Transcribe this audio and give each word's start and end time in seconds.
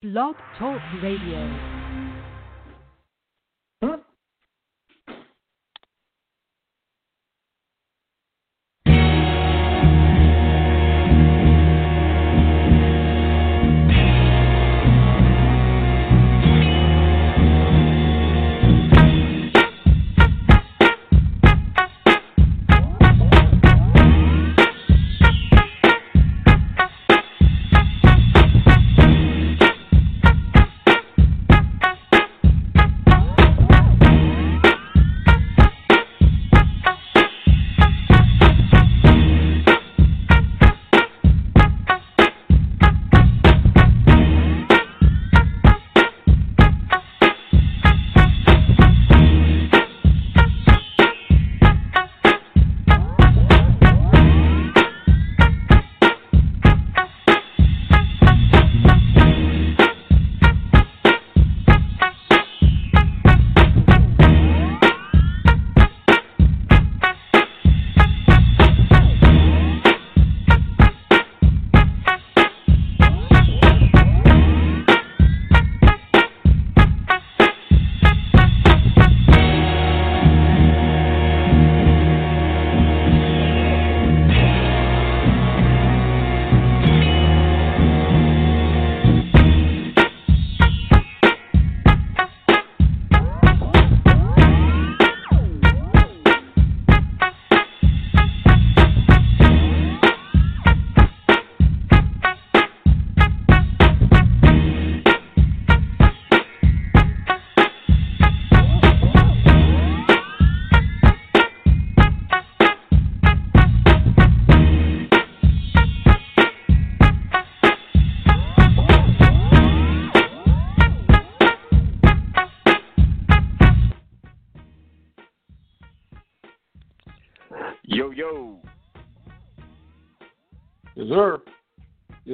Blog 0.00 0.36
Talk 0.56 0.80
Radio. 1.02 1.77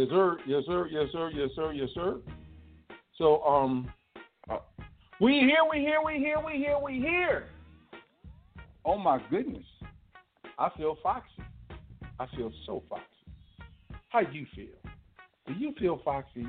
Yes 0.05 0.11
sir, 0.11 0.39
yes 0.47 0.63
sir, 0.67 0.89
yes 0.91 1.09
sir, 1.13 1.31
yes 1.31 1.51
sir. 1.55 1.73
Yes, 1.73 1.89
sir. 1.95 2.17
So 3.17 3.43
um, 3.43 3.93
uh, 4.51 4.59
we 5.21 5.33
here, 5.33 5.65
we 5.71 5.79
here, 5.79 6.01
we 6.05 6.19
here, 6.19 6.39
we 6.45 6.59
here, 6.59 6.79
we 6.83 6.95
here. 6.95 7.45
Oh 8.85 8.99
my 8.99 9.21
goodness, 9.31 9.65
I 10.59 10.69
feel 10.77 10.97
foxy. 11.03 11.43
I 12.21 12.27
feel 12.37 12.53
so 12.67 12.83
foxy. 12.89 13.05
How 14.11 14.23
do 14.23 14.33
you 14.33 14.47
feel? 14.55 14.67
Do 15.47 15.55
you 15.55 15.75
feel 15.79 16.01
foxy? 16.05 16.47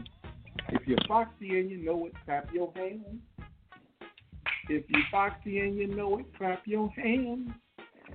If 0.70 0.88
you're 0.88 0.98
foxy 1.08 1.60
and 1.60 1.70
you 1.70 1.78
know 1.78 2.06
it, 2.08 2.14
clap 2.26 2.52
your 2.54 2.72
hands. 2.76 3.22
If 4.68 4.84
you're 4.90 5.02
foxy 5.12 5.60
and 5.60 5.78
you 5.78 5.96
know 5.96 6.18
it, 6.20 6.26
clap 6.38 6.64
your 6.66 6.90
hands. 6.92 7.50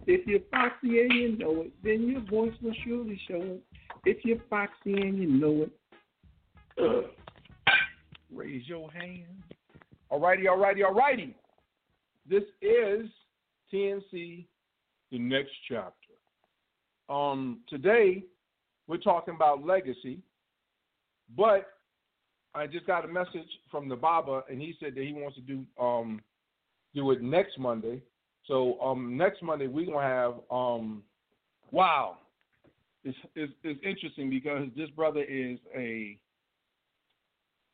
If 0.06 0.26
you're 0.26 0.40
foxy 0.50 1.00
and 1.00 1.12
you 1.12 1.36
know 1.38 1.62
it, 1.62 1.72
then 1.84 2.08
your 2.08 2.20
voice 2.22 2.54
will 2.60 2.74
surely 2.84 3.20
show 3.28 3.40
it. 3.40 3.62
If 4.04 4.24
you're 4.24 4.38
foxy 4.48 4.94
and 4.94 5.18
you 5.18 5.28
know 5.28 5.66
it, 6.78 7.10
raise 8.34 8.66
your 8.66 8.90
hand. 8.90 9.42
Alrighty, 10.10 10.44
alrighty, 10.44 10.80
alrighty. 10.80 11.34
This 12.28 12.44
is 12.62 13.08
TNC, 13.72 14.46
the 15.10 15.18
next 15.18 15.50
chapter. 15.68 15.94
Um, 17.08 17.60
today 17.68 18.24
we're 18.86 18.96
talking 18.96 19.34
about 19.34 19.64
legacy, 19.66 20.20
but 21.36 21.66
I 22.54 22.66
just 22.66 22.86
got 22.86 23.04
a 23.04 23.08
message 23.08 23.48
from 23.70 23.88
the 23.88 23.96
Baba, 23.96 24.42
and 24.48 24.60
he 24.60 24.74
said 24.80 24.94
that 24.94 25.04
he 25.04 25.12
wants 25.12 25.36
to 25.36 25.42
do 25.42 25.64
um, 25.78 26.22
do 26.94 27.10
it 27.10 27.22
next 27.22 27.58
Monday. 27.58 28.00
So 28.46 28.80
um, 28.80 29.16
next 29.16 29.42
Monday 29.42 29.66
we're 29.66 29.86
gonna 29.86 30.00
have 30.00 30.34
um, 30.50 31.02
wow, 31.70 32.16
it's, 33.04 33.18
it's, 33.34 33.52
it's 33.62 33.80
interesting 33.84 34.30
because 34.30 34.68
this 34.76 34.90
brother 34.90 35.22
is 35.22 35.58
a 35.74 36.18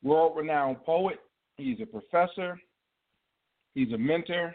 world 0.03 0.37
renowned 0.37 0.84
poet. 0.84 1.19
He's 1.56 1.78
a 1.81 1.87
professor. 1.87 2.60
He's 3.75 3.92
a 3.92 3.98
mentor. 3.98 4.54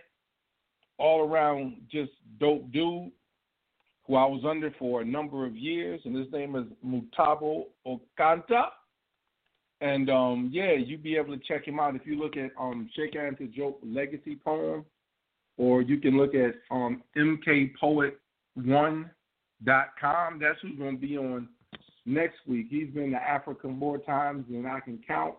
All 0.98 1.28
around 1.28 1.78
just 1.92 2.12
dope 2.40 2.72
dude 2.72 3.12
who 4.08 4.16
I 4.16 4.26
was 4.26 4.44
under 4.48 4.72
for 4.78 5.02
a 5.02 5.06
number 5.06 5.46
of 5.46 5.56
years. 5.56 6.02
And 6.06 6.16
his 6.16 6.32
name 6.32 6.56
is 6.56 6.66
Mutabo 6.86 7.66
Okanta. 7.88 8.66
And 9.82 10.09
um, 10.09 10.50
yeah, 10.53 10.74
you'll 10.74 11.02
be 11.02 11.18
able 11.18 11.36
to 11.36 11.44
check 11.48 11.68
him 11.68 11.80
out 11.80 11.96
if 11.96 12.06
you 12.06 12.20
look 12.20 12.38
at 12.38 12.52
um, 12.59 12.90
Cheikh 12.96 13.16
Anta 13.16 13.52
Diop 13.58 13.76
Legacy 13.84 14.38
Poem, 14.44 14.86
or 15.58 15.82
you 15.82 15.98
can 15.98 16.18
look 16.18 16.36
at 16.36 16.53
um, 16.70 17.02
mkpoet1.com. 19.66 20.40
That's 20.40 20.60
who's 20.62 20.78
going 20.78 21.00
to 21.00 21.08
be 21.08 21.18
on 21.18 21.48
next 22.06 22.38
week. 22.48 22.68
He's 22.70 22.90
been 22.90 23.12
to 23.12 23.18
Africa 23.18 23.68
more 23.68 23.98
times 23.98 24.46
than 24.50 24.66
I 24.66 24.80
can 24.80 25.00
count. 25.08 25.36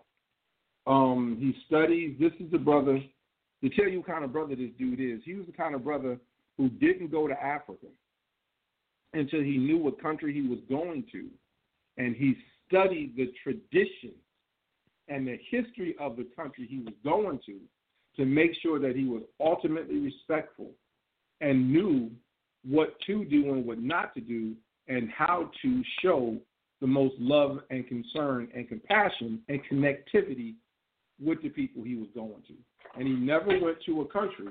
Um, 0.85 1.37
he 1.39 1.55
studies. 1.67 2.15
This 2.19 2.33
is 2.39 2.51
the 2.51 2.57
brother. 2.57 2.99
To 3.63 3.69
tell 3.69 3.87
you 3.87 3.99
what 3.99 4.07
kind 4.07 4.25
of 4.25 4.33
brother 4.33 4.55
this 4.55 4.71
dude 4.77 4.99
is, 4.99 5.21
he 5.23 5.35
was 5.35 5.45
the 5.45 5.53
kind 5.53 5.73
of 5.73 5.83
brother 5.83 6.17
who 6.57 6.69
didn't 6.69 7.11
go 7.11 7.27
to 7.27 7.41
Africa 7.41 7.87
until 9.13 9.41
he 9.41 9.57
knew 9.57 9.77
what 9.77 10.01
country 10.01 10.33
he 10.33 10.41
was 10.41 10.59
going 10.69 11.05
to, 11.11 11.27
and 11.97 12.15
he 12.15 12.35
studied 12.67 13.15
the 13.15 13.31
tradition 13.43 14.11
and 15.07 15.27
the 15.27 15.39
history 15.49 15.95
of 15.99 16.17
the 16.17 16.27
country 16.35 16.67
he 16.69 16.79
was 16.79 16.93
going 17.03 17.39
to 17.45 17.59
to 18.17 18.25
make 18.25 18.51
sure 18.61 18.79
that 18.79 18.95
he 18.95 19.05
was 19.05 19.21
ultimately 19.39 19.99
respectful 19.99 20.71
and 21.41 21.71
knew 21.71 22.09
what 22.67 22.95
to 23.05 23.25
do 23.25 23.53
and 23.53 23.65
what 23.65 23.79
not 23.79 24.13
to 24.15 24.21
do 24.21 24.53
and 24.87 25.09
how 25.09 25.49
to 25.61 25.81
show 26.01 26.37
the 26.81 26.87
most 26.87 27.15
love 27.19 27.59
and 27.69 27.87
concern 27.87 28.47
and 28.53 28.67
compassion 28.67 29.39
and 29.47 29.59
connectivity 29.71 30.55
with 31.21 31.41
the 31.41 31.49
people 31.49 31.83
he 31.83 31.95
was 31.95 32.07
going 32.13 32.41
to. 32.47 32.53
And 32.99 33.07
he 33.07 33.13
never 33.13 33.47
went 33.59 33.77
to 33.85 34.01
a 34.01 34.07
country 34.07 34.47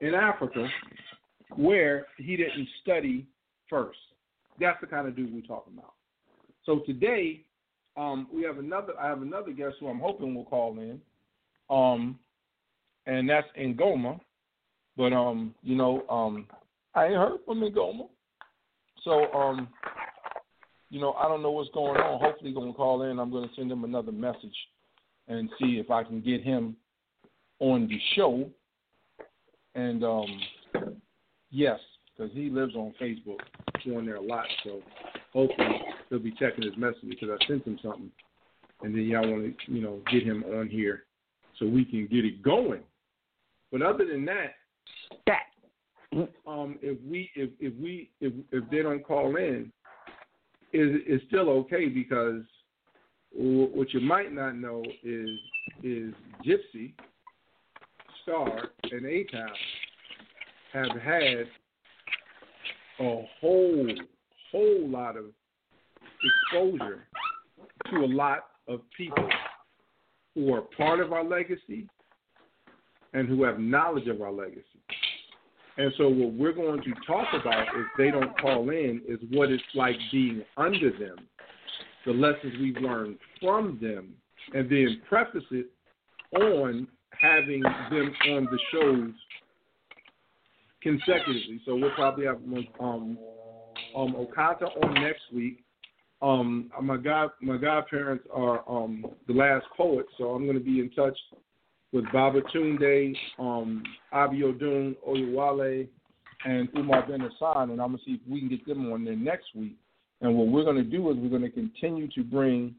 in 0.00 0.14
Africa 0.14 0.66
where 1.56 2.06
he 2.18 2.36
didn't 2.36 2.68
study 2.82 3.26
first. 3.70 3.98
That's 4.60 4.80
the 4.80 4.86
kind 4.86 5.06
of 5.06 5.16
dude 5.16 5.32
we're 5.32 5.42
talking 5.42 5.74
about. 5.76 5.94
So 6.64 6.80
today, 6.86 7.42
um, 7.96 8.26
we 8.32 8.42
have 8.42 8.58
another. 8.58 8.92
I 9.00 9.08
have 9.08 9.22
another 9.22 9.52
guest 9.52 9.76
who 9.80 9.88
I'm 9.88 10.00
hoping 10.00 10.34
will 10.34 10.44
call 10.44 10.78
in, 10.78 11.00
um, 11.70 12.18
and 13.06 13.28
that's 13.28 13.46
Ngoma. 13.58 14.20
But 14.96 15.12
um, 15.12 15.54
you 15.62 15.76
know, 15.76 16.04
um, 16.08 16.46
I 16.94 17.06
ain't 17.06 17.14
heard 17.14 17.38
from 17.44 17.60
Ngoma. 17.60 18.08
So 19.02 19.32
um, 19.32 19.68
you 20.90 21.00
know, 21.00 21.12
I 21.12 21.28
don't 21.28 21.42
know 21.42 21.50
what's 21.50 21.70
going 21.70 22.00
on. 22.00 22.20
Hopefully, 22.20 22.50
he's 22.50 22.56
gonna 22.56 22.72
call 22.72 23.02
in. 23.02 23.18
I'm 23.18 23.30
gonna 23.30 23.50
send 23.56 23.70
him 23.70 23.84
another 23.84 24.12
message 24.12 24.56
and 25.28 25.48
see 25.58 25.78
if 25.78 25.90
I 25.90 26.04
can 26.04 26.20
get 26.20 26.42
him 26.42 26.76
on 27.60 27.88
the 27.88 27.98
show. 28.14 28.48
And 29.74 30.04
um, 30.04 30.26
yes, 31.50 31.80
because 32.16 32.32
he 32.32 32.48
lives 32.48 32.74
on 32.76 32.94
Facebook, 33.00 33.40
on 33.94 34.06
there 34.06 34.16
a 34.16 34.22
lot. 34.22 34.46
So 34.62 34.80
hopefully 35.32 35.82
he'll 36.08 36.18
be 36.20 36.34
checking 36.38 36.64
his 36.64 36.76
message 36.76 37.08
because 37.08 37.28
I 37.30 37.46
sent 37.46 37.66
him 37.66 37.78
something 37.82 38.10
and 38.84 38.94
then 38.94 39.04
y'all 39.04 39.28
want 39.28 39.56
to 39.58 39.72
you 39.72 39.82
know 39.82 40.00
get 40.10 40.22
him 40.22 40.44
on 40.56 40.68
here 40.68 41.04
so 41.58 41.66
we 41.66 41.84
can 41.84 42.06
get 42.06 42.24
it 42.24 42.42
going. 42.42 42.82
But 43.72 43.82
other 43.82 44.04
than 44.04 44.24
that, 44.26 44.54
that 45.26 45.42
um, 46.46 46.78
if 46.82 46.98
we 47.08 47.30
if 47.34 47.50
if 47.60 47.74
we 47.80 48.10
if 48.20 48.32
if 48.52 48.68
they 48.70 48.82
don't 48.82 49.04
call 49.04 49.36
in, 49.36 49.72
is 50.72 51.00
is 51.06 51.20
still 51.28 51.48
okay 51.50 51.88
because 51.88 52.42
what 53.32 53.92
you 53.92 54.00
might 54.00 54.32
not 54.32 54.56
know 54.56 54.82
is 55.02 55.28
is 55.82 56.14
Gypsy, 56.46 56.94
Star, 58.22 58.70
and 58.90 59.06
A 59.06 59.26
have 60.72 60.90
had 61.00 61.46
a 63.00 63.22
whole 63.40 63.88
whole 64.52 64.88
lot 64.88 65.16
of 65.16 65.26
exposure 66.52 67.06
to 67.90 67.96
a 67.96 68.06
lot 68.06 68.46
of 68.68 68.80
people 68.96 69.28
who 70.34 70.52
are 70.52 70.62
part 70.76 71.00
of 71.00 71.12
our 71.12 71.24
legacy 71.24 71.88
and 73.12 73.28
who 73.28 73.42
have 73.44 73.58
knowledge 73.58 74.08
of 74.08 74.20
our 74.20 74.32
legacy. 74.32 74.64
And 75.76 75.92
so, 75.98 76.08
what 76.08 76.32
we're 76.34 76.52
going 76.52 76.82
to 76.82 76.92
talk 77.06 77.26
about, 77.40 77.66
if 77.74 77.86
they 77.98 78.10
don't 78.10 78.38
call 78.40 78.70
in, 78.70 79.02
is 79.08 79.18
what 79.30 79.50
it's 79.50 79.62
like 79.74 79.96
being 80.12 80.42
under 80.56 80.90
them, 80.90 81.16
the 82.06 82.12
lessons 82.12 82.54
we've 82.60 82.76
learned 82.76 83.16
from 83.40 83.78
them, 83.82 84.14
and 84.52 84.70
then 84.70 85.02
preface 85.08 85.42
it 85.50 85.66
on 86.40 86.86
having 87.20 87.62
them 87.62 88.12
on 88.30 88.44
the 88.44 88.58
shows 88.72 89.12
consecutively. 90.80 91.60
So 91.64 91.74
we'll 91.74 91.94
probably 91.94 92.26
have 92.26 92.36
um, 92.80 93.18
um, 93.96 94.14
Okanta 94.14 94.68
on 94.84 94.94
next 94.94 95.22
week. 95.32 95.64
Um, 96.22 96.70
my 96.80 96.96
god, 96.96 97.30
my 97.42 97.56
godparents 97.56 98.24
are 98.32 98.62
um, 98.68 99.04
the 99.26 99.32
last 99.32 99.66
poets, 99.76 100.08
so 100.18 100.30
I'm 100.30 100.44
going 100.44 100.58
to 100.58 100.64
be 100.64 100.80
in 100.80 100.90
touch 100.90 101.18
with 101.94 102.04
Baba 102.12 102.42
Tunde, 102.52 103.14
um, 103.38 103.82
Abiodun 104.12 104.96
Oyewole, 105.08 105.86
and 106.44 106.68
Umar 106.76 107.06
Bin 107.06 107.20
Hassan, 107.20 107.70
and 107.70 107.80
I'm 107.80 107.96
to 107.96 108.04
see 108.04 108.20
if 108.20 108.20
we 108.28 108.40
can 108.40 108.48
get 108.48 108.66
them 108.66 108.92
on 108.92 109.04
there 109.04 109.14
next 109.14 109.54
week. 109.54 109.76
And 110.20 110.34
what 110.34 110.48
we're 110.48 110.64
to 110.76 110.82
do 110.82 111.10
is 111.10 111.16
we're 111.16 111.30
to 111.42 111.50
continue 111.50 112.08
to 112.08 112.24
bring 112.24 112.74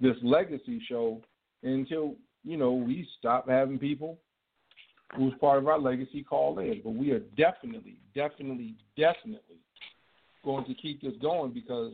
this 0.00 0.16
legacy 0.22 0.82
show 0.88 1.22
until 1.62 2.16
you 2.44 2.56
know 2.56 2.72
we 2.72 3.08
stop 3.18 3.48
having 3.48 3.78
people 3.78 4.18
who's 5.16 5.32
part 5.40 5.58
of 5.58 5.68
our 5.68 5.78
legacy 5.78 6.24
call 6.24 6.58
in. 6.58 6.80
But 6.82 6.94
we 6.94 7.12
are 7.12 7.20
definitely, 7.36 7.96
definitely, 8.14 8.74
definitely 8.96 9.56
going 10.44 10.64
to 10.64 10.74
keep 10.74 11.00
this 11.00 11.14
going 11.22 11.52
because 11.52 11.92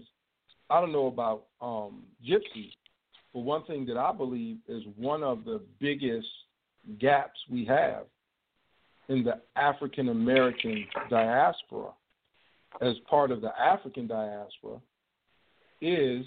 I 0.70 0.80
don't 0.80 0.92
know 0.92 1.06
about 1.08 1.44
um, 1.60 2.04
Gypsy, 2.26 2.70
but 3.34 3.40
one 3.40 3.64
thing 3.64 3.84
that 3.86 3.98
I 3.98 4.12
believe 4.12 4.56
is 4.66 4.82
one 4.96 5.22
of 5.22 5.44
the 5.44 5.60
biggest 5.78 6.26
gaps 6.98 7.38
we 7.50 7.64
have 7.64 8.04
in 9.08 9.24
the 9.24 9.40
African 9.56 10.08
American 10.08 10.86
diaspora 11.10 11.90
as 12.80 12.94
part 13.08 13.30
of 13.30 13.40
the 13.40 13.50
African 13.60 14.06
diaspora 14.06 14.80
is 15.80 16.24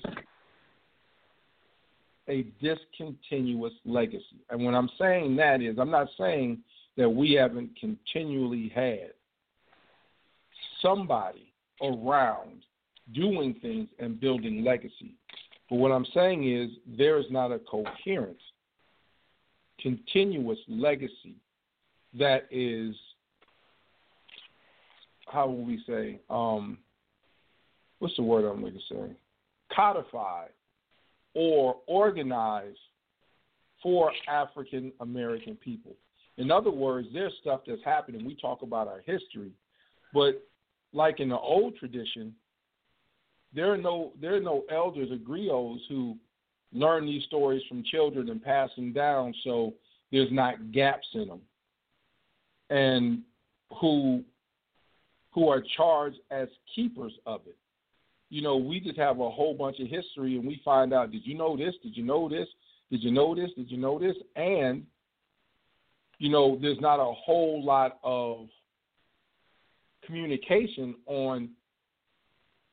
a 2.30 2.46
discontinuous 2.62 3.74
legacy. 3.86 4.44
And 4.50 4.64
when 4.64 4.76
I'm 4.76 4.90
saying 5.00 5.36
that 5.38 5.62
is, 5.62 5.78
I'm 5.80 5.92
not 5.92 6.08
saying 6.18 6.60
that 6.98 7.10
we 7.10 7.34
haven't 7.34 7.72
continually 7.80 8.72
had 8.74 9.12
somebody 10.82 11.54
around 11.82 12.64
doing 13.14 13.56
things 13.62 13.88
and 14.00 14.20
building 14.20 14.64
legacy. 14.64 15.16
But 15.70 15.78
what 15.78 15.92
I'm 15.92 16.06
saying 16.14 16.50
is 16.52 16.70
there 16.98 17.18
is 17.18 17.26
not 17.30 17.52
a 17.52 17.60
coherent, 17.60 18.38
continuous 19.82 20.60
legacy 20.68 21.36
that 22.18 22.48
is, 22.52 22.96
how 25.28 25.48
will 25.48 25.64
we 25.64 25.84
say, 25.86 26.20
um, 26.30 26.78
what's 28.00 28.16
the 28.16 28.24
word 28.24 28.46
I'm 28.46 28.62
going 28.62 28.74
to 28.74 28.80
say? 28.94 29.16
Codified 29.76 30.50
or 31.34 31.78
organized 31.88 32.78
for 33.84 34.12
African 34.28 34.92
American 35.02 35.56
people. 35.56 35.96
In 36.38 36.52
other 36.52 36.72
words, 36.72 37.08
there's 37.14 37.34
stuff 37.42 37.62
that's 37.68 37.84
happening. 37.84 38.26
We 38.26 38.36
talk 38.36 38.62
about 38.62 38.88
our 38.88 39.02
history, 39.06 39.52
but 40.14 40.44
like 40.94 41.20
in 41.20 41.30
the 41.30 41.38
old 41.38 41.76
tradition, 41.78 42.34
there 43.54 43.72
are 43.72 43.78
no 43.78 44.14
there 44.22 44.36
are 44.36 44.42
no 44.42 44.64
elders 44.72 45.10
or 45.12 45.18
griots 45.18 45.80
who 45.90 46.16
learn 46.74 47.06
these 47.06 47.24
stories 47.24 47.62
from 47.68 47.84
children 47.84 48.30
and 48.30 48.44
pass 48.44 48.70
them 48.76 48.92
down 48.94 49.34
so 49.44 49.74
there's 50.12 50.32
not 50.32 50.72
gaps 50.72 51.08
in 51.14 51.28
them 51.28 51.42
and 52.70 53.22
who 53.80 54.24
who 55.32 55.50
are 55.50 55.64
charged 55.76 56.18
as 56.32 56.48
keepers 56.74 57.14
of 57.26 57.42
it. 57.46 57.56
You 58.30 58.42
know 58.42 58.58
we 58.58 58.80
just 58.80 58.98
have 58.98 59.20
a 59.20 59.30
whole 59.30 59.54
bunch 59.54 59.80
of 59.80 59.88
history 59.88 60.38
and 60.38 60.46
we 60.46 60.62
find 60.66 60.94
out 60.94 61.12
did 61.12 61.26
you 61.26 61.38
know 61.38 61.56
this? 61.56 61.76
Did 61.84 61.96
you 61.96 62.04
know 62.04 62.28
this? 62.28 62.48
Did 62.92 63.04
you 63.04 63.12
know 63.12 63.36
this? 63.36 63.50
Did 63.56 63.72
you 63.72 63.78
know 63.78 64.00
this? 64.00 64.16
And 64.36 64.84
you 66.20 66.30
know 66.30 66.58
there's 66.62 66.82
not 66.82 67.00
a 67.00 67.14
whole 67.14 67.64
lot 67.64 68.00
of 68.04 68.48
communication 70.06 70.96
on 71.06 71.50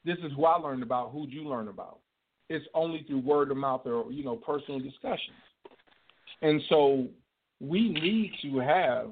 this 0.04 0.18
is 0.18 0.32
who 0.36 0.44
I 0.44 0.56
learned 0.56 0.82
about. 0.82 1.10
Who'd 1.12 1.32
you 1.32 1.48
learn 1.48 1.68
about? 1.68 1.98
It's 2.48 2.66
only 2.74 3.04
through 3.06 3.20
word 3.20 3.50
of 3.50 3.56
mouth 3.56 3.82
or 3.86 4.10
you 4.12 4.24
know 4.24 4.36
personal 4.36 4.80
discussions. 4.80 5.36
And 6.42 6.60
so 6.68 7.06
we 7.60 7.88
need 7.88 8.32
to 8.42 8.58
have. 8.58 9.10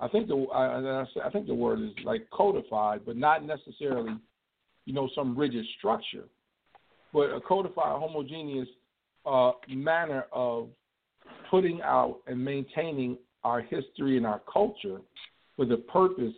I 0.00 0.08
think 0.08 0.28
the 0.28 0.46
I, 0.52 1.26
I 1.26 1.30
think 1.30 1.46
the 1.46 1.54
word 1.54 1.80
is 1.80 1.90
like 2.04 2.28
codified, 2.30 3.02
but 3.04 3.16
not 3.16 3.44
necessarily, 3.44 4.16
you 4.84 4.92
know, 4.92 5.08
some 5.14 5.36
rigid 5.36 5.64
structure, 5.78 6.24
but 7.12 7.30
a 7.30 7.40
codified, 7.40 8.00
homogeneous 8.00 8.68
uh, 9.26 9.52
manner 9.68 10.26
of 10.32 10.68
putting 11.50 11.82
out 11.82 12.18
and 12.26 12.42
maintaining 12.42 13.16
our 13.44 13.60
history 13.60 14.16
and 14.16 14.26
our 14.26 14.40
culture 14.52 14.98
for 15.56 15.64
the 15.64 15.76
purpose 15.76 16.34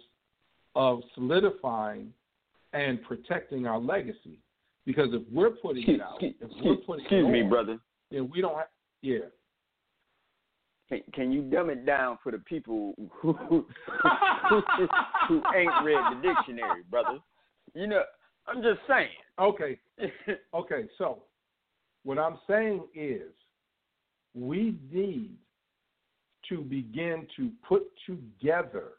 of 0.74 1.00
solidifying 1.14 2.12
and 2.72 3.02
protecting 3.04 3.66
our 3.66 3.78
legacy. 3.78 4.38
Because 4.86 5.08
if 5.12 5.22
we're 5.32 5.50
putting 5.50 5.88
it 5.88 6.00
out, 6.00 6.18
if 6.20 6.34
we're 6.62 6.76
putting 6.76 7.04
excuse 7.04 7.26
it 7.26 7.30
me, 7.30 7.42
on, 7.42 7.48
brother. 7.48 7.78
then 8.10 8.30
we 8.30 8.40
don't 8.40 8.54
have. 8.56 8.68
Yeah. 9.02 9.18
Can, 10.88 11.00
can 11.14 11.32
you 11.32 11.42
dumb 11.42 11.70
it 11.70 11.86
down 11.86 12.18
for 12.22 12.30
the 12.32 12.38
people 12.38 12.94
who 13.20 13.32
who, 13.48 13.66
who, 14.50 14.88
who 15.28 15.42
ain't 15.56 15.72
read 15.84 16.02
the 16.12 16.20
dictionary, 16.22 16.82
brother? 16.90 17.18
You 17.74 17.86
know, 17.86 18.02
I'm 18.46 18.62
just 18.62 18.80
saying. 18.88 19.08
Okay. 19.38 19.78
Okay. 20.54 20.84
So, 20.98 21.22
what 22.04 22.18
I'm 22.18 22.38
saying 22.48 22.84
is, 22.94 23.32
we 24.34 24.76
need 24.92 25.36
to 26.48 26.60
begin 26.60 27.26
to 27.36 27.50
put 27.66 27.84
together 28.06 28.92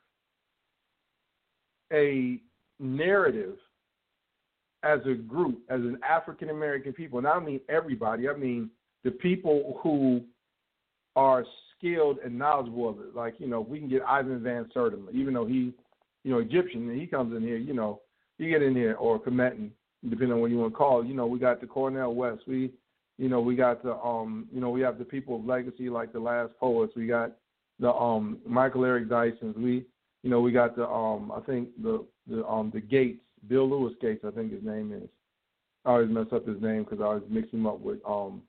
a 1.93 2.39
narrative 2.79 3.57
as 4.85 4.99
a 5.05 5.15
group, 5.15 5.59
as 5.69 5.81
an 5.81 5.97
African 6.07 6.49
American 6.49 6.93
people, 6.93 7.17
and 7.17 7.27
I 7.27 7.33
don't 7.33 7.45
mean 7.45 7.59
everybody, 7.67 8.29
I 8.29 8.37
mean 8.37 8.69
the 9.03 9.11
people 9.11 9.79
who 9.83 10.21
are 11.15 11.43
skilled 11.77 12.19
and 12.23 12.37
knowledgeable 12.37 12.89
of 12.89 12.99
it. 12.99 13.15
Like, 13.15 13.35
you 13.39 13.47
know, 13.47 13.61
we 13.61 13.79
can 13.79 13.89
get 13.89 14.01
Ivan 14.03 14.41
Van 14.41 14.69
Sertima, 14.75 15.11
even 15.13 15.33
though 15.33 15.45
he, 15.45 15.73
you 16.23 16.31
know, 16.31 16.39
Egyptian, 16.39 16.89
and 16.89 16.99
he 16.99 17.07
comes 17.07 17.35
in 17.35 17.41
here, 17.41 17.57
you 17.57 17.73
know, 17.73 18.01
you 18.37 18.49
get 18.49 18.61
in 18.61 18.75
here, 18.75 18.95
or 18.95 19.19
Kemetan, 19.19 19.69
depending 20.09 20.33
on 20.33 20.41
what 20.41 20.51
you 20.51 20.57
want 20.57 20.73
to 20.73 20.77
call 20.77 21.01
it. 21.01 21.07
You 21.07 21.13
know, 21.13 21.27
we 21.27 21.39
got 21.39 21.61
the 21.61 21.67
Cornel 21.67 22.15
West. 22.15 22.41
We, 22.47 22.71
you 23.17 23.29
know, 23.29 23.39
we 23.39 23.55
got 23.55 23.81
the, 23.81 23.95
um, 23.95 24.47
you 24.51 24.59
know, 24.59 24.69
we 24.69 24.81
have 24.81 24.97
the 24.97 25.05
people 25.05 25.37
of 25.37 25.45
legacy 25.45 25.89
like 25.89 26.11
the 26.11 26.19
last 26.19 26.51
poets. 26.59 26.93
We 26.95 27.07
got 27.07 27.31
the 27.79 27.91
um 27.93 28.39
Michael 28.45 28.85
Eric 28.85 29.09
Dyson's. 29.09 29.55
We, 29.55 29.85
you 30.23 30.29
know, 30.29 30.41
we 30.41 30.51
got 30.51 30.75
the, 30.75 30.87
um, 30.87 31.31
I 31.31 31.39
think 31.41 31.69
the, 31.81 32.05
the, 32.27 32.45
um, 32.45 32.71
the 32.73 32.81
Gates 32.81 33.21
Bill 33.47 33.69
Louis 33.69 33.93
Gates, 34.01 34.23
I 34.25 34.31
think 34.31 34.51
his 34.51 34.63
name 34.63 34.93
is. 34.93 35.09
I 35.85 35.91
always 35.91 36.09
mess 36.09 36.27
up 36.31 36.47
his 36.47 36.61
name 36.61 36.83
because 36.83 36.99
I 36.99 37.05
always 37.05 37.23
mix 37.29 37.51
him 37.51 37.67
up 37.67 37.79
with 37.79 37.99
um 38.07 38.41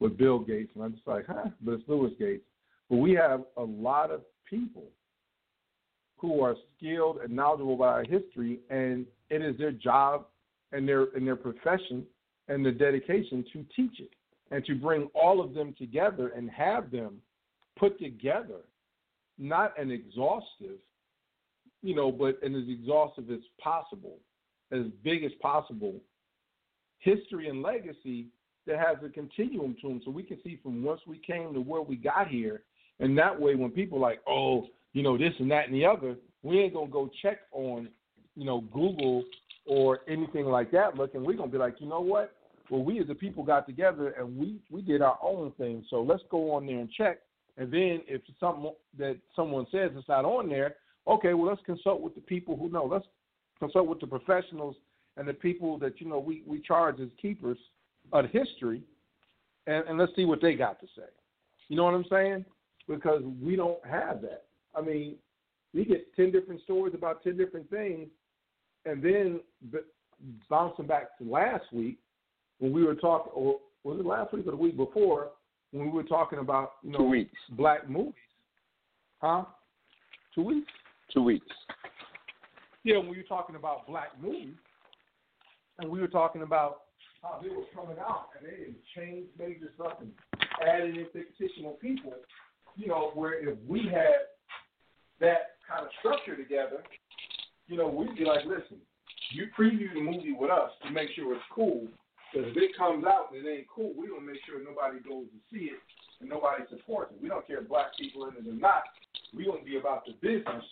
with 0.00 0.18
Bill 0.18 0.38
Gates, 0.38 0.70
and 0.74 0.84
I'm 0.84 0.92
just 0.92 1.06
like, 1.06 1.26
huh? 1.26 1.50
But 1.62 1.74
it's 1.74 1.88
Louis 1.88 2.12
Gates. 2.18 2.44
But 2.90 2.96
we 2.96 3.12
have 3.12 3.44
a 3.56 3.62
lot 3.62 4.10
of 4.10 4.22
people 4.48 4.84
who 6.18 6.40
are 6.42 6.56
skilled 6.76 7.18
and 7.18 7.34
knowledgeable 7.34 7.74
about 7.74 7.94
our 7.94 8.04
history, 8.04 8.60
and 8.70 9.06
it 9.30 9.42
is 9.42 9.56
their 9.58 9.72
job 9.72 10.26
and 10.72 10.88
their 10.88 11.04
and 11.14 11.26
their 11.26 11.36
profession 11.36 12.04
and 12.48 12.64
their 12.64 12.72
dedication 12.72 13.44
to 13.52 13.64
teach 13.74 14.00
it 14.00 14.10
and 14.50 14.64
to 14.64 14.74
bring 14.74 15.08
all 15.14 15.40
of 15.40 15.54
them 15.54 15.74
together 15.76 16.28
and 16.28 16.50
have 16.50 16.90
them 16.90 17.20
put 17.76 17.98
together, 17.98 18.60
not 19.38 19.78
an 19.78 19.90
exhaustive, 19.90 20.78
you 21.86 21.94
know, 21.94 22.10
but 22.10 22.38
and 22.42 22.56
as 22.56 22.68
exhaustive 22.68 23.30
as 23.30 23.38
possible, 23.62 24.16
as 24.72 24.82
big 25.04 25.22
as 25.22 25.30
possible, 25.40 25.94
history 26.98 27.48
and 27.48 27.62
legacy 27.62 28.26
that 28.66 28.78
has 28.78 28.96
a 29.04 29.08
continuum 29.08 29.76
to 29.80 29.88
them, 29.88 30.02
so 30.04 30.10
we 30.10 30.24
can 30.24 30.38
see 30.42 30.58
from 30.62 30.82
once 30.82 31.00
we 31.06 31.18
came 31.18 31.54
to 31.54 31.60
where 31.60 31.82
we 31.82 31.94
got 31.94 32.26
here, 32.26 32.62
and 32.98 33.16
that 33.16 33.40
way 33.40 33.54
when 33.54 33.70
people 33.70 34.00
like, 34.00 34.20
oh, 34.26 34.66
you 34.94 35.04
know, 35.04 35.16
this 35.16 35.32
and 35.38 35.48
that 35.50 35.66
and 35.68 35.74
the 35.74 35.86
other, 35.86 36.16
we 36.42 36.58
ain't 36.58 36.74
gonna 36.74 36.90
go 36.90 37.08
check 37.22 37.38
on, 37.52 37.88
you 38.34 38.44
know, 38.44 38.62
Google 38.72 39.22
or 39.64 40.00
anything 40.08 40.46
like 40.46 40.72
that. 40.72 40.96
Looking, 40.96 41.24
we're 41.24 41.36
gonna 41.36 41.52
be 41.52 41.58
like, 41.58 41.76
you 41.78 41.88
know 41.88 42.00
what? 42.00 42.32
Well, 42.68 42.82
we 42.82 42.98
as 42.98 43.08
a 43.08 43.14
people 43.14 43.44
got 43.44 43.66
together 43.66 44.08
and 44.18 44.36
we 44.36 44.58
we 44.72 44.82
did 44.82 45.02
our 45.02 45.18
own 45.22 45.52
thing. 45.52 45.84
So 45.88 46.02
let's 46.02 46.24
go 46.32 46.50
on 46.50 46.66
there 46.66 46.80
and 46.80 46.90
check. 46.90 47.20
And 47.56 47.72
then 47.72 48.00
if 48.08 48.22
something 48.40 48.72
that 48.98 49.18
someone 49.36 49.66
says 49.70 49.92
it's 49.94 50.08
not 50.08 50.24
on 50.24 50.48
there, 50.48 50.74
okay, 51.06 51.34
well 51.34 51.48
let's 51.48 51.62
consult 51.64 52.00
with 52.00 52.14
the 52.14 52.20
people 52.20 52.56
who 52.56 52.68
know. 52.68 52.84
Let's 52.84 53.06
consult 53.58 53.86
with 53.86 54.00
the 54.00 54.06
professionals 54.06 54.76
and 55.16 55.26
the 55.26 55.34
people 55.34 55.78
that 55.78 56.00
you 56.00 56.08
know 56.08 56.18
we 56.18 56.42
we 56.46 56.60
charge 56.60 57.00
as 57.00 57.08
keepers 57.20 57.58
of 58.12 58.26
history, 58.26 58.82
and, 59.66 59.84
and 59.88 59.98
let's 59.98 60.12
see 60.14 60.24
what 60.24 60.40
they 60.40 60.54
got 60.54 60.80
to 60.80 60.86
say. 60.96 61.08
You 61.68 61.76
know 61.76 61.84
what 61.84 61.94
I'm 61.94 62.04
saying? 62.10 62.44
Because 62.88 63.22
we 63.42 63.56
don't 63.56 63.84
have 63.84 64.20
that. 64.22 64.44
I 64.76 64.80
mean, 64.80 65.16
we 65.74 65.84
get 65.84 66.14
ten 66.14 66.30
different 66.30 66.62
stories 66.62 66.94
about 66.94 67.22
ten 67.24 67.36
different 67.36 67.68
things, 67.70 68.08
and 68.84 69.02
then 69.02 69.40
bouncing 70.48 70.86
back 70.86 71.18
to 71.18 71.24
last 71.24 71.64
week 71.72 71.98
when 72.58 72.72
we 72.72 72.84
were 72.84 72.94
talking, 72.94 73.32
or 73.34 73.58
was 73.84 73.98
it 73.98 74.06
last 74.06 74.32
week 74.32 74.46
or 74.46 74.52
the 74.52 74.56
week 74.56 74.76
before 74.76 75.30
when 75.72 75.86
we 75.86 75.92
were 75.92 76.02
talking 76.04 76.38
about 76.38 76.72
you 76.82 76.92
know 76.92 76.98
Two 76.98 77.08
weeks. 77.08 77.38
black 77.50 77.88
movies? 77.88 78.14
Huh? 79.20 79.44
Two 80.34 80.42
weeks? 80.42 80.70
Two 81.12 81.22
weeks. 81.22 81.46
Yeah, 82.84 82.98
when 82.98 83.08
we 83.08 83.16
were 83.16 83.22
talking 83.22 83.56
about 83.56 83.86
black 83.86 84.10
movies, 84.20 84.54
and 85.78 85.90
we 85.90 86.00
were 86.00 86.08
talking 86.08 86.42
about 86.42 86.82
how 87.22 87.40
they 87.42 87.48
were 87.48 87.66
coming 87.74 87.98
out 87.98 88.28
and 88.38 88.46
they 88.46 88.56
didn't 88.56 88.82
change 88.94 89.26
major 89.38 89.72
stuff 89.74 89.94
and 90.00 90.12
added 90.66 90.96
in 90.96 91.06
fictional 91.38 91.72
people, 91.72 92.14
you 92.76 92.88
know, 92.88 93.10
where 93.14 93.34
if 93.48 93.58
we 93.66 93.88
had 93.92 94.30
that 95.20 95.56
kind 95.66 95.84
of 95.84 95.90
structure 95.98 96.36
together, 96.36 96.82
you 97.66 97.76
know, 97.76 97.88
we'd 97.88 98.16
be 98.16 98.24
like, 98.24 98.44
listen, 98.44 98.78
you 99.32 99.46
preview 99.58 99.92
the 99.92 100.00
movie 100.00 100.36
with 100.38 100.50
us 100.50 100.70
to 100.84 100.90
make 100.90 101.10
sure 101.16 101.34
it's 101.34 101.44
cool. 101.52 101.88
Because 102.32 102.50
if 102.50 102.56
it 102.56 102.76
comes 102.76 103.04
out 103.04 103.32
and 103.32 103.44
it 103.44 103.50
ain't 103.50 103.66
cool, 103.74 103.92
we 103.96 104.06
don't 104.06 104.26
make 104.26 104.38
sure 104.46 104.62
nobody 104.62 104.98
goes 105.02 105.26
to 105.26 105.38
see 105.50 105.72
it 105.72 105.80
and 106.20 106.28
nobody 106.28 106.62
supports 106.70 107.12
it. 107.12 107.22
We 107.22 107.28
don't 107.28 107.46
care 107.46 107.60
if 107.60 107.68
black 107.68 107.96
people 107.98 108.26
in 108.26 108.34
it 108.36 108.48
or 108.48 108.54
not. 108.54 108.84
We 109.34 109.48
want 109.48 109.60
to 109.60 109.66
be 109.66 109.78
about 109.78 110.06
the 110.06 110.12
business 110.20 110.64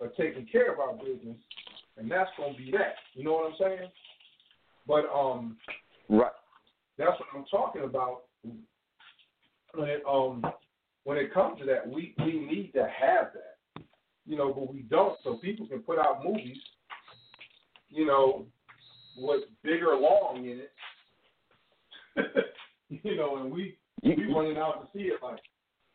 of 0.00 0.16
taking 0.16 0.46
care 0.46 0.72
of 0.72 0.80
our 0.80 0.94
business, 0.94 1.36
and 1.96 2.10
that's 2.10 2.30
going 2.36 2.54
to 2.54 2.58
be 2.58 2.70
that. 2.72 2.94
You 3.14 3.24
know 3.24 3.32
what 3.32 3.52
I'm 3.52 3.56
saying? 3.58 3.90
But 4.86 5.04
um, 5.14 5.56
Right. 6.08 6.32
that's 6.98 7.18
what 7.20 7.28
I'm 7.34 7.44
talking 7.50 7.84
about. 7.84 8.22
When 9.74 9.88
it 9.88 10.02
um 10.08 10.44
when 11.04 11.16
it 11.16 11.32
comes 11.32 11.60
to 11.60 11.66
that, 11.66 11.88
we 11.88 12.14
we 12.18 12.40
need 12.40 12.72
to 12.74 12.82
have 12.82 13.28
that, 13.34 13.84
you 14.26 14.36
know, 14.36 14.52
but 14.52 14.72
we 14.72 14.80
don't. 14.82 15.16
So 15.22 15.36
people 15.36 15.66
can 15.66 15.80
put 15.80 15.98
out 15.98 16.24
movies, 16.24 16.58
you 17.88 18.04
know, 18.06 18.46
with 19.16 19.44
bigger 19.62 19.94
long 19.94 20.44
in 20.44 20.60
it, 20.60 20.72
you 23.04 23.16
know, 23.16 23.36
and 23.36 23.52
we 23.52 23.76
we 24.02 24.32
running 24.34 24.56
out 24.56 24.82
to 24.82 24.98
see 24.98 25.04
it 25.04 25.22
like, 25.22 25.40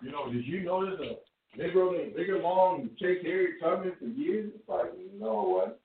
you 0.02 0.12
know, 0.12 0.32
did 0.32 0.46
you 0.46 0.64
notice 0.64 1.00
a 1.02 1.16
Negro 1.58 1.98
named 1.98 2.16
Bigger 2.16 2.40
Long 2.40 2.82
and 2.82 2.98
Chase 2.98 3.20
Harriet 3.24 3.62
Tubman 3.62 3.94
for 4.00 4.06
years? 4.06 4.52
It's 4.56 4.68
like, 4.70 4.92
you 4.98 5.20
know 5.20 5.44
what? 5.44 5.80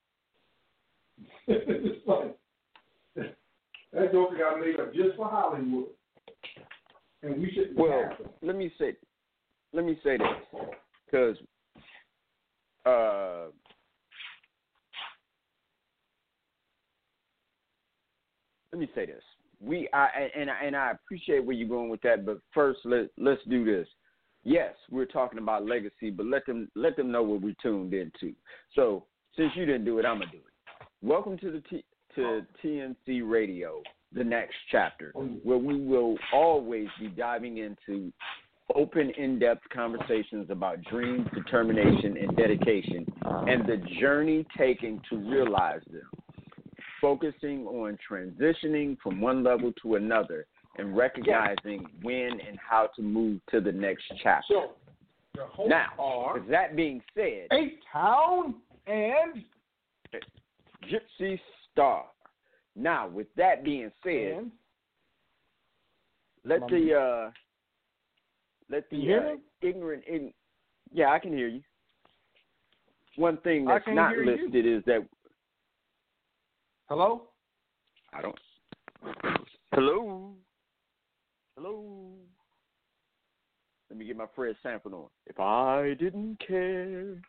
it's 1.46 2.06
like 2.06 2.36
that 3.92 4.12
joker 4.12 4.38
got 4.38 4.60
made 4.60 4.78
up 4.80 4.94
just 4.94 5.16
for 5.16 5.28
Hollywood, 5.28 5.86
and 7.22 7.40
we 7.40 7.50
shouldn't 7.52 7.76
Well, 7.76 8.08
let 8.40 8.56
me 8.56 8.72
say, 8.78 8.94
let 9.72 9.84
me 9.84 9.98
say 10.02 10.16
this, 10.16 10.70
because 11.06 11.36
uh, 12.86 13.50
let 18.72 18.80
me 18.80 18.88
say 18.94 19.06
this. 19.06 19.22
We 19.60 19.88
I 19.92 20.30
and 20.36 20.50
I- 20.50 20.64
and 20.64 20.76
I 20.76 20.92
appreciate 20.92 21.44
where 21.44 21.54
you're 21.54 21.68
going 21.68 21.90
with 21.90 22.00
that, 22.02 22.24
but 22.24 22.38
first 22.54 22.80
let 22.84 23.10
let's 23.18 23.42
do 23.48 23.64
this. 23.64 23.86
Yes, 24.44 24.74
we're 24.90 25.04
talking 25.04 25.38
about 25.38 25.66
legacy, 25.66 26.10
but 26.10 26.24
let 26.26 26.46
them 26.46 26.70
let 26.74 26.96
them 26.96 27.12
know 27.12 27.22
what 27.22 27.42
we 27.42 27.54
tuned 27.62 27.92
into. 27.92 28.34
So 28.74 29.04
since 29.36 29.52
you 29.54 29.66
didn't 29.66 29.84
do 29.84 29.98
it, 29.98 30.06
I'm 30.06 30.18
gonna 30.18 30.30
do 30.30 30.38
it. 30.38 30.86
Welcome 31.02 31.36
to 31.38 31.50
the 31.50 31.62
T, 31.68 31.84
to 32.14 32.46
TNC 32.64 33.22
Radio, 33.30 33.82
the 34.12 34.24
next 34.24 34.54
chapter, 34.70 35.12
where 35.42 35.58
we 35.58 35.78
will 35.78 36.16
always 36.32 36.88
be 36.98 37.08
diving 37.08 37.58
into 37.58 38.12
open, 38.74 39.10
in-depth 39.10 39.68
conversations 39.74 40.48
about 40.48 40.82
dreams, 40.84 41.26
determination, 41.34 42.16
and 42.16 42.34
dedication, 42.36 43.04
and 43.24 43.66
the 43.66 43.76
journey 44.00 44.46
taken 44.56 45.02
to 45.10 45.16
realize 45.16 45.82
them. 45.90 46.08
Focusing 47.00 47.66
on 47.66 47.98
transitioning 48.08 48.96
from 49.02 49.20
one 49.20 49.42
level 49.42 49.72
to 49.82 49.96
another 49.96 50.46
and 50.78 50.96
recognizing 50.96 51.86
when 52.02 52.40
and 52.46 52.58
how 52.58 52.88
to 52.96 53.02
move 53.02 53.40
to 53.50 53.60
the 53.60 53.72
next 53.72 54.04
chapter. 54.22 54.44
So 54.48 54.70
the 55.34 55.44
hosts 55.44 55.70
Now, 55.70 55.88
are 55.98 56.34
with 56.34 56.48
that 56.48 56.76
being 56.76 57.02
said, 57.14 57.48
A 57.52 57.74
Town 57.92 58.54
and 58.86 59.44
Gypsy 60.84 61.38
Starr. 61.72 62.04
Now, 62.76 63.08
with 63.08 63.26
that 63.36 63.64
being 63.64 63.90
said, 64.02 64.38
and 64.38 64.50
let 66.44 66.60
the 66.68 66.94
uh, 66.94 67.30
let 68.70 68.88
the 68.90 68.96
Can 68.96 69.00
you 69.00 69.08
hear 69.08 69.36
uh, 69.36 69.68
ignorant, 69.68 70.04
in. 70.06 70.32
yeah, 70.92 71.10
I 71.10 71.18
can 71.18 71.32
hear 71.32 71.48
you. 71.48 71.60
One 73.16 73.36
thing 73.38 73.64
that's 73.64 73.84
not 73.88 74.12
hear 74.12 74.22
you. 74.22 74.44
listed 74.44 74.66
is 74.66 74.82
that 74.86 75.06
hello. 76.88 77.24
I 78.12 78.22
don't. 78.22 78.38
Hello, 79.72 80.32
hello. 81.60 82.10
Let 83.90 83.98
me 83.98 84.04
get 84.06 84.16
my 84.16 84.26
Fred 84.34 84.56
Sanford 84.62 84.94
on. 84.94 85.08
If 85.26 85.38
I 85.38 85.94
didn't 85.98 86.38
care, 86.46 87.20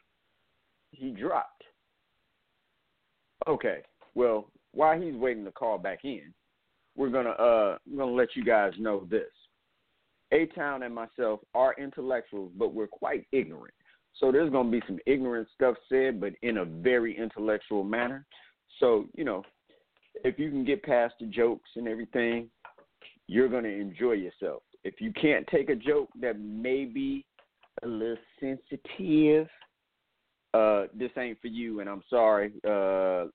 he 0.92 1.12
dropped. 1.12 1.64
Okay. 3.48 3.80
Well, 4.14 4.52
while 4.74 5.00
he's 5.00 5.16
waiting 5.16 5.44
to 5.46 5.52
call 5.52 5.78
back 5.78 6.00
in, 6.04 6.34
we're 6.96 7.10
gonna 7.10 7.32
uh 7.32 7.78
we're 7.90 7.98
gonna 7.98 8.12
let 8.12 8.36
you 8.36 8.44
guys 8.44 8.74
know 8.78 9.08
this. 9.10 9.32
A 10.34 10.46
Town 10.48 10.84
and 10.84 10.94
myself 10.94 11.40
are 11.54 11.76
intellectuals, 11.78 12.52
but 12.58 12.74
we're 12.74 12.88
quite 12.88 13.26
ignorant. 13.32 13.74
So 14.18 14.32
there's 14.32 14.52
gonna 14.52 14.70
be 14.70 14.82
some 14.88 15.00
ignorant 15.06 15.48
stuff 15.54 15.76
said, 15.90 16.22
but 16.22 16.34
in 16.42 16.60
a 16.60 16.66
very 16.66 17.18
intellectual 17.18 17.84
manner. 17.84 18.26
So 18.80 19.06
you 19.16 19.24
know, 19.24 19.44
if 20.24 20.38
you 20.38 20.50
can 20.50 20.64
get 20.64 20.84
past 20.84 21.16
the 21.20 21.26
jokes 21.26 21.70
and 21.76 21.88
everything, 21.88 22.50
you're 23.32 23.48
gonna 23.48 23.70
enjoy 23.70 24.12
yourself. 24.12 24.62
If 24.84 25.00
you 25.00 25.14
can't 25.14 25.48
take 25.48 25.70
a 25.70 25.76
joke 25.76 26.10
that 26.20 26.38
may 26.38 26.84
be 26.84 27.26
a 27.82 27.88
little 27.88 28.18
sensitive, 28.42 29.48
uh, 30.54 30.88
this 30.94 31.12
ain't 31.18 31.40
for 31.40 31.48
you, 31.48 31.80
and 31.80 31.90
I'm 31.90 32.04
sorry. 32.10 32.52
Uh, 32.66 33.28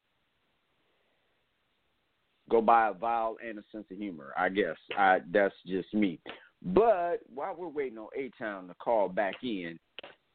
go 2.51 2.61
buy 2.61 2.89
a 2.89 2.93
vowel 2.93 3.39
and 3.43 3.59
a 3.59 3.63
sense 3.73 3.87
of 3.91 3.97
humor. 3.97 4.35
I 4.37 4.51
guess 4.51 4.77
I 4.99 5.21
that's 5.33 5.55
just 5.67 5.95
me. 5.95 6.21
But 6.63 7.21
while 7.35 7.55
we're 7.57 7.69
waiting 7.69 7.97
on 7.97 8.09
A 8.15 8.31
Town 8.39 8.69
to 8.69 8.75
call 8.75 9.09
back 9.09 9.37
in, 9.43 9.79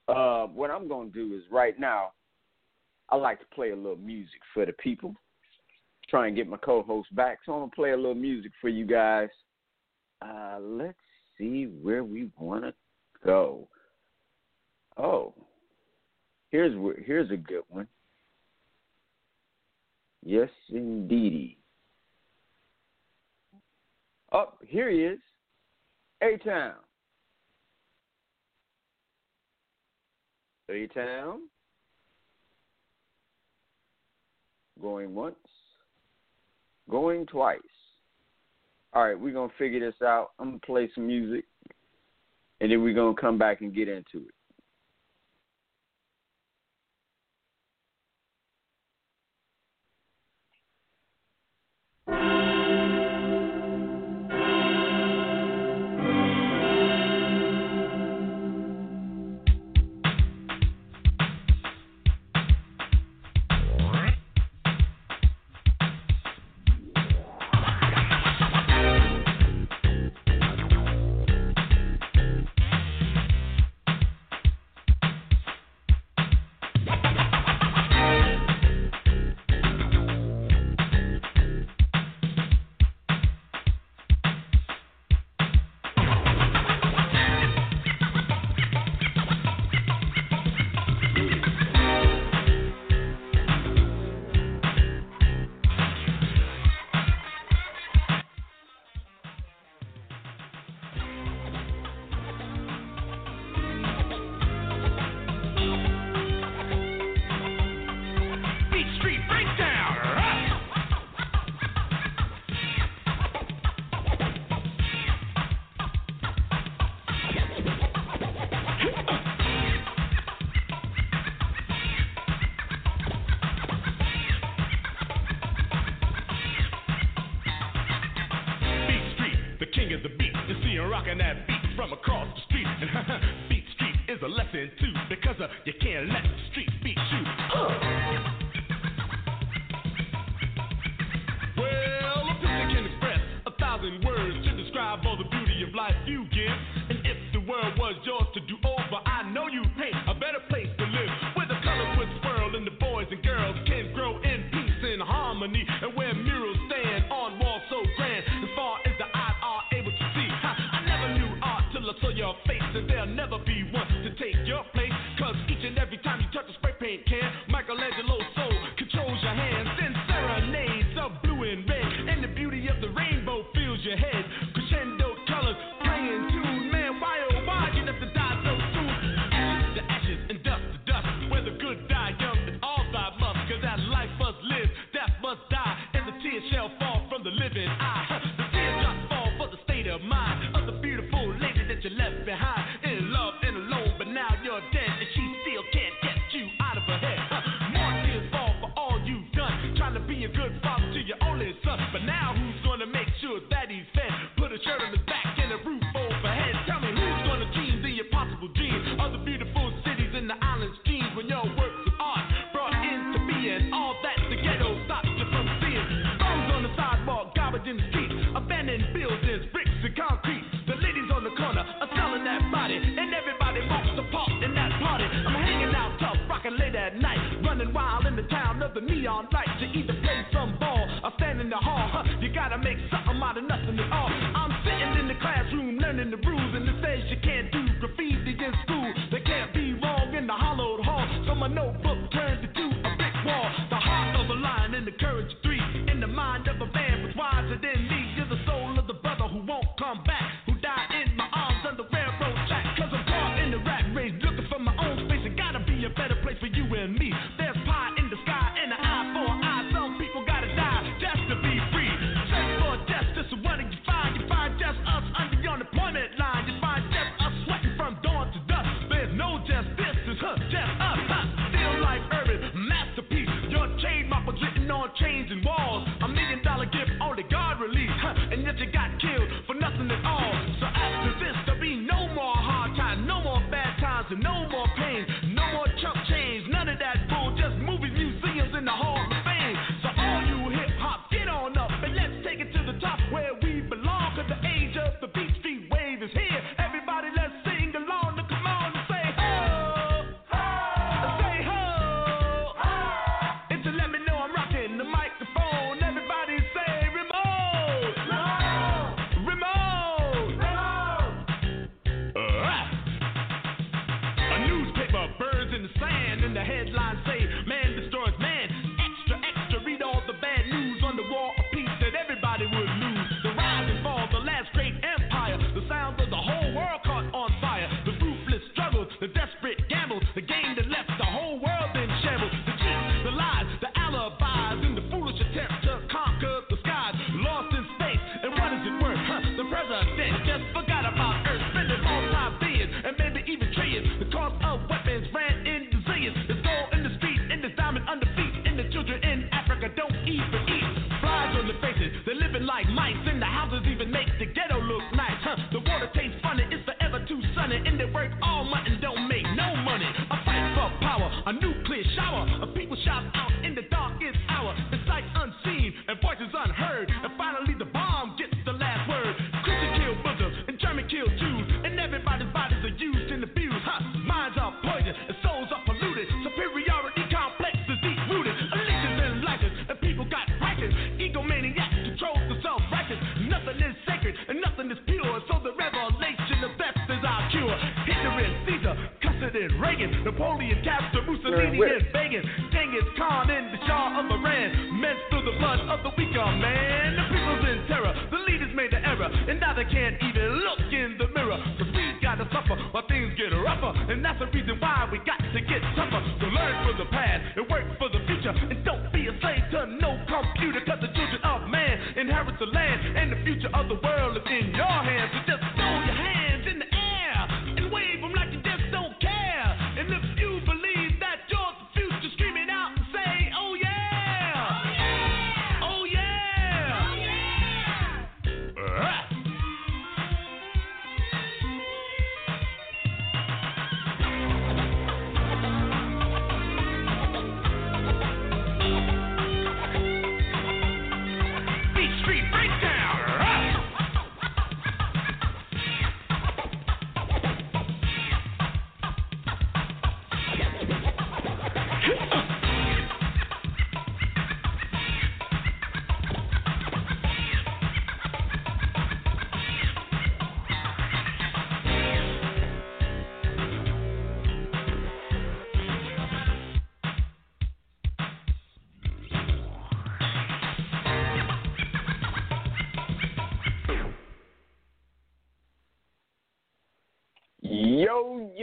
uh, 0.08 0.48
what 0.48 0.72
I'm 0.72 0.88
gonna 0.88 1.12
do 1.12 1.36
is 1.36 1.44
right 1.52 1.80
now, 1.80 2.14
I 3.10 3.16
like 3.16 3.40
to 3.42 3.46
play 3.54 3.70
a 3.70 3.76
little 3.76 3.96
music 3.96 4.42
for 4.56 4.66
the 4.66 4.74
people. 4.74 5.14
Try 6.10 6.26
and 6.26 6.36
get 6.36 6.50
my 6.50 6.58
co-host 6.58 7.14
back, 7.16 7.38
so 7.46 7.54
I'm 7.54 7.60
gonna 7.60 7.72
play 7.76 7.92
a 7.92 7.96
little 7.96 8.16
music 8.16 8.54
for 8.60 8.68
you 8.68 8.88
guys. 8.88 9.30
Uh, 10.22 10.60
let's 10.62 10.98
see 11.38 11.66
where 11.66 12.04
we 12.04 12.30
wanna 12.38 12.74
go. 13.26 13.68
Oh, 14.98 15.34
here's 16.50 16.74
here's 17.06 17.32
a 17.32 17.38
good 17.38 17.64
one. 17.70 17.88
Yes, 20.24 20.50
indeedy. 20.70 21.58
Oh, 24.32 24.54
here 24.66 24.90
he 24.90 25.00
is. 25.04 25.20
A 26.22 26.38
Town. 26.38 26.76
A 30.70 30.88
Town. 30.88 31.42
Going 34.80 35.14
once. 35.14 35.36
Going 36.90 37.26
twice. 37.26 37.60
All 38.94 39.04
right, 39.04 39.20
we're 39.20 39.34
going 39.34 39.50
to 39.50 39.56
figure 39.58 39.80
this 39.80 40.02
out. 40.02 40.32
I'm 40.40 40.50
going 40.50 40.60
to 40.60 40.66
play 40.66 40.92
some 40.94 41.08
music. 41.08 41.46
And 42.60 42.72
then 42.72 42.84
we're 42.84 42.94
going 42.94 43.16
to 43.16 43.22
come 43.22 43.38
back 43.38 43.62
and 43.62 43.74
get 43.74 43.88
into 43.88 44.28
it. 44.28 44.34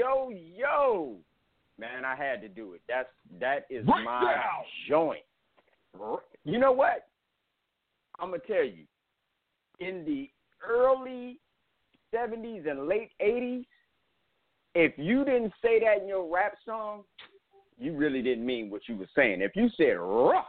Yo, 0.09 0.31
yo. 0.57 1.17
Man, 1.79 2.05
I 2.05 2.17
had 2.17 2.41
to 2.43 2.49
do 2.49 2.73
it. 2.75 2.81
That's 2.89 3.09
that 3.41 3.67
is 3.71 3.85
Break 3.85 4.05
my 4.05 4.35
down. 4.35 4.65
joint. 4.89 5.21
You 6.45 6.59
know 6.59 6.73
what? 6.73 7.07
I'm 8.19 8.31
gonna 8.31 8.43
tell 8.47 8.65
you. 8.65 8.85
In 9.81 10.05
the 10.05 10.29
early 10.69 11.39
seventies 12.11 12.65
and 12.69 12.89
late 12.89 13.11
eighties, 13.21 13.65
if 14.75 14.93
you 14.97 15.25
didn't 15.25 15.53
say 15.63 15.79
that 15.81 16.03
in 16.03 16.09
your 16.09 16.33
rap 16.33 16.55
song, 16.67 17.03
you 17.79 17.97
really 17.97 18.23
didn't 18.23 18.45
mean 18.45 18.71
what 18.71 18.83
you 18.89 18.97
were 18.97 19.09
saying. 19.15 19.41
If 19.41 19.53
you 19.55 19.69
said 19.77 19.99
"ruh," 19.99 20.43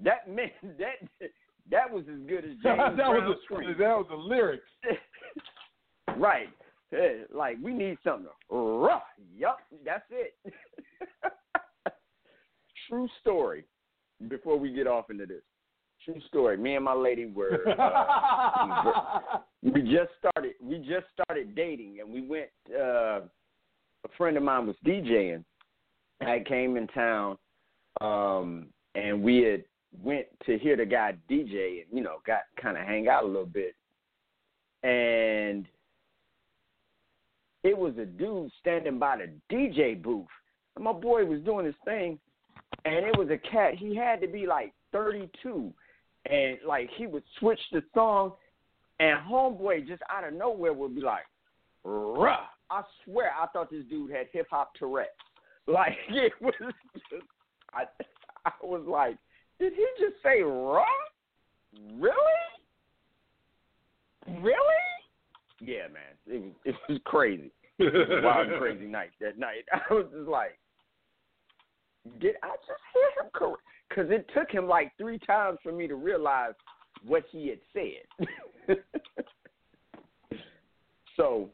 that 0.00 0.28
meant 0.30 0.52
that 0.78 1.28
that 1.70 1.90
was 1.90 2.04
as 2.12 2.20
good 2.28 2.44
as 2.44 2.50
James 2.62 2.96
that 2.96 3.08
was 3.08 3.36
scream. 3.44 3.68
that 3.78 3.96
was 3.96 4.06
the 4.10 4.16
lyrics. 4.16 4.64
right. 6.16 6.48
Like 7.32 7.58
we 7.62 7.72
need 7.72 7.98
something. 8.02 8.28
Rough. 8.50 9.02
Yup, 9.36 9.58
that's 9.84 10.04
it. 10.10 10.34
True 12.88 13.08
story. 13.20 13.64
Before 14.28 14.58
we 14.58 14.72
get 14.72 14.86
off 14.86 15.10
into 15.10 15.26
this, 15.26 15.42
true 16.04 16.20
story. 16.26 16.56
Me 16.56 16.74
and 16.74 16.84
my 16.84 16.94
lady 16.94 17.26
were. 17.26 17.68
Uh, 17.68 19.38
we 19.62 19.82
just 19.82 20.10
started. 20.18 20.54
We 20.60 20.78
just 20.78 21.06
started 21.12 21.54
dating, 21.54 21.98
and 22.00 22.12
we 22.12 22.26
went. 22.26 22.48
Uh, 22.70 23.20
a 24.04 24.08
friend 24.16 24.36
of 24.36 24.42
mine 24.42 24.66
was 24.66 24.76
DJing. 24.84 25.44
I 26.20 26.42
came 26.46 26.76
in 26.76 26.86
town, 26.88 27.36
um, 28.00 28.66
and 28.94 29.22
we 29.22 29.38
had 29.38 29.64
went 30.02 30.26
to 30.46 30.58
hear 30.58 30.76
the 30.76 30.86
guy 30.86 31.14
DJ, 31.30 31.82
and 31.82 31.86
you 31.92 32.02
know, 32.02 32.16
got 32.26 32.42
kind 32.60 32.76
of 32.76 32.84
hang 32.84 33.08
out 33.08 33.24
a 33.24 33.26
little 33.26 33.46
bit, 33.46 33.74
and 34.82 35.66
it 37.68 37.76
was 37.76 37.92
a 37.98 38.06
dude 38.06 38.50
standing 38.60 38.98
by 38.98 39.18
the 39.18 39.54
DJ 39.54 40.02
booth. 40.02 40.26
And 40.74 40.84
my 40.84 40.92
boy 40.92 41.26
was 41.26 41.40
doing 41.42 41.66
his 41.66 41.74
thing, 41.84 42.18
and 42.86 43.04
it 43.04 43.16
was 43.18 43.28
a 43.28 43.36
cat. 43.36 43.74
He 43.74 43.94
had 43.94 44.22
to 44.22 44.26
be 44.26 44.46
like 44.46 44.72
32, 44.92 45.72
and 46.30 46.58
like 46.66 46.88
he 46.96 47.06
would 47.06 47.24
switch 47.38 47.60
the 47.70 47.82
song, 47.92 48.32
and 49.00 49.18
homeboy 49.30 49.86
just 49.86 50.02
out 50.10 50.26
of 50.26 50.32
nowhere 50.32 50.72
would 50.72 50.94
be 50.94 51.02
like, 51.02 51.26
"Ruh!" 51.84 52.46
I 52.70 52.82
swear, 53.04 53.32
I 53.38 53.46
thought 53.48 53.70
this 53.70 53.84
dude 53.90 54.10
had 54.10 54.28
hip 54.32 54.46
hop 54.50 54.74
Tourette's. 54.74 55.10
Like 55.66 55.98
it 56.08 56.32
was 56.40 56.54
just, 57.10 57.22
I, 57.74 57.82
I 58.46 58.52
was 58.62 58.86
like, 58.88 59.18
did 59.60 59.74
he 59.74 59.86
just 60.00 60.14
say 60.22 60.40
"ruh"? 60.40 60.80
Really? 61.98 62.14
Really? 64.40 64.54
Yeah, 65.60 65.88
man. 65.88 66.16
It 66.26 66.54
it 66.64 66.74
was 66.88 66.98
crazy. 67.04 67.50
It 67.78 67.92
was 67.92 68.18
a 68.22 68.26
wild 68.26 68.48
crazy 68.58 68.86
night 68.86 69.10
that 69.20 69.38
night. 69.38 69.64
I 69.72 69.92
was 69.92 70.06
just 70.12 70.28
like, 70.28 70.58
did 72.20 72.36
I 72.42 72.48
just 72.48 72.80
hear 72.94 73.24
him 73.24 73.30
correct? 73.32 73.62
Because 73.88 74.10
it 74.10 74.28
took 74.34 74.50
him 74.50 74.66
like 74.66 74.92
three 74.98 75.18
times 75.18 75.58
for 75.62 75.72
me 75.72 75.86
to 75.86 75.94
realize 75.94 76.52
what 77.06 77.24
he 77.30 77.48
had 77.48 77.58
said. 77.72 78.76
so 81.16 81.48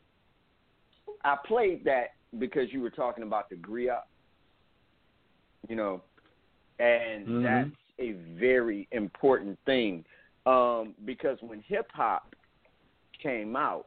I 1.25 1.37
played 1.47 1.85
that 1.85 2.15
because 2.39 2.73
you 2.73 2.81
were 2.81 2.91
talking 2.91 3.23
about 3.25 3.49
the 3.49 3.57
griot, 3.57 4.03
you 5.69 5.77
know, 5.77 6.03
and 6.79 7.27
Mhm. 7.27 7.43
that's 7.43 7.71
a 7.99 8.13
very 8.39 8.89
important 8.91 9.59
thing 9.65 10.05
um, 10.47 10.95
because 11.05 11.41
when 11.41 11.61
hip 11.61 11.91
hop 11.93 12.35
came 13.23 13.55
out, 13.57 13.87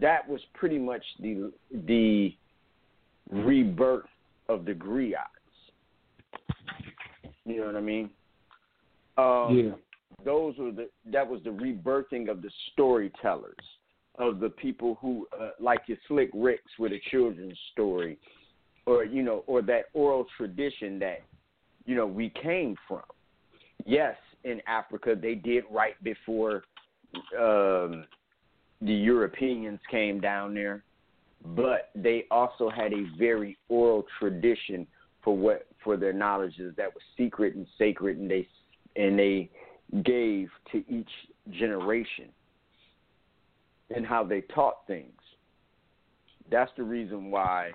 that 0.00 0.28
was 0.28 0.40
pretty 0.54 0.78
much 0.78 1.02
the 1.20 1.52
the 1.86 2.34
rebirth 3.30 4.04
of 4.48 4.64
the 4.64 4.72
griots. 4.72 5.18
You 7.44 7.60
know 7.60 7.66
what 7.66 7.76
I 7.76 7.80
mean? 7.80 8.10
Um, 9.16 9.56
yeah. 9.56 10.24
those 10.24 10.56
were 10.58 10.72
the 10.72 10.88
that 11.12 11.28
was 11.28 11.40
the 11.44 11.50
rebirthing 11.50 12.28
of 12.30 12.42
the 12.42 12.50
storytellers 12.72 13.54
of 14.18 14.40
the 14.40 14.48
people 14.48 14.98
who 15.00 15.26
uh, 15.38 15.50
like 15.60 15.80
your 15.86 15.98
slick 16.08 16.30
ricks 16.34 16.70
with 16.78 16.92
a 16.92 17.00
children's 17.10 17.58
story 17.72 18.18
or 18.86 19.04
you 19.04 19.22
know 19.22 19.44
or 19.46 19.62
that 19.62 19.84
oral 19.92 20.26
tradition 20.36 20.98
that 20.98 21.22
you 21.86 21.94
know 21.94 22.06
we 22.06 22.32
came 22.42 22.76
from 22.86 23.02
yes 23.84 24.16
in 24.44 24.60
africa 24.66 25.14
they 25.20 25.34
did 25.34 25.64
right 25.70 26.02
before 26.02 26.62
um 27.38 28.04
the 28.84 28.92
europeans 28.92 29.80
came 29.90 30.20
down 30.20 30.54
there 30.54 30.84
but 31.56 31.90
they 31.94 32.24
also 32.30 32.70
had 32.70 32.92
a 32.92 33.04
very 33.18 33.58
oral 33.68 34.04
tradition 34.18 34.86
for 35.22 35.36
what 35.36 35.66
for 35.82 35.96
their 35.96 36.12
knowledges 36.12 36.74
that 36.76 36.92
was 36.94 37.02
secret 37.16 37.54
and 37.54 37.66
sacred 37.78 38.18
and 38.18 38.30
they 38.30 38.46
and 38.96 39.18
they 39.18 39.50
gave 40.04 40.48
to 40.72 40.78
each 40.88 41.10
generation 41.50 42.28
and 43.94 44.06
how 44.06 44.24
they 44.24 44.40
taught 44.40 44.86
things. 44.86 45.12
That's 46.50 46.70
the 46.76 46.82
reason 46.82 47.30
why, 47.30 47.70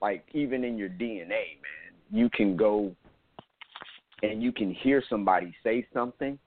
like, 0.00 0.24
even 0.32 0.64
in 0.64 0.76
your 0.78 0.88
DNA, 0.88 1.28
man, 1.28 1.92
you 2.10 2.28
can 2.30 2.56
go 2.56 2.94
and 4.22 4.42
you 4.42 4.52
can 4.52 4.72
hear 4.72 5.02
somebody 5.08 5.54
say 5.62 5.86
something 5.92 6.38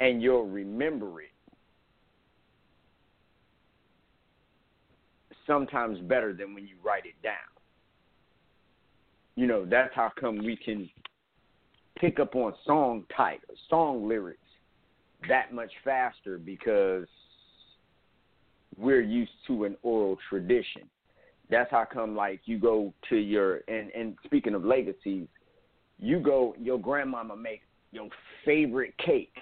and 0.00 0.22
you'll 0.22 0.48
remember 0.48 1.20
it 1.20 1.30
sometimes 5.46 5.98
better 6.00 6.32
than 6.32 6.54
when 6.54 6.66
you 6.66 6.76
write 6.84 7.06
it 7.06 7.20
down. 7.22 7.34
You 9.36 9.46
know, 9.46 9.64
that's 9.64 9.94
how 9.94 10.12
come 10.18 10.38
we 10.38 10.56
can 10.56 10.88
pick 11.98 12.20
up 12.20 12.34
on 12.36 12.54
song 12.66 13.04
titles, 13.16 13.58
song 13.68 14.08
lyrics 14.08 14.38
that 15.28 15.52
much 15.54 15.72
faster 15.84 16.38
because 16.38 17.06
we're 18.76 19.00
used 19.00 19.32
to 19.46 19.64
an 19.64 19.76
oral 19.82 20.18
tradition. 20.28 20.82
That's 21.50 21.70
how 21.70 21.84
come 21.90 22.14
like 22.14 22.40
you 22.44 22.58
go 22.58 22.92
to 23.10 23.16
your 23.16 23.60
and 23.68 23.90
and 23.90 24.16
speaking 24.24 24.54
of 24.54 24.64
legacies, 24.64 25.26
you 25.98 26.20
go 26.20 26.54
your 26.58 26.78
grandmama 26.78 27.36
make 27.36 27.62
your 27.92 28.08
favorite 28.44 28.94
cake 28.98 29.34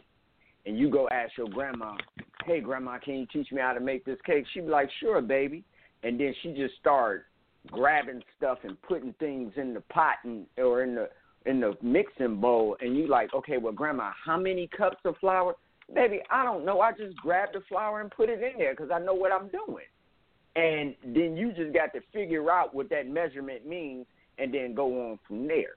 and 0.67 0.79
you 0.79 0.91
go 0.91 1.09
ask 1.09 1.37
your 1.37 1.49
grandma, 1.49 1.97
Hey 2.45 2.61
grandma, 2.61 2.99
can 2.99 3.15
you 3.15 3.27
teach 3.33 3.51
me 3.51 3.61
how 3.61 3.73
to 3.73 3.81
make 3.81 4.05
this 4.05 4.19
cake? 4.25 4.45
She'd 4.53 4.67
be 4.67 4.71
like, 4.71 4.91
Sure, 5.01 5.21
baby 5.21 5.65
and 6.03 6.19
then 6.19 6.35
she 6.43 6.53
just 6.53 6.75
start 6.81 7.27
grabbing 7.71 8.23
stuff 8.37 8.59
and 8.65 8.81
putting 8.83 9.13
things 9.15 9.53
in 9.57 9.75
the 9.75 9.81
pot 9.83 10.17
and 10.25 10.47
or 10.59 10.83
in 10.83 10.95
the 10.95 11.09
in 11.47 11.61
the 11.61 11.77
mixing 11.83 12.41
bowl 12.41 12.77
and 12.81 12.97
you 12.97 13.09
like, 13.09 13.33
okay, 13.35 13.59
well 13.59 13.73
grandma, 13.73 14.11
how 14.25 14.39
many 14.39 14.69
cups 14.77 14.99
of 15.05 15.17
flour? 15.19 15.55
Baby, 15.95 16.21
I 16.31 16.45
don't 16.45 16.65
know. 16.65 16.81
I 16.81 16.93
just 16.93 17.17
grabbed 17.17 17.55
the 17.55 17.61
flour 17.69 18.01
and 18.01 18.11
put 18.11 18.29
it 18.29 18.43
in 18.43 18.59
there 18.59 18.75
because 18.75 18.91
I 18.93 18.99
know 18.99 19.15
what 19.15 19.33
I'm 19.33 19.49
doing. 19.49 19.85
And 20.55 20.95
then 21.15 21.37
you 21.37 21.53
just 21.53 21.73
got 21.75 21.93
to 21.95 22.01
figure 22.13 22.51
out 22.51 22.75
what 22.75 22.89
that 22.91 23.09
measurement 23.09 23.67
means 23.67 24.07
and 24.39 24.53
then 24.53 24.75
go 24.75 25.11
on 25.11 25.19
from 25.27 25.47
there. 25.47 25.77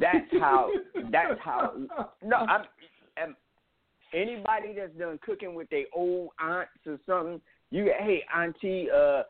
That's 0.00 0.30
how. 0.40 0.70
that's 1.10 1.40
how. 1.42 1.74
No, 2.22 2.36
I'm. 2.36 2.62
am 3.16 3.36
anybody 4.14 4.74
that's 4.76 4.96
done 4.98 5.18
cooking 5.24 5.54
with 5.54 5.68
their 5.70 5.84
old 5.94 6.30
aunts 6.40 6.70
or 6.86 6.98
something, 7.06 7.40
you 7.72 7.92
hey 7.98 8.22
auntie, 8.34 8.88
uh, 8.94 9.22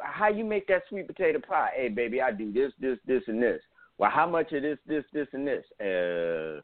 how 0.00 0.28
you 0.28 0.44
make 0.44 0.66
that 0.68 0.82
sweet 0.88 1.06
potato 1.06 1.40
pie? 1.40 1.70
Hey 1.74 1.88
baby, 1.88 2.20
I 2.20 2.30
do 2.32 2.52
this, 2.52 2.72
this, 2.80 2.98
this, 3.06 3.22
and 3.26 3.42
this. 3.42 3.60
Well, 3.96 4.10
how 4.10 4.28
much 4.28 4.52
of 4.52 4.62
this, 4.62 4.78
this, 4.86 5.04
this, 5.12 5.26
and 5.32 5.46
this? 5.46 5.64
Uh, 5.80 6.60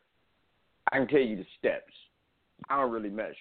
I 0.93 0.99
can 0.99 1.09
tell 1.09 1.21
you 1.21 1.37
the 1.37 1.47
steps. 1.59 1.93
I 2.69 2.81
don't 2.81 2.93
really 2.93 3.11
measure. 3.11 3.35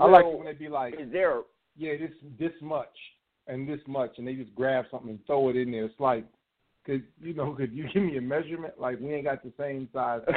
I 0.00 0.06
like 0.06 0.24
it 0.24 0.36
when 0.36 0.46
they 0.46 0.52
be 0.52 0.68
like, 0.68 0.94
Is 0.94 1.10
there? 1.10 1.38
A, 1.38 1.42
yeah, 1.76 1.92
this 1.98 2.12
this 2.38 2.52
much 2.60 2.94
and 3.46 3.68
this 3.68 3.80
much, 3.86 4.12
and 4.18 4.26
they 4.26 4.34
just 4.34 4.54
grab 4.54 4.84
something 4.90 5.10
and 5.10 5.26
throw 5.26 5.48
it 5.48 5.56
in 5.56 5.70
there. 5.70 5.84
It's 5.84 5.98
like, 5.98 6.24
could 6.84 7.04
you 7.20 7.34
know, 7.34 7.54
could 7.54 7.72
you 7.72 7.86
give 7.94 8.02
me 8.02 8.18
a 8.18 8.22
measurement? 8.22 8.74
Like 8.78 9.00
we 9.00 9.14
ain't 9.14 9.24
got 9.24 9.42
the 9.42 9.52
same 9.58 9.88
size. 9.92 10.20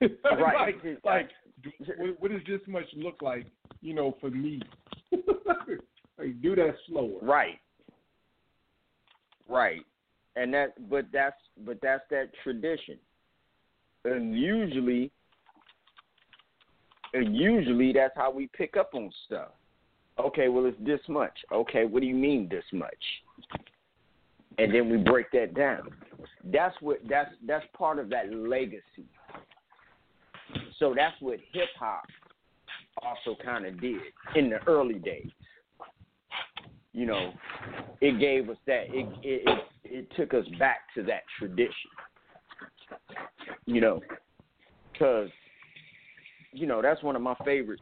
Right. 0.24 0.74
like, 0.82 0.98
like 1.04 1.30
what, 1.98 2.20
what 2.20 2.30
does 2.30 2.40
this 2.46 2.60
much 2.66 2.86
look 2.96 3.20
like? 3.20 3.46
You 3.82 3.94
know, 3.94 4.16
for 4.20 4.30
me. 4.30 4.60
like, 6.18 6.42
do 6.42 6.54
that 6.54 6.74
slower. 6.86 7.18
Right. 7.22 7.58
Right. 9.48 9.80
And 10.36 10.54
that 10.54 10.88
but 10.88 11.06
that's 11.12 11.36
but 11.64 11.78
that's 11.82 12.04
that 12.10 12.30
tradition. 12.42 12.98
And 14.04 14.38
usually 14.38 15.10
and 17.12 17.36
usually 17.36 17.92
that's 17.92 18.14
how 18.16 18.30
we 18.30 18.48
pick 18.56 18.76
up 18.76 18.90
on 18.94 19.10
stuff. 19.26 19.48
Okay, 20.18 20.48
well 20.48 20.66
it's 20.66 20.76
this 20.80 21.00
much. 21.08 21.36
Okay, 21.52 21.84
what 21.84 22.00
do 22.00 22.06
you 22.06 22.14
mean 22.14 22.48
this 22.50 22.64
much? 22.72 22.90
And 24.58 24.74
then 24.74 24.90
we 24.90 24.98
break 24.98 25.30
that 25.32 25.54
down. 25.54 25.88
That's 26.44 26.74
what 26.80 26.98
that's 27.08 27.30
that's 27.46 27.64
part 27.76 27.98
of 27.98 28.08
that 28.10 28.32
legacy. 28.32 29.08
So 30.78 30.94
that's 30.96 31.14
what 31.20 31.38
hip 31.52 31.68
hop 31.78 32.04
also 33.04 33.36
kind 33.42 33.66
of 33.66 33.80
did 33.80 34.00
in 34.34 34.50
the 34.50 34.58
early 34.66 34.98
days. 34.98 35.30
You 36.92 37.06
know, 37.06 37.32
it 38.00 38.18
gave 38.18 38.50
us 38.50 38.56
that. 38.66 38.86
It 38.88 39.06
it 39.22 39.42
it, 39.46 39.64
it 39.84 40.12
took 40.16 40.34
us 40.34 40.44
back 40.58 40.80
to 40.96 41.02
that 41.04 41.22
tradition. 41.38 41.90
You 43.66 43.80
know, 43.80 44.00
because 44.92 45.28
you 46.52 46.66
know 46.66 46.82
that's 46.82 47.02
one 47.02 47.16
of 47.16 47.22
my 47.22 47.36
favorite. 47.44 47.80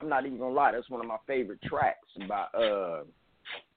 I'm 0.00 0.08
not 0.08 0.26
even 0.26 0.38
gonna 0.38 0.54
lie. 0.54 0.72
That's 0.72 0.90
one 0.90 1.00
of 1.00 1.06
my 1.06 1.18
favorite 1.26 1.62
tracks 1.62 2.06
by 2.28 2.42
uh, 2.58 3.04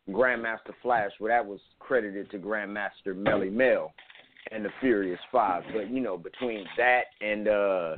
Grandmaster 0.09 0.73
Flash, 0.81 1.11
where 1.19 1.31
that 1.31 1.47
was 1.47 1.59
credited 1.79 2.29
to 2.31 2.37
Grandmaster 2.37 3.15
Melle 3.15 3.51
Mel 3.51 3.93
and 4.51 4.65
the 4.65 4.69
Furious 4.81 5.19
Five. 5.31 5.63
But 5.73 5.89
you 5.89 6.01
know, 6.01 6.17
between 6.17 6.65
that 6.77 7.05
and 7.21 7.47
uh, 7.47 7.95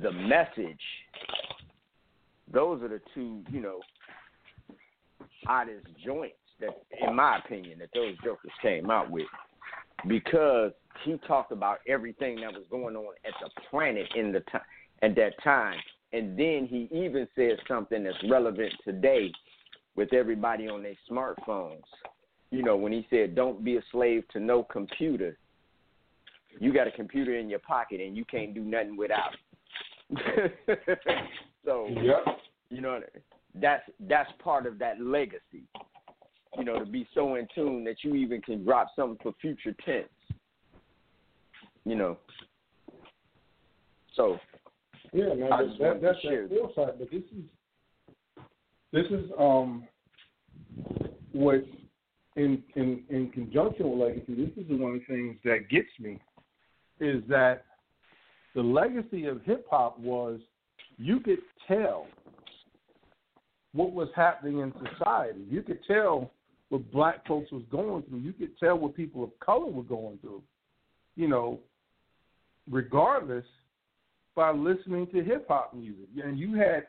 the 0.00 0.12
message, 0.12 0.80
those 2.52 2.82
are 2.82 2.88
the 2.88 3.00
two, 3.14 3.42
you 3.50 3.60
know, 3.60 3.80
hottest 5.46 5.86
joints 6.04 6.36
that, 6.60 6.70
in 7.06 7.14
my 7.16 7.38
opinion, 7.38 7.78
that 7.80 7.88
those 7.94 8.16
jokers 8.24 8.52
came 8.60 8.90
out 8.90 9.10
with, 9.10 9.26
because 10.08 10.72
he 11.04 11.16
talked 11.26 11.52
about 11.52 11.78
everything 11.88 12.36
that 12.40 12.52
was 12.52 12.64
going 12.70 12.96
on 12.96 13.14
at 13.24 13.34
the 13.42 13.50
planet 13.70 14.06
in 14.14 14.32
the 14.32 14.40
time 14.40 14.62
at 15.02 15.16
that 15.16 15.32
time, 15.42 15.78
and 16.12 16.38
then 16.38 16.66
he 16.70 16.88
even 16.92 17.26
said 17.34 17.58
something 17.66 18.04
that's 18.04 18.16
relevant 18.30 18.72
today 18.84 19.32
with 19.96 20.12
everybody 20.12 20.68
on 20.68 20.82
their 20.82 20.94
smartphones. 21.10 21.82
You 22.50 22.62
know, 22.62 22.76
when 22.76 22.92
he 22.92 23.06
said, 23.10 23.34
"Don't 23.34 23.64
be 23.64 23.78
a 23.78 23.82
slave 23.90 24.28
to 24.28 24.38
no 24.38 24.62
computer." 24.62 25.36
You 26.60 26.72
got 26.72 26.86
a 26.86 26.90
computer 26.92 27.36
in 27.36 27.48
your 27.48 27.60
pocket 27.60 28.00
and 28.00 28.16
you 28.16 28.24
can't 28.26 28.54
do 28.54 28.60
nothing 28.60 28.96
without 28.96 29.32
it. 29.32 29.40
so, 31.64 31.88
Yep. 31.88 32.38
you 32.70 32.80
know, 32.80 33.00
that's 33.54 33.82
that's 34.00 34.30
part 34.42 34.66
of 34.66 34.78
that 34.78 35.00
legacy. 35.00 35.64
You 36.58 36.64
know, 36.64 36.78
to 36.78 36.86
be 36.86 37.06
so 37.14 37.36
in 37.36 37.46
tune 37.54 37.84
that 37.84 37.96
you 38.02 38.14
even 38.14 38.42
can 38.42 38.64
drop 38.64 38.88
something 38.94 39.18
for 39.22 39.32
future 39.40 39.74
tense. 39.84 40.08
You 41.84 41.96
know. 41.96 42.18
So 44.14 44.38
Yeah, 45.12 45.34
man. 45.34 45.52
I 45.52 45.62
That, 45.62 45.78
that, 45.78 46.02
that's 46.02 46.18
that 46.22 46.48
feel 46.50 46.72
side, 46.74 46.98
but 46.98 47.10
this 47.10 47.22
is 47.22 47.44
this 48.92 49.06
is 49.06 49.30
um 49.38 49.84
what 51.32 51.64
in 52.36 52.62
in 52.76 53.02
in 53.08 53.30
conjunction 53.30 53.90
with 53.90 54.08
legacy. 54.08 54.34
This 54.34 54.62
is 54.62 54.68
the 54.68 54.76
one 54.76 54.94
of 54.94 55.00
the 55.00 55.06
things 55.06 55.36
that 55.44 55.68
gets 55.70 55.88
me 55.98 56.18
is 57.00 57.22
that 57.28 57.64
the 58.54 58.62
legacy 58.62 59.26
of 59.26 59.42
hip 59.42 59.66
hop 59.70 59.98
was 59.98 60.40
you 60.98 61.20
could 61.20 61.38
tell 61.66 62.06
what 63.72 63.92
was 63.92 64.08
happening 64.14 64.58
in 64.58 64.72
society. 64.72 65.40
You 65.48 65.62
could 65.62 65.80
tell 65.86 66.30
what 66.68 66.90
black 66.92 67.26
folks 67.26 67.50
was 67.50 67.62
going 67.70 68.02
through. 68.04 68.18
You 68.18 68.32
could 68.32 68.58
tell 68.58 68.78
what 68.78 68.94
people 68.94 69.24
of 69.24 69.30
color 69.40 69.70
were 69.70 69.82
going 69.82 70.18
through. 70.18 70.42
You 71.16 71.28
know, 71.28 71.58
regardless 72.70 73.44
by 74.34 74.50
listening 74.50 75.06
to 75.08 75.22
hip 75.22 75.46
hop 75.48 75.74
music. 75.74 76.08
And 76.22 76.38
you 76.38 76.54
had 76.54 76.86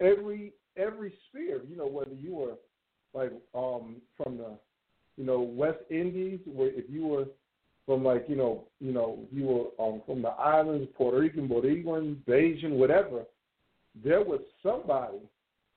every 0.00 0.52
every 0.76 1.14
sphere, 1.28 1.60
you 1.68 1.76
know, 1.76 1.86
whether 1.86 2.14
you 2.14 2.34
were 2.34 2.54
like 3.14 3.32
um 3.54 3.96
from 4.16 4.36
the 4.36 4.58
you 5.20 5.26
know, 5.26 5.40
West 5.40 5.80
Indies, 5.90 6.40
where 6.46 6.70
if 6.70 6.86
you 6.88 7.06
were 7.06 7.26
from 7.86 8.04
like, 8.04 8.26
you 8.28 8.36
know, 8.36 8.64
you 8.80 8.92
know, 8.92 9.18
you 9.32 9.44
were 9.44 9.84
um 9.84 10.02
from 10.06 10.22
the 10.22 10.28
islands, 10.28 10.88
Puerto 10.96 11.18
Rican, 11.18 11.48
Boricuan, 11.48 12.16
Bayesian, 12.28 12.72
whatever, 12.72 13.24
there 14.04 14.22
was 14.22 14.40
somebody 14.62 15.18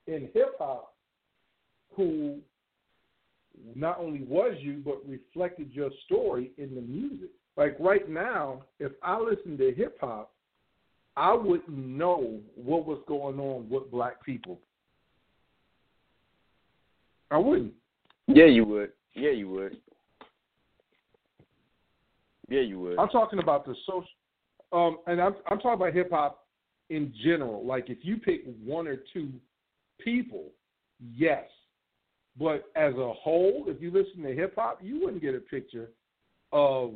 in 0.06 0.28
hip 0.34 0.54
hop 0.58 0.94
who 1.96 2.38
not 3.74 3.98
only 3.98 4.22
was 4.22 4.54
you 4.60 4.82
but 4.84 5.02
reflected 5.08 5.70
your 5.72 5.90
story 6.06 6.50
in 6.58 6.74
the 6.74 6.80
music. 6.80 7.30
Like 7.56 7.76
right 7.78 8.08
now, 8.08 8.62
if 8.80 8.92
I 9.02 9.18
listen 9.18 9.56
to 9.58 9.72
hip 9.72 9.96
hop, 10.00 10.32
I 11.16 11.32
wouldn't 11.32 11.68
know 11.68 12.40
what 12.56 12.86
was 12.86 13.00
going 13.06 13.38
on 13.38 13.68
with 13.68 13.90
black 13.90 14.24
people. 14.24 14.58
I 17.30 17.38
wouldn't. 17.38 17.72
Yeah, 18.26 18.46
you 18.46 18.64
would. 18.64 18.90
Yeah, 19.14 19.30
you 19.30 19.48
would. 19.50 19.76
Yeah, 22.48 22.60
you 22.60 22.78
would. 22.80 22.98
I'm 22.98 23.08
talking 23.08 23.38
about 23.38 23.64
the 23.64 23.74
social, 23.86 24.06
um, 24.72 24.98
and 25.06 25.20
I'm 25.20 25.34
I'm 25.48 25.58
talking 25.58 25.74
about 25.74 25.94
hip 25.94 26.10
hop 26.10 26.46
in 26.90 27.12
general. 27.24 27.64
Like 27.64 27.88
if 27.88 27.98
you 28.02 28.16
pick 28.18 28.42
one 28.64 28.86
or 28.86 28.96
two 29.12 29.30
people, 29.98 30.50
yes, 31.14 31.44
but 32.38 32.64
as 32.76 32.94
a 32.94 33.12
whole, 33.12 33.64
if 33.68 33.80
you 33.80 33.90
listen 33.90 34.22
to 34.22 34.34
hip 34.34 34.54
hop, 34.56 34.80
you 34.82 35.00
wouldn't 35.00 35.22
get 35.22 35.34
a 35.34 35.40
picture 35.40 35.90
of 36.52 36.92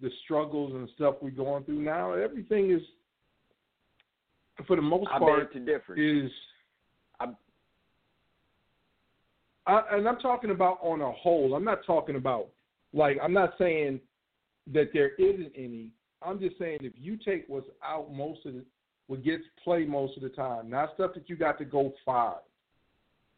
the 0.00 0.10
struggles 0.24 0.72
and 0.74 0.88
stuff 0.96 1.16
we're 1.20 1.30
going 1.30 1.64
through 1.64 1.80
now. 1.80 2.12
Everything 2.12 2.72
is, 2.72 2.82
for 4.66 4.76
the 4.76 4.82
most 4.82 5.08
I 5.12 5.18
part, 5.18 5.56
is. 5.96 6.30
I'm- 7.20 7.36
I, 9.64 9.82
and 9.92 10.08
I'm 10.08 10.18
talking 10.18 10.50
about 10.50 10.78
on 10.82 11.00
a 11.02 11.12
whole. 11.12 11.54
I'm 11.54 11.62
not 11.62 11.86
talking 11.86 12.16
about 12.16 12.48
like 12.92 13.16
I'm 13.22 13.32
not 13.32 13.54
saying 13.58 14.00
that 14.72 14.90
there 14.92 15.10
isn't 15.18 15.52
any. 15.56 15.88
I'm 16.22 16.38
just 16.38 16.58
saying 16.58 16.78
if 16.82 16.92
you 16.96 17.16
take 17.16 17.44
what's 17.48 17.66
out 17.84 18.12
most 18.12 18.46
of 18.46 18.54
the, 18.54 18.64
what 19.08 19.24
gets 19.24 19.42
played 19.62 19.88
most 19.88 20.16
of 20.16 20.22
the 20.22 20.28
time, 20.28 20.70
not 20.70 20.90
stuff 20.94 21.12
that 21.14 21.28
you 21.28 21.36
got 21.36 21.58
to 21.58 21.64
go 21.64 21.92
find, 22.04 22.36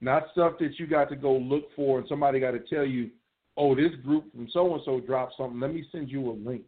not 0.00 0.24
stuff 0.32 0.54
that 0.60 0.78
you 0.78 0.87
got 0.87 1.08
to 1.08 1.16
go 1.16 1.37
look 1.37 1.64
for, 1.74 1.98
and 1.98 2.08
somebody 2.08 2.40
got 2.40 2.50
to 2.50 2.58
tell 2.58 2.84
you, 2.84 3.10
oh, 3.56 3.74
this 3.74 3.92
group 4.04 4.30
from 4.32 4.48
so 4.52 4.74
and 4.74 4.82
so 4.84 5.00
dropped 5.00 5.34
something. 5.37 5.58
Let 5.58 5.72
me 5.72 5.84
send 5.90 6.10
you 6.10 6.30
a 6.30 6.32
link. 6.32 6.64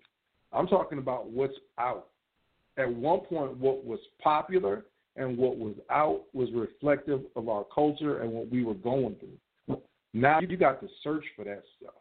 I'm 0.52 0.66
talking 0.66 0.98
about 0.98 1.28
what's 1.28 1.56
out. 1.78 2.06
At 2.78 2.90
one 2.90 3.20
point, 3.20 3.56
what 3.56 3.84
was 3.84 3.98
popular 4.22 4.84
and 5.16 5.36
what 5.36 5.56
was 5.56 5.74
out 5.90 6.22
was 6.32 6.48
reflective 6.54 7.22
of 7.36 7.48
our 7.48 7.64
culture 7.64 8.22
and 8.22 8.30
what 8.30 8.50
we 8.50 8.64
were 8.64 8.74
going 8.74 9.16
through. 9.16 9.78
Now 10.12 10.40
you 10.40 10.56
got 10.56 10.80
to 10.80 10.88
search 11.02 11.24
for 11.34 11.44
that 11.44 11.62
stuff. 11.78 11.94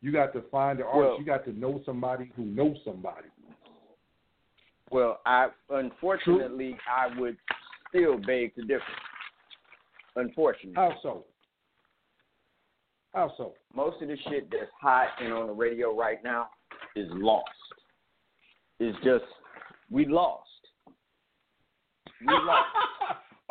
You 0.00 0.12
got 0.12 0.32
to 0.34 0.42
find 0.50 0.78
the 0.78 0.84
artist. 0.84 1.08
Well- 1.10 1.18
you 1.18 1.24
got 1.24 1.44
to 1.46 1.52
know 1.52 1.82
somebody 1.84 2.30
who 2.36 2.44
knows 2.44 2.76
somebody. 2.84 3.28
Well, 4.90 5.20
I 5.26 5.48
unfortunately 5.68 6.78
I 6.88 7.18
would 7.18 7.36
still 7.88 8.16
beg 8.18 8.54
to 8.54 8.62
differ. 8.62 8.82
Unfortunately, 10.16 10.72
How 10.74 10.94
so? 11.02 11.24
How 13.14 13.32
so? 13.36 13.54
most 13.74 14.00
of 14.02 14.08
the 14.08 14.16
shit 14.28 14.50
that's 14.50 14.70
hot 14.80 15.08
and 15.20 15.32
on 15.32 15.46
the 15.46 15.52
radio 15.52 15.94
right 15.94 16.22
now 16.24 16.48
is 16.96 17.06
lost. 17.12 17.44
It's 18.80 18.96
just 19.04 19.24
we 19.90 20.06
lost. 20.06 20.48
We 22.20 22.32
lost. 22.32 22.68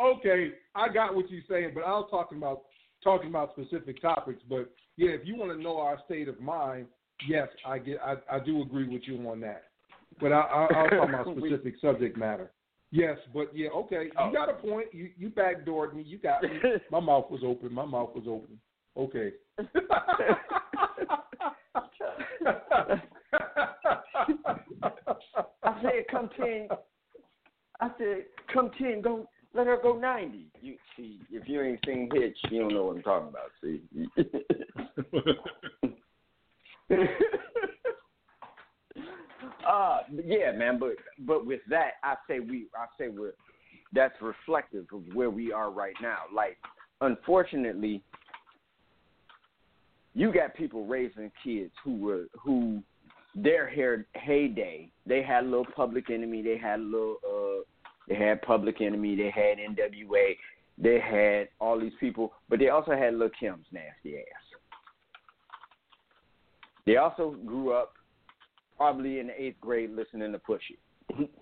okay, 0.00 0.50
I 0.74 0.88
got 0.88 1.14
what 1.14 1.30
you're 1.30 1.42
saying, 1.48 1.70
but 1.74 1.84
I 1.84 1.90
was 1.90 2.08
talking 2.10 2.38
about 2.38 2.62
talking 3.04 3.28
about 3.28 3.52
specific 3.52 4.02
topics. 4.02 4.42
But 4.48 4.72
yeah, 4.98 5.10
if 5.12 5.20
you 5.24 5.36
want 5.36 5.52
to 5.56 5.62
know 5.62 5.78
our 5.78 5.98
state 6.04 6.28
of 6.28 6.38
mind, 6.40 6.86
yes, 7.26 7.48
I 7.64 7.78
get, 7.78 7.98
I, 8.04 8.16
I 8.30 8.38
do 8.40 8.60
agree 8.60 8.86
with 8.88 9.02
you 9.06 9.16
on 9.30 9.40
that. 9.40 9.62
But 10.20 10.32
I, 10.32 10.40
I, 10.40 10.42
I 10.42 10.82
was 10.82 10.90
talking 10.90 11.14
about 11.14 11.36
We- 11.40 11.48
specific 11.48 11.74
subject 11.80 12.18
matter. 12.18 12.50
Yes, 12.90 13.18
but 13.34 13.54
yeah, 13.54 13.68
okay, 13.68 14.04
you 14.04 14.12
Oh. 14.18 14.32
got 14.32 14.48
a 14.48 14.54
point. 14.54 14.86
You 14.92 15.10
you 15.18 15.28
backdoored 15.28 15.92
me. 15.94 16.02
You 16.04 16.16
got 16.16 16.42
me. 16.42 16.48
My 16.90 17.00
mouth 17.00 17.30
was 17.30 17.42
open. 17.44 17.72
My 17.72 17.84
mouth 17.84 18.10
was 18.14 18.24
open. 18.26 18.58
Okay. 18.96 19.32
I 25.62 25.82
said, 25.82 26.04
come 26.10 26.30
ten. 26.36 26.68
I 27.80 27.90
said, 27.98 28.24
come 28.52 28.70
ten. 28.78 29.00
Go. 29.02 29.28
Let 29.58 29.66
her 29.66 29.78
go 29.82 29.98
ninety. 29.98 30.46
You 30.62 30.76
see, 30.96 31.18
if 31.32 31.48
you 31.48 31.60
ain't 31.60 31.80
seen 31.84 32.08
Hitch, 32.14 32.38
you 32.48 32.60
don't 32.60 32.72
know 32.72 32.84
what 32.84 32.98
I'm 32.98 33.02
talking 33.02 33.28
about. 33.28 33.50
See. 33.60 33.82
uh, 39.68 39.98
yeah, 40.24 40.52
man. 40.52 40.78
But 40.78 40.92
but 41.26 41.44
with 41.44 41.58
that, 41.70 41.94
I 42.04 42.14
say 42.28 42.38
we. 42.38 42.68
I 42.76 42.86
say 42.96 43.08
we're. 43.08 43.32
That's 43.92 44.14
reflective 44.20 44.86
of 44.92 45.02
where 45.12 45.30
we 45.30 45.52
are 45.52 45.72
right 45.72 45.96
now. 46.00 46.18
Like, 46.32 46.56
unfortunately, 47.00 48.04
you 50.14 50.32
got 50.32 50.54
people 50.54 50.86
raising 50.86 51.32
kids 51.42 51.72
who 51.82 51.96
were 51.96 52.26
who 52.40 52.80
their 53.34 53.68
hair 53.68 54.06
heyday. 54.14 54.92
They 55.04 55.24
had 55.24 55.42
a 55.42 55.48
little 55.48 55.66
Public 55.74 56.10
Enemy. 56.10 56.42
They 56.42 56.58
had 56.58 56.78
a 56.78 56.84
little. 56.84 57.16
uh 57.28 57.64
They 58.08 58.14
had 58.14 58.42
Public 58.42 58.80
Enemy. 58.80 59.16
They 59.16 59.30
had 59.30 59.58
N.W.A. 59.58 60.36
They 60.78 61.00
had 61.00 61.48
all 61.60 61.78
these 61.78 61.92
people, 62.00 62.32
but 62.48 62.58
they 62.58 62.68
also 62.68 62.92
had 62.92 63.14
Lil 63.14 63.30
Kim's 63.38 63.66
nasty 63.72 64.18
ass. 64.18 64.60
They 66.86 66.96
also 66.96 67.36
grew 67.44 67.72
up 67.72 67.92
probably 68.76 69.18
in 69.18 69.26
the 69.26 69.42
eighth 69.42 69.60
grade 69.60 69.90
listening 69.90 70.32
to 70.32 70.38
Push 70.38 70.62
It. 70.70 71.30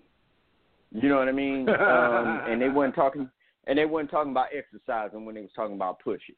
You 0.89 1.09
know 1.09 1.17
what 1.17 1.27
I 1.27 1.33
mean? 1.33 1.67
Um, 1.67 2.41
and 2.47 2.61
they 2.61 2.69
weren't 2.69 2.95
talking, 2.95 3.29
and 3.67 3.77
they 3.77 3.83
weren't 3.83 4.09
talking 4.09 4.31
about 4.31 4.47
exercising 4.57 5.25
when 5.25 5.35
they 5.35 5.41
was 5.41 5.49
talking 5.53 5.75
about 5.75 5.99
pushing. 5.99 6.35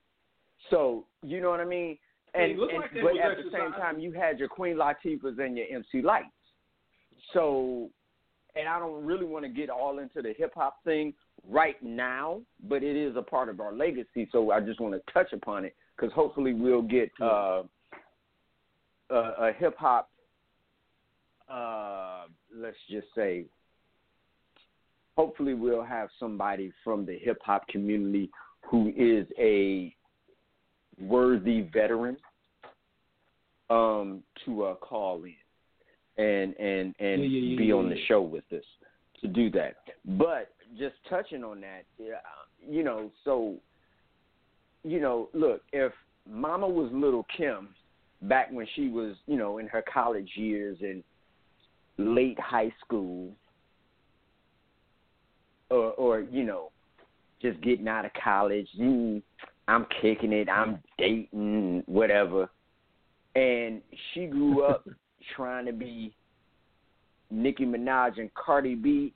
So 0.71 1.05
you 1.21 1.39
know 1.39 1.51
what 1.51 1.59
I 1.59 1.65
mean? 1.65 1.99
And, 2.33 2.53
It 2.53 2.59
and 2.59 2.79
like 2.79 2.91
but 2.93 3.17
at 3.17 3.37
the 3.37 3.51
same 3.51 3.71
time, 3.73 3.99
you 3.99 4.11
had 4.11 4.39
your 4.39 4.47
Queen 4.47 4.75
Latifahs 4.75 5.39
and 5.39 5.55
your 5.55 5.67
MC 5.71 6.01
Lytes. 6.01 6.25
So, 7.33 7.89
and 8.59 8.67
I 8.67 8.77
don't 8.77 9.05
really 9.05 9.25
want 9.25 9.45
to 9.45 9.49
get 9.49 9.69
all 9.69 9.99
into 9.99 10.21
the 10.21 10.33
hip 10.37 10.53
hop 10.55 10.83
thing 10.83 11.13
right 11.47 11.81
now, 11.81 12.41
but 12.67 12.83
it 12.83 12.95
is 12.95 13.15
a 13.15 13.21
part 13.21 13.49
of 13.49 13.59
our 13.59 13.73
legacy. 13.73 14.27
So 14.31 14.51
I 14.51 14.59
just 14.59 14.79
want 14.79 14.93
to 14.93 15.13
touch 15.13 15.31
upon 15.33 15.65
it 15.65 15.75
because 15.95 16.13
hopefully 16.13 16.53
we'll 16.53 16.81
get 16.81 17.09
uh, 17.21 17.63
a, 19.09 19.15
a 19.15 19.51
hip 19.57 19.75
hop. 19.77 20.09
Uh, 21.49 22.23
let's 22.55 22.77
just 22.89 23.07
say. 23.15 23.45
Hopefully, 25.17 25.53
we'll 25.53 25.83
have 25.83 26.07
somebody 26.17 26.71
from 26.81 27.05
the 27.05 27.17
hip 27.17 27.39
hop 27.43 27.67
community 27.67 28.29
who 28.61 28.93
is 28.95 29.27
a 29.37 29.93
worthy 30.97 31.61
veteran 31.73 32.15
um, 33.69 34.23
to 34.45 34.63
uh, 34.63 34.75
call 34.75 35.23
in 35.23 35.33
and 36.19 36.55
and 36.57 36.95
and 36.99 37.23
Yeah, 37.23 37.39
yeah, 37.39 37.57
be 37.57 37.71
on 37.71 37.89
the 37.89 37.97
show 38.07 38.21
with 38.21 38.43
us 38.51 38.63
to 39.21 39.27
do 39.27 39.49
that. 39.51 39.75
But 40.05 40.51
just 40.77 40.95
touching 41.09 41.43
on 41.43 41.61
that, 41.61 41.85
yeah, 41.97 42.19
you 42.67 42.83
know, 42.83 43.11
so 43.23 43.55
you 44.83 44.99
know, 44.99 45.29
look, 45.33 45.61
if 45.71 45.91
Mama 46.29 46.67
was 46.67 46.89
Lil 46.93 47.25
Kim 47.35 47.69
back 48.23 48.51
when 48.51 48.67
she 48.75 48.89
was, 48.89 49.15
you 49.27 49.37
know, 49.37 49.57
in 49.57 49.67
her 49.67 49.83
college 49.91 50.29
years 50.35 50.77
and 50.81 51.03
late 51.97 52.39
high 52.39 52.73
school, 52.83 53.31
or 55.69 55.91
or 55.93 56.19
you 56.19 56.43
know, 56.43 56.71
just 57.41 57.61
getting 57.61 57.87
out 57.87 58.05
of 58.05 58.11
college, 58.21 58.67
mm, 58.77 59.21
I'm 59.69 59.85
kicking 60.01 60.33
it, 60.33 60.49
I'm 60.49 60.79
dating, 60.97 61.83
whatever, 61.85 62.49
and 63.35 63.81
she 64.13 64.25
grew 64.25 64.65
up 64.65 64.85
trying 65.35 65.65
to 65.65 65.73
be 65.73 66.13
Nicki 67.31 67.65
Minaj 67.65 68.19
and 68.19 68.33
Cardi 68.33 68.75
B, 68.75 69.13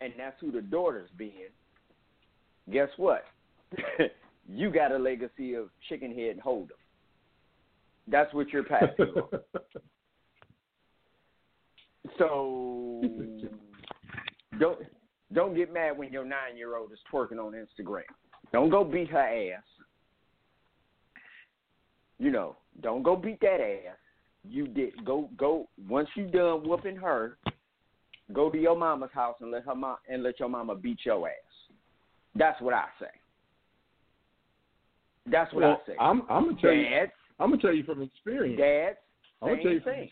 and 0.00 0.12
that's 0.18 0.36
who 0.40 0.50
the 0.50 0.62
daughter's 0.62 1.10
being. 1.16 1.50
Guess 2.72 2.88
what? 2.96 3.24
you 4.48 4.70
got 4.70 4.92
a 4.92 4.98
legacy 4.98 5.54
of 5.54 5.68
chicken 5.88 6.14
head 6.14 6.30
and 6.32 6.40
hold 6.40 6.70
'em. 6.70 6.76
That's 8.08 8.32
what 8.34 8.48
you're 8.50 8.64
passing 8.64 9.06
on. 9.16 9.40
So 12.18 13.02
don't 14.58 14.78
don't 15.32 15.54
get 15.54 15.72
mad 15.72 15.96
when 15.96 16.12
your 16.12 16.24
nine 16.24 16.56
year 16.56 16.76
old 16.76 16.92
is 16.92 16.98
twerking 17.12 17.38
on 17.38 17.52
Instagram. 17.52 18.02
Don't 18.52 18.68
go 18.68 18.84
beat 18.84 19.10
her 19.10 19.18
ass. 19.18 19.62
You 22.18 22.30
know, 22.30 22.56
don't 22.82 23.02
go 23.02 23.16
beat 23.16 23.40
that 23.40 23.60
ass. 23.60 23.96
You 24.48 24.66
did 24.66 25.04
go 25.04 25.28
go 25.36 25.68
once 25.88 26.08
you 26.16 26.26
done 26.26 26.66
whooping 26.66 26.96
her, 26.96 27.36
go 28.32 28.50
to 28.50 28.58
your 28.58 28.76
mama's 28.76 29.10
house 29.12 29.36
and 29.40 29.50
let 29.50 29.64
her 29.64 29.74
mom 29.74 29.96
and 30.08 30.22
let 30.22 30.40
your 30.40 30.48
mama 30.48 30.74
beat 30.74 30.98
your 31.04 31.28
ass. 31.28 31.34
That's 32.34 32.60
what 32.60 32.74
I 32.74 32.86
say. 32.98 33.06
That's 35.30 35.52
what 35.52 35.62
well, 35.62 35.82
I 35.82 35.86
say. 35.86 35.96
I'm 36.00 36.22
I'm 36.30 36.48
gonna 36.48 36.60
tell 36.60 36.72
you. 36.72 36.86
I'm 37.38 37.50
gonna 37.50 37.62
tell 37.62 37.74
you 37.74 37.84
from 37.84 38.02
experience. 38.02 38.58
dads, 38.58 38.98
I'm 39.42 39.48
gonna 39.48 39.62
tell 39.62 39.72
you 39.72 39.80
from. 39.80 40.08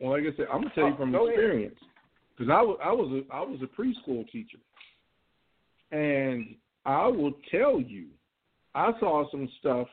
Well, 0.00 0.12
like 0.12 0.22
I 0.22 0.36
said, 0.36 0.46
I'm 0.52 0.62
gonna 0.62 0.74
tell 0.74 0.86
you 0.86 0.94
Oh, 0.94 0.96
from 0.96 1.14
experience 1.14 1.78
because 2.36 2.50
I 2.50 2.62
was 2.62 2.78
I 2.82 2.92
was 2.92 3.10
a 3.12 3.34
I 3.34 3.40
was 3.40 3.60
a 3.62 3.80
preschool 3.80 4.28
teacher, 4.30 4.58
and 5.92 6.54
I 6.84 7.06
will 7.06 7.32
tell 7.50 7.80
you, 7.80 8.06
I 8.78 8.92
saw 9.00 9.28
some 9.32 9.48
stuff 9.58 9.88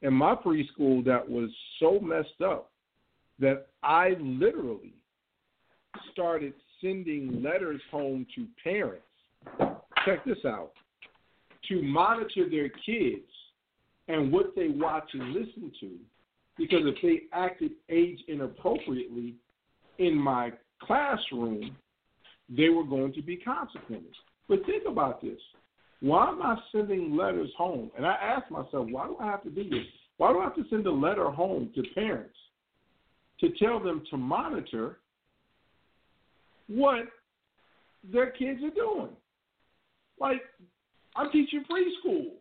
in 0.00 0.14
my 0.14 0.34
preschool 0.34 1.04
that 1.04 1.28
was 1.28 1.50
so 1.78 2.00
messed 2.00 2.40
up 2.42 2.70
that 3.38 3.66
I 3.82 4.16
literally 4.18 4.94
started 6.10 6.54
sending 6.80 7.42
letters 7.42 7.82
home 7.90 8.26
to 8.34 8.46
parents. 8.64 9.04
Check 10.06 10.24
this 10.24 10.38
out 10.46 10.72
to 11.68 11.82
monitor 11.82 12.48
their 12.50 12.70
kids 12.70 13.28
and 14.08 14.32
what 14.32 14.56
they 14.56 14.68
watch 14.68 15.10
and 15.12 15.34
listen 15.34 15.70
to 15.80 15.90
because 16.56 16.80
if 16.84 16.96
they 17.02 17.24
acted 17.34 17.72
age 17.90 18.20
inappropriately 18.26 19.34
in 19.98 20.16
my 20.16 20.50
classroom, 20.80 21.76
they 22.48 22.70
were 22.70 22.84
going 22.84 23.12
to 23.12 23.22
be 23.22 23.36
consequences. 23.36 24.16
But 24.48 24.64
think 24.64 24.84
about 24.88 25.20
this. 25.20 25.38
Why 26.02 26.30
am 26.30 26.42
I 26.42 26.56
sending 26.72 27.16
letters 27.16 27.50
home? 27.56 27.92
And 27.96 28.04
I 28.04 28.14
ask 28.14 28.50
myself, 28.50 28.88
why 28.90 29.06
do 29.06 29.16
I 29.20 29.26
have 29.26 29.44
to 29.44 29.50
do 29.50 29.62
this? 29.62 29.86
Why 30.16 30.32
do 30.32 30.40
I 30.40 30.44
have 30.44 30.56
to 30.56 30.64
send 30.68 30.84
a 30.88 30.90
letter 30.90 31.30
home 31.30 31.70
to 31.76 31.82
parents 31.94 32.34
to 33.38 33.50
tell 33.50 33.78
them 33.78 34.02
to 34.10 34.16
monitor 34.16 34.98
what 36.66 37.04
their 38.12 38.32
kids 38.32 38.60
are 38.64 38.70
doing? 38.70 39.10
Like, 40.18 40.42
I'm 41.14 41.30
teaching 41.30 41.62
preschool. 41.70 42.32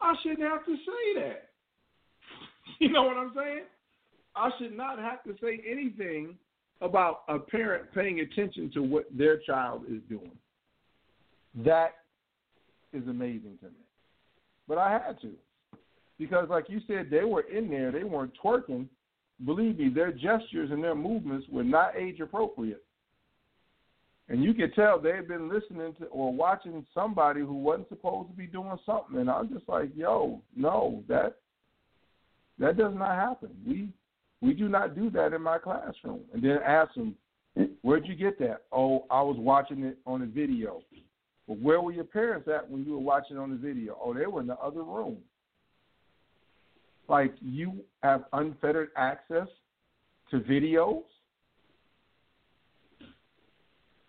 I 0.00 0.14
shouldn't 0.22 0.40
have 0.40 0.64
to 0.64 0.76
say 0.76 1.20
that. 1.20 1.48
You 2.78 2.90
know 2.90 3.02
what 3.02 3.16
I'm 3.16 3.32
saying? 3.36 3.64
I 4.34 4.50
should 4.58 4.76
not 4.76 4.98
have 4.98 5.22
to 5.24 5.34
say 5.40 5.60
anything 5.70 6.36
about 6.80 7.22
a 7.28 7.38
parent 7.38 7.92
paying 7.94 8.20
attention 8.20 8.70
to 8.74 8.82
what 8.82 9.04
their 9.16 9.38
child 9.38 9.82
is 9.88 10.00
doing. 10.08 10.32
That 11.54 11.94
is 12.92 13.06
amazing 13.08 13.58
to 13.60 13.66
me. 13.66 13.84
But 14.68 14.78
I 14.78 14.92
had 14.92 15.20
to. 15.22 15.32
Because, 16.18 16.48
like 16.48 16.68
you 16.68 16.80
said, 16.86 17.08
they 17.10 17.24
were 17.24 17.42
in 17.42 17.68
there, 17.68 17.90
they 17.90 18.04
weren't 18.04 18.32
twerking. 18.42 18.86
Believe 19.44 19.78
me, 19.78 19.88
their 19.88 20.12
gestures 20.12 20.70
and 20.70 20.82
their 20.82 20.94
movements 20.94 21.46
were 21.50 21.64
not 21.64 21.96
age 21.96 22.20
appropriate. 22.20 22.84
And 24.28 24.42
you 24.42 24.54
could 24.54 24.74
tell 24.74 25.00
they 25.00 25.16
had 25.16 25.28
been 25.28 25.48
listening 25.48 25.94
to 25.98 26.06
or 26.06 26.32
watching 26.32 26.86
somebody 26.94 27.40
who 27.40 27.54
wasn't 27.54 27.88
supposed 27.88 28.30
to 28.30 28.36
be 28.36 28.46
doing 28.46 28.78
something. 28.86 29.18
And 29.18 29.28
I'm 29.28 29.52
just 29.52 29.68
like, 29.68 29.90
yo, 29.96 30.40
no, 30.56 31.02
that 31.08 31.36
that 32.58 32.76
does 32.76 32.94
not 32.94 33.16
happen. 33.16 33.50
We 33.66 33.88
we 34.40 34.54
do 34.54 34.68
not 34.68 34.94
do 34.94 35.10
that 35.10 35.32
in 35.32 35.42
my 35.42 35.58
classroom. 35.58 36.20
And 36.32 36.42
then 36.42 36.58
ask 36.64 36.94
them, 36.94 37.14
mm. 37.58 37.70
where'd 37.82 38.06
you 38.06 38.14
get 38.14 38.38
that? 38.38 38.62
Oh, 38.72 39.06
I 39.10 39.22
was 39.22 39.36
watching 39.38 39.82
it 39.82 39.98
on 40.06 40.22
a 40.22 40.26
video. 40.26 40.82
Where 41.46 41.80
were 41.80 41.92
your 41.92 42.04
parents 42.04 42.48
at 42.48 42.70
when 42.70 42.84
you 42.84 42.92
were 42.92 42.98
watching 42.98 43.36
on 43.36 43.50
the 43.50 43.56
video? 43.56 43.98
Oh, 44.02 44.14
they 44.14 44.26
were 44.26 44.40
in 44.40 44.46
the 44.46 44.58
other 44.58 44.82
room. 44.82 45.18
Like 47.08 47.34
you 47.40 47.84
have 48.02 48.24
unfettered 48.32 48.90
access 48.96 49.48
to 50.30 50.40
videos? 50.40 51.02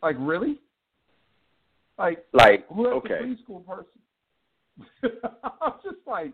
Like 0.02 0.16
really? 0.20 0.60
Like 1.98 2.26
Like, 2.34 2.68
who 2.70 2.86
has 2.86 2.94
okay. 2.96 3.14
a 3.16 3.52
preschool 3.52 3.66
person? 3.66 3.90
I'm 5.62 5.74
just 5.84 5.98
like, 6.08 6.34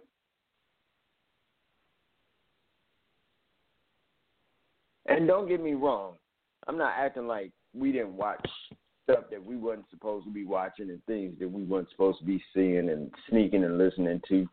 And 5.10 5.28
don't 5.28 5.48
get 5.48 5.62
me 5.62 5.74
wrong, 5.74 6.14
I'm 6.68 6.78
not 6.78 6.94
acting 6.96 7.26
like 7.26 7.52
we 7.74 7.92
didn't 7.92 8.14
watch 8.14 8.48
stuff 9.10 9.26
that 9.32 9.44
we 9.44 9.56
wasn't 9.56 9.86
supposed 9.90 10.26
to 10.26 10.32
be 10.32 10.46
watching 10.46 10.90
and 10.90 11.04
things 11.06 11.34
that 11.40 11.50
we 11.50 11.64
weren't 11.64 11.90
supposed 11.90 12.20
to 12.20 12.26
be 12.26 12.42
seeing 12.54 12.90
and 12.90 13.12
sneaking 13.30 13.64
and 13.64 13.78
listening 13.78 14.22
to. 14.28 14.48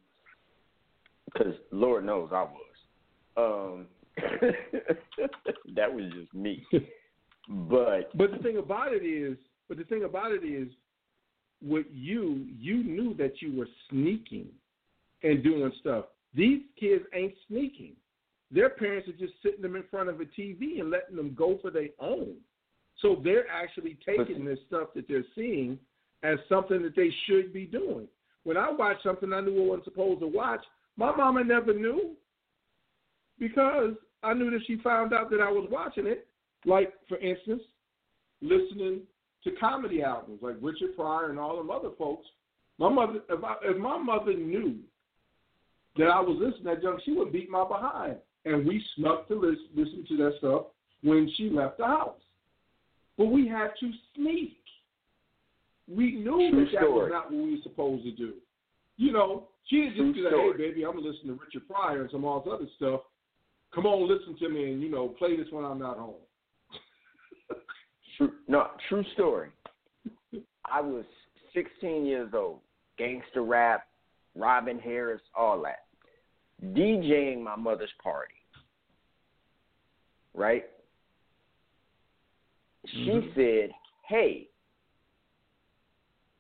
Because 1.27 1.55
Lord 1.71 2.05
knows 2.05 2.31
I 2.33 2.45
was. 2.45 2.57
Um, 3.37 3.87
that 5.75 5.93
was 5.93 6.05
just 6.13 6.33
me. 6.35 6.65
But 7.49 8.11
But 8.19 8.33
the 8.33 8.39
thing 8.39 8.57
about 8.57 8.93
it 8.93 9.07
is, 9.07 9.37
but 9.69 9.79
the 9.79 9.85
thing 9.85 10.03
about 10.03 10.33
it 10.33 10.45
is, 10.45 10.67
with 11.63 11.87
you, 11.93 12.45
you 12.59 12.83
knew 12.83 13.15
that 13.19 13.41
you 13.41 13.57
were 13.57 13.69
sneaking 13.89 14.49
and 15.23 15.45
doing 15.45 15.71
stuff. 15.79 16.07
These 16.35 16.63
kids 16.79 17.05
ain't 17.15 17.35
sneaking. 17.47 17.93
Their 18.51 18.71
parents 18.71 19.09
are 19.09 19.13
just 19.13 19.35
sitting 19.45 19.63
them 19.63 19.77
in 19.77 19.85
front 19.93 20.09
of 20.09 20.21
a 20.21 20.25
TV 20.25 20.81
and 20.81 20.91
letting 20.91 21.15
them 21.15 21.37
go 21.39 21.57
for 21.63 21.71
their 21.71 21.91
own. 22.01 22.35
So 23.03 23.21
they're 23.23 23.49
actually 23.49 23.99
taking 24.07 24.45
this 24.45 24.59
stuff 24.67 24.89
that 24.95 25.07
they're 25.09 25.25
seeing 25.35 25.79
as 26.23 26.39
something 26.49 26.83
that 26.83 26.97
they 26.97 27.11
should 27.27 27.53
be 27.53 27.65
doing. 27.65 28.09
When 28.45 28.57
I 28.57 28.71
watched 28.71 29.03
something 29.03 29.33
I 29.33 29.41
knew 29.41 29.63
I 29.63 29.67
wasn't 29.67 29.85
supposed 29.85 30.21
to 30.21 30.27
watch, 30.27 30.65
my 30.97 31.15
mama 31.15 31.45
never 31.45 31.75
knew 31.75 32.13
because 33.39 33.93
I 34.23 34.33
knew 34.33 34.51
that 34.51 34.61
she 34.67 34.79
found 34.79 35.13
out 35.13 35.31
that 35.31 35.41
I 35.41 35.51
was 35.51 35.69
watching 35.71 36.07
it. 36.07 36.27
Like, 36.65 36.95
for 37.09 37.19
instance, 37.19 37.63
listening 38.41 39.03
to 39.45 39.51
comedy 39.53 40.03
albums 40.03 40.41
like 40.43 40.57
Richard 40.61 40.97
Pryor 40.97 41.31
and 41.31 41.39
all 41.39 41.57
them 41.57 41.71
other 41.71 41.91
folks. 41.99 42.27
My 42.79 42.89
mother, 42.89 43.21
if, 43.29 43.45
I, 43.45 43.57
if 43.63 43.77
my 43.77 43.99
mother 43.99 44.33
knew 44.33 44.77
that 45.97 46.09
I 46.09 46.21
was 46.21 46.39
listening 46.41 46.65
to 46.65 46.71
that 46.71 46.83
junk, 46.83 47.01
she 47.05 47.13
would 47.13 47.33
beat 47.33 47.51
my 47.51 47.67
behind. 47.67 48.17
and 48.47 48.67
we 48.67 48.83
snuck 48.97 49.29
to 49.29 49.35
listen, 49.35 49.69
listen 49.75 50.05
to 50.09 50.17
that 50.19 50.35
stuff 50.39 50.63
when 51.03 51.31
she 51.37 51.51
left 51.51 51.79
the 51.79 51.87
house. 51.87 52.21
But 53.19 53.27
we 53.27 53.49
had 53.49 53.69
to 53.81 53.91
sneak. 54.15 54.59
We 55.89 56.13
knew 56.17 56.51
True 56.51 56.65
that 56.65 56.73
that 56.73 56.81
story. 56.83 56.93
was 56.93 57.11
not 57.13 57.31
what 57.33 57.45
we 57.45 57.53
were 57.53 57.63
supposed 57.63 58.05
to 58.05 58.13
do. 58.13 58.35
You 58.97 59.13
know, 59.13 59.49
she 59.67 59.83
didn't 59.83 59.95
True 59.97 60.07
just 60.13 60.17
be 60.17 60.23
like, 60.23 60.33
story. 60.33 60.53
"Hey, 60.53 60.69
baby, 60.71 60.85
I'm 60.85 60.95
gonna 60.97 61.07
listen 61.07 61.29
to 61.29 61.35
Richard 61.35 61.69
Pryor 61.69 62.03
and 62.03 62.11
some 62.11 62.25
all 62.25 62.41
this 62.41 62.53
other 62.53 62.67
stuff. 62.77 63.03
Come 63.75 63.87
on, 63.87 64.09
listen 64.09 64.37
to 64.39 64.49
me, 64.49 64.73
and 64.73 64.83
you 64.83 64.91
know, 64.91 65.09
play 65.09 65.37
this 65.37 65.51
when 65.51 65.65
I'm 65.65 65.79
not 65.79 65.97
home." 65.99 66.15
True, 68.17 68.33
no, 68.49 68.71
true 68.89 69.05
story. 69.13 69.51
I 70.65 70.81
was 70.81 71.05
16 71.55 72.07
years 72.07 72.31
old, 72.35 72.61
gangster 72.99 73.43
rap, 73.43 73.87
Robin 74.35 74.79
Harris, 74.79 75.21
all 75.37 75.63
that. 75.63 75.85
DJing 76.75 77.43
my 77.43 77.55
mother's 77.57 77.93
party. 78.03 78.35
Right? 80.35 80.65
She 82.87 83.11
Mhm. 83.11 83.35
said, 83.35 83.75
"Hey, 84.07 84.49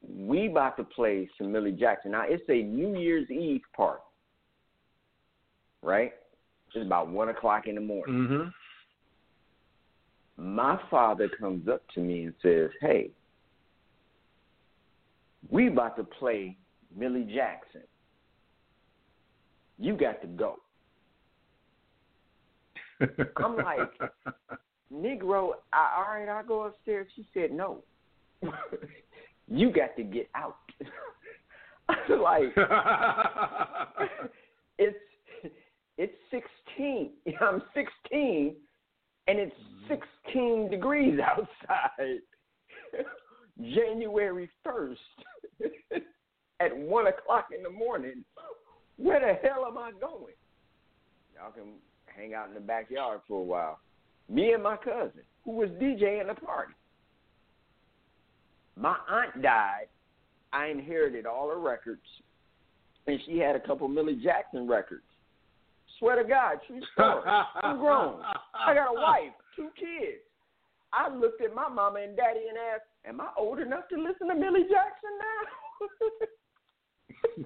we 0.02 0.46
about 0.48 0.76
to 0.76 0.84
play 0.84 1.28
some 1.36 1.50
Millie 1.50 1.72
Jackson. 1.72 2.12
Now 2.12 2.22
it's 2.22 2.48
a 2.48 2.62
New 2.62 2.96
Year's 2.96 3.30
Eve 3.30 3.62
party, 3.74 4.02
right? 5.82 6.14
It's 6.68 6.84
about 6.84 7.08
one 7.08 7.28
o'clock 7.28 7.66
in 7.66 7.74
the 7.74 7.80
morning. 7.80 8.14
Mm-hmm. 8.28 8.48
my 10.38 10.76
father 10.90 11.30
comes 11.30 11.66
up 11.66 11.80
to 11.94 12.00
me 12.00 12.24
and 12.24 12.34
says, 12.42 12.70
Hey, 12.82 13.10
we 15.48 15.68
about 15.68 15.96
to 15.96 16.04
play 16.04 16.58
Millie 16.94 17.24
Jackson. 17.24 17.82
You 19.78 19.96
got 19.96 20.20
to 20.20 20.26
go. 20.26 20.56
I'm 23.36 23.56
like, 23.56 23.90
Negro, 24.92 25.50
I, 25.72 25.94
all 25.96 26.14
right, 26.14 26.28
I'll 26.28 26.44
go 26.44 26.62
upstairs. 26.64 27.08
She 27.16 27.26
said, 27.34 27.52
No. 27.52 27.82
you 29.48 29.72
got 29.72 29.96
to 29.96 30.02
get 30.02 30.28
out. 30.34 30.56
Like, 32.08 32.52
it's 34.78 34.96
it's 35.98 36.14
16. 36.30 37.10
I'm 37.40 37.62
16, 37.74 38.56
and 39.28 39.38
it's 39.38 39.54
mm-hmm. 39.88 39.94
16 40.24 40.70
degrees 40.70 41.20
outside. 41.20 42.18
January 43.60 44.50
1st 44.66 44.96
at 46.60 46.76
one 46.76 47.06
o'clock 47.06 47.46
in 47.56 47.62
the 47.62 47.70
morning. 47.70 48.24
Where 48.96 49.20
the 49.20 49.48
hell 49.48 49.64
am 49.66 49.78
I 49.78 49.92
going? 49.92 50.34
Y'all 51.34 51.52
can 51.52 51.74
hang 52.06 52.34
out 52.34 52.48
in 52.48 52.54
the 52.54 52.60
backyard 52.60 53.20
for 53.28 53.40
a 53.40 53.44
while. 53.44 53.78
Me 54.28 54.52
and 54.52 54.62
my 54.62 54.76
cousin, 54.76 55.22
who 55.44 55.52
was 55.52 55.70
DJing 55.70 56.26
the 56.26 56.34
party. 56.34 56.72
My 58.76 58.96
aunt 59.08 59.42
died. 59.42 59.86
I 60.52 60.66
inherited 60.66 61.26
all 61.26 61.48
her 61.48 61.58
records, 61.58 62.02
and 63.06 63.18
she 63.26 63.38
had 63.38 63.56
a 63.56 63.60
couple 63.60 63.88
Millie 63.88 64.20
Jackson 64.22 64.66
records. 64.66 65.02
Swear 65.98 66.22
to 66.22 66.28
God, 66.28 66.58
true 66.66 66.80
story. 66.92 67.22
I'm 67.62 67.78
grown. 67.78 68.20
I 68.54 68.74
got 68.74 68.90
a 68.90 68.94
wife, 68.94 69.32
two 69.54 69.70
kids. 69.78 70.22
I 70.92 71.14
looked 71.14 71.42
at 71.42 71.54
my 71.54 71.68
mama 71.68 72.00
and 72.00 72.16
daddy 72.16 72.40
and 72.48 72.58
asked, 72.74 72.84
Am 73.06 73.20
I 73.20 73.28
old 73.36 73.60
enough 73.60 73.88
to 73.90 73.96
listen 73.96 74.28
to 74.28 74.34
Millie 74.34 74.66
Jackson 74.70 75.10
now? 75.20 75.42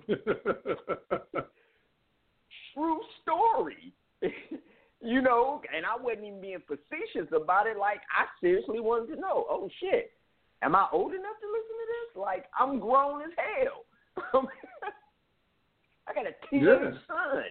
True 2.75 3.01
story. 3.23 3.93
you 5.03 5.23
know, 5.23 5.63
and 5.75 5.85
I 5.87 6.01
wasn't 6.01 6.27
even 6.27 6.41
being 6.41 6.63
facetious 6.67 7.31
about 7.35 7.67
it. 7.67 7.77
Like, 7.79 8.01
I 8.17 8.27
seriously 8.41 8.81
wanted 8.81 9.15
to 9.15 9.21
know, 9.21 9.47
oh 9.49 9.69
shit, 9.81 10.13
am 10.63 10.77
I 10.77 10.87
old 10.93 11.13
enough 11.13 11.37
to 11.41 11.47
listen 11.47 11.77
to 11.77 11.87
this? 11.89 12.21
Like, 12.21 12.45
I'm 12.59 12.79
grown 12.79 13.23
as 13.23 13.31
hell. 13.37 13.85
I 16.09 16.13
got 16.15 16.27
a 16.27 16.35
teenage 16.51 16.65
Yeah. 16.67 16.91
son. 17.07 17.45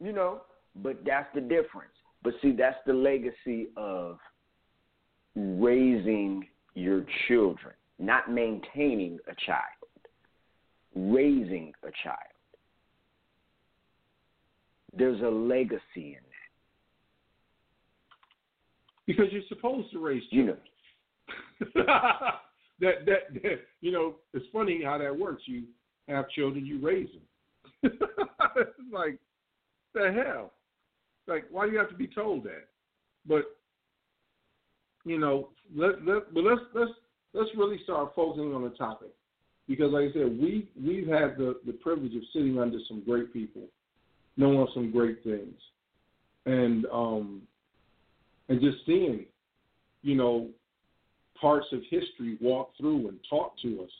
You 0.00 0.12
know, 0.12 0.42
but 0.76 1.04
that's 1.04 1.28
the 1.34 1.40
difference. 1.40 1.92
But 2.22 2.34
see, 2.42 2.52
that's 2.52 2.78
the 2.86 2.92
legacy 2.92 3.68
of 3.76 4.18
raising 5.34 6.46
your 6.74 7.04
children, 7.26 7.74
not 7.98 8.30
maintaining 8.30 9.18
a 9.28 9.34
child, 9.44 9.62
raising 10.94 11.72
a 11.82 11.90
child. 12.04 12.37
There's 14.96 15.20
a 15.20 15.28
legacy 15.28 15.80
in 15.96 16.12
that. 16.14 16.22
because 19.06 19.26
you're 19.32 19.42
supposed 19.48 19.90
to 19.92 19.98
raise 20.04 20.22
You 20.30 20.46
children. 20.46 20.58
know, 21.66 21.82
that, 22.80 23.06
that 23.06 23.34
that 23.42 23.60
you 23.80 23.90
know, 23.92 24.16
it's 24.34 24.46
funny 24.52 24.82
how 24.84 24.98
that 24.98 25.16
works. 25.16 25.42
You 25.46 25.64
have 26.08 26.28
children, 26.30 26.64
you 26.66 26.78
raise 26.80 27.08
them. 27.82 27.92
it's 28.56 28.70
like 28.92 29.18
the 29.94 30.12
hell. 30.12 30.52
Like 31.26 31.44
why 31.50 31.66
do 31.66 31.72
you 31.72 31.78
have 31.78 31.90
to 31.90 31.96
be 31.96 32.06
told 32.06 32.44
that? 32.44 32.68
But 33.26 33.44
you 35.04 35.18
know, 35.18 35.48
let 35.74 36.04
let 36.06 36.32
but 36.34 36.44
let's 36.44 36.60
let's 36.74 36.90
let's 37.34 37.50
really 37.56 37.78
start 37.84 38.12
focusing 38.14 38.54
on 38.54 38.62
the 38.62 38.70
topic. 38.70 39.08
Because 39.68 39.92
like 39.92 40.10
I 40.10 40.12
said, 40.12 40.38
we 40.40 40.70
we've 40.82 41.06
had 41.08 41.36
the, 41.36 41.56
the 41.66 41.72
privilege 41.74 42.14
of 42.14 42.22
sitting 42.32 42.58
under 42.58 42.78
some 42.88 43.02
great 43.04 43.32
people, 43.32 43.62
knowing 44.38 44.66
some 44.72 44.90
great 44.90 45.22
things. 45.22 45.54
And 46.46 46.86
um 46.86 47.42
and 48.48 48.60
just 48.60 48.78
seeing, 48.86 49.26
you 50.02 50.14
know, 50.14 50.48
parts 51.38 51.66
of 51.72 51.80
history 51.90 52.38
walk 52.40 52.72
through 52.78 53.08
and 53.08 53.18
talk 53.28 53.52
to 53.62 53.82
us 53.82 53.90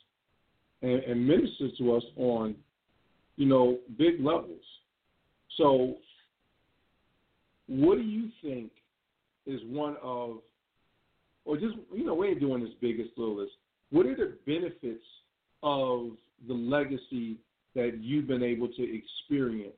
and, 0.83 1.03
and 1.05 1.27
minister 1.27 1.69
to 1.79 1.95
us 1.95 2.03
on, 2.17 2.55
you 3.37 3.47
know, 3.47 3.79
big 3.99 4.21
levels. 4.21 4.63
So, 5.57 5.97
what 7.67 7.97
do 7.97 8.03
you 8.03 8.29
think 8.43 8.71
is 9.47 9.61
one 9.67 9.97
of, 10.03 10.39
or 11.45 11.57
just, 11.57 11.75
you 11.93 12.05
know, 12.05 12.15
we 12.15 12.29
ain't 12.29 12.41
doing 12.41 12.63
this 12.63 12.73
biggest 12.81 13.11
little 13.17 13.37
list. 13.37 13.53
What 13.91 14.07
are 14.07 14.17
the 14.17 14.37
benefits 14.47 15.05
of 15.63 16.11
the 16.47 16.55
legacy 16.55 17.39
that 17.75 17.99
you've 18.01 18.27
been 18.27 18.43
able 18.43 18.69
to 18.69 18.83
experience 18.83 19.75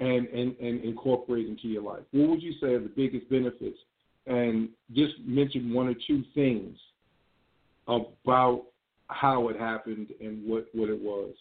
and, 0.00 0.26
and, 0.28 0.56
and 0.58 0.84
incorporate 0.84 1.48
into 1.48 1.68
your 1.68 1.82
life? 1.82 2.02
What 2.12 2.30
would 2.30 2.42
you 2.42 2.52
say 2.60 2.74
are 2.74 2.80
the 2.80 2.88
biggest 2.88 3.28
benefits? 3.30 3.78
And 4.26 4.68
just 4.92 5.14
mention 5.24 5.72
one 5.72 5.88
or 5.88 5.94
two 6.06 6.24
things 6.34 6.76
about 7.86 8.64
how 9.06 9.48
it 9.48 9.56
happened 9.56 10.08
and 10.20 10.44
what, 10.48 10.66
what 10.72 10.88
it 10.90 11.00
was. 11.00 11.32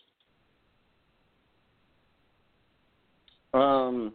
um, 3.55 4.13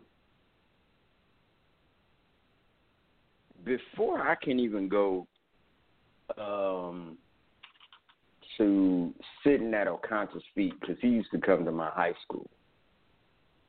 before 3.64 4.20
I 4.20 4.34
can 4.34 4.60
even 4.60 4.88
go 4.88 5.26
um, 6.38 7.16
to 8.58 9.14
sitting 9.42 9.72
at 9.72 9.88
O'Connor's 9.88 10.42
feet, 10.54 10.78
because 10.80 10.96
he 11.00 11.08
used 11.08 11.30
to 11.32 11.38
come 11.38 11.64
to 11.64 11.72
my 11.72 11.88
high 11.88 12.12
school, 12.22 12.48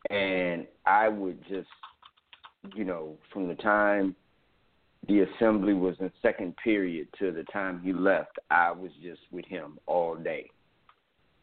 and 0.10 0.68
I 0.86 1.08
would 1.08 1.41
just, 1.47 1.70
you 2.76 2.84
know, 2.84 3.18
from 3.32 3.47
the 3.47 3.56
time 3.56 4.16
the 5.08 5.22
assembly 5.22 5.74
was 5.74 5.95
in 5.99 6.12
second 6.22 6.56
period 6.64 7.08
to 7.20 7.32
the 7.32 7.43
time 7.52 7.82
he 7.84 7.91
left, 7.93 8.38
I 8.49 8.72
was 8.72 8.91
just 9.02 9.22
with 9.32 9.45
him 9.45 9.80
all 9.88 10.16
day. 10.16 10.49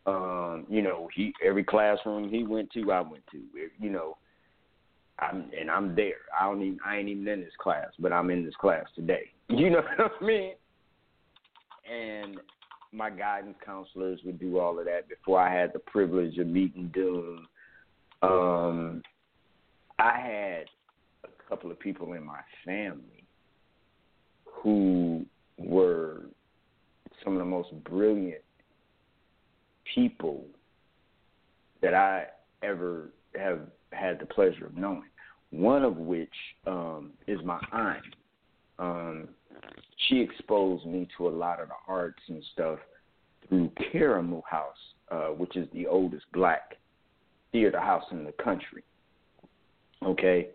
Um, 0.07 0.65
you 0.71 0.81
know, 0.81 1.09
he 1.15 1.35
every 1.45 1.65
classroom 1.65 2.31
he 2.31 2.45
went 2.45 2.71
to, 2.73 2.93
I 2.93 3.01
went 3.01 3.25
to. 3.33 3.41
You 3.79 3.91
know, 3.91 4.17
I'm 5.19 5.51
and 5.59 5.71
I'm 5.71 5.95
there. 5.95 6.23
I 6.39 6.47
don't 6.47 6.63
even 6.63 6.79
I 6.85 6.97
ain't 6.97 7.09
even 7.09 7.29
in 7.29 7.41
this 7.41 7.53
class, 7.61 7.89
but 7.99 8.13
I'm 8.13 8.31
in 8.31 8.45
this 8.45 8.57
class 8.57 8.85
today. 8.95 9.31
You 9.51 9.71
know 9.71 9.81
what 9.97 10.13
I 10.21 10.25
mean? 10.25 10.53
And 11.91 12.37
my 12.93 13.09
guidance 13.09 13.57
counselors 13.65 14.21
would 14.27 14.39
do 14.39 14.59
all 14.59 14.79
of 14.79 14.85
that 14.85 15.09
before 15.09 15.41
I 15.41 15.51
had 15.51 15.73
the 15.73 15.79
privilege 15.79 16.37
of 16.37 16.47
meeting 16.47 16.91
Doom. 16.93 17.49
Um, 18.23 19.03
I 19.99 20.19
had 20.19 20.65
a 21.25 21.49
couple 21.49 21.71
of 21.71 21.79
people 21.79 22.13
in 22.15 22.25
my 22.25 22.41
family 22.65 23.25
who 24.45 25.25
were 25.57 26.23
some 27.23 27.35
of 27.35 27.39
the 27.39 27.45
most 27.45 27.73
brilliant 27.85 28.43
people 29.95 30.45
that 31.81 31.95
I 31.95 32.27
ever 32.63 33.11
have 33.37 33.61
had 33.93 34.19
the 34.21 34.27
pleasure 34.27 34.67
of 34.67 34.77
knowing. 34.77 35.05
One 35.51 35.85
of 35.85 35.97
which 35.97 36.35
um, 36.67 37.13
is 37.27 37.39
my 37.45 37.61
aunt. 37.73 38.03
Um, 38.79 39.29
she 40.09 40.21
exposed 40.21 40.87
me 40.87 41.09
to 41.17 41.29
a 41.29 41.31
lot 41.31 41.61
of 41.61 41.69
the 41.69 41.75
arts 41.87 42.21
and 42.29 42.43
stuff 42.53 42.79
through 43.49 43.71
Karamu 43.93 44.43
House, 44.49 44.77
uh, 45.11 45.29
which 45.29 45.57
is 45.57 45.69
the 45.73 45.87
oldest 45.87 46.27
black 46.33 46.77
theater 47.53 47.81
house 47.81 48.05
in 48.11 48.25
the 48.25 48.33
country. 48.33 48.83
Okay, 50.03 50.49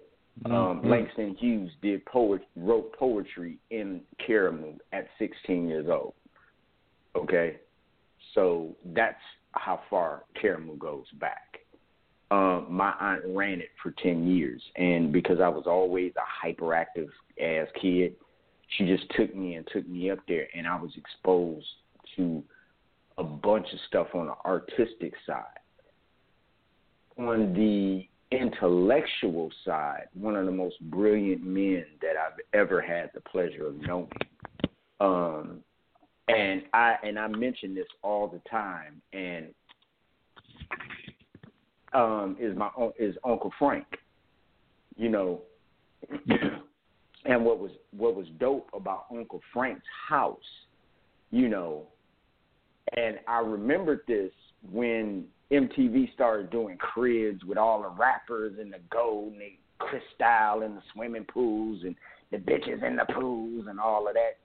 um, 0.46 0.82
Mhm. 0.82 0.90
Langston 0.90 1.36
Hughes 1.36 1.72
did 1.82 2.06
poet 2.06 2.42
wrote 2.56 2.94
poetry 2.94 3.60
in 3.70 4.06
Karamu 4.20 4.80
at 4.92 5.08
16 5.18 5.68
years 5.68 5.88
old. 5.90 6.14
Okay, 7.16 7.60
so 8.34 8.76
that's 8.86 9.22
how 9.52 9.78
far 9.90 10.24
Karamu 10.36 10.78
goes 10.80 11.10
back. 11.14 11.60
Um, 12.32 12.66
my 12.70 12.92
aunt 13.00 13.22
ran 13.26 13.62
it 13.62 13.70
for 13.82 13.92
10 13.92 14.26
years, 14.26 14.62
and 14.76 15.12
because 15.12 15.40
I 15.40 15.50
was 15.50 15.68
always 15.68 16.14
a 16.16 16.48
hyperactive 16.48 17.10
ass 17.40 17.68
kid, 17.76 18.16
she 18.70 18.88
just 18.88 19.08
took 19.12 19.36
me 19.36 19.56
and 19.56 19.68
took 19.68 19.88
me 19.88 20.10
up 20.10 20.20
there, 20.28 20.48
and 20.56 20.66
I 20.66 20.76
was 20.76 20.98
exposed 20.98 21.68
to 22.16 22.44
a 23.20 23.24
bunch 23.24 23.72
of 23.72 23.80
stuff 23.82 24.16
on 24.16 24.28
the 24.28 24.36
artistic 24.46 25.14
side. 25.28 25.60
On 27.18 27.54
the 27.54 28.08
intellectual 28.36 29.52
side, 29.64 30.08
one 30.14 30.36
of 30.36 30.46
the 30.46 30.52
most 30.52 30.80
brilliant 30.90 31.44
men 31.44 31.86
that 32.02 32.14
I've 32.18 32.40
ever 32.54 32.82
had 32.82 33.12
the 33.14 33.22
pleasure 33.22 33.68
of 33.68 33.76
knowing. 33.82 34.10
Um, 35.00 35.60
and 36.28 36.64
I 36.74 36.96
and 37.04 37.20
I 37.20 37.28
mention 37.28 37.76
this 37.76 37.88
all 38.02 38.28
the 38.28 38.42
time, 38.50 39.02
and 39.12 39.48
um, 41.94 42.38
is 42.40 42.58
my 42.58 42.70
is 42.98 43.16
Uncle 43.24 43.52
Frank. 43.60 43.86
You 44.96 45.10
know, 45.10 45.42
and 47.26 47.46
what 47.46 47.60
was 47.60 47.72
what 47.96 48.16
was 48.16 48.28
dope 48.40 48.70
about 48.74 49.06
Uncle 49.12 49.42
Frank's 49.54 49.86
house, 50.08 50.38
you 51.32 51.50
know, 51.50 51.88
and 52.96 53.20
I 53.28 53.40
remembered 53.40 54.02
this 54.08 54.32
when 54.72 55.26
MTV 55.54 56.12
started 56.14 56.50
doing 56.50 56.78
cribs 56.78 57.44
with 57.44 57.58
all 57.58 57.84
the 57.84 57.90
rappers 57.90 58.54
and 58.60 58.74
the 58.74 58.80
gold 58.92 59.34
and 59.34 59.42
the 59.42 59.58
crystal 59.78 60.64
and 60.64 60.78
the 60.78 60.82
swimming 60.94 61.26
pools 61.26 61.84
and 61.84 61.96
the 62.32 62.38
bitches 62.38 62.84
in 62.84 62.96
the 62.96 63.06
pools 63.14 63.68
and 63.70 63.80
all 63.80 64.08
of 64.08 64.16
that 64.16 64.38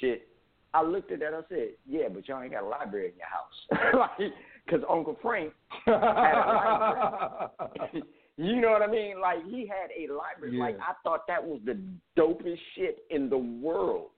shit. 0.00 0.26
I 0.72 0.82
looked 0.82 1.12
at 1.12 1.18
that. 1.18 1.34
I 1.34 1.40
said, 1.48 1.68
"Yeah, 1.86 2.08
but 2.12 2.26
y'all 2.26 2.42
ain't 2.42 2.52
got 2.52 2.62
a 2.62 2.66
library 2.66 3.08
in 3.08 3.14
your 3.18 3.26
house, 3.26 4.10
like, 4.18 4.32
because 4.64 4.82
Uncle 4.88 5.18
Frank 5.20 5.52
had 5.84 5.94
a 5.94 7.50
library. 7.58 8.02
you 8.36 8.60
know 8.60 8.70
what 8.70 8.82
I 8.82 8.86
mean? 8.86 9.20
Like 9.20 9.44
he 9.46 9.66
had 9.66 9.90
a 9.90 10.12
library. 10.12 10.56
Like 10.56 10.78
I 10.78 10.92
thought 11.02 11.26
that 11.26 11.44
was 11.44 11.60
the 11.66 11.78
dopest 12.16 12.58
shit 12.76 13.00
in 13.10 13.28
the 13.28 13.38
world. 13.38 14.10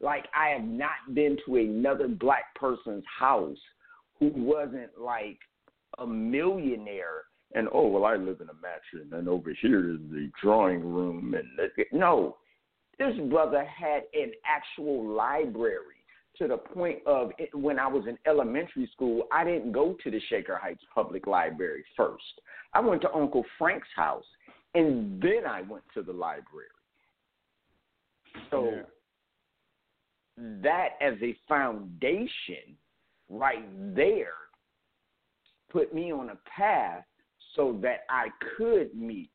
Like 0.00 0.26
I 0.34 0.50
have 0.50 0.64
not 0.64 1.14
been 1.14 1.36
to 1.46 1.56
another 1.56 2.08
black 2.08 2.54
person's 2.54 3.04
house 3.18 3.58
who 4.20 4.30
wasn't 4.34 4.90
like 4.98 5.38
a 5.98 6.06
millionaire 6.06 7.24
and 7.54 7.68
oh 7.72 7.86
well 7.86 8.04
I 8.04 8.16
live 8.16 8.40
in 8.40 8.48
a 8.48 8.54
mansion 8.54 9.16
and 9.16 9.28
over 9.28 9.52
here 9.60 9.90
is 9.90 10.00
the 10.10 10.30
drawing 10.42 10.80
room 10.80 11.34
and 11.34 11.46
the, 11.56 11.84
no 11.92 12.36
this 12.98 13.14
brother 13.28 13.64
had 13.64 14.02
an 14.14 14.32
actual 14.46 15.06
library 15.08 15.96
to 16.38 16.48
the 16.48 16.56
point 16.56 16.98
of 17.06 17.30
it, 17.38 17.54
when 17.54 17.78
I 17.78 17.86
was 17.86 18.06
in 18.06 18.18
elementary 18.26 18.88
school, 18.92 19.26
I 19.32 19.44
didn't 19.44 19.72
go 19.72 19.96
to 20.02 20.10
the 20.10 20.20
Shaker 20.28 20.58
Heights 20.58 20.84
Public 20.94 21.26
Library 21.26 21.84
first. 21.96 22.40
I 22.74 22.80
went 22.80 23.00
to 23.02 23.12
Uncle 23.12 23.44
Frank's 23.58 23.88
house, 23.94 24.24
and 24.74 25.20
then 25.20 25.46
I 25.48 25.62
went 25.62 25.84
to 25.94 26.02
the 26.02 26.12
library. 26.12 26.68
So 28.50 28.70
Yeah. 28.70 28.82
that 30.36 30.98
as 31.00 31.20
a 31.22 31.32
foundation 31.48 32.76
right 33.30 33.94
there 33.94 34.45
put 35.76 35.94
me 35.94 36.10
on 36.10 36.30
a 36.30 36.38
path 36.48 37.04
so 37.54 37.78
that 37.82 38.04
I 38.08 38.28
could 38.56 38.94
meet 38.94 39.30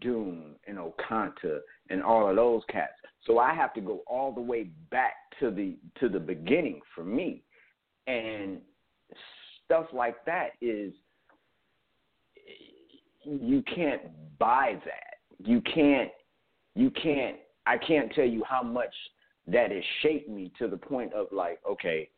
Doom 0.00 0.54
and 0.66 0.78
Okanta 0.78 1.58
and 1.90 2.02
all 2.02 2.30
of 2.30 2.36
those 2.36 2.62
cats. 2.70 2.94
So 3.26 3.38
I 3.38 3.52
have 3.52 3.74
to 3.74 3.82
go 3.82 4.00
all 4.06 4.32
the 4.32 4.40
way 4.40 4.70
back 4.90 5.12
to 5.38 5.50
the 5.50 5.76
to 5.98 6.08
the 6.08 6.18
beginning 6.18 6.80
for 6.94 7.04
me. 7.04 7.42
And 8.06 8.60
stuff 9.64 9.86
like 9.92 10.24
that 10.24 10.52
is 10.62 10.94
you 13.22 13.62
can't 13.74 14.02
buy 14.38 14.78
that. 14.86 15.46
You 15.46 15.60
can't 15.60 16.10
you 16.74 16.90
can't 16.90 17.36
I 17.66 17.76
can't 17.76 18.10
tell 18.14 18.24
you 18.24 18.42
how 18.48 18.62
much 18.62 18.94
that 19.46 19.72
has 19.72 19.84
shaped 20.00 20.30
me 20.30 20.52
to 20.58 20.68
the 20.68 20.76
point 20.78 21.12
of 21.12 21.26
like, 21.32 21.60
okay, 21.68 22.08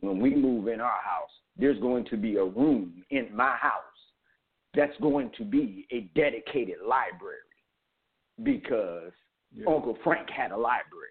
when 0.00 0.20
we 0.20 0.36
move 0.36 0.68
in 0.68 0.80
our 0.80 1.00
house, 1.02 1.30
there's 1.56 1.78
going 1.80 2.04
to 2.06 2.16
be 2.16 2.36
a 2.36 2.44
room 2.44 3.02
in 3.10 3.34
my 3.34 3.56
house 3.56 3.82
that's 4.74 4.96
going 5.00 5.30
to 5.38 5.44
be 5.44 5.86
a 5.92 6.00
dedicated 6.18 6.76
library 6.86 7.38
because 8.42 9.12
Yeah. 9.52 9.66
Uncle 9.68 9.96
Frank 10.02 10.28
had 10.30 10.50
a 10.50 10.56
library. 10.56 11.10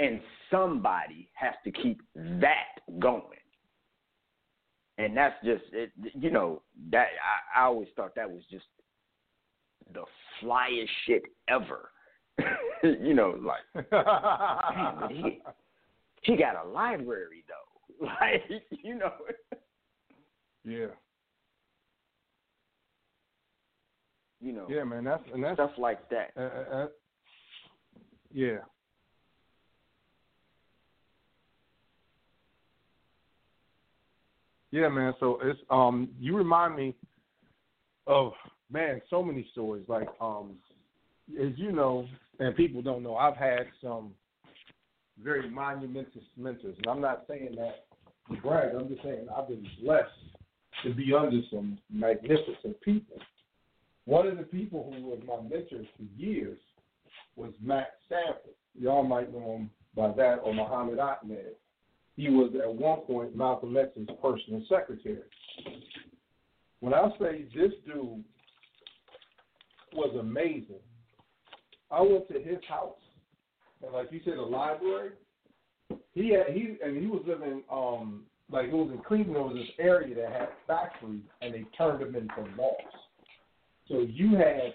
And 0.00 0.20
somebody 0.50 1.28
has 1.34 1.54
to 1.64 1.72
keep 1.72 2.00
that 2.14 2.80
going. 3.00 3.22
And 4.96 5.16
that's 5.16 5.34
just 5.44 5.62
it, 5.72 5.90
you 6.14 6.30
know, 6.30 6.62
that 6.90 7.06
I, 7.54 7.60
I 7.60 7.64
always 7.64 7.88
thought 7.96 8.14
that 8.14 8.30
was 8.30 8.42
just 8.50 8.66
the 9.92 10.04
flyest 10.40 10.88
shit 11.06 11.22
ever. 11.48 11.90
you 12.82 13.14
know, 13.14 13.38
like 13.42 13.90
man, 13.92 15.10
he 15.10 15.40
he 16.22 16.36
got 16.36 16.64
a 16.64 16.68
library 16.68 17.44
though. 17.48 18.06
Like, 18.20 18.44
you 18.70 18.94
know. 18.94 19.12
Yeah. 20.68 20.86
You 24.40 24.52
know, 24.52 24.66
Yeah, 24.68 24.84
man. 24.84 25.04
That's 25.04 25.22
and 25.32 25.42
that's 25.42 25.54
stuff 25.54 25.72
like 25.78 26.08
that. 26.10 26.30
Uh, 26.36 26.40
uh, 26.40 26.76
uh, 26.76 26.86
yeah. 28.32 28.58
Yeah, 34.70 34.88
man. 34.88 35.14
So 35.18 35.38
it's 35.42 35.58
um 35.70 36.10
you 36.20 36.36
remind 36.36 36.76
me 36.76 36.94
of 38.06 38.32
man, 38.70 39.00
so 39.10 39.22
many 39.22 39.48
stories. 39.52 39.84
Like 39.88 40.08
um 40.20 40.56
as 41.40 41.52
you 41.56 41.72
know, 41.72 42.06
and 42.38 42.54
people 42.54 42.80
don't 42.82 43.02
know, 43.02 43.16
I've 43.16 43.36
had 43.36 43.66
some 43.82 44.12
very 45.22 45.50
monumentous 45.50 46.22
mentors. 46.36 46.76
And 46.78 46.86
I'm 46.86 47.00
not 47.00 47.24
saying 47.28 47.56
that 47.56 47.86
to 48.30 48.40
brag, 48.40 48.74
I'm 48.74 48.88
just 48.88 49.02
saying 49.02 49.26
I've 49.36 49.48
been 49.48 49.66
blessed 49.82 50.10
to 50.84 50.94
be 50.94 51.12
under 51.12 51.40
some 51.50 51.78
magnificent 51.90 52.80
people. 52.82 53.18
One 54.04 54.26
of 54.26 54.38
the 54.38 54.44
people 54.44 54.92
who 54.92 55.06
was 55.06 55.18
my 55.26 55.42
mentor 55.42 55.84
for 55.96 56.04
years 56.16 56.58
was 57.36 57.52
Max 57.62 57.90
Stanford. 58.06 58.54
Y'all 58.78 59.02
might 59.02 59.32
know 59.32 59.56
him 59.56 59.70
by 59.94 60.12
that 60.12 60.36
or 60.42 60.54
Muhammad 60.54 60.98
Ahmed. 60.98 61.56
He 62.16 62.28
was 62.28 62.52
at 62.60 62.74
one 62.74 63.00
point 63.00 63.36
Malcolm 63.36 63.76
X's 63.76 64.08
personal 64.22 64.62
secretary. 64.68 65.22
When 66.80 66.94
I 66.94 67.08
say 67.20 67.44
this 67.54 67.72
dude 67.86 68.24
was 69.92 70.16
amazing, 70.18 70.80
I 71.90 72.00
went 72.02 72.28
to 72.28 72.34
his 72.34 72.58
house, 72.68 72.98
and 73.82 73.92
like 73.92 74.10
you 74.10 74.20
said, 74.24 74.34
a 74.34 74.42
library. 74.42 75.10
He 76.12 76.30
had 76.30 76.54
he 76.54 76.76
and 76.84 76.96
he 76.96 77.06
was 77.06 77.22
living 77.26 77.62
um 77.70 78.24
like 78.50 78.66
it 78.66 78.72
was 78.72 78.90
in 78.92 79.02
Cleveland. 79.06 79.36
There 79.36 79.42
was 79.42 79.54
this 79.54 79.74
area 79.78 80.14
that 80.14 80.32
had 80.32 80.48
factories, 80.66 81.22
and 81.42 81.54
they 81.54 81.64
turned 81.76 82.00
them 82.00 82.14
into 82.14 82.50
malls. 82.56 82.76
So 83.88 84.00
you 84.00 84.36
had 84.36 84.74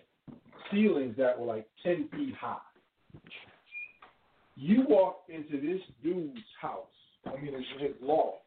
ceilings 0.71 1.15
that 1.17 1.39
were 1.39 1.45
like 1.45 1.67
ten 1.84 2.07
feet 2.11 2.36
high. 2.39 2.57
You 4.55 4.86
walk 4.88 5.24
into 5.30 5.59
this 5.59 5.82
dude's 6.03 6.38
house, 6.61 6.86
I 7.26 7.36
mean 7.41 7.53
into 7.53 7.84
his 7.84 7.95
loft, 8.01 8.43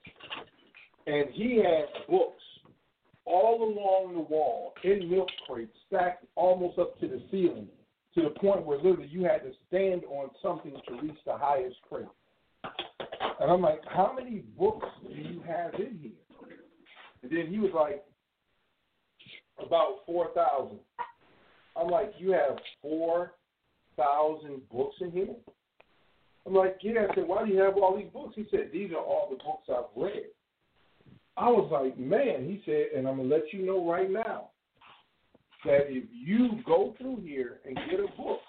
and 1.07 1.27
he 1.33 1.57
had 1.57 2.07
books 2.09 2.43
all 3.25 3.63
along 3.63 4.15
the 4.15 4.21
wall 4.21 4.73
in 4.85 5.11
milk 5.11 5.29
crates, 5.49 5.77
stacked 5.89 6.25
almost 6.37 6.79
up 6.79 6.99
to 7.01 7.09
the 7.09 7.21
ceiling, 7.31 7.67
to 8.15 8.23
the 8.23 8.31
point 8.31 8.65
where 8.65 8.79
literally 8.79 9.09
you 9.11 9.25
had 9.25 9.43
to 9.43 9.51
stand 9.67 10.05
on 10.05 10.31
something 10.43 10.73
to 10.89 11.03
reach 11.03 11.19
the 11.27 11.37
highest 11.37 11.77
crate. 11.89 12.07
And 13.47 13.55
I'm 13.55 13.63
like, 13.63 13.83
how 13.87 14.13
many 14.13 14.43
books 14.59 14.89
do 15.07 15.15
you 15.15 15.41
have 15.47 15.75
in 15.75 16.01
here? 16.03 16.59
And 17.23 17.31
then 17.31 17.47
he 17.47 17.61
was 17.61 17.71
like, 17.73 18.03
about 19.65 19.99
4,000. 20.05 20.81
I'm 21.77 21.87
like, 21.87 22.15
you 22.19 22.33
have 22.33 22.59
4,000 22.83 24.69
books 24.69 24.97
in 25.01 25.13
here? 25.13 25.37
I'm 26.45 26.55
like, 26.55 26.79
yeah. 26.83 27.07
I 27.09 27.15
said, 27.15 27.29
why 27.29 27.47
do 27.47 27.53
you 27.53 27.61
have 27.61 27.77
all 27.77 27.97
these 27.97 28.11
books? 28.13 28.35
He 28.35 28.49
said, 28.51 28.71
these 28.73 28.91
are 28.91 28.97
all 28.97 29.29
the 29.31 29.37
books 29.37 29.69
I've 29.71 29.97
read. 29.97 30.25
I 31.37 31.49
was 31.49 31.71
like, 31.71 31.97
man, 31.97 32.49
he 32.49 32.61
said, 32.67 32.99
and 32.99 33.07
I'm 33.07 33.19
going 33.19 33.29
to 33.29 33.37
let 33.37 33.53
you 33.53 33.65
know 33.65 33.89
right 33.89 34.11
now 34.11 34.49
that 35.65 35.87
if 35.87 36.03
you 36.11 36.59
go 36.67 36.97
through 36.99 37.21
here 37.23 37.61
and 37.65 37.77
get 37.89 38.01
a 38.01 38.09
book, 38.21 38.41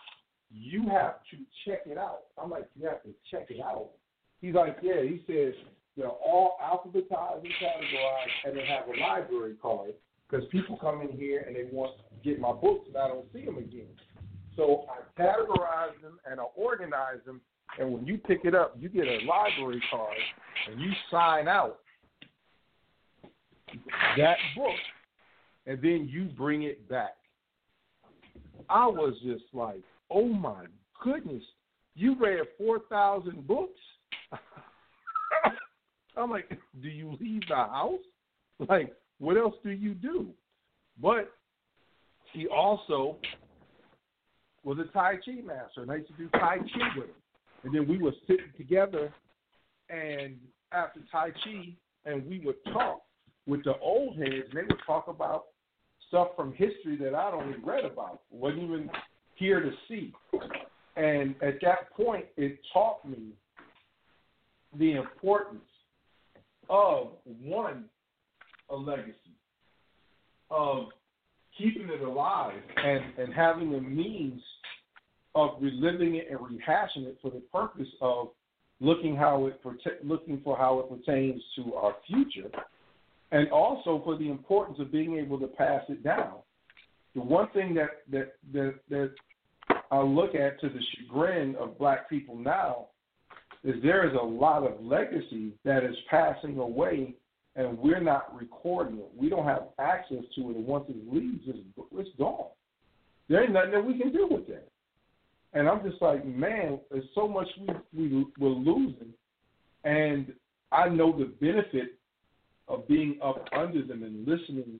you 0.50 0.89
have 0.89 1.20
to 1.30 1.38
check 1.68 1.82
it 1.86 2.00
out. 2.00 2.22
I'm 2.41 2.50
like, 2.50 2.68
you 2.76 2.88
have 2.88 3.04
to 3.04 3.10
check 3.30 3.52
it 3.52 3.62
out. 3.64 3.89
He's 4.41 4.53
like, 4.53 4.77
yeah. 4.81 5.01
He 5.01 5.21
says 5.27 5.53
they're 5.95 6.07
all 6.07 6.57
alphabetized 6.63 7.43
and 7.43 7.53
categorized, 7.61 8.45
and 8.45 8.57
they 8.57 8.65
have 8.65 8.88
a 8.88 8.99
library 9.01 9.55
card 9.61 9.93
because 10.29 10.45
people 10.51 10.77
come 10.77 11.01
in 11.01 11.17
here 11.17 11.43
and 11.47 11.55
they 11.55 11.65
want 11.71 11.97
to 11.97 12.29
get 12.29 12.39
my 12.39 12.51
books 12.51 12.85
and 12.88 12.97
I 12.97 13.07
don't 13.07 13.25
see 13.33 13.45
them 13.45 13.57
again. 13.57 13.88
So 14.55 14.85
I 14.89 15.21
categorize 15.21 15.99
them 16.01 16.19
and 16.29 16.39
I 16.39 16.43
organize 16.55 17.19
them. 17.25 17.41
And 17.79 17.91
when 17.93 18.05
you 18.07 18.17
pick 18.17 18.39
it 18.43 18.55
up, 18.55 18.75
you 18.79 18.89
get 18.89 19.07
a 19.07 19.19
library 19.25 19.81
card 19.91 20.17
and 20.69 20.81
you 20.81 20.91
sign 21.11 21.47
out 21.47 21.79
that 24.17 24.38
book 24.55 24.75
and 25.65 25.81
then 25.81 26.07
you 26.09 26.25
bring 26.38 26.63
it 26.63 26.88
back. 26.89 27.15
I 28.69 28.88
was 28.88 29.13
just 29.23 29.43
like, 29.53 29.81
oh 30.09 30.27
my 30.27 30.65
goodness, 31.03 31.43
you 31.95 32.15
read 32.19 32.39
4,000 32.57 33.47
books? 33.47 33.79
I'm 36.17 36.30
like, 36.32 36.49
do 36.82 36.88
you 36.89 37.17
leave 37.19 37.41
the 37.47 37.55
house? 37.55 37.99
Like, 38.67 38.93
what 39.19 39.38
else 39.38 39.55
do 39.63 39.69
you 39.69 39.93
do? 39.93 40.28
But 41.01 41.32
he 42.34 42.47
also 42.47 43.17
was 44.63 44.78
a 44.80 44.91
Tai 44.91 45.15
Chi 45.25 45.41
master, 45.45 45.82
and 45.82 45.91
I 45.91 45.97
used 45.97 46.09
to 46.09 46.17
do 46.17 46.30
Tai 46.30 46.57
Chi 46.57 46.97
with 46.97 47.05
him. 47.07 47.15
And 47.63 47.73
then 47.73 47.88
we 47.88 47.97
were 47.97 48.13
sitting 48.28 48.51
together, 48.57 49.13
and 49.89 50.38
after 50.71 50.99
Tai 51.11 51.32
Chi, 51.32 51.75
and 52.05 52.25
we 52.28 52.39
would 52.39 52.63
talk 52.73 53.01
with 53.45 53.63
the 53.63 53.78
old 53.80 54.17
heads, 54.17 54.47
and 54.49 54.53
they 54.53 54.63
would 54.63 54.82
talk 54.86 55.07
about 55.07 55.45
stuff 56.07 56.30
from 56.36 56.51
history 56.53 56.97
that 57.01 57.13
I'd 57.13 57.34
only 57.34 57.57
read 57.63 57.86
about, 57.86 58.21
wasn't 58.30 58.63
even 58.63 58.89
here 59.36 59.59
to 59.61 59.71
see. 59.88 60.13
And 60.95 61.36
at 61.41 61.55
that 61.61 61.93
point, 61.95 62.25
it 62.38 62.59
taught 62.73 63.07
me 63.07 63.34
the 64.78 64.93
importance 64.93 65.61
of 66.69 67.09
one, 67.41 67.86
a 68.69 68.75
legacy, 68.75 69.13
of 70.49 70.88
keeping 71.57 71.89
it 71.89 72.01
alive 72.01 72.61
and, 72.78 73.03
and 73.17 73.34
having 73.34 73.73
a 73.75 73.82
means 73.82 74.41
of 75.36 75.51
reliving 75.59 76.15
it 76.15 76.28
and 76.30 76.39
rehashing 76.39 77.07
it 77.07 77.17
for 77.21 77.32
the 77.32 77.41
purpose 77.53 77.88
of 78.01 78.30
looking 78.80 79.15
how 79.15 79.47
it 79.47 79.59
looking 80.03 80.39
for 80.43 80.57
how 80.57 80.80
it 80.80 80.89
pertains 80.89 81.41
to 81.55 81.73
our 81.73 81.95
future, 82.05 82.49
and 83.32 83.49
also 83.49 84.01
for 84.03 84.17
the 84.17 84.30
importance 84.30 84.78
of 84.80 84.91
being 84.91 85.17
able 85.17 85.39
to 85.39 85.47
pass 85.47 85.84
it 85.89 86.03
down. 86.03 86.36
The 87.15 87.21
one 87.21 87.49
thing 87.51 87.73
that 87.75 87.89
that 88.11 88.34
that, 88.53 88.75
that 88.89 89.11
I 89.91 90.01
look 90.01 90.36
at 90.36 90.59
to 90.61 90.69
the 90.69 90.80
chagrin 90.95 91.55
of 91.55 91.78
black 91.80 92.09
people 92.09 92.36
now 92.36 92.88
is 93.64 93.82
there 93.84 94.08
is 94.08 94.14
a 94.14 94.26
lot 94.26 94.64
of 94.64 94.84
legacy 94.84 95.53
that 95.66 95.84
is 95.84 95.95
passing 96.10 96.58
away 96.58 97.16
and 97.58 97.78
we're 97.80 97.99
not 97.99 98.34
recording 98.38 98.99
it. 98.99 99.10
We 99.18 99.30
don't 99.30 99.45
have 99.45 99.64
access 99.80 100.24
to 100.36 100.51
it, 100.51 100.55
and 100.55 100.66
once 100.66 100.86
it 100.89 101.12
leaves, 101.12 101.41
it's, 101.47 101.58
it's 101.93 102.10
gone. 102.18 102.49
There 103.28 103.43
ain't 103.43 103.51
nothing 103.51 103.72
that 103.72 103.84
we 103.84 103.97
can 103.97 104.14
do 104.14 104.28
with 104.30 104.47
that. 104.47 104.70
And 105.53 105.68
I'm 105.68 105.82
just 105.84 106.01
like, 106.01 106.24
man, 106.24 106.80
there's 106.91 107.03
so 107.16 107.28
much 107.28 107.47
we, 107.93 108.10
we 108.10 108.26
we're 108.39 108.49
losing, 108.49 109.12
and 109.84 110.32
I 110.72 110.88
know 110.88 111.18
the 111.18 111.26
benefit 111.26 111.97
of 112.68 112.88
being 112.88 113.18
up 113.24 113.47
under 113.58 113.84
them 113.84 114.03
and 114.03 114.28
listening 114.28 114.80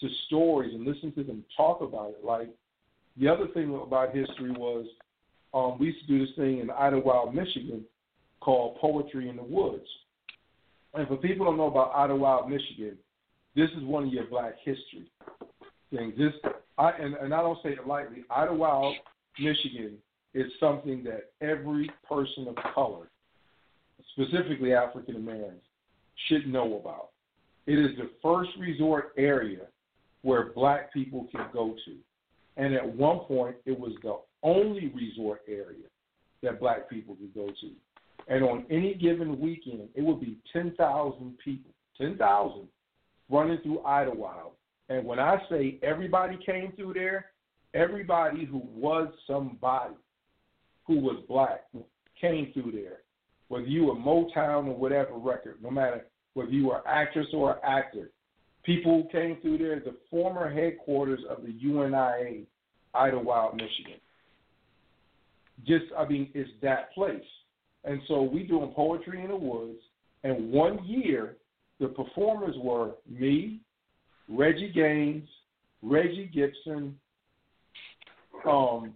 to 0.00 0.08
stories 0.26 0.74
and 0.74 0.84
listening 0.84 1.12
to 1.14 1.24
them 1.24 1.44
talk 1.56 1.80
about 1.80 2.10
it. 2.10 2.24
Like 2.24 2.48
the 3.16 3.28
other 3.28 3.46
thing 3.48 3.74
about 3.74 4.14
history 4.14 4.50
was 4.50 4.86
um, 5.54 5.78
we 5.78 5.86
used 5.86 6.00
to 6.00 6.06
do 6.06 6.26
this 6.26 6.34
thing 6.36 6.58
in 6.58 6.70
Idlewild, 6.70 7.34
Michigan, 7.34 7.84
called 8.42 8.76
Poetry 8.80 9.28
in 9.28 9.36
the 9.36 9.42
Woods. 9.42 9.86
And 10.94 11.08
for 11.08 11.16
people 11.16 11.46
who 11.46 11.52
don't 11.52 11.58
know 11.58 11.68
about 11.68 11.92
Idlewild, 11.94 12.50
Michigan, 12.50 12.98
this 13.54 13.70
is 13.76 13.84
one 13.84 14.06
of 14.06 14.12
your 14.12 14.26
black 14.26 14.54
history 14.64 15.10
things. 15.92 16.14
This, 16.16 16.32
I, 16.78 16.90
and, 16.90 17.14
and 17.14 17.34
I 17.34 17.42
don't 17.42 17.58
say 17.62 17.70
it 17.70 17.86
lightly, 17.86 18.24
Idlewild, 18.30 18.96
Michigan 19.38 19.96
is 20.34 20.46
something 20.58 21.04
that 21.04 21.30
every 21.46 21.90
person 22.08 22.48
of 22.48 22.56
color, 22.74 23.10
specifically 24.12 24.74
African 24.74 25.16
Americans, 25.16 25.62
should 26.28 26.46
know 26.46 26.78
about. 26.78 27.10
It 27.66 27.78
is 27.78 27.96
the 27.96 28.10
first 28.22 28.50
resort 28.58 29.12
area 29.16 29.66
where 30.22 30.52
black 30.54 30.92
people 30.92 31.28
can 31.30 31.46
go 31.52 31.74
to. 31.84 31.96
And 32.56 32.74
at 32.74 32.96
one 32.96 33.20
point, 33.20 33.56
it 33.64 33.78
was 33.78 33.92
the 34.02 34.18
only 34.42 34.92
resort 34.94 35.42
area 35.48 35.86
that 36.42 36.60
black 36.60 36.88
people 36.90 37.14
could 37.14 37.34
go 37.34 37.46
to. 37.46 37.70
And 38.28 38.44
on 38.44 38.64
any 38.70 38.94
given 38.94 39.40
weekend, 39.40 39.88
it 39.94 40.02
would 40.02 40.20
be 40.20 40.38
10,000 40.52 41.38
people, 41.44 41.70
10,000 41.98 42.68
running 43.30 43.58
through 43.62 43.84
Idlewild. 43.84 44.52
And 44.88 45.04
when 45.04 45.18
I 45.18 45.38
say 45.50 45.78
everybody 45.82 46.38
came 46.44 46.72
through 46.76 46.94
there, 46.94 47.26
everybody 47.74 48.44
who 48.44 48.62
was 48.74 49.08
somebody 49.26 49.94
who 50.86 50.98
was 50.98 51.22
black 51.28 51.64
came 52.20 52.52
through 52.52 52.72
there. 52.72 52.98
Whether 53.48 53.66
you 53.66 53.86
were 53.86 53.94
Motown 53.94 54.66
or 54.66 54.76
whatever 54.76 55.14
record, 55.14 55.56
no 55.62 55.70
matter 55.70 56.06
whether 56.34 56.50
you 56.50 56.68
were 56.68 56.86
actress 56.86 57.26
or 57.34 57.64
actor, 57.64 58.10
people 58.64 59.08
came 59.12 59.38
through 59.40 59.58
there. 59.58 59.80
The 59.80 59.96
former 60.10 60.50
headquarters 60.50 61.20
of 61.28 61.42
the 61.42 61.52
UNIA, 61.52 62.44
Idlewild, 62.94 63.54
Michigan. 63.54 64.00
Just, 65.66 65.84
I 65.96 66.06
mean, 66.06 66.30
it's 66.34 66.50
that 66.62 66.92
place. 66.94 67.20
And 67.84 68.00
so 68.08 68.22
we 68.22 68.44
doing 68.44 68.72
poetry 68.74 69.22
in 69.22 69.28
the 69.28 69.36
woods. 69.36 69.78
And 70.24 70.52
one 70.52 70.84
year, 70.84 71.36
the 71.80 71.88
performers 71.88 72.54
were 72.58 72.92
me, 73.08 73.60
Reggie 74.28 74.72
Gaines, 74.72 75.28
Reggie 75.82 76.30
Gibson, 76.32 76.96
um, 78.48 78.94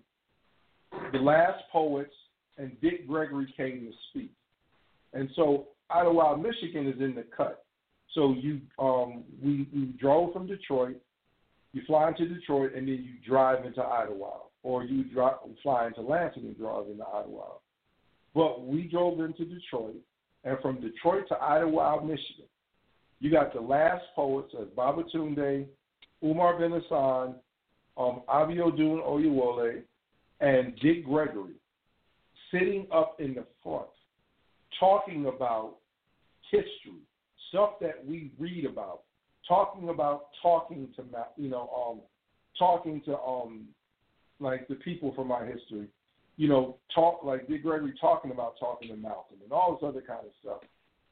the 1.13 1.19
last 1.19 1.63
poets, 1.73 2.15
and 2.59 2.73
Dick 2.81 3.07
Gregory 3.07 3.53
came 3.57 3.81
to 3.81 3.93
speak. 4.11 4.33
And 5.13 5.29
so 5.35 5.69
Idlewild, 5.91 6.43
Michigan 6.43 6.87
is 6.87 7.01
in 7.01 7.15
the 7.15 7.25
cut. 7.37 7.65
So 8.15 8.35
you 8.39 8.61
um, 8.79 9.25
we, 9.43 9.69
we 9.75 9.95
drove 10.01 10.33
from 10.33 10.47
Detroit, 10.47 10.97
you 11.73 11.83
fly 11.87 12.09
into 12.09 12.27
Detroit, 12.27 12.73
and 12.75 12.89
then 12.89 13.05
you 13.05 13.29
drive 13.29 13.67
into 13.67 13.83
Idlewild, 13.83 14.51
or 14.63 14.85
you 14.85 15.05
drive, 15.05 15.37
fly 15.63 15.89
into 15.89 16.01
Lansing 16.01 16.45
and 16.45 16.57
drive 16.57 16.87
into 16.89 17.05
Idlewild. 17.05 17.61
But 18.37 18.67
we 18.67 18.83
drove 18.83 19.19
into 19.21 19.47
Detroit, 19.47 19.97
and 20.45 20.59
from 20.61 20.79
Detroit 20.83 21.27
to 21.29 21.43
Idlewild, 21.43 22.07
Michigan, 22.07 22.45
you 23.19 23.31
got 23.31 23.55
the 23.55 23.63
last 23.63 24.05
poets 24.15 24.53
as 24.61 24.67
Babatunde, 24.77 25.65
Umar 26.23 26.59
bin 26.59 26.73
Hassan, 26.73 27.37
um, 27.97 28.21
Abiodun 28.29 29.03
Oyewole, 29.03 29.81
and 30.41 30.79
Dick 30.81 31.07
Gregory 31.07 31.55
sitting 32.53 32.87
up 32.93 33.17
in 33.19 33.33
the 33.33 33.47
front 33.63 33.89
talking 34.79 35.25
about 35.35 35.77
history, 36.51 37.01
stuff 37.49 37.71
that 37.81 38.07
we 38.07 38.31
read 38.39 38.67
about, 38.67 39.01
talking 39.49 39.89
about 39.89 40.27
talking 40.43 40.89
to 40.97 41.05
you 41.39 41.49
know 41.49 41.71
um 41.75 42.01
talking 42.59 43.01
to 43.07 43.17
um 43.19 43.65
like 44.41 44.69
the 44.69 44.75
people 44.75 45.15
from 45.15 45.31
our 45.31 45.47
history 45.47 45.89
you 46.37 46.49
know, 46.49 46.77
talk 46.95 47.23
like 47.23 47.49
Dick 47.49 47.63
Gregory 47.63 47.95
talking 48.01 48.31
about 48.31 48.55
talking 48.59 48.89
to 48.89 48.97
Malcolm 48.97 49.39
and 49.43 49.53
all 49.53 49.73
this 49.73 49.89
other 49.89 50.03
kind 50.03 50.21
of 50.21 50.33
stuff, 50.41 50.61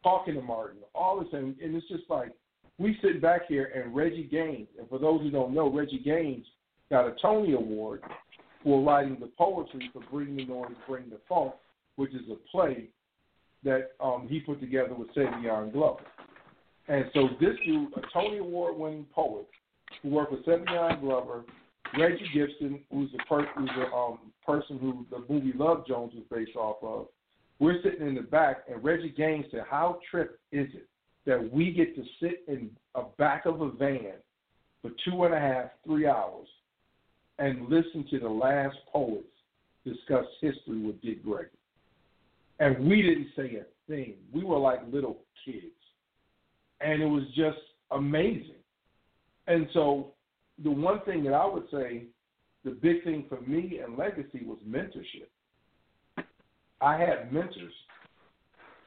talking 0.03 0.35
to 0.35 0.43
Martin, 0.43 0.81
all 0.95 1.20
this, 1.20 1.29
and, 1.33 1.59
and 1.61 1.75
it's 1.75 1.89
just 1.89 2.05
like 2.09 2.33
we 2.79 2.99
sit 3.03 3.22
back 3.22 3.43
here 3.49 3.70
and 3.75 3.95
Reggie 3.95 4.29
Gaines, 4.31 4.68
and 4.79 4.89
for 4.89 4.99
those 4.99 5.20
who 5.22 5.31
don't 5.31 5.55
know, 5.55 5.70
Reggie 5.72 6.03
Gaines 6.05 6.45
got 6.91 7.07
a 7.07 7.14
Tony 7.22 7.55
Award 7.55 8.03
for 8.62 8.83
writing 8.83 9.16
the 9.20 9.31
poetry 9.39 9.91
for 9.93 10.03
Bring 10.11 10.37
the 10.37 10.45
Noise, 10.45 10.72
Bring 10.89 11.09
the 11.09 11.20
Funk, 11.29 11.55
which 11.97 12.12
is 12.14 12.22
a 12.31 12.37
play 12.51 12.89
that 13.62 13.93
um, 14.01 14.27
he 14.29 14.41
put 14.41 14.61
together 14.61 14.95
with 14.95 15.09
Savion 15.14 15.72
Glover. 15.72 16.03
And 16.89 17.07
so 17.14 17.29
this 17.41 17.57
dude, 17.64 17.93
a 17.97 18.01
Tony 18.12 18.39
Award 18.39 18.77
winning 18.77 19.07
poet 19.14 19.47
who 20.03 20.11
worked 20.11 20.33
with 20.33 20.45
Savion 20.45 21.01
Glover, 21.01 21.45
Reggie 21.99 22.29
Gibson, 22.33 22.81
who's 22.91 23.11
the 23.13 23.19
per- 23.29 23.47
who's 23.57 23.71
the 23.77 23.87
um, 23.95 24.19
person 24.45 24.79
who 24.79 25.07
the 25.11 25.25
movie 25.33 25.53
Love 25.57 25.87
Jones 25.87 26.13
was 26.15 26.25
based 26.31 26.57
off 26.57 26.77
of. 26.83 27.07
We're 27.59 27.81
sitting 27.83 28.07
in 28.07 28.15
the 28.15 28.23
back, 28.23 28.65
and 28.71 28.83
Reggie 28.83 29.15
Gaines 29.17 29.47
said, 29.51 29.65
"How 29.69 29.99
trip 30.11 30.41
is 30.53 30.69
it 30.75 30.89
that 31.27 31.53
we 31.53 31.73
get 31.73 31.95
to 31.97 32.05
sit 32.21 32.45
in 32.49 32.71
a 32.95 33.03
back 33.19 33.47
of 33.47 33.61
a 33.61 33.71
van 33.71 34.15
for 34.83 34.91
two 35.05 35.25
and 35.25 35.35
a 35.35 35.39
half, 35.39 35.71
three 35.85 36.07
hours, 36.07 36.49
and 37.39 37.69
listen 37.69 38.07
to 38.11 38.19
the 38.19 38.29
last 38.29 38.77
poets 38.93 39.25
discuss 39.85 40.27
history 40.41 40.79
with 40.79 41.01
Dick 41.03 41.23
Gregory?" 41.23 41.49
And 42.61 42.89
we 42.89 43.03
didn't 43.03 43.29
say 43.37 43.57
a 43.57 43.65
thing. 43.89 44.15
We 44.33 44.45
were 44.45 44.59
like 44.59 44.81
little 44.93 45.19
kids, 45.45 45.67
and 46.81 47.03
it 47.03 47.07
was 47.07 47.25
just 47.35 47.59
amazing. 47.91 48.55
And 49.47 49.69
so 49.75 50.14
the 50.63 50.71
one 50.71 51.01
thing 51.01 51.25
that 51.25 51.35
I 51.35 51.47
would 51.47 51.65
say, 51.71 52.05
the 52.65 52.71
big 52.71 53.05
thing 53.05 53.27
for 53.29 53.41
me 53.41 53.81
and 53.85 53.99
legacy 53.99 54.45
was 54.45 54.59
mentorship. 54.69 55.29
I 56.81 56.97
had 56.99 57.33
mentors, 57.33 57.73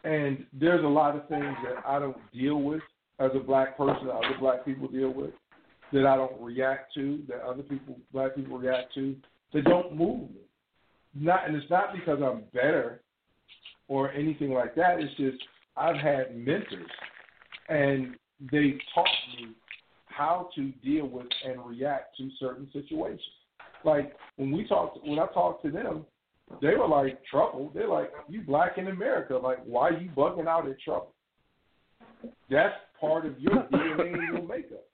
and 0.04 0.46
there's 0.54 0.84
a 0.84 0.88
lot 0.88 1.16
of 1.16 1.28
things 1.28 1.56
that 1.64 1.86
I 1.86 2.00
don't 2.00 2.18
deal 2.32 2.62
with 2.62 2.82
as 3.20 3.32
a 3.36 3.40
black 3.40 3.78
person, 3.78 4.10
other 4.10 4.36
black 4.40 4.64
people 4.66 4.88
deal 4.88 5.12
with. 5.12 5.32
that 5.94 6.06
I 6.06 6.16
don't 6.16 6.40
react 6.42 6.94
to, 6.96 7.24
that 7.28 7.42
other 7.42 7.64
people, 7.64 7.98
black 8.12 8.36
people 8.36 8.58
react 8.58 8.94
to, 8.96 9.16
that 9.54 9.64
don't 9.64 9.96
move 9.96 10.30
me. 10.32 10.42
Not, 11.16 11.48
and 11.48 11.56
it's 11.56 11.70
not 11.70 11.94
because 11.94 12.20
I'm 12.22 12.44
better 12.54 13.02
or 13.88 14.12
anything 14.12 14.52
like 14.52 14.76
that. 14.76 15.00
It's 15.00 15.16
just 15.16 15.38
I've 15.76 15.96
had 15.96 16.36
mentors, 16.36 16.92
and 17.70 18.16
they 18.52 18.78
taught 18.94 19.08
me 19.40 19.50
how 20.18 20.50
to 20.56 20.72
deal 20.84 21.08
with 21.08 21.28
and 21.46 21.64
react 21.64 22.18
to 22.18 22.30
certain 22.40 22.68
situations. 22.74 23.22
Like 23.84 24.16
when 24.38 24.52
we 24.52 24.68
talked, 24.68 24.98
when 25.06 25.20
I 25.20 25.28
talked 25.28 25.64
to 25.66 25.72
them, 25.72 26.06
they 26.62 26.76
were 26.76 26.88
like 26.88 27.24
trouble. 27.26 27.72
They're 27.74 27.88
like, 27.88 28.12
"You 28.28 28.42
black 28.42 28.78
in 28.78 28.88
America, 28.88 29.36
like 29.38 29.60
why 29.66 29.90
are 29.90 30.00
you 30.00 30.10
bugging 30.10 30.48
out 30.48 30.68
at 30.68 30.80
trouble?" 30.82 31.14
That's 32.50 32.74
part 33.00 33.26
of 33.26 33.40
your 33.40 33.54
DNA 33.72 34.14
and 34.14 34.24
your 34.24 34.48
makeup. 34.48 34.84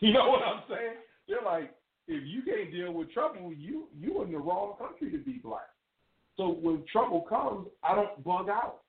You 0.00 0.12
know 0.12 0.28
what 0.28 0.42
I'm 0.42 0.62
saying? 0.68 0.96
They're 1.28 1.44
like, 1.44 1.72
if 2.08 2.24
you 2.26 2.42
can't 2.42 2.72
deal 2.72 2.92
with 2.92 3.12
trouble, 3.12 3.52
you 3.56 3.84
you 3.96 4.22
in 4.22 4.32
the 4.32 4.38
wrong 4.38 4.74
country 4.76 5.10
to 5.12 5.18
be 5.18 5.40
black. 5.42 5.70
So 6.36 6.48
when 6.60 6.82
trouble 6.90 7.24
comes, 7.28 7.68
I 7.82 7.94
don't 7.94 8.22
bug 8.24 8.48
out 8.48 8.80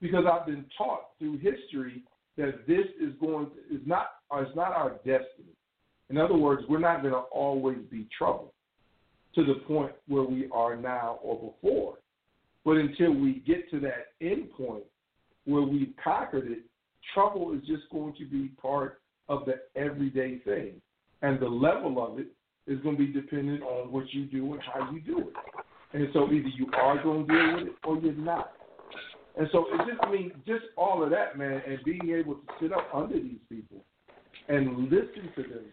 because 0.00 0.24
I've 0.30 0.46
been 0.46 0.64
taught 0.78 1.08
through 1.18 1.38
history 1.38 2.04
that 2.36 2.66
this 2.68 2.86
is 3.00 3.12
going 3.20 3.46
to, 3.46 3.74
is 3.74 3.82
not 3.86 4.19
it's 4.38 4.56
not 4.56 4.72
our 4.72 4.90
destiny. 5.04 5.54
In 6.08 6.18
other 6.18 6.36
words, 6.36 6.62
we're 6.68 6.78
not 6.78 7.02
going 7.02 7.14
to 7.14 7.20
always 7.20 7.78
be 7.90 8.08
trouble 8.16 8.52
to 9.34 9.44
the 9.44 9.60
point 9.66 9.92
where 10.08 10.24
we 10.24 10.48
are 10.52 10.76
now 10.76 11.18
or 11.22 11.52
before. 11.52 11.98
But 12.64 12.76
until 12.76 13.12
we 13.12 13.42
get 13.46 13.70
to 13.70 13.80
that 13.80 14.08
end 14.20 14.50
point 14.56 14.84
where 15.44 15.62
we've 15.62 15.94
conquered 16.02 16.50
it, 16.50 16.58
trouble 17.14 17.52
is 17.54 17.60
just 17.66 17.84
going 17.90 18.14
to 18.18 18.26
be 18.26 18.48
part 18.60 19.00
of 19.28 19.44
the 19.46 19.60
everyday 19.80 20.38
thing. 20.38 20.72
And 21.22 21.40
the 21.40 21.48
level 21.48 22.04
of 22.04 22.18
it 22.18 22.28
is 22.66 22.80
going 22.80 22.96
to 22.96 23.06
be 23.06 23.12
dependent 23.12 23.62
on 23.62 23.92
what 23.92 24.12
you 24.12 24.26
do 24.26 24.52
and 24.52 24.62
how 24.62 24.90
you 24.90 25.00
do 25.00 25.20
it. 25.20 25.34
And 25.92 26.08
so 26.12 26.24
either 26.26 26.48
you 26.48 26.70
are 26.76 27.02
going 27.02 27.26
to 27.26 27.32
deal 27.32 27.54
with 27.56 27.66
it 27.68 27.74
or 27.84 27.98
you're 27.98 28.12
not. 28.12 28.52
And 29.38 29.48
so 29.52 29.66
it 29.72 29.78
just, 29.78 30.00
I 30.02 30.10
mean, 30.10 30.32
just 30.46 30.64
all 30.76 31.02
of 31.02 31.10
that, 31.10 31.38
man, 31.38 31.62
and 31.66 31.78
being 31.84 32.14
able 32.16 32.34
to 32.34 32.40
sit 32.60 32.72
up 32.72 32.88
under 32.92 33.14
these 33.14 33.38
people 33.48 33.84
and 34.50 34.90
listen 34.90 35.30
to 35.36 35.42
them 35.42 35.64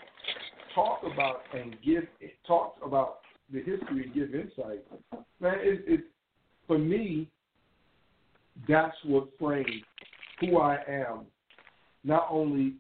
talk 0.76 1.02
about 1.12 1.42
and 1.54 1.76
give 1.84 2.04
talk 2.46 2.76
about 2.86 3.20
the 3.52 3.60
history 3.60 4.04
and 4.04 4.14
give 4.14 4.36
insight, 4.36 4.86
man, 5.40 5.56
it, 5.60 5.84
it 5.88 6.02
for 6.68 6.78
me, 6.78 7.28
that's 8.68 8.96
what 9.04 9.30
frames 9.40 9.84
who 10.40 10.60
I 10.60 10.78
am. 10.88 11.26
Not 12.04 12.28
only, 12.30 12.76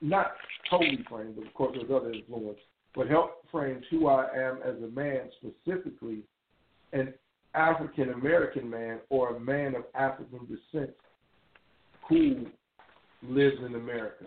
not 0.00 0.32
totally 0.70 1.04
framed, 1.08 1.36
but 1.36 1.46
of 1.46 1.54
course 1.54 1.76
there's 1.76 1.90
other 1.90 2.12
influence, 2.12 2.58
but 2.94 3.08
help 3.08 3.44
frames 3.50 3.84
who 3.90 4.06
I 4.06 4.26
am 4.34 4.60
as 4.64 4.76
a 4.82 4.88
man 4.88 5.28
specifically, 5.38 6.20
an 6.92 7.12
African 7.54 8.10
American 8.10 8.70
man 8.70 9.00
or 9.10 9.36
a 9.36 9.40
man 9.40 9.74
of 9.74 9.84
African 9.94 10.40
descent 10.46 10.90
who 12.08 12.46
lives 13.22 13.56
in 13.66 13.74
America 13.74 14.24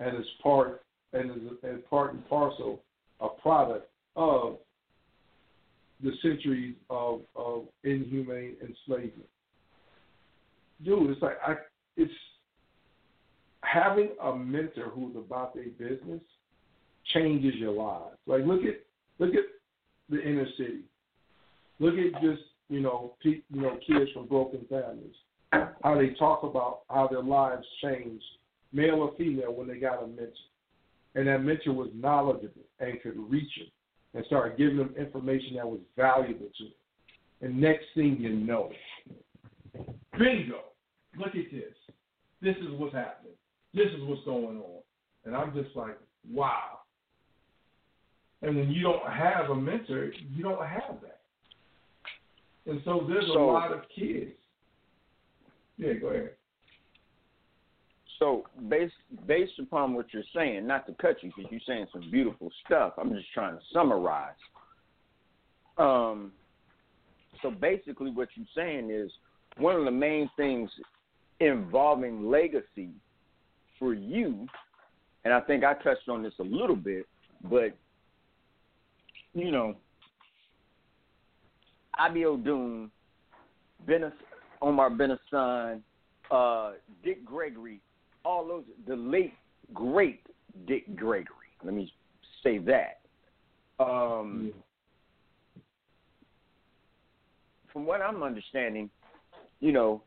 and 0.00 0.18
is 0.18 0.26
part 0.42 0.82
and 1.12 1.30
is 1.30 1.80
part 1.88 2.14
and 2.14 2.28
parcel 2.28 2.80
a 3.20 3.28
product 3.28 3.88
of 4.16 4.56
the 6.02 6.12
centuries 6.22 6.74
of, 6.88 7.20
of 7.36 7.64
inhumane 7.84 8.56
enslavement. 8.62 9.28
Dude, 10.84 11.10
it's 11.10 11.22
like 11.22 11.36
I 11.46 11.56
it's 11.96 12.12
having 13.62 14.10
a 14.22 14.34
mentor 14.34 14.88
who's 14.88 15.14
about 15.16 15.54
their 15.54 15.68
business 15.78 16.22
changes 17.12 17.54
your 17.56 17.72
lives. 17.72 18.16
Like 18.26 18.44
look 18.46 18.62
at 18.62 18.80
look 19.18 19.34
at 19.34 19.44
the 20.08 20.22
inner 20.22 20.46
city. 20.56 20.80
Look 21.78 21.94
at 21.94 22.20
just 22.22 22.42
you 22.68 22.80
know 22.80 23.14
pe- 23.22 23.42
you 23.52 23.60
know 23.60 23.78
kids 23.86 24.10
from 24.14 24.26
broken 24.26 24.64
families. 24.70 25.14
How 25.52 25.98
they 25.98 26.10
talk 26.10 26.44
about 26.44 26.80
how 26.88 27.08
their 27.08 27.22
lives 27.22 27.66
changed, 27.82 28.24
male 28.72 28.96
or 28.96 29.12
female, 29.16 29.52
when 29.52 29.68
they 29.68 29.78
got 29.78 30.02
a 30.02 30.06
mentor, 30.06 30.32
and 31.14 31.26
that 31.26 31.42
mentor 31.42 31.72
was 31.72 31.88
knowledgeable 31.94 32.62
and 32.78 33.00
could 33.02 33.16
reach 33.30 33.50
them 33.58 33.66
and 34.14 34.24
start 34.26 34.56
giving 34.58 34.76
them 34.76 34.94
information 34.98 35.56
that 35.56 35.66
was 35.68 35.80
valuable 35.96 36.48
to 36.58 36.64
them. 36.64 36.72
And 37.42 37.60
next 37.60 37.84
thing 37.94 38.18
you 38.20 38.30
know, 38.30 38.70
bingo! 40.18 40.60
Look 41.16 41.28
at 41.28 41.50
this. 41.50 41.74
This 42.42 42.56
is 42.56 42.70
what's 42.78 42.94
happening. 42.94 43.32
This 43.74 43.88
is 43.88 44.02
what's 44.02 44.24
going 44.24 44.58
on. 44.58 44.82
And 45.24 45.36
I'm 45.36 45.52
just 45.54 45.74
like, 45.76 45.98
wow. 46.30 46.80
And 48.42 48.56
when 48.56 48.70
you 48.70 48.82
don't 48.82 49.06
have 49.10 49.50
a 49.50 49.54
mentor, 49.54 50.12
you 50.34 50.42
don't 50.42 50.64
have 50.64 51.00
that. 51.02 51.20
And 52.66 52.80
so 52.84 53.04
there's 53.08 53.26
So- 53.26 53.50
a 53.50 53.52
lot 53.52 53.72
of 53.72 53.88
kids. 53.88 54.32
Yeah, 55.76 55.94
go 55.94 56.08
ahead. 56.08 56.36
So 58.20 58.44
based 58.68 58.92
based 59.26 59.58
upon 59.58 59.94
what 59.94 60.12
you're 60.12 60.22
saying, 60.36 60.66
not 60.66 60.86
to 60.86 60.92
cut 61.00 61.16
you 61.22 61.32
because 61.34 61.50
you're 61.50 61.60
saying 61.66 61.86
some 61.90 62.10
beautiful 62.10 62.50
stuff. 62.64 62.92
I'm 62.98 63.12
just 63.14 63.32
trying 63.32 63.56
to 63.56 63.62
summarize. 63.72 64.34
Um, 65.78 66.30
so 67.40 67.50
basically, 67.50 68.10
what 68.10 68.28
you're 68.34 68.46
saying 68.54 68.90
is 68.90 69.10
one 69.56 69.74
of 69.74 69.86
the 69.86 69.90
main 69.90 70.30
things 70.36 70.70
involving 71.40 72.28
legacy 72.28 72.90
for 73.78 73.94
you, 73.94 74.46
and 75.24 75.32
I 75.32 75.40
think 75.40 75.64
I 75.64 75.72
touched 75.72 76.10
on 76.10 76.22
this 76.22 76.34
a 76.40 76.44
little 76.44 76.76
bit, 76.76 77.06
but 77.44 77.74
you 79.32 79.50
know, 79.50 79.76
Abiodun, 81.98 82.90
Benes, 83.86 84.12
Umar 84.62 84.90
bin 84.90 85.16
Hassan, 85.16 85.82
uh, 86.30 86.72
Dick 87.02 87.24
Gregory, 87.24 87.80
all 88.24 88.46
those, 88.46 88.64
the 88.86 88.96
late 88.96 89.34
great 89.72 90.20
Dick 90.66 90.96
Gregory. 90.96 91.26
Let 91.64 91.74
me 91.74 91.92
say 92.42 92.58
that. 92.58 93.00
Um, 93.82 94.52
From 97.72 97.86
what 97.86 98.00
I'm 98.00 98.22
understanding, 98.22 98.90
you 99.60 99.72
know, 99.72 100.02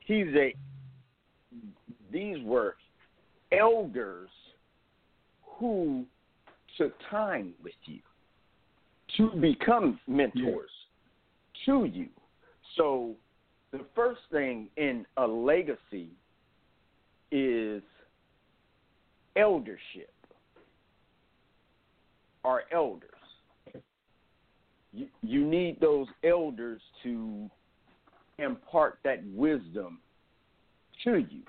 he's 0.00 0.26
a. 0.34 0.54
These 2.12 2.38
were 2.44 2.76
elders 3.52 4.30
who 5.44 6.04
took 6.76 6.92
time 7.10 7.52
with 7.62 7.72
you 7.84 8.00
to 9.16 9.30
become 9.40 10.00
mentors 10.08 10.70
to 11.66 11.84
you. 11.84 12.08
So 12.76 13.14
the 13.72 13.80
first 13.94 14.20
thing 14.32 14.68
in 14.76 15.06
a 15.16 15.26
legacy 15.26 16.08
is 17.30 17.82
eldership 19.36 20.12
or 22.44 22.62
elders. 22.72 23.10
You, 24.92 25.06
you 25.22 25.44
need 25.46 25.78
those 25.80 26.08
elders 26.24 26.80
to 27.04 27.48
impart 28.38 28.98
that 29.04 29.22
wisdom 29.34 29.98
to 31.04 31.18
you. 31.18 31.42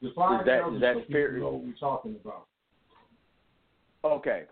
Define 0.00 0.40
Is 0.40 0.46
that- 0.46 0.60
elders 0.62 0.80
that 0.80 1.06
fair? 1.10 1.32
know 1.32 1.50
what 1.50 1.64
we're 1.64 1.72
talking 1.74 2.16
about. 2.24 2.46
Okay. 4.04 4.44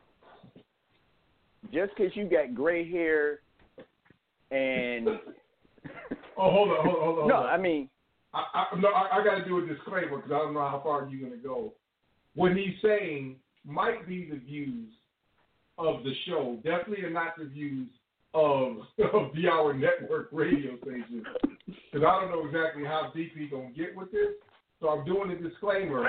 Just 1.72 1.92
because 1.96 2.14
you 2.16 2.24
got 2.28 2.54
gray 2.54 2.88
hair 2.88 3.40
and 4.50 5.08
Oh, 6.38 6.50
hold 6.50 6.68
on, 6.68 6.84
hold 6.84 6.96
on, 6.96 7.02
hold 7.02 7.18
on. 7.20 7.28
no. 7.28 7.36
I 7.36 7.56
mean 7.56 7.88
I, 8.34 8.44
I, 8.54 8.78
no, 8.78 8.88
I, 8.88 9.20
I 9.20 9.24
got 9.24 9.36
to 9.36 9.44
do 9.44 9.58
a 9.58 9.66
disclaimer 9.66 10.16
because 10.16 10.32
I 10.32 10.38
don't 10.38 10.52
know 10.52 10.60
how 10.60 10.80
far 10.84 11.08
you're 11.08 11.26
going 11.26 11.40
to 11.40 11.46
go. 11.46 11.72
What 12.34 12.52
he's 12.52 12.74
saying 12.82 13.36
might 13.64 14.06
be 14.06 14.28
the 14.30 14.36
views 14.36 14.92
of 15.78 16.04
the 16.04 16.12
show. 16.26 16.56
Definitely 16.62 17.04
are 17.04 17.10
not 17.10 17.38
the 17.38 17.46
views 17.46 17.88
of, 18.34 18.78
of 19.14 19.34
the 19.34 19.48
Hour 19.48 19.72
Network 19.72 20.28
radio 20.32 20.76
station. 20.78 21.24
Because 21.66 22.06
I 22.06 22.20
don't 22.20 22.30
know 22.30 22.46
exactly 22.46 22.84
how 22.84 23.10
deep 23.14 23.32
he's 23.36 23.50
going 23.50 23.72
to 23.72 23.78
get 23.78 23.96
with 23.96 24.12
this. 24.12 24.28
So 24.80 24.88
I'm 24.88 25.06
doing 25.06 25.30
a 25.30 25.36
disclaimer. 25.40 26.06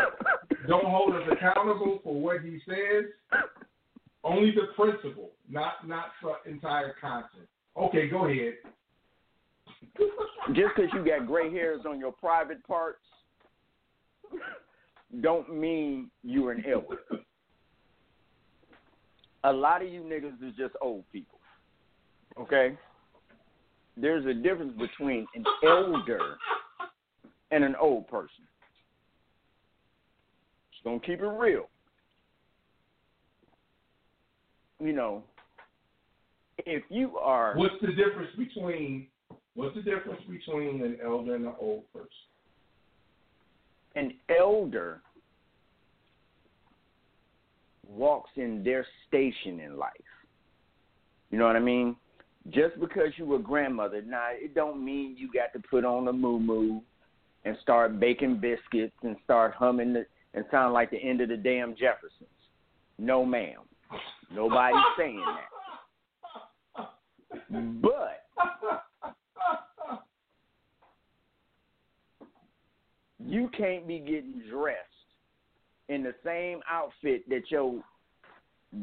Don't 0.68 0.86
hold 0.86 1.16
us 1.16 1.24
accountable 1.32 2.00
for 2.04 2.20
what 2.20 2.42
he 2.42 2.60
says. 2.68 3.06
Only 4.26 4.52
the 4.52 4.74
principle, 4.76 5.30
not 5.50 5.88
not 5.88 6.08
for 6.22 6.36
entire 6.46 6.94
content. 7.00 7.48
Okay, 7.78 8.10
go 8.10 8.26
ahead. 8.26 8.56
Just 10.54 10.76
because 10.76 10.92
you 10.94 11.06
got 11.06 11.28
gray 11.28 11.52
hairs 11.52 11.82
on 11.88 12.00
your 12.00 12.12
private 12.12 12.66
parts 12.66 13.00
don't 15.22 15.54
mean 15.58 16.10
you're 16.24 16.52
an 16.52 16.64
elder. 16.70 17.00
A 19.44 19.52
lot 19.52 19.82
of 19.82 19.90
you 19.90 20.02
niggas 20.02 20.44
is 20.48 20.56
just 20.58 20.74
old 20.82 21.04
people. 21.12 21.40
Okay? 22.40 22.78
There's 23.96 24.26
a 24.26 24.34
difference 24.34 24.74
between 24.78 25.26
an 25.34 25.46
elder 25.64 26.38
and 27.52 27.64
an 27.64 27.76
old 27.80 28.08
person. 28.08 28.46
Just 30.72 30.84
gonna 30.84 31.00
keep 31.00 31.22
it 31.22 31.26
real. 31.26 31.70
You 34.80 34.94
know, 34.94 35.24
if 36.60 36.84
you 36.90 37.18
are 37.18 37.56
What's 37.56 37.74
the 37.82 37.88
difference 37.88 38.30
between 38.38 39.08
what's 39.58 39.76
the 39.76 39.82
difference 39.82 40.22
between 40.30 40.82
an 40.82 40.98
elder 41.04 41.36
and 41.36 41.46
an 41.46 41.54
old 41.60 41.84
person? 41.92 42.08
an 43.98 44.14
elder 44.40 45.02
walks 47.88 48.30
in 48.36 48.64
their 48.64 48.86
station 49.08 49.60
in 49.60 49.78
life. 49.78 49.92
You 51.32 51.40
know 51.40 51.48
what 51.48 51.56
I 51.56 51.60
mean? 51.60 51.96
Just 52.50 52.80
because 52.80 53.10
you 53.18 53.26
were 53.26 53.40
grandmother, 53.40 54.02
now 54.02 54.28
it 54.32 54.54
don't 54.54 54.84
mean 54.84 55.16
you 55.18 55.30
got 55.32 55.52
to 55.54 55.68
put 55.68 55.84
on 55.84 56.08
a 56.08 56.14
muumuu 56.14 56.82
and 57.44 57.58
start 57.62 58.00
baking 58.00 58.40
biscuits 58.40 58.96
and 59.04 59.18
start 59.24 59.54
humming 59.54 59.94
the, 59.94 60.06
and 60.34 60.46
sound 60.52 60.74
like 60.74 60.92
the 60.92 60.98
end 60.98 61.20
of 61.22 61.30
the 61.30 61.38
damn 61.38 61.72
Jeffersons. 61.72 62.30
No, 62.98 63.26
ma'am. 63.26 63.62
Nobody's 64.34 64.78
saying 64.98 65.24
that. 65.26 65.50
But 67.82 68.27
you 73.28 73.50
can't 73.56 73.88
be 73.88 74.00
getting 74.00 74.42
dressed 74.50 74.80
in 75.90 76.04
the 76.04 76.14
same 76.24 76.60
outfit 76.70 77.28
that 77.30 77.50
your 77.50 77.82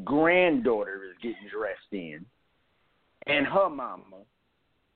granddaughter 0.05 1.03
is 1.05 1.17
getting 1.23 1.49
dressed 1.53 1.93
in 1.93 2.25
and 3.27 3.47
her 3.47 3.69
mama 3.69 4.23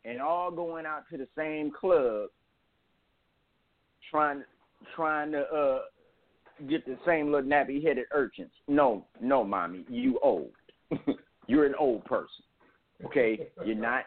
and 0.04 0.20
all 0.20 0.50
going 0.50 0.86
out 0.86 1.04
to 1.10 1.18
the 1.18 1.28
same 1.36 1.70
club 1.70 2.28
trying 4.10 4.42
trying 4.94 5.32
to 5.32 5.40
uh 5.40 5.80
get 6.68 6.84
the 6.86 6.98
same 7.06 7.30
little 7.30 7.48
nappy 7.48 7.82
headed 7.82 8.06
urchins. 8.12 8.50
No, 8.66 9.04
no, 9.20 9.44
mommy, 9.44 9.84
you 9.88 10.18
old. 10.22 10.50
You're 11.46 11.66
an 11.66 11.74
old 11.78 12.04
person. 12.04 12.44
Okay? 13.04 13.48
You're 13.64 13.76
not 13.76 14.04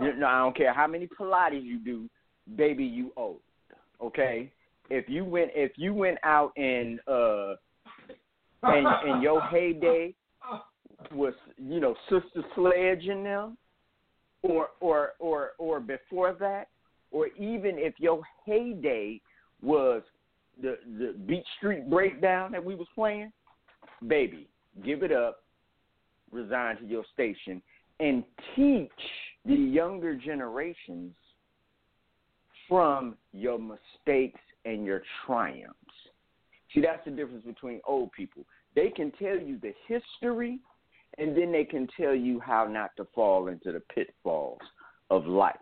you 0.00 0.16
no, 0.16 0.26
I 0.26 0.38
don't 0.38 0.56
care 0.56 0.72
how 0.72 0.86
many 0.86 1.06
Pilates 1.06 1.62
you 1.62 1.78
do, 1.78 2.08
baby, 2.56 2.84
you 2.84 3.12
old. 3.16 3.40
Okay? 4.00 4.52
If 4.90 5.08
you 5.08 5.24
went 5.24 5.50
if 5.54 5.72
you 5.76 5.94
went 5.94 6.18
out 6.22 6.52
and 6.56 7.00
uh 7.08 7.54
and 8.62 8.86
and 8.86 9.22
your 9.22 9.40
heyday 9.42 10.14
was 11.12 11.34
you 11.56 11.80
know 11.80 11.94
Sister 12.08 12.42
Sledge 12.54 13.04
in 13.04 13.22
them, 13.22 13.56
or 14.42 14.68
or 14.80 15.12
or 15.18 15.50
or 15.58 15.80
before 15.80 16.34
that, 16.34 16.68
or 17.10 17.28
even 17.28 17.78
if 17.78 17.94
your 17.98 18.22
heyday 18.44 19.20
was 19.62 20.02
the 20.60 20.78
the 20.98 21.14
Beat 21.26 21.44
Street 21.58 21.88
Breakdown 21.88 22.52
that 22.52 22.64
we 22.64 22.74
was 22.74 22.86
playing, 22.94 23.32
baby, 24.06 24.48
give 24.84 25.02
it 25.02 25.12
up, 25.12 25.42
resign 26.30 26.76
to 26.78 26.86
your 26.86 27.04
station, 27.12 27.60
and 28.00 28.24
teach 28.54 28.90
the 29.44 29.54
younger 29.54 30.14
generations 30.14 31.14
from 32.68 33.16
your 33.32 33.58
mistakes 33.58 34.40
and 34.66 34.84
your 34.84 35.02
triumphs. 35.24 35.74
See, 36.74 36.82
that's 36.82 37.04
the 37.04 37.12
difference 37.12 37.44
between 37.46 37.80
old 37.86 38.12
people. 38.12 38.44
They 38.74 38.90
can 38.90 39.10
tell 39.12 39.38
you 39.38 39.58
the 39.62 39.72
history 39.88 40.58
and 41.18 41.36
then 41.36 41.50
they 41.50 41.64
can 41.64 41.88
tell 41.98 42.14
you 42.14 42.40
how 42.40 42.66
not 42.66 42.90
to 42.96 43.06
fall 43.14 43.48
into 43.48 43.72
the 43.72 43.80
pitfalls 43.80 44.60
of 45.08 45.26
life. 45.26 45.54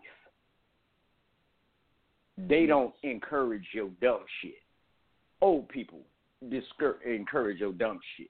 They 2.37 2.61
mm-hmm. 2.61 2.67
don't 2.67 2.93
encourage 3.03 3.65
your 3.73 3.89
dumb 4.01 4.25
shit. 4.41 4.55
Old 5.41 5.69
people 5.69 5.99
discour- 6.49 7.01
encourage 7.05 7.59
your 7.59 7.71
dumb 7.73 7.99
shit. 8.17 8.27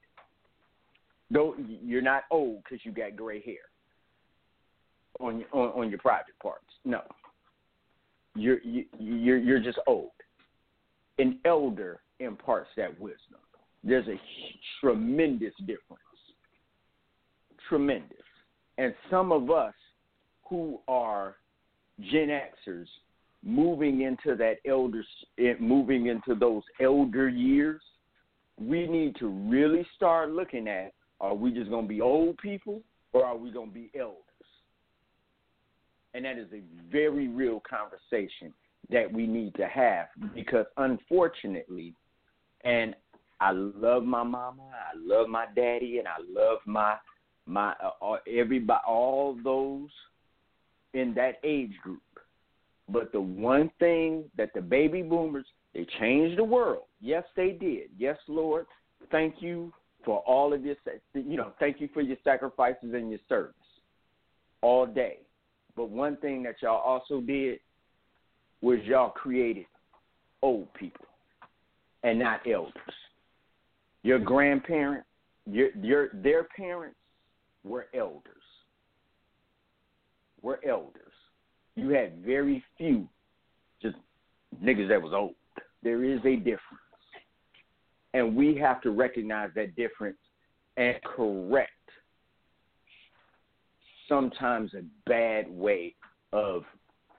Though 1.30 1.56
you're 1.58 2.02
not 2.02 2.22
old 2.30 2.62
because 2.62 2.84
you 2.84 2.92
got 2.92 3.16
gray 3.16 3.42
hair 3.42 3.56
on 5.18 5.44
on, 5.52 5.68
on 5.70 5.90
your 5.90 5.98
private 5.98 6.38
parts. 6.40 6.66
No, 6.84 7.00
you're 8.36 8.60
you, 8.62 8.84
you're 8.96 9.38
you're 9.38 9.58
just 9.58 9.78
old. 9.88 10.10
An 11.18 11.38
elder 11.44 12.00
imparts 12.20 12.68
that 12.76 12.98
wisdom. 13.00 13.40
There's 13.84 14.06
a 14.08 14.20
tremendous 14.80 15.54
difference 15.60 16.00
tremendous. 17.68 18.16
And 18.78 18.94
some 19.10 19.32
of 19.32 19.50
us 19.50 19.74
who 20.48 20.80
are 20.86 21.36
Gen 22.00 22.28
Xers 22.28 22.86
moving 23.42 24.02
into 24.02 24.36
that 24.36 24.56
elder, 24.68 25.02
moving 25.60 26.06
into 26.06 26.34
those 26.34 26.62
elder 26.80 27.28
years, 27.28 27.80
we 28.58 28.86
need 28.86 29.16
to 29.16 29.28
really 29.28 29.86
start 29.96 30.30
looking 30.30 30.68
at: 30.68 30.92
Are 31.20 31.34
we 31.34 31.52
just 31.52 31.70
going 31.70 31.84
to 31.84 31.88
be 31.88 32.00
old 32.00 32.38
people, 32.38 32.82
or 33.12 33.24
are 33.24 33.36
we 33.36 33.50
going 33.50 33.68
to 33.68 33.74
be 33.74 33.90
elders? 33.98 34.22
And 36.14 36.24
that 36.24 36.38
is 36.38 36.48
a 36.52 36.62
very 36.90 37.28
real 37.28 37.62
conversation 37.68 38.52
that 38.90 39.12
we 39.12 39.26
need 39.26 39.54
to 39.56 39.66
have 39.66 40.06
because, 40.34 40.66
unfortunately, 40.76 41.94
and 42.64 42.94
I 43.40 43.52
love 43.52 44.04
my 44.04 44.22
mama, 44.22 44.62
I 44.62 44.96
love 44.96 45.28
my 45.28 45.46
daddy, 45.54 45.98
and 45.98 46.08
I 46.08 46.16
love 46.28 46.58
my 46.66 46.96
my 47.48 47.74
uh, 48.02 48.16
everybody, 48.28 48.80
all 48.86 49.38
those 49.44 49.90
in 50.94 51.14
that 51.14 51.34
age 51.44 51.74
group. 51.82 52.02
But 52.88 53.12
the 53.12 53.20
one 53.20 53.70
thing 53.78 54.24
that 54.36 54.50
the 54.54 54.60
baby 54.60 55.02
boomers 55.02 55.46
they 55.76 55.86
changed 56.00 56.38
the 56.38 56.44
world. 56.44 56.84
Yes, 57.02 57.24
they 57.36 57.50
did. 57.50 57.90
Yes, 57.98 58.16
Lord, 58.28 58.64
thank 59.10 59.36
you 59.40 59.70
for 60.06 60.20
all 60.20 60.54
of 60.54 60.62
this. 60.62 60.78
You 61.12 61.36
know, 61.36 61.52
thank 61.60 61.82
you 61.82 61.88
for 61.92 62.00
your 62.00 62.16
sacrifices 62.24 62.94
and 62.94 63.10
your 63.10 63.18
service 63.28 63.54
all 64.62 64.86
day. 64.86 65.18
But 65.76 65.90
one 65.90 66.16
thing 66.16 66.42
that 66.44 66.56
y'all 66.62 66.80
also 66.80 67.20
did 67.20 67.58
was 68.66 68.80
y'all 68.82 69.10
created 69.10 69.64
old 70.42 70.66
people 70.74 71.06
and 72.02 72.18
not 72.18 72.40
elders. 72.48 72.72
Your 74.02 74.18
grandparents, 74.18 75.06
your 75.48 75.68
your 75.80 76.08
their 76.12 76.48
parents 76.56 76.96
were 77.62 77.86
elders. 77.94 78.32
Were 80.42 80.58
elders. 80.68 81.12
You 81.76 81.90
had 81.90 82.24
very 82.24 82.64
few 82.76 83.08
just 83.80 83.94
niggas 84.60 84.88
that 84.88 85.00
was 85.00 85.12
old. 85.12 85.36
There 85.84 86.02
is 86.02 86.18
a 86.24 86.34
difference. 86.34 86.60
And 88.14 88.34
we 88.34 88.56
have 88.56 88.80
to 88.82 88.90
recognize 88.90 89.50
that 89.54 89.76
difference 89.76 90.18
and 90.76 90.96
correct 91.04 91.70
sometimes 94.08 94.72
a 94.74 94.82
bad 95.08 95.48
way 95.48 95.94
of 96.32 96.64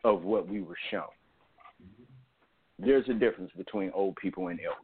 of 0.04 0.24
what 0.24 0.46
we 0.46 0.62
were 0.62 0.78
shown. 0.92 1.04
There's 2.80 3.08
a 3.10 3.14
difference 3.14 3.52
between 3.58 3.92
old 3.94 4.16
people 4.18 4.48
and 4.48 4.60
elders. 4.60 4.84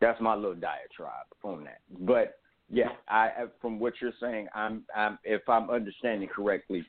That's 0.00 0.20
my 0.20 0.34
little 0.34 0.54
diatribe 0.54 1.26
on 1.44 1.64
that. 1.64 1.80
But 2.00 2.38
yeah, 2.70 2.90
I 3.08 3.30
from 3.60 3.78
what 3.78 3.94
you're 4.00 4.12
saying, 4.20 4.48
I'm, 4.54 4.82
I'm 4.96 5.18
if 5.24 5.48
I'm 5.48 5.70
understanding 5.70 6.28
correctly, 6.28 6.84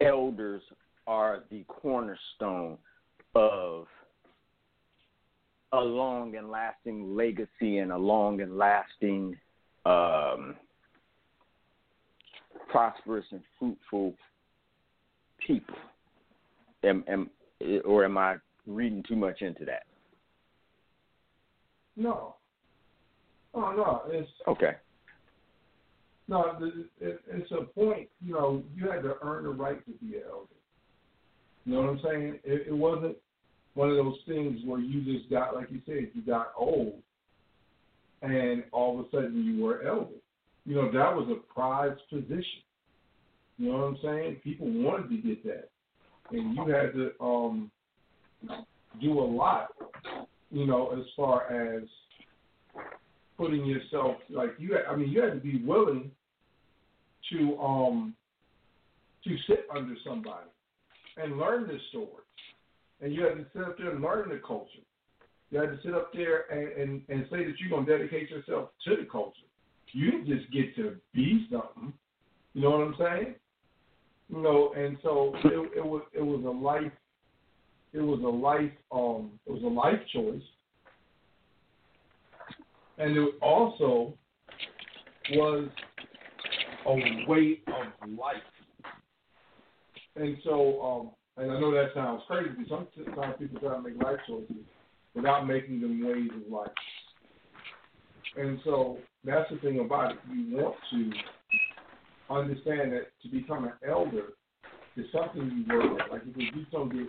elders 0.00 0.62
are 1.06 1.44
the 1.50 1.64
cornerstone 1.64 2.78
of 3.34 3.86
a 5.72 5.80
long 5.80 6.36
and 6.36 6.50
lasting 6.50 7.14
legacy 7.14 7.78
and 7.78 7.92
a 7.92 7.96
long 7.96 8.40
and 8.40 8.56
lasting 8.56 9.36
um, 9.86 10.56
prosperous 12.68 13.24
and 13.30 13.42
fruitful 13.58 14.14
people. 15.46 15.76
Am, 16.82 17.04
am, 17.08 17.30
or 17.84 18.04
am 18.04 18.16
I 18.16 18.36
reading 18.74 19.04
too 19.06 19.16
much 19.16 19.42
into 19.42 19.64
that? 19.64 19.84
No. 21.96 22.36
Oh 23.54 23.72
no, 23.72 24.02
it's 24.06 24.30
okay. 24.46 24.72
No, 26.28 26.56
it's 27.00 27.50
a 27.50 27.64
point. 27.64 28.08
You 28.24 28.34
know, 28.34 28.62
you 28.76 28.88
had 28.88 29.02
to 29.02 29.16
earn 29.22 29.44
the 29.44 29.50
right 29.50 29.84
to 29.84 29.90
be 30.04 30.16
an 30.16 30.22
elder. 30.30 30.46
You 31.64 31.74
know 31.74 31.80
what 31.82 31.90
I'm 31.90 32.00
saying? 32.04 32.38
It, 32.44 32.68
it 32.68 32.72
wasn't 32.72 33.16
one 33.74 33.90
of 33.90 33.96
those 33.96 34.18
things 34.26 34.60
where 34.64 34.78
you 34.78 35.18
just 35.18 35.28
got, 35.28 35.54
like 35.54 35.70
you 35.70 35.80
said, 35.86 36.08
you 36.14 36.22
got 36.22 36.52
old, 36.56 36.94
and 38.22 38.62
all 38.70 39.00
of 39.00 39.06
a 39.06 39.10
sudden 39.10 39.44
you 39.44 39.64
were 39.64 39.82
elder. 39.82 40.06
You 40.64 40.76
know, 40.76 40.92
that 40.92 41.14
was 41.14 41.28
a 41.30 41.52
prized 41.52 42.00
position. 42.08 42.62
You 43.58 43.72
know 43.72 43.78
what 43.78 43.84
I'm 43.84 43.98
saying? 44.02 44.36
People 44.44 44.68
wanted 44.70 45.10
to 45.10 45.16
get 45.16 45.44
that, 45.44 45.70
and 46.30 46.54
you 46.54 46.66
had 46.66 46.92
to 46.94 47.12
um, 47.20 47.70
do 49.00 49.18
a 49.18 49.22
lot. 49.22 49.68
You 50.50 50.66
know, 50.66 50.90
as 50.98 51.04
far 51.16 51.50
as 51.52 51.84
putting 53.40 53.64
yourself 53.64 54.16
like 54.28 54.50
you. 54.58 54.76
I 54.88 54.94
mean, 54.94 55.10
you 55.10 55.22
had 55.22 55.32
to 55.32 55.40
be 55.40 55.64
willing 55.64 56.10
to 57.32 57.58
um 57.58 58.14
to 59.24 59.36
sit 59.48 59.66
under 59.74 59.94
somebody 60.06 60.48
and 61.16 61.38
learn 61.38 61.66
this 61.66 61.80
story. 61.88 62.24
And 63.00 63.14
you 63.14 63.22
had 63.22 63.36
to 63.36 63.46
sit 63.54 63.62
up 63.62 63.78
there 63.78 63.90
and 63.90 64.02
learn 64.02 64.28
the 64.28 64.40
culture. 64.46 64.84
You 65.50 65.58
had 65.58 65.70
to 65.70 65.78
sit 65.82 65.94
up 65.94 66.12
there 66.12 66.44
and, 66.50 66.80
and, 66.80 67.02
and 67.08 67.26
say 67.30 67.44
that 67.44 67.54
you're 67.58 67.70
gonna 67.70 67.86
dedicate 67.86 68.30
yourself 68.30 68.70
to 68.86 68.96
the 68.96 69.08
culture. 69.10 69.36
You 69.92 70.10
didn't 70.10 70.26
just 70.26 70.52
get 70.52 70.76
to 70.76 70.96
be 71.14 71.46
something. 71.50 71.92
You 72.52 72.62
know 72.62 72.70
what 72.70 72.80
I'm 72.80 72.94
saying? 72.98 73.34
You 74.28 74.42
know, 74.42 74.72
and 74.76 74.98
so 75.02 75.32
it, 75.44 75.78
it 75.78 75.84
was 75.84 76.02
it 76.12 76.22
was 76.22 76.44
a 76.44 76.50
life 76.50 76.92
it 77.92 78.00
was 78.00 78.20
a 78.20 78.28
life 78.28 78.72
um 78.92 79.32
it 79.46 79.52
was 79.52 79.62
a 79.62 79.66
life 79.66 80.00
choice. 80.12 80.42
And 82.98 83.16
it 83.16 83.34
also 83.40 84.14
was 85.32 85.68
a 86.86 87.24
way 87.26 87.60
of 87.66 88.10
life. 88.10 88.36
And 90.16 90.36
so, 90.44 90.82
um, 90.82 91.10
and 91.42 91.50
I 91.50 91.58
know 91.58 91.72
that 91.72 91.94
sounds 91.94 92.22
crazy. 92.26 92.50
Sometimes 92.68 93.36
people 93.38 93.60
try 93.60 93.76
to 93.76 93.82
make 93.82 94.02
life 94.02 94.18
choices 94.28 94.64
without 95.14 95.46
making 95.46 95.80
them 95.80 96.04
ways 96.04 96.28
of 96.34 96.52
life. 96.52 96.68
And 98.36 98.60
so 98.64 98.98
that's 99.24 99.50
the 99.50 99.58
thing 99.58 99.80
about 99.80 100.12
it. 100.12 100.18
You 100.30 100.56
want 100.56 100.76
to 100.92 101.10
understand 102.32 102.92
that 102.92 103.06
to 103.22 103.28
become 103.28 103.64
an 103.64 103.72
elder 103.88 104.34
is 104.96 105.06
something 105.12 105.64
you 105.66 105.74
work 105.74 106.00
at. 106.00 106.10
Like 106.10 106.22
if 106.26 106.36
you 106.36 106.66
don't 106.70 106.92
get 106.92 107.08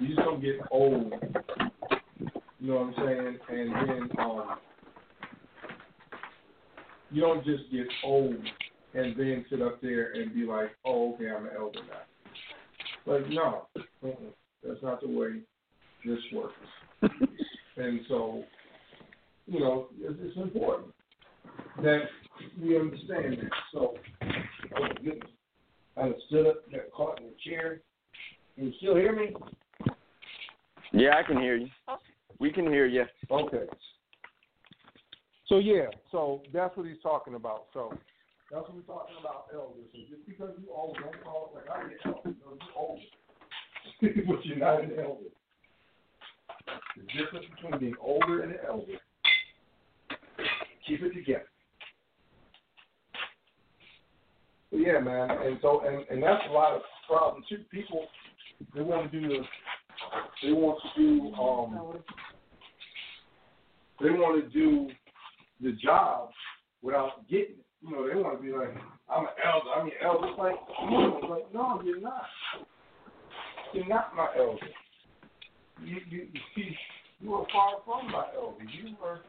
you 0.00 0.08
just 0.08 0.18
don't 0.18 0.40
get 0.42 0.56
old. 0.70 1.12
You 2.58 2.72
know 2.72 2.74
what 2.74 2.98
I'm 2.98 3.06
saying? 3.06 3.38
And 3.48 3.88
then 3.88 4.10
um 4.18 4.58
you 7.10 7.20
don't 7.20 7.44
just 7.44 7.64
get 7.72 7.86
old 8.04 8.36
and 8.94 9.16
then 9.16 9.44
sit 9.50 9.62
up 9.62 9.80
there 9.80 10.12
and 10.12 10.34
be 10.34 10.44
like, 10.44 10.70
oh, 10.84 11.14
okay, 11.14 11.30
I'm 11.30 11.44
an 11.44 11.50
elder 11.56 11.80
now. 11.88 13.12
Like, 13.12 13.28
no, 13.30 13.66
that's 14.64 14.82
not 14.82 15.00
the 15.00 15.08
way 15.08 15.40
this 16.04 16.18
works. 16.32 16.54
and 17.76 18.00
so, 18.08 18.44
you 19.46 19.60
know, 19.60 19.88
it's, 20.00 20.18
it's 20.20 20.36
important 20.36 20.92
that 21.82 22.02
we 22.60 22.78
understand 22.78 23.38
that. 23.42 23.50
So, 23.72 23.94
oh 24.76 24.88
goodness, 25.02 25.30
I 25.96 26.12
stood 26.28 26.46
up, 26.46 26.70
got 26.70 26.90
caught 26.94 27.20
in 27.20 27.26
the 27.26 27.50
chair. 27.50 27.80
Can 28.56 28.66
you 28.66 28.72
still 28.78 28.96
hear 28.96 29.14
me? 29.14 29.34
Yeah, 30.92 31.16
I 31.16 31.22
can 31.22 31.40
hear 31.40 31.56
you. 31.56 31.68
We 32.38 32.50
can 32.50 32.66
hear 32.66 32.86
you. 32.86 33.04
Okay. 33.30 33.64
So 35.46 35.58
yeah, 35.58 35.86
so 36.12 36.42
that's 36.52 36.76
what 36.76 36.86
he's 36.86 37.02
talking 37.02 37.34
about. 37.34 37.66
So 37.72 37.92
that's 38.50 38.62
what 38.62 38.74
we're 38.74 38.82
talking 38.82 39.16
about 39.20 39.46
elders. 39.52 39.86
So 39.92 39.98
just 40.08 40.26
because 40.26 40.50
you 40.60 40.72
old, 40.72 40.96
don't 41.00 41.24
call 41.24 41.52
it 41.54 41.58
like 41.58 41.70
I 41.70 41.88
get 41.88 41.98
elder. 42.04 42.30
You 42.30 42.58
old. 42.76 43.00
but 44.02 44.46
you're 44.46 44.58
not 44.58 44.84
an 44.84 44.92
elder. 44.98 45.30
The 46.96 47.02
difference 47.18 47.46
between 47.54 47.80
being 47.80 47.96
older 48.00 48.42
and 48.42 48.52
an 48.52 48.58
elder. 48.66 48.98
Keep 50.86 51.02
it 51.02 51.14
together. 51.14 51.44
But 54.70 54.78
yeah, 54.78 55.00
man, 55.00 55.30
and 55.30 55.58
so 55.62 55.82
and, 55.86 56.06
and 56.10 56.22
that's 56.22 56.42
a 56.48 56.52
lot 56.52 56.74
of 56.74 56.82
problems 57.08 57.46
too. 57.48 57.58
People 57.70 58.06
they 58.74 58.82
want 58.82 59.10
to 59.10 59.20
do 59.20 59.28
the 59.28 59.42
they 60.42 60.52
want 60.52 60.78
to 60.96 61.02
do 61.02 61.34
um 61.34 62.02
they 64.00 64.10
want 64.10 64.42
to 64.42 64.50
do 64.50 64.88
the 65.60 65.72
job 65.72 66.30
without 66.82 67.28
getting 67.28 67.56
it. 67.56 67.64
You 67.82 67.90
know, 67.92 68.08
they 68.08 68.14
want 68.14 68.38
to 68.38 68.44
be 68.44 68.52
like, 68.52 68.74
I'm 69.08 69.24
an 69.24 69.30
elder. 69.44 69.70
I'm 69.76 69.88
your 69.88 70.02
elder. 70.04 70.28
It's 70.28 70.38
like, 70.38 70.54
no, 70.90 71.20
like, 71.28 71.54
no, 71.54 71.82
you're 71.84 72.00
not. 72.00 72.22
You're 73.72 73.88
not 73.88 74.14
my 74.14 74.28
elder. 74.38 74.66
You, 75.82 75.96
you, 76.10 76.28
you 76.32 76.40
see, 76.54 76.76
you 77.20 77.34
are 77.34 77.46
far 77.52 77.76
from 77.84 78.10
my 78.12 78.26
elder. 78.36 78.64
You 78.64 78.96
were, 79.00 79.20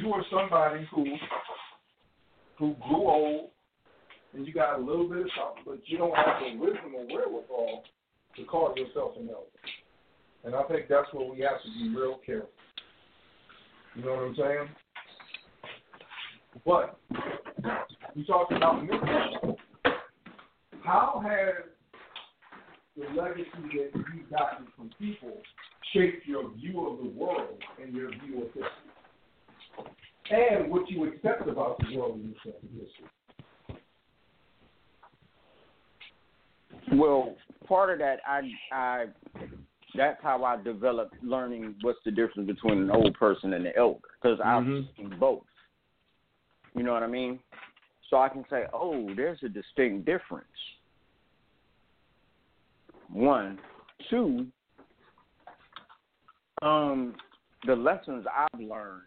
you 0.00 0.08
were 0.08 0.24
somebody 0.30 0.88
who, 0.94 1.04
who 2.58 2.74
grew 2.88 3.08
old, 3.08 3.50
and 4.34 4.46
you 4.46 4.54
got 4.54 4.78
a 4.78 4.82
little 4.82 5.08
bit 5.08 5.18
of 5.18 5.30
something, 5.36 5.62
but 5.66 5.80
you 5.84 5.98
don't 5.98 6.16
have 6.16 6.40
the 6.40 6.58
wisdom 6.58 6.94
or 6.96 7.06
wherewithal 7.06 7.84
to 8.36 8.44
call 8.44 8.74
yourself 8.76 9.12
an 9.18 9.28
elder. 9.28 9.46
And 10.44 10.54
I 10.54 10.62
think 10.64 10.88
that's 10.88 11.12
where 11.12 11.30
we 11.30 11.40
have 11.40 11.62
to 11.62 11.68
be 11.78 11.94
real 11.94 12.18
careful. 12.24 12.48
You 13.94 14.04
know 14.04 14.14
what 14.14 14.22
I'm 14.22 14.36
saying? 14.36 14.68
But 16.66 16.98
you 18.14 18.24
talked 18.24 18.52
about 18.52 18.82
mission. 18.82 19.56
How 20.82 21.22
has 21.24 21.64
the 22.96 23.20
legacy 23.20 23.46
that 23.54 23.90
you've 23.94 24.30
gotten 24.30 24.66
from 24.76 24.90
people 24.98 25.32
shaped 25.92 26.26
your 26.26 26.50
view 26.54 26.86
of 26.86 26.98
the 26.98 27.10
world 27.10 27.62
and 27.82 27.94
your 27.94 28.10
view 28.10 28.42
of 28.42 28.48
history? 28.48 28.70
And 30.30 30.70
what 30.70 30.90
you 30.90 31.06
accept 31.08 31.48
about 31.48 31.78
the 31.78 31.96
world 31.96 32.16
and 32.16 32.34
history? 32.42 33.08
Well, 36.94 37.36
part 37.66 37.90
of 37.90 37.98
that, 37.98 38.20
I, 38.26 38.40
I, 38.72 39.06
that's 39.94 40.22
how 40.22 40.44
I 40.44 40.62
developed 40.62 41.14
learning 41.22 41.74
what's 41.82 41.98
the 42.04 42.10
difference 42.10 42.46
between 42.46 42.78
an 42.78 42.90
old 42.90 43.14
person 43.14 43.52
and 43.52 43.66
an 43.66 43.72
elder, 43.76 44.00
because 44.20 44.38
Mhm. 44.38 44.88
I've 44.88 44.96
seen 44.96 45.18
both. 45.18 45.44
You 46.74 46.82
know 46.82 46.92
what 46.92 47.02
I 47.02 47.08
mean? 47.08 47.38
So 48.08 48.18
I 48.18 48.28
can 48.28 48.44
say, 48.48 48.66
oh, 48.72 49.12
there's 49.14 49.42
a 49.42 49.48
distinct 49.48 50.04
difference. 50.06 50.46
One, 53.08 53.58
two. 54.08 54.46
Um, 56.62 57.14
the 57.66 57.76
lessons 57.76 58.26
I've 58.26 58.60
learned 58.60 59.02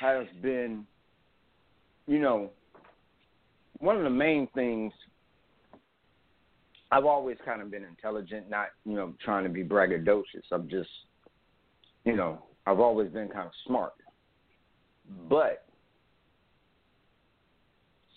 has 0.00 0.26
been, 0.42 0.86
you 2.06 2.18
know, 2.18 2.50
one 3.78 3.96
of 3.96 4.04
the 4.04 4.10
main 4.10 4.46
things. 4.54 4.92
I've 6.92 7.04
always 7.04 7.36
kind 7.44 7.60
of 7.60 7.70
been 7.70 7.84
intelligent, 7.84 8.48
not 8.48 8.68
you 8.84 8.94
know 8.94 9.14
trying 9.24 9.44
to 9.44 9.50
be 9.50 9.64
braggadocious. 9.64 10.44
I'm 10.52 10.68
just, 10.68 10.88
you 12.04 12.16
know, 12.16 12.44
I've 12.66 12.80
always 12.80 13.10
been 13.10 13.28
kind 13.28 13.46
of 13.46 13.52
smart. 13.66 13.92
But 15.28 15.66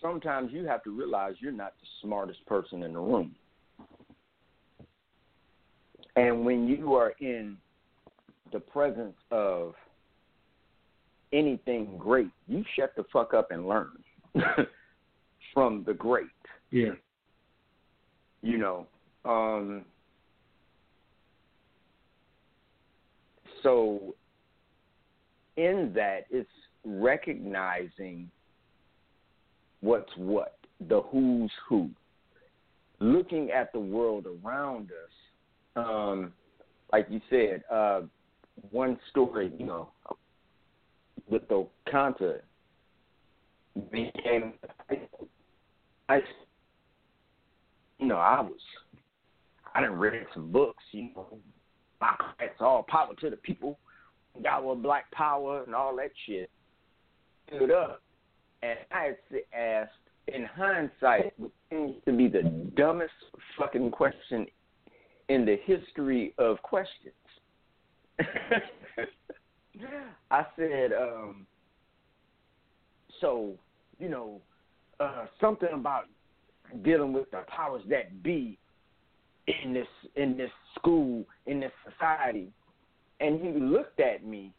sometimes 0.02 0.52
you 0.52 0.66
have 0.66 0.84
to 0.84 0.92
realize 0.92 1.36
you're 1.40 1.52
not 1.52 1.74
the 1.80 1.88
smartest 2.02 2.46
person 2.46 2.84
in 2.84 2.94
the 2.94 3.00
room. 3.00 3.36
And 6.16 6.46
when 6.46 6.68
you 6.68 6.94
are 6.96 7.14
in 7.22 7.58
the 8.52 8.60
presence 8.60 9.16
of 9.32 9.74
anything 11.32 11.98
great, 11.98 12.32
you 12.48 12.64
shut 12.76 12.94
the 12.96 13.04
fuck 13.14 13.34
up 13.34 13.52
and 13.52 13.68
learn 13.68 13.92
from 15.54 15.84
the 15.86 15.94
great. 15.94 16.26
Yeah. 16.72 16.90
You 18.42 18.58
know, 18.58 18.88
um, 19.26 19.84
so 23.64 24.16
in 25.58 25.92
that, 25.94 26.26
it's 26.30 26.50
recognizing 26.86 28.30
what's 29.82 30.12
what, 30.16 30.58
the 30.88 31.02
who's 31.12 31.52
who, 31.68 31.90
looking 33.00 33.52
at 33.52 33.74
the 33.74 33.80
world 33.80 34.26
around 34.26 34.90
us. 34.92 35.86
Um, 35.86 36.34
like 36.92 37.08
you 37.10 37.22
said, 37.30 37.64
uh, 37.72 38.02
one 38.72 38.98
story, 39.10 39.52
you 39.58 39.66
know, 39.66 39.90
with 41.30 41.48
the 41.48 41.68
Kanta 41.92 42.40
became, 43.92 44.54
I, 46.08 46.16
you 46.16 46.20
know, 48.10 48.18
I 48.18 48.42
was, 48.42 48.60
I 49.74 49.82
didn't 49.82 49.98
read 49.98 50.26
some 50.34 50.52
books, 50.52 50.84
you 50.92 51.10
know, 51.16 51.38
it's 52.40 52.60
all 52.60 52.84
power 52.88 53.14
to 53.22 53.30
the 53.30 53.38
people, 53.38 53.80
Yahweh 54.40 54.76
Black 54.76 55.10
Power 55.12 55.64
and 55.64 55.76
all 55.76 55.96
that 55.98 56.12
shit. 56.26 56.50
Stood 57.48 57.72
up, 57.72 58.02
and 58.62 58.78
I 58.92 59.12
asked, 59.58 59.92
in 60.28 60.46
hindsight, 60.46 61.34
what 61.38 61.52
seems 61.72 61.96
to 62.06 62.12
be 62.12 62.28
the 62.28 62.44
dumbest 62.76 63.12
fucking 63.58 63.90
question 63.92 64.46
in 65.30 65.46
the 65.46 65.58
history 65.66 66.34
of 66.38 66.62
questions. 66.62 67.14
I 70.32 70.46
said, 70.56 70.92
um, 70.94 71.48
so, 73.22 73.54
you 74.00 74.10
know, 74.10 74.42
uh, 75.00 75.26
something 75.42 75.70
about 75.74 76.06
dealing 76.84 77.14
with 77.14 77.30
the 77.32 77.44
powers 77.48 77.84
that 77.90 78.24
be 78.24 78.58
in 79.48 79.74
this 79.74 79.88
in 80.16 80.38
this 80.38 80.52
school, 80.76 81.26
in 81.46 81.60
this 81.60 81.72
society. 81.90 82.52
And 83.20 83.42
he 83.42 83.60
looked 83.60 84.00
at 84.00 84.26
me 84.26 84.54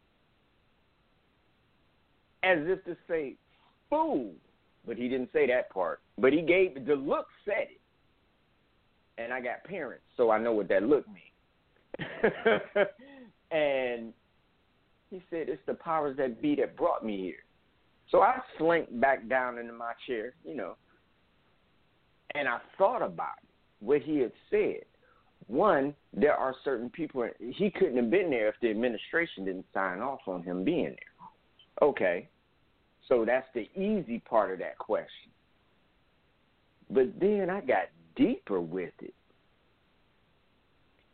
as 2.43 2.59
if 2.63 2.85
to 2.85 2.97
say, 3.09 3.35
fool. 3.89 4.33
But 4.87 4.97
he 4.97 5.09
didn't 5.09 5.31
say 5.33 5.47
that 5.49 5.71
part. 5.71 6.01
But 6.19 6.33
he 6.33 6.43
gave 6.43 6.87
the 6.87 6.95
look 6.95 7.27
said 7.45 7.69
it. 7.71 7.81
And 9.19 9.33
I 9.33 9.41
got 9.41 9.65
parents, 9.65 10.05
so 10.17 10.31
I 10.31 10.39
know 10.39 10.53
what 10.53 10.69
that 10.69 10.83
look 10.83 11.05
means. 11.09 11.99
and 13.51 14.15
he 15.11 15.23
said, 15.29 15.51
It's 15.51 15.61
the 15.67 15.75
powers 15.75 16.17
that 16.17 16.41
be 16.41 16.55
that 16.57 16.77
brought 16.77 17.05
me 17.05 17.19
here. 17.19 17.45
So 18.11 18.23
I 18.23 18.39
slinked 18.57 18.99
back 18.99 19.29
down 19.29 19.59
into 19.59 19.75
my 19.75 19.93
chair, 20.07 20.33
you 20.45 20.55
know, 20.55 20.77
and 22.35 22.49
I 22.49 22.59
thought 22.79 23.03
about 23.03 23.39
what 23.81 24.03
he 24.03 24.19
had 24.19 24.33
said. 24.51 24.83
One, 25.47 25.95
there 26.13 26.35
are 26.35 26.55
certain 26.65 26.91
people, 26.91 27.29
he 27.41 27.71
couldn't 27.71 27.97
have 27.97 28.11
been 28.11 28.31
there 28.31 28.49
if 28.49 28.55
the 28.63 28.71
administration 28.71 29.45
didn't 29.45 29.67
sign 29.75 30.01
off 30.01 30.21
on 30.27 30.43
him 30.43 30.65
being 30.65 30.85
there. 30.85 31.83
Okay. 31.83 32.29
So 33.09 33.25
that's 33.25 33.47
the 33.55 33.69
easy 33.75 34.21
part 34.21 34.53
of 34.53 34.61
that 34.61 34.79
question. 34.79 35.31
But 36.91 37.19
then 37.19 37.49
I 37.51 37.61
got 37.61 37.87
deeper 38.15 38.61
with 38.61 38.93
it 39.01 39.15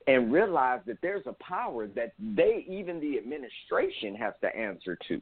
and 0.06 0.32
realized 0.32 0.86
that 0.86 0.98
there's 1.02 1.26
a 1.26 1.34
power 1.42 1.86
that 1.88 2.12
they, 2.18 2.64
even 2.68 3.00
the 3.00 3.18
administration, 3.18 4.14
has 4.14 4.34
to 4.42 4.54
answer 4.54 4.98
to. 5.08 5.20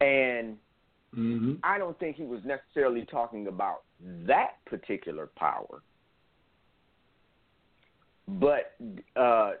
And 0.00 0.56
mm-hmm. 1.14 1.54
I 1.62 1.78
don't 1.78 1.98
think 1.98 2.16
he 2.16 2.24
was 2.24 2.40
necessarily 2.44 3.04
talking 3.04 3.48
about 3.48 3.82
that 4.26 4.64
particular 4.66 5.28
power. 5.36 5.82
But 8.28 8.74
uh, 9.14 9.52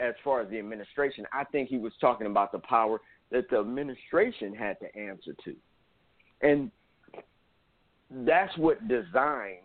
as 0.00 0.14
far 0.24 0.40
as 0.40 0.50
the 0.50 0.58
administration, 0.58 1.26
I 1.32 1.44
think 1.44 1.68
he 1.68 1.78
was 1.78 1.92
talking 2.00 2.26
about 2.26 2.52
the 2.52 2.60
power 2.60 3.00
that 3.30 3.50
the 3.50 3.58
administration 3.58 4.54
had 4.54 4.78
to 4.80 4.96
answer 4.98 5.34
to. 5.44 5.54
And 6.40 6.70
that's 8.10 8.56
what 8.56 8.88
designed 8.88 9.58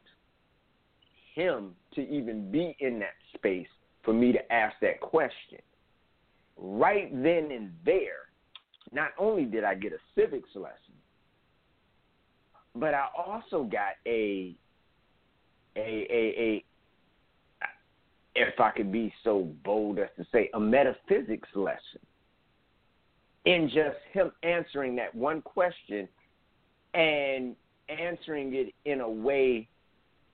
him 1.33 1.71
to 1.95 2.01
even 2.01 2.51
be 2.51 2.75
in 2.79 2.99
that 2.99 3.15
space 3.35 3.67
for 4.03 4.13
me 4.13 4.31
to 4.33 4.53
ask 4.53 4.75
that 4.81 4.99
question. 4.99 5.59
Right 6.57 7.11
then 7.11 7.51
and 7.51 7.71
there, 7.85 8.29
not 8.91 9.11
only 9.17 9.45
did 9.45 9.63
I 9.63 9.75
get 9.75 9.93
a 9.93 9.97
civics 10.13 10.49
lesson, 10.55 10.93
but 12.75 12.93
I 12.93 13.07
also 13.17 13.63
got 13.63 13.95
a 14.05 14.55
a 15.75 16.07
a, 16.09 16.35
a 16.39 16.65
if 18.35 18.59
I 18.59 18.71
could 18.71 18.91
be 18.91 19.13
so 19.23 19.49
bold 19.63 19.99
as 19.99 20.09
to 20.17 20.25
say 20.31 20.49
a 20.53 20.59
metaphysics 20.59 21.49
lesson 21.55 22.01
in 23.45 23.67
just 23.67 23.97
him 24.11 24.31
answering 24.43 24.95
that 24.95 25.13
one 25.13 25.41
question 25.41 26.07
and 26.93 27.55
answering 27.89 28.53
it 28.55 28.73
in 28.85 29.01
a 29.01 29.09
way 29.09 29.67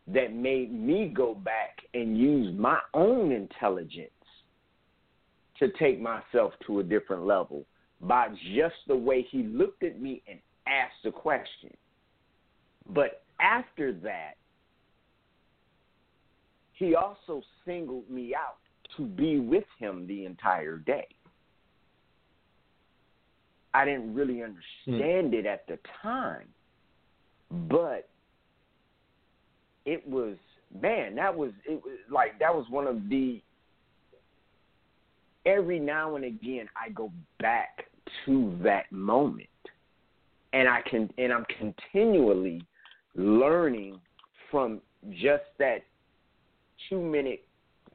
that 0.08 0.34
made 0.34 0.72
me 0.72 1.12
go 1.14 1.34
back 1.34 1.78
and 1.94 2.18
use 2.18 2.58
my 2.58 2.80
own 2.94 3.32
intelligence 3.32 4.12
to 5.58 5.70
take 5.78 6.00
myself 6.00 6.54
to 6.66 6.80
a 6.80 6.84
different 6.84 7.26
level 7.26 7.66
by 8.02 8.28
just 8.56 8.76
the 8.88 8.96
way 8.96 9.26
he 9.30 9.44
looked 9.44 9.84
at 9.84 10.02
me 10.02 10.22
and 10.28 10.40
asked 10.68 11.04
the 11.04 11.12
question. 11.12 11.76
But 12.90 13.24
after 13.40 13.94
that, 13.94 14.34
he 16.74 16.96
also 16.96 17.42
singled 17.66 18.10
me 18.10 18.34
out 18.34 18.58
to 18.98 19.06
be 19.06 19.40
with 19.40 19.66
him 19.78 20.08
the 20.08 20.26
entire 20.26 20.78
day. 20.78 21.08
I 23.74 23.86
didn't 23.86 24.16
really 24.16 24.42
understand 24.42 25.34
mm. 25.34 25.34
it 25.34 25.46
at 25.46 25.68
the 25.68 25.78
time, 26.02 26.48
but 27.52 28.10
it 29.86 30.08
was 30.08 30.38
man, 30.82 31.16
that 31.16 31.36
was 31.36 31.52
it 31.66 31.82
was 31.84 31.98
like 32.10 32.40
that 32.40 32.54
was 32.54 32.66
one 32.70 32.88
of 32.88 33.10
the 33.10 33.42
every 35.46 35.80
now 35.80 36.16
and 36.16 36.26
again 36.26 36.68
I 36.76 36.90
go 36.90 37.12
back 37.40 37.86
to 38.26 38.58
that 38.64 38.92
moment. 38.92 39.48
And 40.52 40.68
I 40.68 40.82
can 40.82 41.12
and 41.18 41.32
I'm 41.32 41.46
continually 41.58 42.66
learning 43.16 44.00
from 44.52 44.82
just 45.12 45.44
that 45.58 45.84
2 46.90 47.02
minute 47.02 47.46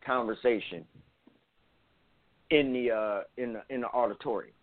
conversation 0.04 0.84
in 2.50 2.72
the 2.72 2.90
uh 2.90 3.20
in 3.36 3.54
the 3.54 3.62
in 3.70 3.80
the 3.80 3.88
auditorium 3.88 4.54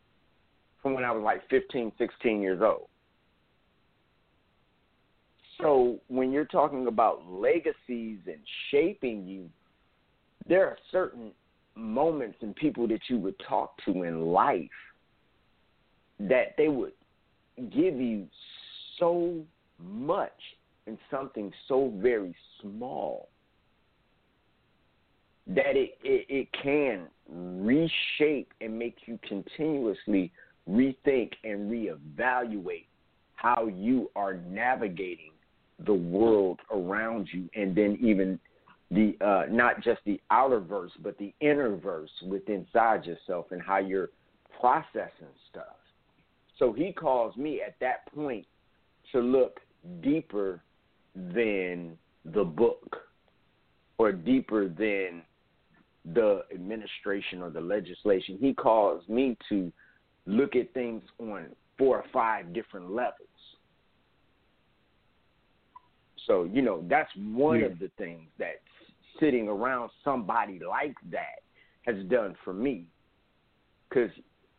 from 0.82 0.94
when 0.94 1.03
I 1.03 1.11
was 1.11 1.23
like 1.23 1.48
15, 1.49 1.91
16 1.98 2.41
years 2.41 2.61
old. 2.61 2.88
So 5.60 5.99
when 6.07 6.32
you're 6.32 6.45
talking 6.45 6.88
about 6.88 7.23
legacies 7.30 8.18
and 8.26 8.40
shaping 8.72 9.28
you, 9.28 9.48
there 10.48 10.65
are 10.65 10.78
certain 10.91 11.32
moments 11.76 12.38
and 12.41 12.56
people 12.56 12.88
that 12.88 13.02
you 13.10 13.18
would 13.19 13.36
talk 13.48 13.76
to 13.86 14.03
in 14.03 14.22
life 14.22 14.61
that 16.19 16.56
they 16.57 16.68
would 16.68 16.94
give 17.57 17.95
you 17.95 18.28
so 18.99 19.44
much 19.84 20.32
in 20.88 20.98
something 21.10 21.52
so 21.68 21.94
very 21.98 22.36
small 22.62 23.30
that 25.48 25.76
it, 25.76 25.98
it, 26.03 26.26
it 26.30 26.48
can 26.62 27.08
reshape 27.30 28.53
and 28.62 28.78
make 28.78 28.98
you 29.06 29.20
continuously 29.28 30.32
rethink 30.70 31.32
and 31.44 31.72
reevaluate 31.72 32.86
how 33.36 33.68
you 33.68 34.10
are 34.16 34.36
navigating 34.36 35.32
the 35.86 35.94
world 35.94 36.60
around 36.72 37.28
you. 37.34 37.49
And 37.56 37.76
then 37.76 37.98
even 38.02 38.40
the 38.91 39.16
uh, 39.22 39.44
not 39.49 39.82
just 39.82 40.02
the 40.06 40.20
outer 40.32 40.60
verse 40.60 40.91
but 41.02 41.18
the 41.18 41.34
inner 41.40 41.76
verse 41.78 42.12
within 42.28 42.68
inside 42.68 43.06
yourself 43.06 43.48
and 43.52 43.62
how 43.62 43.78
you're 43.78 44.10
processing 44.60 45.34
stuff. 45.49 45.78
So 46.60 46.74
he 46.74 46.91
calls 46.91 47.36
me 47.36 47.62
at 47.66 47.76
that 47.80 48.14
point 48.14 48.45
to 49.12 49.20
look 49.20 49.60
deeper 50.02 50.62
than 51.16 51.98
the 52.26 52.44
book 52.44 52.98
or 53.98 54.12
deeper 54.12 54.68
than 54.68 55.22
the 56.14 56.44
administration 56.53 57.41
or 57.41 57.49
the 57.49 57.62
legislation 57.62 58.38
he 58.40 58.53
calls 58.53 59.08
me 59.08 59.38
to 59.49 59.72
look 60.26 60.56
at 60.56 60.74
things 60.74 61.03
on 61.20 61.48
four 61.78 61.98
or 61.98 62.06
five 62.12 62.53
different 62.53 62.91
levels 62.91 63.28
so, 66.28 66.48
you 66.52 66.62
know, 66.62 66.84
that's 66.88 67.10
one 67.18 67.60
yeah. 67.60 67.68
of 67.68 67.80
the 67.80 67.90
things 67.98 68.28
that 68.38 68.62
sitting 69.20 69.48
around 69.48 69.90
somebody 70.03 70.60
like 70.68 70.95
that 71.12 71.41
has 71.84 71.95
done 72.06 72.36
for 72.44 72.53
me. 72.53 72.86
Because, 73.90 74.12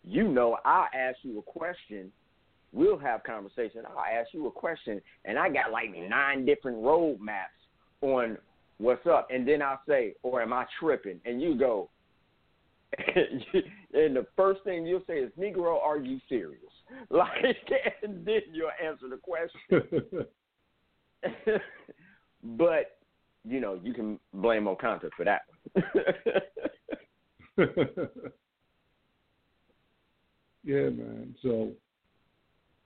you 0.05 0.29
know, 0.29 0.59
I'll 0.65 0.89
ask 0.95 1.19
you 1.23 1.39
a 1.39 1.43
question, 1.43 2.13
we'll 2.73 2.99
have 2.99 3.23
conversation. 3.25 3.83
I'll 3.87 4.21
ask 4.21 4.33
you 4.33 4.47
a 4.47 4.51
question, 4.51 5.01
and 5.25 5.39
I 5.39 5.49
got 5.49 5.71
like 5.71 5.91
nine 5.95 6.45
different 6.45 6.83
road 6.83 7.19
maps 7.21 7.51
on 8.01 8.39
what's 8.79 9.07
up. 9.07 9.29
And 9.31 9.47
then 9.47 9.63
I'll 9.63 9.81
say, 9.89 10.15
or 10.23 10.43
am 10.43 10.53
I 10.53 10.65
tripping? 10.81 11.21
And 11.25 11.41
you 11.41 11.57
go, 11.57 11.91
and 12.99 14.17
the 14.17 14.27
first 14.37 14.63
thing 14.65 14.85
you'll 14.85 15.03
say 15.07 15.19
is, 15.19 15.31
Negro, 15.39 15.81
are 15.81 15.99
you 15.99 16.19
serious? 16.29 16.61
Like, 17.09 17.31
and 18.03 18.25
then 18.27 18.43
you'll 18.53 18.69
answer 18.85 19.07
the 19.09 19.17
question. 19.17 20.27
but 22.59 22.99
you 23.49 23.61
know, 23.61 23.81
you 23.83 23.95
can 23.95 24.21
blame 24.35 24.65
Okanta 24.65 25.09
for 25.17 25.25
that 25.25 25.43
yeah, 30.65 30.91
man. 30.91 31.35
So 31.43 31.71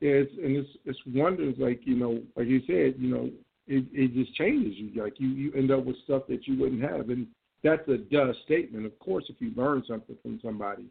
it's 0.01 0.33
and 0.43 0.57
it's 0.57 0.69
it's 0.85 0.99
wonders 1.07 1.55
like 1.59 1.81
you 1.85 1.97
know, 1.97 2.23
like 2.37 2.47
you 2.47 2.61
said, 2.67 2.95
you 2.99 3.15
know, 3.15 3.31
it 3.67 3.85
it 3.93 4.15
just 4.15 4.35
changes 4.35 4.75
you. 4.77 5.03
Like 5.03 5.19
you 5.19 5.29
you 5.29 5.53
end 5.55 5.71
up 5.71 5.85
with 5.85 5.97
stuff 6.05 6.23
that 6.29 6.47
you 6.47 6.59
wouldn't 6.59 6.83
have, 6.83 7.11
and 7.11 7.27
that's 7.63 7.87
a 7.89 7.99
duh 7.99 8.33
statement. 8.45 8.87
Of 8.87 8.99
course, 8.99 9.25
if 9.29 9.37
you 9.41 9.53
learn 9.57 9.83
something 9.89 10.17
from 10.23 10.39
somebody, 10.43 10.87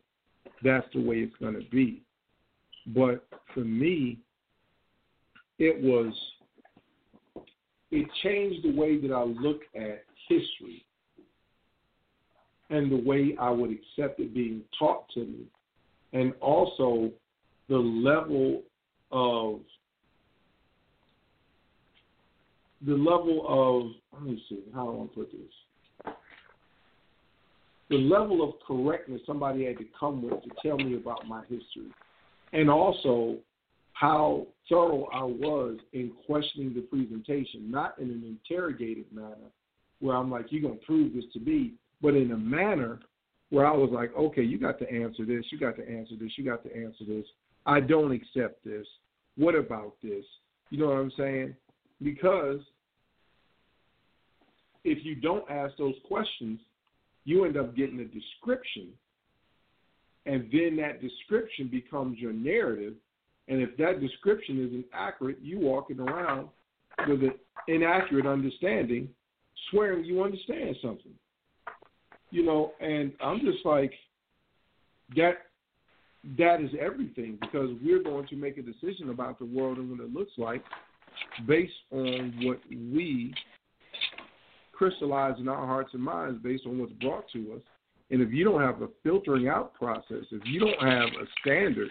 that's 0.63 0.87
the 0.93 1.01
way 1.01 1.17
it's 1.17 1.35
going 1.37 1.53
to 1.53 1.69
be. 1.69 2.01
But 2.87 3.27
for 3.53 3.61
me, 3.61 4.19
it 5.59 5.81
was 5.81 6.13
it 7.91 8.07
changed 8.23 8.65
the 8.65 8.75
way 8.75 8.99
that 8.99 9.13
I 9.13 9.23
look 9.23 9.61
at 9.75 10.03
history 10.27 10.83
and 12.71 12.91
the 12.91 13.07
way 13.07 13.35
I 13.39 13.51
would 13.51 13.69
accept 13.69 14.19
it 14.19 14.33
being 14.33 14.61
taught 14.77 15.07
to 15.13 15.19
me, 15.19 15.45
and 16.13 16.33
also 16.41 17.11
the 17.69 17.77
level 17.77 18.63
of 19.11 19.59
the 22.85 22.93
level 22.93 23.45
of 23.47 23.91
let 24.13 24.23
me 24.31 24.41
see 24.49 24.63
how 24.73 24.87
I 24.87 24.91
want 24.91 25.13
to 25.13 25.19
put 25.19 25.31
this. 25.31 26.13
The 27.89 27.97
level 27.97 28.43
of 28.43 28.55
correctness 28.65 29.21
somebody 29.27 29.65
had 29.65 29.77
to 29.77 29.85
come 29.99 30.23
with 30.23 30.41
to 30.43 30.49
tell 30.61 30.77
me 30.77 30.95
about 30.95 31.27
my 31.27 31.41
history, 31.41 31.91
and 32.53 32.69
also 32.69 33.37
how 33.93 34.47
thorough 34.67 35.07
I 35.13 35.23
was 35.23 35.77
in 35.93 36.11
questioning 36.25 36.73
the 36.73 36.81
presentation, 36.81 37.71
not 37.71 37.97
in 37.99 38.09
an 38.09 38.37
interrogative 38.49 39.05
manner, 39.11 39.51
where 39.99 40.15
I'm 40.15 40.29
like, 40.29 40.47
you're 40.49 40.63
gonna 40.63 40.81
prove 40.85 41.13
this 41.13 41.25
to 41.33 41.39
me, 41.39 41.73
but 42.01 42.15
in 42.15 42.31
a 42.31 42.37
manner 42.37 42.99
where 43.51 43.65
I 43.65 43.71
was 43.71 43.89
like, 43.91 44.13
okay, 44.17 44.41
you 44.41 44.59
got 44.59 44.79
to 44.79 44.91
answer 44.91 45.25
this, 45.25 45.45
you 45.51 45.59
got 45.59 45.75
to 45.77 45.87
answer 45.87 46.15
this, 46.19 46.31
you 46.37 46.43
got 46.43 46.63
to 46.63 46.75
answer 46.75 47.05
this. 47.07 47.25
I 47.65 47.79
don't 47.79 48.11
accept 48.11 48.63
this. 48.63 48.85
What 49.37 49.55
about 49.55 49.93
this? 50.03 50.23
You 50.69 50.79
know 50.79 50.87
what 50.87 50.97
I'm 50.97 51.11
saying? 51.17 51.55
Because 52.01 52.59
if 54.83 55.03
you 55.03 55.15
don't 55.15 55.49
ask 55.49 55.75
those 55.77 55.95
questions, 56.07 56.59
you 57.23 57.45
end 57.45 57.57
up 57.57 57.75
getting 57.75 57.99
a 57.99 58.05
description, 58.05 58.89
and 60.25 60.47
then 60.51 60.77
that 60.77 61.01
description 61.01 61.67
becomes 61.67 62.19
your 62.19 62.33
narrative. 62.33 62.93
And 63.47 63.61
if 63.61 63.75
that 63.77 63.99
description 63.99 64.65
isn't 64.67 64.85
accurate, 64.93 65.37
you 65.41 65.59
walking 65.59 65.99
around 65.99 66.49
with 67.07 67.21
an 67.21 67.33
inaccurate 67.67 68.25
understanding, 68.25 69.09
swearing 69.69 70.03
you 70.03 70.23
understand 70.23 70.75
something. 70.81 71.13
You 72.31 72.43
know, 72.43 72.73
and 72.79 73.13
I'm 73.23 73.39
just 73.41 73.65
like 73.65 73.93
that. 75.15 75.33
That 76.37 76.61
is 76.61 76.71
everything 76.79 77.37
because 77.39 77.69
we're 77.83 78.01
going 78.01 78.27
to 78.27 78.35
make 78.35 78.57
a 78.57 78.61
decision 78.61 79.09
about 79.09 79.37
the 79.37 79.45
world 79.45 79.77
and 79.77 79.91
what 79.91 79.99
it 79.99 80.13
looks 80.13 80.33
like 80.37 80.63
based 81.47 81.73
on 81.91 82.33
what 82.41 82.59
we 82.69 83.33
crystallize 84.73 85.39
in 85.39 85.47
our 85.47 85.65
hearts 85.65 85.91
and 85.93 86.01
minds 86.01 86.41
based 86.41 86.65
on 86.65 86.79
what's 86.79 86.91
brought 86.93 87.25
to 87.33 87.53
us. 87.53 87.61
And 88.11 88.21
if 88.21 88.31
you 88.31 88.43
don't 88.43 88.61
have 88.61 88.81
a 88.81 88.89
filtering 89.03 89.47
out 89.47 89.73
process, 89.73 90.25
if 90.31 90.41
you 90.45 90.59
don't 90.59 90.81
have 90.81 91.09
a 91.09 91.25
standard 91.41 91.89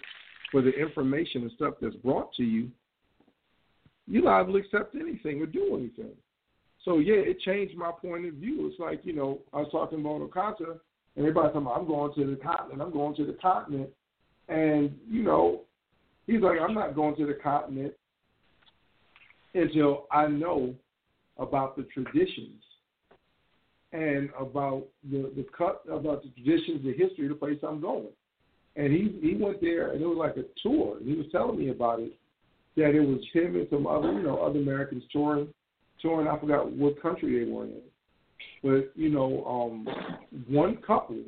for 0.51 0.63
the 0.63 0.71
information 0.71 1.43
and 1.43 1.53
stuff 1.53 1.75
that's 1.81 1.97
brought 1.97 2.33
to 2.35 2.45
you, 2.45 2.71
you 4.07 4.23
liable 4.23 4.53
to 4.53 4.59
accept 4.59 4.95
anything 4.95 5.41
or 5.41 5.47
do 5.47 5.77
anything. 5.77 6.13
So 6.85 6.99
yeah, 6.99 7.15
it 7.15 7.41
changed 7.41 7.77
my 7.77 7.91
point 7.91 8.27
of 8.27 8.35
view. 8.35 8.69
It's 8.71 8.79
like, 8.79 9.01
you 9.05 9.15
know, 9.15 9.41
I 9.53 9.59
was 9.59 9.69
talking 9.73 10.01
about 10.01 10.21
Okata 10.21 10.79
and 11.17 11.27
everybody 11.27 11.49
talking 11.49 11.63
about 11.63 11.81
I'm 11.81 11.87
going 11.87 12.13
to 12.15 12.31
the 12.31 12.37
continent, 12.37 12.83
I'm 12.83 12.93
going 12.93 13.17
to 13.17 13.25
the 13.25 13.33
continent 13.35 13.89
and, 14.49 14.97
you 15.09 15.23
know, 15.23 15.63
he's 16.27 16.41
like, 16.41 16.59
I'm 16.61 16.75
not 16.75 16.95
going 16.95 17.17
to 17.17 17.27
the 17.27 17.35
continent 17.35 17.95
until 19.55 20.07
I 20.11 20.27
know 20.27 20.75
about 21.39 21.77
the 21.77 21.85
traditions 21.85 22.63
and 23.93 24.29
about 24.39 24.85
the 25.11 25.31
the 25.37 25.47
cut 25.57 25.83
about 25.91 26.25
the 26.25 26.29
traditions, 26.31 26.85
the 26.85 26.93
history 26.93 27.27
of 27.27 27.31
the 27.31 27.35
place 27.37 27.59
I'm 27.63 27.81
going. 27.81 28.09
And 28.77 28.93
he 28.93 29.19
he 29.23 29.37
went 29.37 29.61
there, 29.61 29.93
and 29.93 30.03
it 30.03 30.07
was 30.07 30.19
like 30.19 30.37
a 30.37 30.45
tour. 30.63 30.99
And 30.99 31.09
he 31.09 31.15
was 31.15 31.27
telling 31.31 31.59
me 31.59 31.71
about 31.71 32.01
it, 32.01 32.13
that 32.77 32.91
it 32.91 33.01
was 33.01 33.21
him 33.33 33.55
and 33.55 33.69
some 33.71 33.87
other 33.87 34.13
you 34.13 34.23
know 34.23 34.41
other 34.41 34.59
Americans 34.59 35.05
touring, 35.13 35.49
touring. 36.03 36.27
I 36.27 36.39
forgot 36.39 36.71
what 36.73 37.01
country 37.01 37.45
they 37.45 37.51
were 37.51 37.65
in, 37.65 37.83
but 38.65 38.93
you 38.97 39.11
know, 39.11 39.45
um, 39.45 39.87
one 40.49 40.77
couple. 40.79 41.21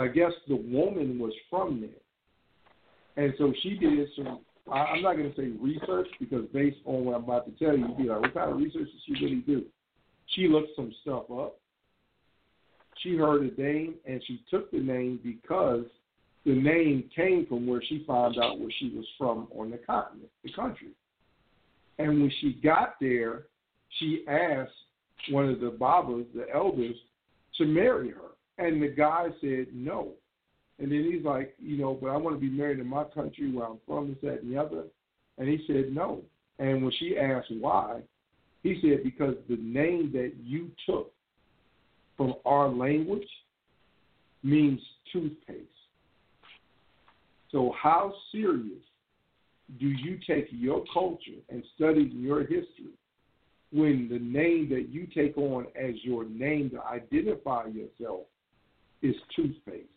I 0.00 0.08
guess 0.08 0.32
the 0.48 0.56
woman 0.56 1.18
was 1.18 1.32
from 1.48 1.80
there, 1.80 3.24
and 3.24 3.34
so 3.38 3.52
she 3.62 3.76
did 3.76 4.08
some. 4.16 4.40
I, 4.70 4.78
I'm 4.78 5.02
not 5.02 5.16
going 5.16 5.32
to 5.32 5.36
say 5.36 5.48
research 5.60 6.08
because 6.18 6.44
based 6.52 6.78
on 6.84 7.04
what 7.04 7.14
I'm 7.16 7.24
about 7.24 7.46
to 7.46 7.64
tell 7.64 7.76
you, 7.76 7.86
you'd 7.86 7.98
be 7.98 8.04
like, 8.04 8.20
what 8.20 8.34
kind 8.34 8.50
of 8.50 8.56
research 8.56 8.88
did 8.88 9.00
she 9.18 9.24
really 9.24 9.40
do? 9.40 9.64
She 10.34 10.48
looked 10.48 10.70
some 10.74 10.92
stuff 11.02 11.24
up. 11.30 11.58
She 13.02 13.16
heard 13.16 13.42
a 13.42 13.60
name 13.60 13.94
and 14.06 14.20
she 14.26 14.42
took 14.50 14.70
the 14.70 14.78
name 14.78 15.20
because 15.22 15.84
the 16.44 16.54
name 16.54 17.10
came 17.14 17.46
from 17.46 17.66
where 17.66 17.82
she 17.86 18.04
found 18.06 18.38
out 18.38 18.58
where 18.58 18.70
she 18.78 18.90
was 18.94 19.04
from 19.18 19.48
on 19.56 19.70
the 19.70 19.78
continent, 19.78 20.30
the 20.44 20.52
country. 20.52 20.90
And 21.98 22.20
when 22.20 22.32
she 22.40 22.58
got 22.62 22.94
there, 23.00 23.44
she 23.98 24.24
asked 24.28 24.70
one 25.30 25.48
of 25.48 25.60
the 25.60 25.70
Babas, 25.70 26.26
the 26.34 26.46
elders, 26.54 26.96
to 27.58 27.64
marry 27.64 28.10
her. 28.10 28.35
And 28.58 28.82
the 28.82 28.88
guy 28.88 29.26
said 29.40 29.66
no. 29.72 30.12
And 30.78 30.90
then 30.92 31.10
he's 31.10 31.24
like, 31.24 31.54
you 31.58 31.78
know, 31.78 31.98
but 32.00 32.08
I 32.08 32.16
want 32.16 32.36
to 32.36 32.40
be 32.40 32.50
married 32.50 32.78
in 32.78 32.86
my 32.86 33.04
country 33.04 33.50
where 33.50 33.66
I'm 33.66 33.78
from, 33.86 34.08
this, 34.08 34.18
that, 34.22 34.42
and 34.42 34.52
the 34.52 34.60
other. 34.60 34.84
And 35.38 35.48
he 35.48 35.64
said 35.66 35.94
no. 35.94 36.22
And 36.58 36.82
when 36.82 36.92
she 36.98 37.16
asked 37.18 37.52
why, 37.60 38.00
he 38.62 38.78
said, 38.82 39.04
because 39.04 39.34
the 39.48 39.56
name 39.56 40.10
that 40.12 40.32
you 40.42 40.70
took 40.86 41.12
from 42.16 42.34
our 42.44 42.68
language 42.68 43.28
means 44.42 44.80
toothpaste. 45.12 45.60
So, 47.52 47.74
how 47.80 48.12
serious 48.32 48.82
do 49.78 49.86
you 49.86 50.18
take 50.26 50.48
your 50.50 50.84
culture 50.92 51.40
and 51.48 51.62
study 51.74 52.10
your 52.14 52.40
history 52.40 52.94
when 53.72 54.08
the 54.10 54.18
name 54.18 54.68
that 54.70 54.88
you 54.90 55.06
take 55.06 55.36
on 55.36 55.66
as 55.76 55.94
your 56.02 56.24
name 56.24 56.70
to 56.70 56.82
identify 56.82 57.66
yourself 57.66 58.22
is 59.02 59.14
toothpaste? 59.34 59.88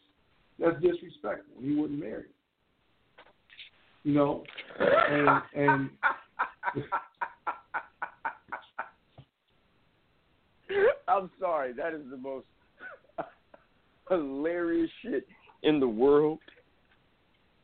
That's 0.60 0.76
disrespectful. 0.82 1.62
He 1.62 1.76
wouldn't 1.76 2.00
marry. 2.00 2.26
You 4.04 4.14
know, 4.14 4.44
and 4.80 5.42
and 5.56 5.90
I'm 11.08 11.30
sorry. 11.40 11.74
That 11.74 11.94
is 11.94 12.02
the 12.10 12.18
most 12.18 12.48
hilarious 14.10 14.90
shit 15.02 15.28
in 15.64 15.80
the 15.80 15.88
world. 15.88 16.40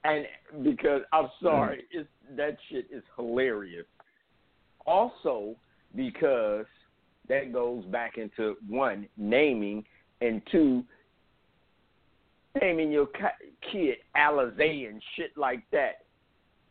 And 0.03 0.25
because 0.63 1.01
I'm 1.13 1.29
sorry, 1.41 1.77
mm. 1.77 2.01
it's 2.01 2.09
that 2.35 2.57
shit 2.69 2.87
is 2.91 3.03
hilarious. 3.15 3.85
Also, 4.85 5.55
because 5.95 6.65
that 7.27 7.51
goes 7.51 7.85
back 7.85 8.17
into 8.17 8.55
one 8.67 9.07
naming 9.17 9.83
and 10.21 10.41
two 10.51 10.83
naming 12.61 12.91
your 12.91 13.07
kid 13.71 13.97
Alizé 14.15 14.89
and 14.89 15.01
shit 15.15 15.31
like 15.37 15.63
that, 15.71 16.05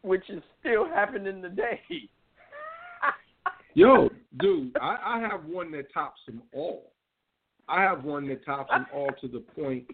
which 0.03 0.29
is 0.31 0.43
still 0.61 0.87
happening 0.87 1.43
today. 1.43 1.81
Yo, 3.75 4.09
dude, 4.39 4.77
I, 4.81 4.97
I 5.05 5.21
have 5.21 5.45
one 5.47 5.73
that 5.73 5.93
tops 5.93 6.21
them 6.27 6.43
all. 6.53 6.93
I 7.69 7.83
have 7.83 8.05
one 8.05 8.29
that 8.29 8.45
tops 8.45 8.71
them 8.71 8.87
all 8.95 9.11
to 9.21 9.29
the 9.29 9.41
point 9.41 9.85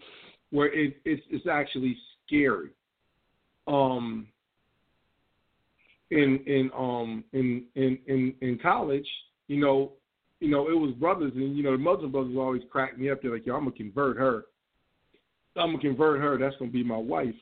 where 0.51 0.67
it, 0.67 0.97
it's 1.05 1.23
it's 1.29 1.47
actually 1.47 1.97
scary. 2.25 2.69
Um, 3.67 4.27
in 6.11 6.39
in 6.45 6.69
um 6.77 7.23
in 7.33 7.65
in 7.75 7.97
in 8.07 8.33
in 8.41 8.59
college, 8.61 9.07
you 9.47 9.59
know, 9.59 9.93
you 10.39 10.49
know, 10.49 10.69
it 10.69 10.77
was 10.77 10.91
brothers, 10.99 11.31
and 11.35 11.57
you 11.57 11.63
know, 11.63 11.71
the 11.71 11.77
Muslim 11.77 12.11
brothers 12.11 12.35
always 12.37 12.61
cracked 12.69 12.99
me 12.99 13.09
up. 13.09 13.21
They're 13.21 13.31
like, 13.31 13.45
"Yo, 13.45 13.55
I'm 13.55 13.63
gonna 13.63 13.75
convert 13.75 14.17
her. 14.17 14.45
I'm 15.55 15.71
gonna 15.71 15.79
convert 15.79 16.21
her. 16.21 16.37
That's 16.37 16.55
gonna 16.57 16.71
be 16.71 16.83
my 16.83 16.97
wife." 16.97 17.35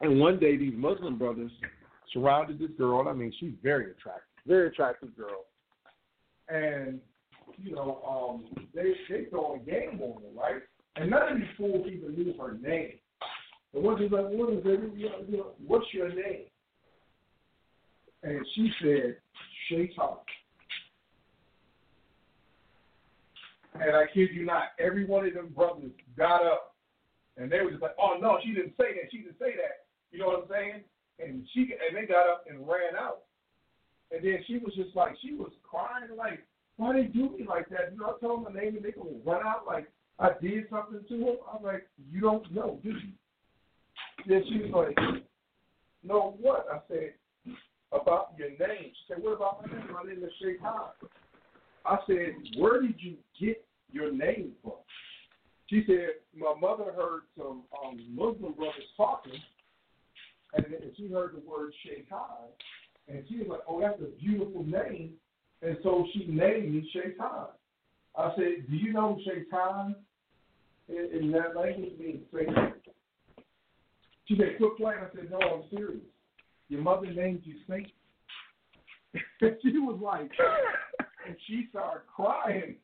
And 0.00 0.20
one 0.20 0.38
day, 0.38 0.56
these 0.56 0.74
Muslim 0.76 1.18
brothers 1.18 1.50
surrounded 2.12 2.58
this 2.58 2.70
girl. 2.76 3.08
I 3.08 3.12
mean, 3.12 3.32
she's 3.38 3.54
very 3.62 3.90
attractive 3.90 4.26
very 4.46 4.68
attractive 4.68 5.16
girl. 5.16 5.44
And, 6.48 7.00
you 7.58 7.74
know, 7.74 8.00
um, 8.08 8.66
they 8.74 8.94
they 9.10 9.24
throwing 9.30 9.64
game 9.64 10.00
on 10.00 10.22
her, 10.22 10.40
right? 10.40 10.62
And 10.96 11.10
none 11.10 11.32
of 11.32 11.38
these 11.38 11.46
fools 11.56 11.86
even 11.90 12.14
knew 12.14 12.34
her 12.38 12.54
name. 12.54 12.92
The 13.74 13.80
one 13.80 13.98
who's 13.98 14.10
like, 14.10 14.26
what 14.28 14.52
is 14.52 14.62
it? 14.64 14.96
You 14.96 15.36
know, 15.36 15.46
what's 15.66 15.86
your 15.92 16.08
name? 16.08 16.46
And 18.22 18.44
she 18.54 18.70
said, 18.80 19.16
Shaitan. 19.68 20.16
And 23.80 23.96
I 23.96 24.04
kid 24.12 24.30
you 24.32 24.44
not, 24.44 24.74
every 24.78 25.04
one 25.04 25.26
of 25.26 25.34
them 25.34 25.52
brothers 25.54 25.90
got 26.16 26.44
up 26.44 26.74
and 27.36 27.50
they 27.50 27.60
were 27.60 27.70
just 27.70 27.82
like, 27.82 27.96
Oh 28.00 28.16
no, 28.20 28.38
she 28.42 28.52
didn't 28.52 28.74
say 28.76 28.94
that, 28.94 29.10
she 29.10 29.18
didn't 29.18 29.38
say 29.38 29.52
that. 29.56 29.86
You 30.10 30.20
know 30.20 30.26
what 30.26 30.44
I'm 30.44 30.50
saying? 30.50 30.84
And 31.18 31.46
she 31.52 31.72
and 31.72 31.96
they 31.96 32.06
got 32.06 32.28
up 32.28 32.44
and 32.48 32.60
ran 32.60 32.96
out. 32.98 33.22
And 34.10 34.24
then 34.24 34.38
she 34.46 34.58
was 34.58 34.72
just 34.74 34.94
like, 34.94 35.16
she 35.20 35.34
was 35.34 35.50
crying, 35.68 36.16
like, 36.16 36.40
why 36.76 36.92
they 36.92 37.04
do 37.04 37.30
me 37.30 37.44
like 37.48 37.68
that? 37.70 37.92
You 37.92 37.98
know, 37.98 38.14
I 38.16 38.20
told 38.24 38.44
them 38.44 38.54
my 38.54 38.60
name 38.60 38.76
and 38.76 38.84
they 38.84 38.92
gonna 38.92 39.10
run 39.24 39.44
out 39.44 39.66
like 39.66 39.90
I 40.18 40.30
did 40.40 40.64
something 40.70 41.00
to 41.08 41.18
them. 41.18 41.36
I'm 41.52 41.62
like, 41.62 41.86
you 42.10 42.20
don't 42.20 42.50
know, 42.52 42.78
do 42.82 42.90
you? 42.90 43.12
Then 44.26 44.42
she 44.48 44.58
was 44.58 44.70
like, 44.96 45.22
no, 46.02 46.36
what? 46.40 46.66
I 46.72 46.78
said, 46.88 47.12
about 47.92 48.34
your 48.38 48.50
name. 48.50 48.90
She 48.92 49.04
said, 49.08 49.22
what 49.22 49.36
about 49.36 49.62
my 49.62 49.72
name? 49.72 49.88
My 49.92 50.02
name 50.02 50.22
is 50.24 50.32
Shaitan. 50.40 50.90
I 51.84 51.98
said, 52.06 52.34
where 52.58 52.82
did 52.82 52.94
you 52.98 53.16
get 53.40 53.64
your 53.90 54.12
name 54.12 54.52
from? 54.62 54.72
She 55.68 55.82
said, 55.86 56.20
my 56.36 56.54
mother 56.60 56.92
heard 56.92 57.22
some 57.36 57.64
um, 57.84 57.98
Muslim 58.14 58.52
brothers 58.52 58.84
talking, 58.96 59.32
and 60.54 60.64
she 60.96 61.08
heard 61.08 61.34
the 61.34 61.48
word 61.48 61.72
Shaitan, 61.84 62.50
and 63.08 63.24
she 63.28 63.38
was 63.38 63.46
like, 63.50 63.60
oh, 63.68 63.80
that's 63.80 64.00
a 64.00 64.20
beautiful 64.20 64.62
name. 64.62 65.14
And 65.62 65.76
so 65.82 66.06
she 66.12 66.26
named 66.26 66.72
me 66.72 66.88
Shaitan. 66.92 67.48
I 68.16 68.30
said, 68.36 68.68
do 68.70 68.76
you 68.76 68.92
know 68.92 69.18
Shaitan 69.24 69.96
in, 70.88 71.20
in 71.20 71.32
that 71.32 71.56
language 71.56 71.92
means 71.98 72.22
Satan? 72.32 72.74
She 74.26 74.36
said, 74.36 74.56
quit 74.58 74.76
playing. 74.76 75.00
I 75.00 75.14
said, 75.14 75.30
no, 75.30 75.38
I'm 75.38 75.62
serious. 75.70 76.02
Your 76.68 76.82
mother 76.82 77.06
named 77.06 77.42
you 77.44 77.54
Satan. 77.68 77.90
she 79.62 79.78
was 79.78 79.98
like, 80.00 80.30
and 81.26 81.36
she 81.46 81.66
started 81.70 82.02
crying, 82.14 82.76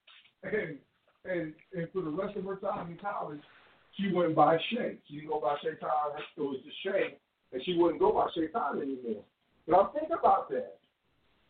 and 0.43 0.79
and 1.25 1.53
and 1.75 1.89
for 1.93 2.03
the 2.03 2.11
rest 2.11 2.37
of 2.37 2.45
her 2.45 2.57
time 2.57 2.91
in 2.91 2.99
college, 2.99 3.41
she 3.97 4.13
went 4.13 4.35
by 4.35 4.57
Shay. 4.71 4.97
She 5.09 5.17
didn't 5.17 5.29
go 5.29 5.41
by 5.41 5.57
Shaitan. 5.63 6.19
It 6.37 6.41
was 6.41 6.61
just 6.65 6.77
Shay, 6.83 7.19
and 7.53 7.63
she 7.65 7.77
wouldn't 7.77 8.01
go 8.01 8.13
by 8.13 8.27
Shaitan 8.35 8.81
anymore. 8.81 9.23
But 9.67 9.77
I'm 9.77 9.93
thinking 9.93 10.17
about 10.19 10.49
that. 10.51 10.79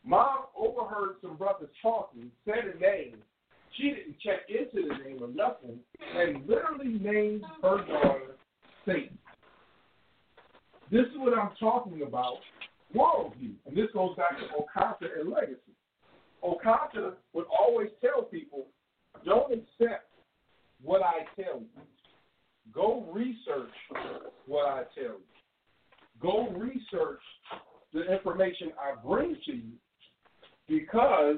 Mom 0.05 0.47
overheard 0.57 1.17
some 1.23 1.37
brothers 1.37 1.71
talking, 1.81 2.31
said 2.45 2.75
a 2.75 2.79
name. 2.79 3.17
She 3.77 3.85
didn't 3.85 4.17
check 4.21 4.41
into 4.49 4.89
the 4.89 5.05
name 5.05 5.23
or 5.23 5.29
nothing, 5.29 5.79
and 6.17 6.47
literally 6.47 6.99
named 6.99 7.45
her 7.63 7.79
daughter 7.87 8.37
Satan. 8.85 9.17
This 10.91 11.07
is 11.07 11.17
what 11.17 11.39
I'm 11.39 11.53
talking 11.59 12.03
about 12.03 12.37
worldview. 12.95 13.55
And 13.67 13.75
this 13.75 13.87
goes 13.95 14.15
back 14.17 14.37
to 14.39 14.45
Okata 14.45 15.21
and 15.21 15.31
legacy. 15.31 15.73
Okata 16.45 17.15
would 17.33 17.47
always 17.59 17.89
tell 18.03 18.23
people, 18.23 18.67
don't 19.25 19.53
accept 19.53 20.09
what 20.83 21.03
I 21.03 21.25
tell 21.41 21.61
you. 21.61 21.83
Go 22.73 23.07
research 23.13 23.71
what 24.47 24.69
I 24.69 24.83
tell 24.95 25.05
you. 25.05 25.21
Go 26.21 26.49
research 26.51 27.21
the 27.93 28.13
information 28.13 28.73
I 28.79 28.95
bring 29.05 29.37
to 29.47 29.53
you 29.53 29.73
because 30.69 31.37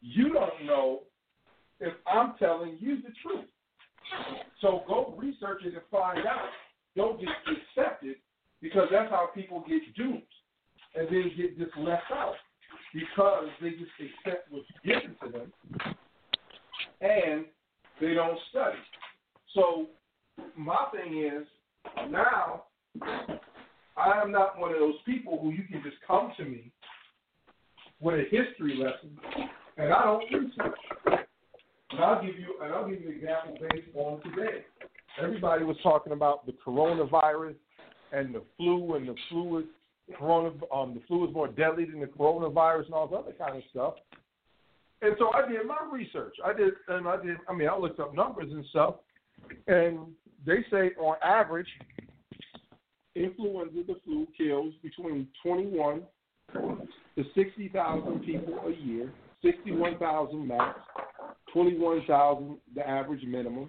you 0.00 0.32
don't 0.32 0.66
know 0.66 1.00
if 1.80 1.92
I'm 2.06 2.34
telling 2.38 2.76
you 2.80 2.96
the 2.96 3.12
truth. 3.22 3.46
So 4.60 4.82
go 4.86 5.14
research 5.16 5.62
it 5.64 5.74
and 5.74 5.82
find 5.90 6.26
out. 6.26 6.50
Don't 6.94 7.20
just 7.20 7.32
accept 7.46 8.04
it 8.04 8.18
because 8.62 8.88
that's 8.90 9.10
how 9.10 9.30
people 9.34 9.64
get 9.68 9.82
duped 9.96 10.32
and 10.94 11.08
then 11.08 11.32
get 11.36 11.58
just 11.58 11.76
left 11.76 12.10
out 12.12 12.34
because 12.94 13.48
they 13.60 13.70
just 13.70 13.90
accept 14.00 14.50
what's 14.50 14.66
given 14.84 15.16
to 15.22 15.30
them 15.30 15.96
and 17.00 17.44
they 18.00 18.14
don't 18.14 18.38
study. 18.50 18.78
So 19.54 19.86
my 20.56 20.76
thing 20.92 21.22
is 21.22 21.46
now 22.10 22.64
I 23.96 24.20
am 24.20 24.30
not 24.30 24.58
one 24.58 24.72
of 24.72 24.78
those 24.78 24.96
people 25.04 25.38
who 25.40 25.50
you 25.50 25.64
can 25.70 25.82
just 25.82 25.96
come 26.06 26.32
to 26.36 26.44
me 26.44 26.70
with 28.00 28.14
a 28.14 28.24
history 28.24 28.76
lesson 28.76 29.16
and 29.78 29.92
I 29.92 30.04
don't 30.04 30.24
research. 30.32 30.78
And 31.90 32.00
I'll 32.00 32.20
give 32.20 32.38
you 32.38 32.56
and 32.62 32.72
I'll 32.74 32.88
give 32.88 33.00
you 33.00 33.08
an 33.08 33.16
example 33.16 33.56
based 33.60 33.88
on 33.94 34.20
today. 34.22 34.64
Everybody 35.22 35.64
was 35.64 35.76
talking 35.82 36.12
about 36.12 36.44
the 36.44 36.52
coronavirus 36.52 37.54
and 38.12 38.34
the 38.34 38.42
flu 38.56 38.94
and 38.96 39.08
the 39.08 39.14
flu 39.28 39.58
is 39.58 39.64
corona 40.18 40.50
um 40.72 40.94
the 40.94 41.00
flu 41.08 41.26
is 41.26 41.34
more 41.34 41.48
deadly 41.48 41.84
than 41.84 42.00
the 42.00 42.06
coronavirus 42.06 42.86
and 42.86 42.94
all 42.94 43.08
this 43.08 43.18
other 43.18 43.32
kind 43.32 43.56
of 43.56 43.62
stuff. 43.70 43.94
And 45.02 45.14
so 45.18 45.30
I 45.34 45.48
did 45.48 45.66
my 45.66 45.76
research. 45.92 46.34
I 46.44 46.52
did 46.52 46.72
and 46.88 47.06
I 47.06 47.22
did 47.22 47.36
I 47.48 47.54
mean 47.54 47.68
I 47.68 47.76
looked 47.76 48.00
up 48.00 48.14
numbers 48.14 48.50
and 48.50 48.64
stuff 48.70 48.96
and 49.66 49.98
they 50.44 50.64
say 50.70 50.90
on 50.98 51.16
average 51.22 51.68
influenza 53.14 53.82
the 53.86 53.96
flu 54.04 54.26
kills 54.36 54.74
between 54.82 55.26
twenty 55.42 55.66
one 55.66 56.02
to 56.52 57.24
sixty 57.34 57.68
thousand 57.68 58.20
people 58.24 58.58
a 58.66 58.86
year, 58.86 59.12
sixty 59.42 59.72
one 59.72 59.98
thousand 59.98 60.46
max, 60.46 60.78
twenty 61.52 61.76
one 61.78 62.02
thousand 62.06 62.58
the 62.74 62.88
average 62.88 63.24
minimum. 63.24 63.68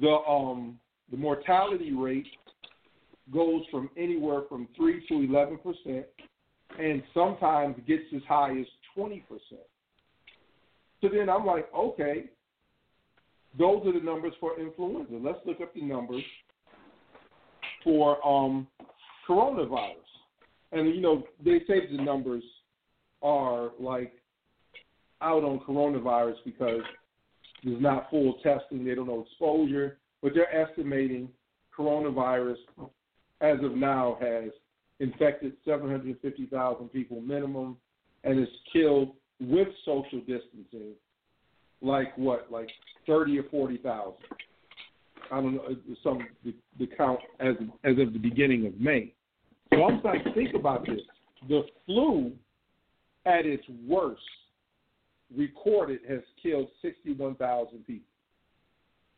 The 0.00 0.18
um 0.28 0.78
the 1.10 1.16
mortality 1.16 1.92
rate 1.92 2.26
goes 3.32 3.62
from 3.70 3.88
anywhere 3.96 4.42
from 4.48 4.66
3 4.76 5.06
to 5.08 5.14
11 5.14 5.58
percent, 5.58 6.06
and 6.78 7.02
sometimes 7.14 7.76
gets 7.86 8.02
as 8.14 8.22
high 8.28 8.58
as 8.58 8.66
20 8.94 9.20
percent. 9.28 9.66
So 11.02 11.08
then 11.12 11.28
I'm 11.28 11.44
like, 11.44 11.68
okay, 11.76 12.30
those 13.58 13.86
are 13.86 13.92
the 13.92 14.00
numbers 14.00 14.32
for 14.40 14.58
influenza. 14.58 15.18
Let's 15.20 15.40
look 15.44 15.60
up 15.60 15.74
the 15.74 15.82
numbers 15.82 16.22
for 17.84 18.26
um, 18.26 18.66
coronavirus. 19.28 19.96
And 20.70 20.94
you 20.94 21.02
know, 21.02 21.24
they 21.44 21.60
say 21.66 21.86
the 21.94 22.02
numbers 22.02 22.44
are 23.22 23.72
like 23.78 24.14
out 25.20 25.44
on 25.44 25.60
coronavirus 25.68 26.36
because 26.44 26.80
there's 27.62 27.82
not 27.82 28.08
full 28.08 28.34
testing. 28.42 28.84
They 28.84 28.94
don't 28.94 29.08
know 29.08 29.26
exposure, 29.28 29.98
but 30.22 30.32
they're 30.34 30.54
estimating 30.54 31.28
coronavirus 31.76 32.56
as 33.42 33.58
of 33.62 33.74
now, 33.74 34.16
has 34.20 34.50
infected 35.00 35.52
750,000 35.64 36.88
people 36.88 37.20
minimum 37.20 37.76
and 38.22 38.38
has 38.38 38.48
killed 38.72 39.10
with 39.42 39.68
social 39.84 40.20
distancing 40.20 40.94
like 41.80 42.16
what, 42.16 42.50
like 42.50 42.70
30 43.06 43.38
or 43.40 43.44
40,000. 43.44 44.14
I 45.30 45.40
don't 45.40 45.54
know 45.56 45.62
uh, 45.62 45.74
some 46.02 46.26
the, 46.44 46.54
the 46.78 46.86
count 46.86 47.20
as 47.40 47.54
as 47.84 47.98
of 47.98 48.12
the 48.12 48.18
beginning 48.18 48.66
of 48.66 48.78
May. 48.78 49.14
So 49.72 49.82
I'm 49.84 50.02
like, 50.02 50.22
think 50.34 50.54
about 50.54 50.84
this: 50.84 51.00
the 51.48 51.62
flu, 51.86 52.32
at 53.24 53.46
its 53.46 53.64
worst, 53.86 54.20
recorded 55.34 56.00
has 56.08 56.20
killed 56.42 56.68
61,000 56.82 57.86
people. 57.86 58.06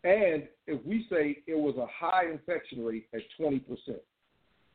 And 0.04 0.44
if 0.66 0.84
we 0.84 1.06
say 1.10 1.38
it 1.46 1.58
was 1.58 1.76
a 1.78 1.86
high 1.86 2.30
infection 2.30 2.84
rate 2.84 3.08
at 3.14 3.22
20%, 3.40 3.62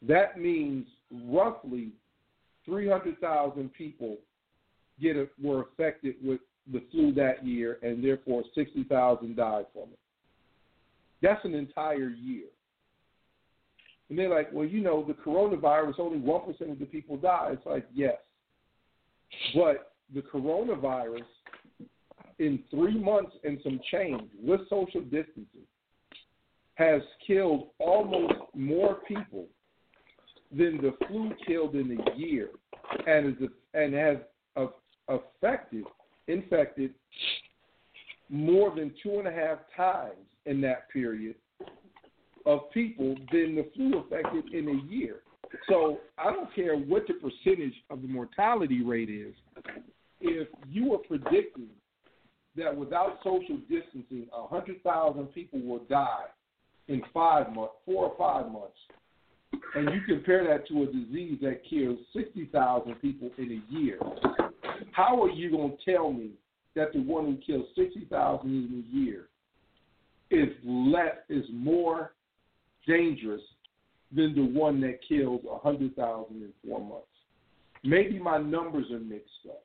that 0.08 0.40
means 0.40 0.88
roughly 1.30 1.92
300,000 2.66 3.72
people 3.74 4.18
get 5.02 5.16
a, 5.16 5.28
were 5.42 5.62
affected 5.62 6.16
with 6.24 6.40
the 6.72 6.84
flu 6.92 7.14
that 7.14 7.46
year, 7.46 7.80
and 7.82 8.04
therefore 8.04 8.44
60,000 8.56 9.36
died 9.36 9.66
from 9.74 9.84
it. 9.84 10.00
That's 11.22 11.44
an 11.46 11.56
entire 11.56 12.10
year. 12.10 12.46
And 14.10 14.18
they're 14.18 14.30
like, 14.30 14.50
well, 14.52 14.66
you 14.66 14.82
know, 14.82 15.06
the 15.06 15.14
coronavirus, 15.14 16.00
only 16.00 16.20
1% 16.20 16.72
of 16.72 16.80
the 16.80 16.86
people 16.86 17.18
die. 17.18 17.52
It's 17.54 17.66
like, 17.66 17.86
yes. 17.94 18.16
But 19.54 19.94
the 20.14 20.22
coronavirus, 20.22 21.26
in 22.40 22.60
three 22.72 22.98
months 23.00 23.36
and 23.44 23.60
some 23.64 23.80
change 23.92 24.24
with 24.42 24.62
social 24.70 25.02
distancing, 25.02 25.68
has 26.76 27.02
killed 27.28 27.68
almost 27.80 28.34
more 28.56 29.00
people 29.08 29.46
than 30.52 30.78
the 30.78 30.96
flu 31.08 31.32
killed 31.46 31.76
in 31.76 32.00
a 32.00 32.18
year, 32.18 32.50
and 33.06 33.28
is 33.28 33.50
and 33.74 33.94
has 33.94 34.18
affected, 35.10 35.84
infected 36.27 36.94
more 38.30 38.73
than 38.76 38.94
two 39.02 39.18
and 39.18 39.27
a 39.27 39.31
half 39.31 39.57
times 39.76 40.15
in 40.45 40.61
that 40.61 40.90
period 40.91 41.36
of 42.45 42.72
people 42.72 43.15
than 43.31 43.56
the 43.56 43.69
flu 43.76 43.99
affected 43.99 44.53
in 44.53 44.69
a 44.69 44.91
year. 44.91 45.18
So 45.68 45.98
I 46.18 46.31
don't 46.31 46.53
care 46.53 46.77
what 46.77 47.07
the 47.07 47.15
percentage 47.15 47.73
of 47.90 48.02
the 48.02 48.07
mortality 48.07 48.84
rate 48.84 49.10
is. 49.10 49.34
If 50.22 50.48
you 50.69 50.94
are 50.94 50.99
predicting 50.99 51.69
that 52.56 52.76
without 52.76 53.19
social 53.23 53.57
distancing, 53.69 54.27
a 54.34 54.48
hundred 54.48 54.84
thousand 54.84 55.27
people 55.27 55.61
will 55.61 55.84
die 55.90 56.26
in 56.88 57.02
five 57.14 57.53
months, 57.53 57.73
four 57.86 58.06
or 58.11 58.18
five 58.18 58.52
months, 58.52 58.77
and 59.76 59.90
you 59.94 60.02
compare 60.07 60.45
that 60.48 60.68
to 60.68 60.84
a 60.84 60.86
disease 60.86 61.38
that 61.41 61.61
kills 61.69 61.98
60,000 62.14 62.95
people 62.95 63.30
in 63.38 63.64
a 63.64 63.73
year, 63.73 63.99
how 64.91 65.22
are 65.22 65.30
you 65.30 65.51
going 65.51 65.77
to 65.77 65.91
tell 65.91 66.11
me 66.11 66.31
that 66.76 66.93
the 66.93 66.99
one 66.99 67.26
who 67.26 67.38
kills 67.38 67.68
60,000 67.76 68.47
in 68.47 68.85
a 68.85 68.95
year 68.95 69.27
is 70.31 70.49
less 70.65 71.15
is 71.30 71.45
more 71.51 72.14
dangerous 72.88 73.41
than 74.15 74.34
the 74.35 74.60
one 74.60 74.80
that 74.81 74.99
kills 75.07 75.41
100,000 75.43 76.35
in 76.35 76.49
four 76.65 76.80
months? 76.80 77.06
Maybe 77.84 78.19
my 78.19 78.38
numbers 78.38 78.85
are 78.91 78.99
mixed 78.99 79.30
up, 79.47 79.64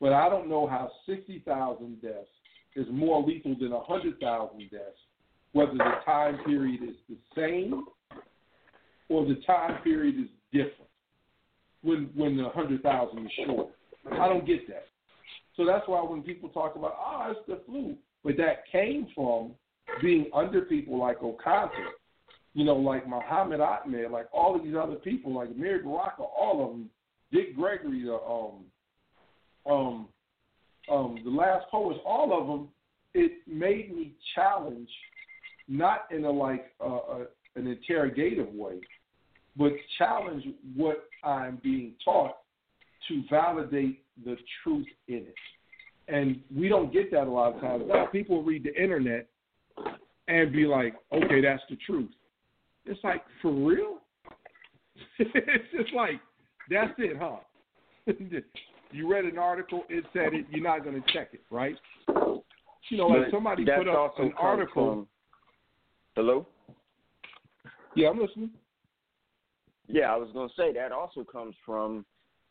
but 0.00 0.12
I 0.12 0.28
don't 0.28 0.48
know 0.48 0.66
how 0.66 0.90
60,000 1.06 2.02
deaths 2.02 2.14
is 2.76 2.86
more 2.90 3.22
lethal 3.22 3.56
than 3.58 3.70
100,000 3.70 4.70
deaths, 4.70 4.84
whether 5.52 5.72
the 5.72 5.92
time 6.04 6.38
period 6.44 6.82
is 6.82 6.96
the 7.08 7.16
same 7.34 7.84
or 9.08 9.26
the 9.26 9.36
time 9.46 9.82
period 9.82 10.14
is 10.16 10.28
different 10.52 10.90
when 11.82 12.10
when 12.14 12.36
the 12.36 12.48
hundred 12.50 12.82
thousand 12.82 13.26
is 13.26 13.32
short. 13.46 13.68
I 14.06 14.28
don't 14.28 14.46
get 14.46 14.66
that. 14.68 14.86
So 15.56 15.66
that's 15.66 15.86
why 15.86 16.00
when 16.00 16.22
people 16.22 16.48
talk 16.48 16.76
about 16.76 16.96
ah 16.98 17.26
oh, 17.26 17.30
it's 17.32 17.40
the 17.46 17.60
flu, 17.66 17.96
but 18.24 18.36
that 18.36 18.64
came 18.70 19.08
from 19.14 19.52
being 20.00 20.30
under 20.34 20.62
people 20.62 20.98
like 20.98 21.18
Okata, 21.20 21.68
you 22.54 22.64
know, 22.64 22.76
like 22.76 23.08
Muhammad 23.08 23.60
Ahmed, 23.60 24.10
like 24.10 24.26
all 24.32 24.56
of 24.56 24.62
these 24.62 24.74
other 24.80 24.96
people, 24.96 25.34
like 25.34 25.48
Amiri 25.50 25.82
Baraka, 25.82 26.22
all 26.22 26.64
of 26.64 26.70
them, 26.70 26.90
Dick 27.32 27.56
Gregory, 27.56 28.04
the 28.04 28.14
um 28.14 28.64
um 29.70 30.08
um 30.90 31.18
the 31.24 31.30
last 31.30 31.66
poets, 31.70 32.00
all 32.04 32.38
of 32.38 32.46
them. 32.46 32.68
It 33.12 33.32
made 33.48 33.94
me 33.94 34.14
challenge, 34.36 34.88
not 35.66 36.06
in 36.12 36.24
a 36.24 36.30
like 36.30 36.72
uh, 36.80 36.86
a, 36.86 37.26
an 37.56 37.66
interrogative 37.66 38.54
way, 38.54 38.80
but 39.56 39.72
challenge 39.98 40.44
what 40.76 41.08
I'm 41.24 41.58
being 41.60 41.94
taught 42.04 42.36
to 43.08 43.22
validate 43.30 44.02
the 44.24 44.36
truth 44.62 44.86
in 45.08 45.16
it. 45.16 45.34
And 46.08 46.40
we 46.54 46.68
don't 46.68 46.92
get 46.92 47.10
that 47.12 47.26
a 47.26 47.30
lot 47.30 47.54
of 47.54 47.60
times. 47.60 47.84
Now, 47.86 48.06
people 48.06 48.42
read 48.42 48.64
the 48.64 48.82
internet 48.82 49.28
and 50.28 50.52
be 50.52 50.66
like, 50.66 50.94
okay, 51.12 51.40
that's 51.40 51.62
the 51.70 51.76
truth. 51.86 52.10
It's 52.84 53.00
like, 53.04 53.22
for 53.40 53.52
real? 53.52 53.98
it's 55.18 55.64
just 55.76 55.94
like, 55.94 56.20
that's 56.70 56.92
it, 56.98 57.16
huh? 57.20 57.36
you 58.92 59.10
read 59.10 59.24
an 59.24 59.38
article, 59.38 59.84
it 59.88 60.04
said 60.12 60.34
it, 60.34 60.46
you're 60.50 60.62
not 60.64 60.84
going 60.84 61.00
to 61.00 61.12
check 61.12 61.28
it, 61.32 61.42
right? 61.50 61.76
You 62.08 62.96
know, 62.96 63.06
like 63.06 63.30
somebody 63.30 63.64
put 63.64 63.88
up 63.88 64.18
an 64.18 64.32
article. 64.38 64.92
from- 64.92 65.06
hello. 66.16 66.46
Yeah, 67.94 68.08
I'm 68.08 68.20
listening. 68.20 68.50
Yeah, 69.86 70.12
I 70.12 70.16
was 70.16 70.30
going 70.32 70.48
to 70.48 70.54
say 70.56 70.72
that 70.74 70.92
also 70.92 71.24
comes 71.24 71.54
from, 71.66 72.04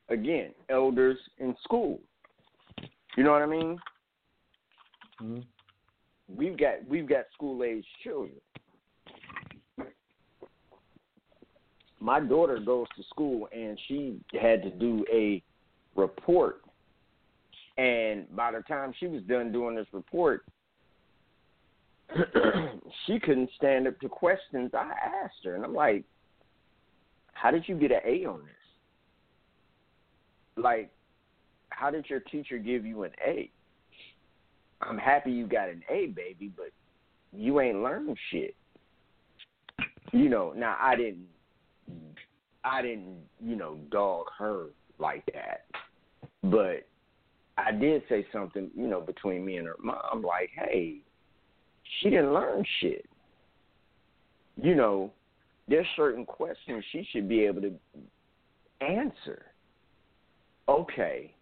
again, 0.09 0.51
elders 0.69 1.17
in 1.39 1.55
school. 1.63 1.99
You 3.17 3.23
know 3.23 3.31
what 3.31 3.41
I 3.41 3.45
mean? 3.45 3.77
Mm-hmm. 5.21 5.39
We've 6.35 6.57
got 6.57 6.87
we've 6.87 7.07
got 7.07 7.25
school 7.33 7.63
age 7.63 7.85
children. 8.03 8.35
My 11.99 12.19
daughter 12.19 12.59
goes 12.59 12.87
to 12.95 13.03
school 13.09 13.49
and 13.51 13.77
she 13.87 14.19
had 14.39 14.61
to 14.63 14.69
do 14.69 15.05
a 15.11 15.43
report. 15.95 16.61
And 17.77 18.33
by 18.35 18.51
the 18.51 18.61
time 18.61 18.93
she 18.99 19.07
was 19.07 19.21
done 19.23 19.51
doing 19.51 19.75
this 19.75 19.87
report, 19.91 20.45
she 23.05 23.19
couldn't 23.19 23.49
stand 23.57 23.87
up 23.87 23.99
to 23.99 24.09
questions 24.09 24.71
I 24.73 24.91
asked 25.23 25.43
her. 25.43 25.55
And 25.55 25.63
I'm 25.63 25.73
like, 25.73 26.03
how 27.33 27.51
did 27.51 27.67
you 27.67 27.75
get 27.75 27.91
an 27.91 28.01
A 28.05 28.25
on 28.25 28.39
this? 28.39 28.58
Like, 30.61 30.91
how 31.69 31.89
did 31.89 32.09
your 32.09 32.19
teacher 32.19 32.57
give 32.57 32.85
you 32.85 33.03
an 33.03 33.11
A? 33.25 33.49
I'm 34.81 34.97
happy 34.97 35.31
you 35.31 35.47
got 35.47 35.69
an 35.69 35.83
A, 35.89 36.07
baby, 36.07 36.51
but 36.55 36.71
you 37.33 37.59
ain't 37.59 37.81
learned 37.81 38.17
shit. 38.31 38.55
You 40.11 40.29
know, 40.29 40.53
now 40.55 40.75
I 40.79 40.95
didn't 40.95 41.27
I 42.63 42.81
didn't, 42.81 43.17
you 43.39 43.55
know, 43.55 43.77
dog 43.91 44.25
her 44.37 44.67
like 44.97 45.25
that. 45.33 45.65
But 46.43 46.87
I 47.57 47.71
did 47.71 48.03
say 48.09 48.25
something, 48.31 48.69
you 48.75 48.87
know, 48.87 49.01
between 49.01 49.45
me 49.45 49.57
and 49.57 49.67
her 49.67 49.77
mom, 49.81 50.23
like, 50.23 50.49
hey, 50.53 50.97
she 51.99 52.09
didn't 52.09 52.33
learn 52.33 52.65
shit. 52.79 53.05
You 54.61 54.75
know, 54.75 55.11
there's 55.67 55.87
certain 55.95 56.25
questions 56.25 56.83
she 56.91 57.07
should 57.11 57.29
be 57.29 57.45
able 57.45 57.61
to 57.61 57.73
answer. 58.81 59.45
Okay, 60.69 61.33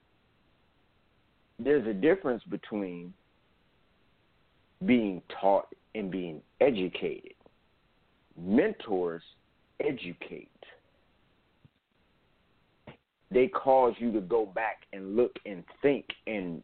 there's 1.59 1.85
a 1.85 1.93
difference 1.93 2.41
between 2.49 3.13
being 4.85 5.21
taught 5.41 5.67
and 5.95 6.09
being 6.09 6.41
educated. 6.61 7.33
Mentors 8.39 9.21
educate. 9.81 10.49
They 13.29 13.49
cause 13.49 13.95
you 13.97 14.13
to 14.13 14.21
go 14.21 14.45
back 14.45 14.83
and 14.93 15.17
look 15.17 15.35
and 15.45 15.65
think 15.81 16.05
and 16.25 16.63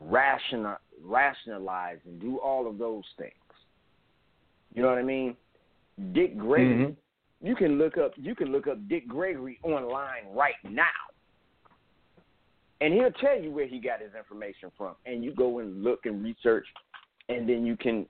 rational, 0.00 0.78
rationalize 1.00 1.98
and 2.06 2.20
do 2.20 2.38
all 2.38 2.66
of 2.66 2.76
those 2.76 3.04
things. 3.18 3.34
You 4.74 4.82
know 4.82 4.88
what 4.88 4.98
I 4.98 5.04
mean? 5.04 5.36
Dick 6.12 6.36
Gregory. 6.36 6.86
Mhm. 6.86 6.96
You 7.40 7.54
can 7.54 7.78
look 7.78 7.98
up 7.98 8.14
you 8.16 8.34
can 8.34 8.50
look 8.50 8.66
up 8.66 8.78
Dick 8.88 9.06
Gregory 9.06 9.60
online 9.62 10.26
right 10.32 10.56
now. 10.64 11.09
And 12.80 12.94
he'll 12.94 13.12
tell 13.12 13.38
you 13.38 13.50
where 13.50 13.66
he 13.66 13.78
got 13.78 14.00
his 14.00 14.12
information 14.16 14.70
from. 14.76 14.94
And 15.06 15.22
you 15.22 15.34
go 15.34 15.58
and 15.58 15.82
look 15.82 16.06
and 16.06 16.22
research 16.24 16.66
and 17.28 17.48
then 17.48 17.66
you 17.66 17.76
can 17.76 18.06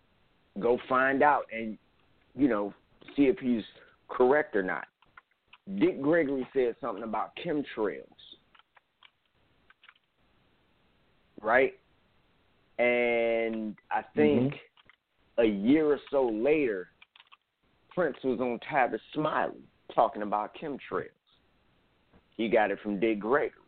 go 0.58 0.78
find 0.88 1.22
out 1.22 1.44
and 1.52 1.76
you 2.36 2.48
know, 2.48 2.72
see 3.16 3.24
if 3.24 3.38
he's 3.38 3.62
correct 4.08 4.56
or 4.56 4.62
not. 4.62 4.86
Dick 5.78 6.00
Gregory 6.00 6.46
said 6.52 6.74
something 6.80 7.04
about 7.04 7.32
chemtrails. 7.44 8.04
Right? 11.42 11.74
And 12.78 13.76
I 13.90 14.02
think 14.14 14.54
mm-hmm. 14.54 15.42
a 15.42 15.44
year 15.44 15.86
or 15.86 16.00
so 16.10 16.28
later, 16.28 16.88
Prince 17.94 18.16
was 18.24 18.40
on 18.40 18.58
Tavis 18.70 19.00
Smiley 19.14 19.62
talking 19.94 20.22
about 20.22 20.56
chemtrails. 20.60 21.08
He 22.36 22.48
got 22.48 22.70
it 22.70 22.78
from 22.82 23.00
Dick 23.00 23.20
Gregory. 23.20 23.59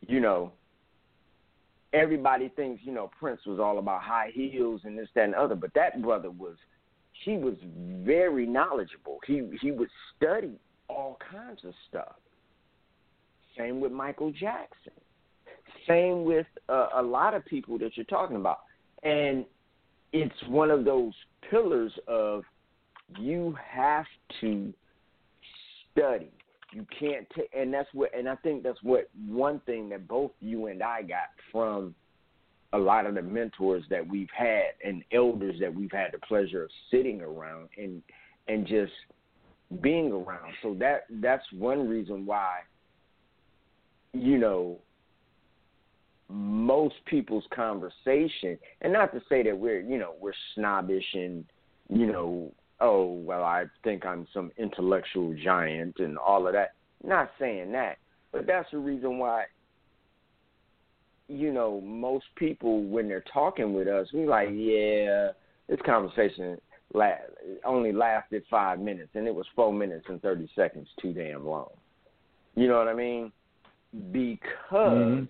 You 0.00 0.20
know, 0.20 0.52
everybody 1.92 2.48
thinks, 2.48 2.82
you 2.84 2.92
know, 2.92 3.10
Prince 3.18 3.40
was 3.46 3.58
all 3.58 3.78
about 3.78 4.02
high 4.02 4.30
heels 4.32 4.82
and 4.84 4.98
this, 4.98 5.08
that, 5.14 5.24
and 5.24 5.34
the 5.34 5.40
other, 5.40 5.54
but 5.54 5.72
that 5.74 6.00
brother 6.02 6.30
was 6.30 6.56
he 7.24 7.36
was 7.36 7.54
very 8.04 8.46
knowledgeable. 8.46 9.18
He 9.26 9.42
he 9.60 9.70
would 9.70 9.88
study 10.16 10.52
all 10.88 11.18
kinds 11.30 11.60
of 11.64 11.72
stuff. 11.88 12.14
Same 13.56 13.80
with 13.80 13.92
Michael 13.92 14.32
Jackson. 14.32 14.92
Same 15.88 16.24
with 16.24 16.46
uh, 16.68 16.88
a 16.96 17.02
lot 17.02 17.34
of 17.34 17.44
people 17.44 17.78
that 17.78 17.96
you're 17.96 18.04
talking 18.04 18.36
about. 18.36 18.60
And 19.02 19.44
it's 20.12 20.34
one 20.48 20.70
of 20.70 20.84
those 20.84 21.12
pillars 21.50 21.92
of 22.06 22.44
you 23.18 23.56
have 23.68 24.06
to 24.40 24.72
study. 25.92 26.30
You 26.76 26.86
can't 27.00 27.26
take, 27.34 27.48
and 27.56 27.72
that's 27.72 27.88
what, 27.94 28.10
and 28.14 28.28
I 28.28 28.34
think 28.36 28.62
that's 28.62 28.82
what 28.82 29.08
one 29.26 29.60
thing 29.60 29.88
that 29.88 30.06
both 30.06 30.32
you 30.40 30.66
and 30.66 30.82
I 30.82 31.00
got 31.00 31.30
from 31.50 31.94
a 32.74 32.78
lot 32.78 33.06
of 33.06 33.14
the 33.14 33.22
mentors 33.22 33.82
that 33.88 34.06
we've 34.06 34.28
had 34.36 34.72
and 34.84 35.02
elders 35.10 35.54
that 35.58 35.74
we've 35.74 35.90
had 35.90 36.12
the 36.12 36.18
pleasure 36.18 36.64
of 36.64 36.70
sitting 36.90 37.22
around 37.22 37.70
and 37.78 38.02
and 38.46 38.66
just 38.66 38.92
being 39.80 40.12
around. 40.12 40.52
So 40.62 40.76
that 40.78 41.06
that's 41.22 41.46
one 41.50 41.88
reason 41.88 42.26
why 42.26 42.58
you 44.12 44.36
know 44.36 44.76
most 46.28 46.96
people's 47.06 47.44
conversation 47.54 48.58
and 48.82 48.92
not 48.92 49.14
to 49.14 49.22
say 49.30 49.42
that 49.44 49.56
we're 49.56 49.80
you 49.80 49.96
know 49.96 50.12
we're 50.20 50.34
snobbish 50.54 51.06
and 51.14 51.42
you 51.88 52.04
know 52.04 52.52
oh 52.80 53.12
well 53.12 53.42
I 53.44 53.64
think 53.84 54.04
I'm 54.04 54.26
some 54.32 54.52
intellectual 54.58 55.34
giant 55.42 55.96
and 55.98 56.18
all 56.18 56.46
of 56.46 56.52
that. 56.52 56.72
Not 57.04 57.30
saying 57.38 57.72
that, 57.72 57.98
but 58.32 58.46
that's 58.46 58.70
the 58.70 58.78
reason 58.78 59.18
why 59.18 59.44
you 61.28 61.52
know, 61.52 61.80
most 61.80 62.26
people 62.36 62.84
when 62.84 63.08
they're 63.08 63.24
talking 63.32 63.74
with 63.74 63.88
us, 63.88 64.06
we 64.12 64.26
like, 64.26 64.48
yeah, 64.52 65.30
this 65.68 65.80
conversation 65.84 66.58
la- 66.94 67.10
only 67.64 67.92
lasted 67.92 68.44
five 68.48 68.78
minutes, 68.78 69.10
and 69.14 69.26
it 69.26 69.34
was 69.34 69.46
four 69.54 69.72
minutes 69.72 70.06
and 70.08 70.22
thirty 70.22 70.48
seconds, 70.54 70.88
too 71.00 71.12
damn 71.12 71.46
long. 71.46 71.70
You 72.54 72.68
know 72.68 72.78
what 72.78 72.88
I 72.88 72.94
mean? 72.94 73.32
Because 74.12 75.26
Mhm. 75.26 75.28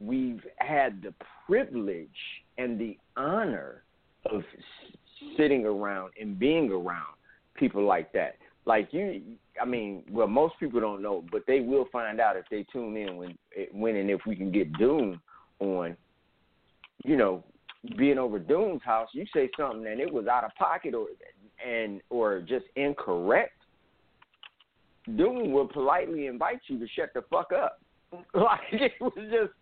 we've 0.00 0.46
had 0.56 1.02
the 1.02 1.12
privilege 1.46 2.42
and 2.58 2.78
the 2.78 2.98
honor 3.16 3.84
of 4.26 4.44
sitting 5.36 5.64
around 5.64 6.12
and 6.20 6.38
being 6.38 6.70
around 6.70 7.14
people 7.54 7.84
like 7.86 8.12
that. 8.12 8.36
Like 8.64 8.88
you, 8.92 9.22
I 9.60 9.64
mean, 9.64 10.04
well, 10.10 10.28
most 10.28 10.54
people 10.60 10.80
don't 10.80 11.02
know, 11.02 11.24
but 11.32 11.42
they 11.46 11.60
will 11.60 11.86
find 11.92 12.20
out 12.20 12.36
if 12.36 12.44
they 12.50 12.64
tune 12.72 12.96
in 12.96 13.16
when, 13.16 13.30
eh, 13.56 13.66
when 13.72 13.96
and 13.96 14.10
if 14.10 14.20
we 14.26 14.36
can 14.36 14.52
get 14.52 14.72
Doom 14.74 15.20
on. 15.58 15.96
You 17.04 17.16
know, 17.16 17.44
being 17.96 18.18
over 18.18 18.38
Doom's 18.38 18.82
house, 18.84 19.08
you 19.12 19.24
say 19.34 19.50
something 19.58 19.86
and 19.86 20.00
it 20.00 20.12
was 20.12 20.26
out 20.28 20.44
of 20.44 20.54
pocket 20.54 20.94
or 20.94 21.06
and 21.66 22.00
or 22.10 22.40
just 22.40 22.66
incorrect. 22.76 23.52
Doom 25.16 25.50
will 25.50 25.66
politely 25.66 26.26
invite 26.26 26.60
you 26.68 26.78
to 26.78 26.86
shut 26.94 27.12
the 27.14 27.22
fuck 27.30 27.52
up. 27.52 27.80
Like 28.34 28.60
it 28.72 28.92
was 29.00 29.12
just, 29.16 29.52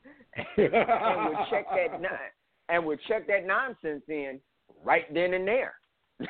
and 0.56 1.28
would 1.28 1.46
check 1.50 1.66
that 1.70 2.00
and 2.68 2.84
would 2.84 2.98
check 3.06 3.26
that 3.28 3.46
nonsense 3.46 4.02
in 4.08 4.40
right 4.84 5.12
then 5.12 5.34
and 5.34 5.46
there. 5.46 5.74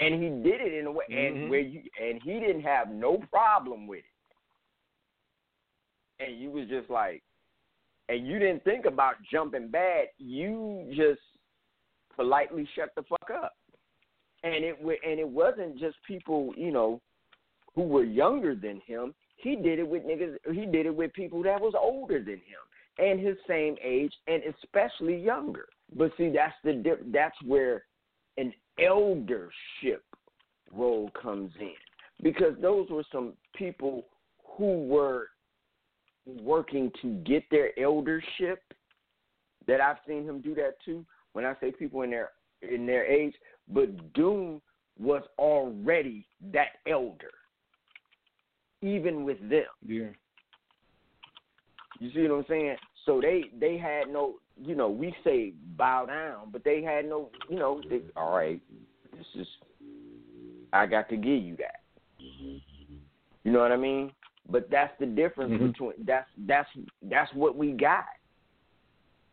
and 0.00 0.14
he 0.22 0.28
did 0.42 0.60
it 0.60 0.74
in 0.74 0.86
a 0.86 0.92
way, 0.92 1.04
Mhm. 1.10 1.26
and 1.26 1.50
where 1.50 1.60
you, 1.60 1.82
and 2.00 2.22
he 2.22 2.38
didn't 2.40 2.62
have 2.62 2.90
no 2.90 3.18
problem 3.30 3.86
with 3.86 4.00
it. 4.00 4.04
And 6.18 6.38
you 6.40 6.50
was 6.50 6.68
just 6.68 6.90
like, 6.90 7.22
and 8.08 8.26
you 8.26 8.38
didn't 8.38 8.64
think 8.64 8.86
about 8.86 9.16
jumping 9.30 9.68
bad. 9.68 10.08
You 10.18 10.86
just 10.94 11.20
politely 12.14 12.66
shut 12.74 12.94
the 12.94 13.02
fuck 13.02 13.30
up. 13.30 13.56
And 14.42 14.64
it 14.64 14.78
and 14.80 15.18
it 15.18 15.28
wasn't 15.28 15.78
just 15.78 15.96
people, 16.06 16.54
you 16.56 16.70
know, 16.70 17.00
who 17.74 17.82
were 17.82 18.04
younger 18.04 18.54
than 18.54 18.80
him. 18.86 19.14
He 19.36 19.56
did 19.56 19.78
it 19.78 19.86
with 19.86 20.04
niggas. 20.04 20.38
He 20.52 20.66
did 20.66 20.86
it 20.86 20.94
with 20.94 21.12
people 21.14 21.42
that 21.42 21.60
was 21.60 21.74
older 21.74 22.20
than 22.20 22.36
him 22.36 22.62
and 22.98 23.20
his 23.20 23.36
same 23.46 23.76
age, 23.82 24.12
and 24.26 24.42
especially 24.44 25.16
younger. 25.16 25.66
But 25.94 26.12
see, 26.16 26.30
that's 26.34 26.54
the 26.64 26.74
dip, 26.74 27.12
that's 27.12 27.36
where 27.44 27.84
an 28.36 28.52
eldership 28.78 30.04
role 30.72 31.10
comes 31.20 31.52
in 31.60 31.74
because 32.22 32.54
those 32.60 32.88
were 32.90 33.04
some 33.12 33.34
people 33.54 34.06
who 34.56 34.86
were 34.86 35.28
working 36.42 36.90
to 37.02 37.14
get 37.24 37.44
their 37.50 37.78
eldership 37.78 38.62
that 39.66 39.80
I've 39.80 39.98
seen 40.06 40.24
him 40.24 40.40
do 40.40 40.54
that 40.56 40.74
too. 40.84 41.04
When 41.32 41.44
I 41.44 41.54
say 41.60 41.70
people 41.70 42.02
in 42.02 42.10
their 42.10 42.30
in 42.62 42.86
their 42.86 43.04
age, 43.04 43.34
but 43.68 44.12
Doom 44.14 44.60
was 44.98 45.22
already 45.38 46.26
that 46.52 46.78
elder, 46.88 47.32
even 48.80 49.24
with 49.24 49.38
them. 49.40 49.64
Yeah. 49.86 50.08
You 52.00 52.10
see 52.12 52.22
what 52.22 52.38
I'm 52.38 52.44
saying? 52.48 52.76
So 53.06 53.20
they 53.20 53.50
they 53.58 53.78
had 53.78 54.08
no, 54.08 54.34
you 54.60 54.74
know, 54.74 54.90
we 54.90 55.14
say 55.24 55.52
bow 55.76 56.06
down, 56.06 56.50
but 56.50 56.64
they 56.64 56.82
had 56.82 57.08
no, 57.08 57.30
you 57.48 57.56
know, 57.56 57.80
they, 57.88 58.00
all 58.16 58.36
right, 58.36 58.60
this 59.16 59.26
is, 59.36 59.46
I 60.72 60.86
got 60.86 61.08
to 61.10 61.16
give 61.16 61.42
you 61.42 61.56
that. 61.56 61.80
You 63.44 63.52
know 63.52 63.60
what 63.60 63.70
I 63.70 63.76
mean? 63.76 64.10
But 64.50 64.68
that's 64.70 64.92
the 64.98 65.06
difference 65.06 65.52
Mhm. 65.52 65.72
between 65.72 65.92
that's 66.04 66.28
that's 66.38 66.68
that's 67.02 67.32
what 67.32 67.56
we 67.56 67.72
got. 67.72 68.04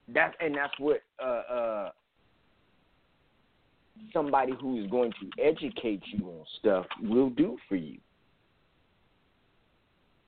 That's 0.08 0.36
and 0.40 0.56
that's 0.56 0.78
what 0.78 1.02
uh 1.20 1.44
uh 1.50 1.91
somebody 4.12 4.54
who 4.54 4.84
is 4.84 4.90
going 4.91 5.14
to 5.14 5.41
educate 5.41 6.04
you 6.08 6.30
on 6.30 6.45
stuff 6.60 6.86
will 7.02 7.30
do 7.32 7.58
for 7.68 7.76
you. 7.76 8.00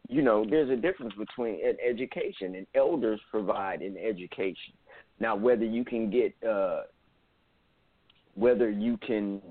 You 0.07 0.21
know, 0.21 0.45
there's 0.47 0.69
a 0.69 0.75
difference 0.75 1.13
between 1.17 1.55
an 1.65 1.77
education 1.85 2.55
and 2.55 2.67
elders 2.75 3.19
provide 3.31 3.81
an 3.81 3.97
education. 3.97 4.73
Now 5.19 5.35
whether 5.35 5.65
you 5.65 5.85
can 5.85 6.09
get 6.09 6.33
uh 6.47 6.81
whether 8.35 8.69
you 8.69 8.97
can 8.97 9.41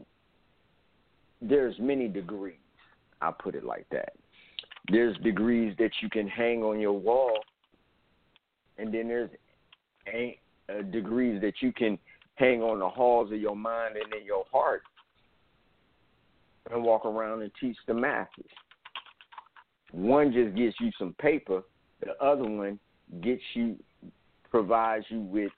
there's 1.40 1.74
many 1.78 2.09
degrees. 2.09 2.55
I'll 3.20 3.32
put 3.32 3.55
it 3.55 3.64
like 3.64 3.86
that. 3.90 4.14
There's 4.90 5.16
degrees 5.18 5.74
that 5.78 5.90
you 6.02 6.10
can 6.10 6.28
hang 6.28 6.62
on 6.62 6.78
your 6.78 6.98
wall, 6.98 7.39
and 8.78 8.93
then 8.93 9.09
there's 9.09 9.31
uh, 10.68 10.82
degrees 10.90 11.40
that 11.40 11.55
you 11.60 11.72
can 11.72 11.98
hang 12.36 12.62
on 12.62 12.81
the 12.81 12.89
halls 12.89 13.32
of 13.32 13.40
your 13.40 13.56
mind 13.56 13.97
and 13.97 14.12
in 14.12 14.26
your 14.26 14.44
heart 14.52 14.82
and 16.70 16.82
walk 16.82 17.05
around 17.05 17.43
and 17.43 17.51
teach 17.60 17.76
the 17.86 17.94
masses. 17.94 18.44
One 19.95 20.33
just 20.33 20.57
gets 20.57 20.75
you 20.81 20.91
some 20.99 21.15
paper, 21.21 21.62
the 22.01 22.21
other 22.21 22.43
one 22.43 22.81
gets 23.21 23.43
you 23.55 23.77
provides 24.51 25.05
you 25.09 25.21
with 25.21 25.53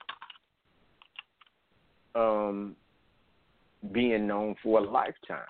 um 2.15 2.77
being 3.93 4.27
known 4.27 4.55
for 4.63 4.81
a 4.81 4.83
lifetime. 4.83 5.47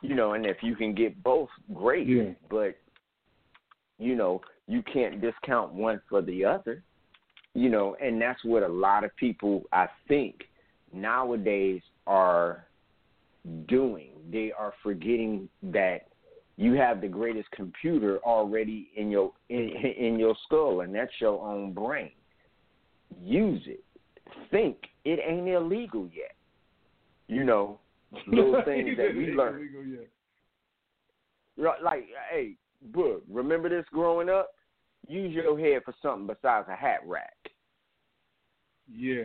You 0.00 0.14
know, 0.14 0.32
and 0.32 0.46
if 0.46 0.58
you 0.62 0.76
can 0.76 0.94
get 0.94 1.22
both, 1.22 1.50
great. 1.74 2.08
Yeah. 2.08 2.30
But 2.48 2.78
you 3.98 4.14
know, 4.16 4.40
you 4.66 4.82
can't 4.82 5.20
discount 5.20 5.74
one 5.74 6.00
for 6.08 6.22
the 6.22 6.42
other. 6.42 6.82
You 7.52 7.68
know, 7.68 7.96
and 8.02 8.20
that's 8.20 8.42
what 8.44 8.62
a 8.62 8.68
lot 8.68 9.04
of 9.04 9.14
people 9.16 9.64
I 9.72 9.88
think 10.08 10.44
nowadays 10.90 11.82
are 12.06 12.66
doing. 13.68 14.12
They 14.32 14.52
are 14.58 14.72
forgetting 14.82 15.50
that 15.64 16.08
you 16.56 16.72
have 16.74 17.00
the 17.00 17.08
greatest 17.08 17.50
computer 17.50 18.18
already 18.24 18.90
in 18.96 19.10
your 19.10 19.32
in, 19.50 19.70
in 19.98 20.18
your 20.18 20.34
skull 20.44 20.80
and 20.80 20.94
that's 20.94 21.12
your 21.20 21.40
own 21.46 21.72
brain. 21.72 22.10
Use 23.22 23.62
it. 23.66 23.84
Think. 24.50 24.76
It 25.04 25.20
ain't 25.26 25.48
illegal 25.48 26.08
yet. 26.12 26.34
You 27.28 27.44
know, 27.44 27.78
little 28.26 28.62
things 28.64 28.96
that 28.96 29.14
we 29.14 29.32
learn. 29.32 29.68
Right, 31.58 31.82
Like, 31.82 32.06
hey, 32.30 32.52
Book, 32.92 33.22
remember 33.28 33.68
this 33.68 33.86
growing 33.92 34.28
up? 34.28 34.50
Use 35.08 35.32
your 35.32 35.58
head 35.58 35.82
for 35.84 35.94
something 36.02 36.26
besides 36.26 36.68
a 36.70 36.76
hat 36.76 37.00
rack. 37.06 37.36
Yeah. 38.92 39.24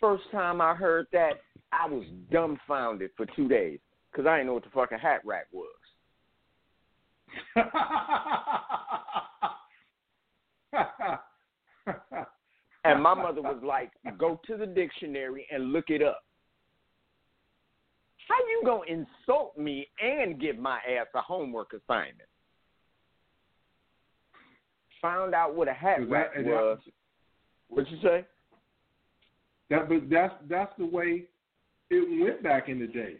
First 0.00 0.24
time 0.30 0.60
I 0.60 0.74
heard 0.74 1.06
that, 1.12 1.34
I 1.72 1.88
was 1.88 2.04
dumbfounded 2.30 3.10
for 3.16 3.26
two 3.34 3.48
days 3.48 3.78
because 4.12 4.26
I 4.26 4.36
didn't 4.36 4.48
know 4.48 4.54
what 4.54 4.64
the 4.64 4.70
fuck 4.70 4.92
a 4.92 4.98
hat 4.98 5.22
rack 5.24 5.46
was. 5.52 5.68
And 12.84 13.00
my 13.02 13.14
mother 13.14 13.40
was 13.40 13.62
like, 13.64 13.92
go 14.18 14.40
to 14.46 14.56
the 14.56 14.66
dictionary 14.66 15.46
and 15.50 15.72
look 15.72 15.84
it 15.88 16.02
up. 16.02 16.24
How 18.28 18.36
you 18.48 18.62
gonna 18.64 18.82
insult 18.88 19.56
me 19.56 19.88
and 20.02 20.40
give 20.40 20.58
my 20.58 20.78
ass 20.78 21.06
a 21.14 21.20
homework 21.20 21.72
assignment? 21.72 22.28
Found 25.00 25.34
out 25.34 25.54
what 25.54 25.68
a 25.68 25.72
hat 25.72 26.00
that- 26.00 26.08
rack 26.08 26.30
and 26.36 26.46
that- 26.46 26.52
was. 26.52 26.78
What'd 27.68 27.90
you 27.90 28.00
say? 28.02 28.26
That, 29.70 29.88
but 29.88 30.08
that's 30.10 30.34
that's 30.48 30.76
the 30.76 30.84
way 30.86 31.26
it 31.88 32.22
went 32.22 32.42
back 32.42 32.68
in 32.68 32.78
the 32.78 32.86
day. 32.86 33.16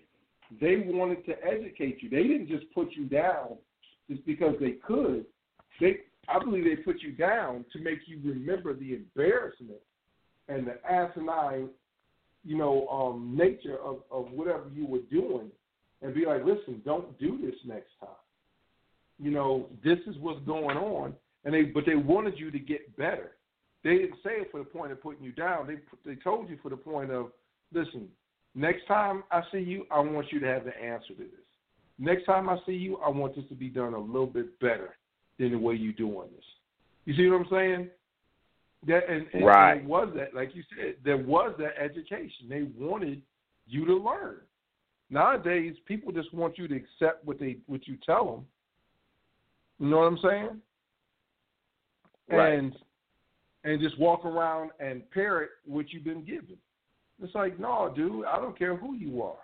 They 0.61 0.77
wanted 0.87 1.25
to 1.27 1.35
educate 1.45 2.03
you. 2.03 2.11
They 2.11 2.23
didn't 2.25 2.49
just 2.49 2.65
put 2.75 2.93
you 2.93 3.07
down 3.07 3.57
just 4.11 4.25
because 4.27 4.55
they 4.61 4.73
could. 4.87 5.25
They, 5.81 5.99
I 6.29 6.39
believe, 6.39 6.65
they 6.65 6.77
put 6.77 7.01
you 7.01 7.13
down 7.13 7.65
to 7.73 7.79
make 7.79 8.01
you 8.07 8.21
remember 8.25 8.75
the 8.75 8.95
embarrassment 8.95 9.81
and 10.49 10.67
the 10.67 10.79
asinine, 10.91 11.69
you 12.45 12.57
know, 12.57 12.87
um, 12.89 13.37
nature 13.37 13.79
of 13.79 14.01
of 14.11 14.31
whatever 14.33 14.65
you 14.75 14.87
were 14.87 15.03
doing, 15.11 15.51
and 16.03 16.15
be 16.15 16.27
like, 16.27 16.45
listen, 16.45 16.83
don't 16.85 17.19
do 17.19 17.39
this 17.41 17.55
next 17.65 17.91
time. 18.01 18.09
You 19.19 19.31
know, 19.31 19.69
this 19.85 19.99
is 20.07 20.17
what's 20.19 20.45
going 20.45 20.77
on, 20.77 21.15
and 21.45 21.55
they 21.55 21.63
but 21.63 21.85
they 21.87 21.95
wanted 21.95 22.39
you 22.39 22.51
to 22.51 22.59
get 22.59 22.97
better. 22.97 23.33
They 23.85 23.99
didn't 23.99 24.17
say 24.23 24.33
it 24.33 24.49
for 24.51 24.59
the 24.59 24.65
point 24.65 24.93
of 24.93 25.03
putting 25.03 25.25
you 25.25 25.33
down. 25.33 25.67
They 25.67 25.77
they 26.05 26.21
told 26.21 26.49
you 26.51 26.59
for 26.63 26.69
the 26.69 26.77
point 26.77 27.11
of, 27.11 27.31
listen, 27.73 28.09
next 28.55 28.87
time 28.87 29.25
I 29.31 29.43
see 29.53 29.59
you, 29.59 29.87
I 29.91 30.01
want 30.01 30.33
you 30.33 30.41
to 30.41 30.47
have 30.47 30.65
the 30.65 30.77
answer 30.77 31.15
to 31.15 31.23
this. 31.23 31.29
Next 31.99 32.25
time 32.25 32.49
I 32.49 32.59
see 32.67 32.73
you, 32.73 32.99
I 32.99 33.09
want 33.09 33.37
this 33.37 33.45
to 33.49 33.55
be 33.55 33.69
done 33.69 33.95
a 33.95 33.99
little 33.99 34.27
bit 34.27 34.59
better 34.61 34.97
than 35.39 35.53
the 35.53 35.59
way 35.59 35.75
you're 35.75 35.93
doing 35.93 36.29
this. 36.35 36.45
You 37.05 37.15
see 37.15 37.29
what 37.29 37.41
I'm 37.41 37.47
saying? 37.51 37.91
That 38.87 39.09
and, 39.09 39.27
and 39.33 39.45
Right. 39.45 39.79
there 39.79 39.89
was 39.89 40.13
that, 40.17 40.35
like 40.35 40.55
you 40.55 40.63
said, 40.77 40.97
there 41.05 41.19
was 41.19 41.55
that 41.59 41.81
education. 41.81 42.49
They 42.49 42.63
wanted 42.63 43.23
you 43.67 43.85
to 43.87 43.95
learn. 43.95 44.41
Nowadays, 45.11 45.77
people 45.87 46.13
just 46.13 46.33
want 46.33 46.59
you 46.59 46.67
to 46.69 46.75
accept 46.75 47.25
what 47.25 47.39
they 47.39 47.59
what 47.67 47.87
you 47.87 47.97
tell 48.05 48.25
them. 48.25 48.47
You 49.79 49.89
know 49.89 49.99
what 49.99 50.07
I'm 50.07 50.19
saying? 50.19 50.61
Right. 52.29 52.59
And 52.59 52.75
and 53.65 53.81
just 53.81 53.99
walk 53.99 54.25
around 54.25 54.71
and 54.81 55.09
parrot 55.11 55.51
what 55.65 55.93
you've 55.93 56.05
been 56.05 56.25
given. 56.25 56.57
It's 57.23 57.35
like, 57.35 57.59
no, 57.59 57.93
dude, 57.95 58.25
I 58.25 58.37
don't 58.37 58.59
care 58.59 58.77
who 58.77 58.95
you 58.95 59.23
are. 59.23 59.37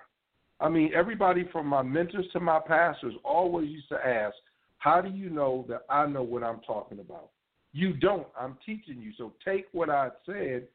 I 0.60 0.68
mean, 0.68 0.90
everybody 0.94 1.48
from 1.52 1.66
my 1.66 1.82
mentors 1.82 2.26
to 2.32 2.40
my 2.40 2.59
pastors 2.66 3.14
always 3.24 3.68
used 3.70 3.88
to 3.90 4.05
ask, 4.05 4.34
how 4.78 5.00
do 5.00 5.09
you 5.09 5.30
know 5.30 5.64
that 5.68 5.82
I 5.88 6.06
know 6.06 6.22
what 6.22 6.42
I'm 6.42 6.60
talking 6.66 6.98
about? 6.98 7.30
You 7.72 7.92
don't. 7.92 8.26
I'm 8.38 8.56
teaching 8.66 9.00
you. 9.00 9.12
So 9.16 9.32
take 9.44 9.66
what 9.72 9.90
I 9.90 10.09
said 10.26 10.66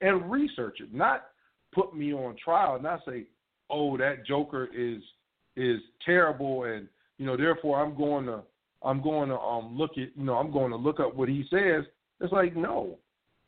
and 0.00 0.30
research 0.30 0.78
it. 0.80 0.94
Not 0.94 1.26
put 1.74 1.94
me 1.94 2.12
on 2.12 2.36
trial, 2.42 2.74
And 2.74 2.84
not 2.84 3.00
say, 3.06 3.24
oh, 3.70 3.96
that 3.98 4.26
joker 4.26 4.68
is 4.74 5.02
is 5.56 5.80
terrible 6.06 6.64
and 6.64 6.86
you 7.18 7.26
know, 7.26 7.36
therefore 7.36 7.82
I'm 7.82 7.96
going 7.96 8.26
to 8.26 8.42
I'm 8.82 9.02
going 9.02 9.28
to 9.28 9.38
um 9.38 9.76
look 9.76 9.92
at 9.92 10.16
you 10.16 10.24
know, 10.24 10.34
I'm 10.34 10.52
going 10.52 10.70
to 10.70 10.76
look 10.76 11.00
up 11.00 11.14
what 11.14 11.28
he 11.28 11.44
says. 11.50 11.84
It's 12.20 12.32
like, 12.32 12.56
no. 12.56 12.96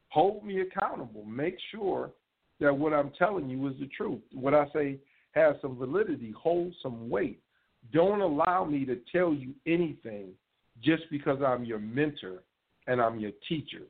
Hold 0.09 0.44
me 0.44 0.60
accountable. 0.60 1.24
Make 1.24 1.56
sure 1.70 2.10
that 2.61 2.77
what 2.77 2.93
I'm 2.93 3.11
telling 3.19 3.49
you 3.49 3.66
is 3.69 3.74
the 3.81 3.89
truth. 3.89 4.20
What 4.32 4.55
I 4.55 4.66
say 4.73 4.99
has 5.32 5.57
some 5.62 5.77
validity, 5.77 6.32
hold 6.37 6.74
some 6.82 7.09
weight. 7.09 7.41
Don't 7.93 8.20
allow 8.20 8.65
me 8.65 8.85
to 8.85 8.99
tell 9.11 9.32
you 9.32 9.55
anything 9.66 10.31
just 10.82 11.05
because 11.11 11.39
I'm 11.45 11.65
your 11.65 11.78
mentor 11.78 12.43
and 12.87 13.01
I'm 13.01 13.19
your 13.19 13.32
teacher. 13.49 13.82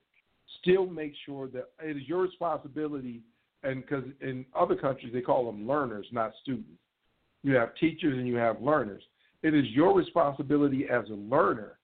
Still 0.61 0.87
make 0.87 1.13
sure 1.27 1.49
that 1.49 1.71
it 1.83 1.97
is 1.97 2.03
your 2.07 2.23
responsibility, 2.23 3.23
and 3.63 3.83
because 3.83 4.05
in 4.21 4.45
other 4.59 4.75
countries 4.77 5.13
they 5.13 5.21
call 5.21 5.47
them 5.47 5.67
learners, 5.67 6.07
not 6.13 6.33
students. 6.43 6.71
You 7.43 7.55
have 7.55 7.75
teachers 7.77 8.19
and 8.19 8.27
you 8.27 8.37
have 8.37 8.61
learners. 8.61 9.03
It 9.43 9.55
is 9.55 9.65
your 9.71 9.97
responsibility 9.97 10.87
as 10.91 11.09
a 11.09 11.15
learner 11.15 11.79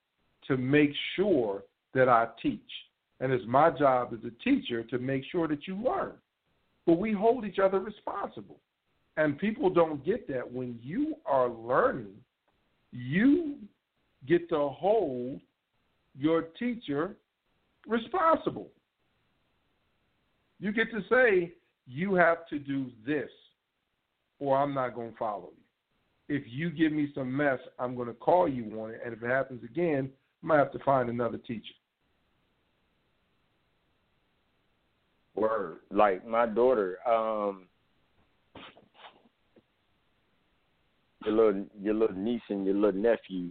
to 0.49 0.57
make 0.57 0.91
sure 1.15 1.63
that 1.95 2.09
I 2.09 2.29
teach. 2.43 2.61
And 3.21 3.33
it's 3.33 3.45
my 3.49 3.71
job 3.71 4.13
as 4.13 4.19
a 4.25 4.45
teacher 4.45 4.83
to 4.85 4.99
make 4.99 5.23
sure 5.33 5.49
that 5.49 5.67
you 5.67 5.77
learn. 5.77 6.13
But 6.87 6.99
we 6.99 7.13
hold 7.13 7.45
each 7.45 7.59
other 7.59 7.81
responsible. 7.81 8.61
And 9.17 9.39
people 9.39 9.71
don't 9.71 10.05
get 10.05 10.29
that. 10.29 10.51
When 10.51 10.79
you 10.83 11.17
are 11.27 11.49
learning, 11.49 12.15
you 12.93 13.57
get 14.29 14.49
to 14.51 14.69
hold 14.69 15.41
your 16.19 16.43
teacher 16.59 17.17
responsible. 17.87 18.69
You 20.61 20.73
get 20.73 20.91
to 20.91 21.01
say, 21.11 21.53
you 21.87 22.15
have 22.15 22.47
to 22.49 22.59
do 22.59 22.91
this, 23.07 23.31
or 24.39 24.57
I'm 24.57 24.75
not 24.75 24.95
going 24.95 25.13
to 25.13 25.19
follow 25.19 25.51
you. 25.57 26.37
if 26.37 26.43
you 26.47 26.71
give 26.71 26.93
me 26.93 27.11
some 27.15 27.35
mess, 27.35 27.59
I'm 27.79 27.95
going 27.95 28.09
to 28.09 28.15
call 28.15 28.49
you 28.49 28.65
on 28.81 28.91
it, 28.91 29.01
and 29.05 29.15
if 29.15 29.23
it 29.23 29.29
happens 29.29 29.63
again, 29.65 30.11
I 30.43 30.47
might 30.47 30.59
have 30.59 30.73
to 30.73 30.79
find 30.81 31.09
another 31.09 31.39
teacher. 31.39 31.75
Word. 35.37 35.79
Like 35.91 36.27
my 36.27 36.47
daughter, 36.47 36.99
um 37.07 37.67
your 41.25 41.35
little 41.35 41.67
your 41.81 41.95
little 41.95 42.17
niece 42.17 42.43
and 42.49 42.65
your 42.65 42.75
little 42.75 43.01
nephew, 43.01 43.51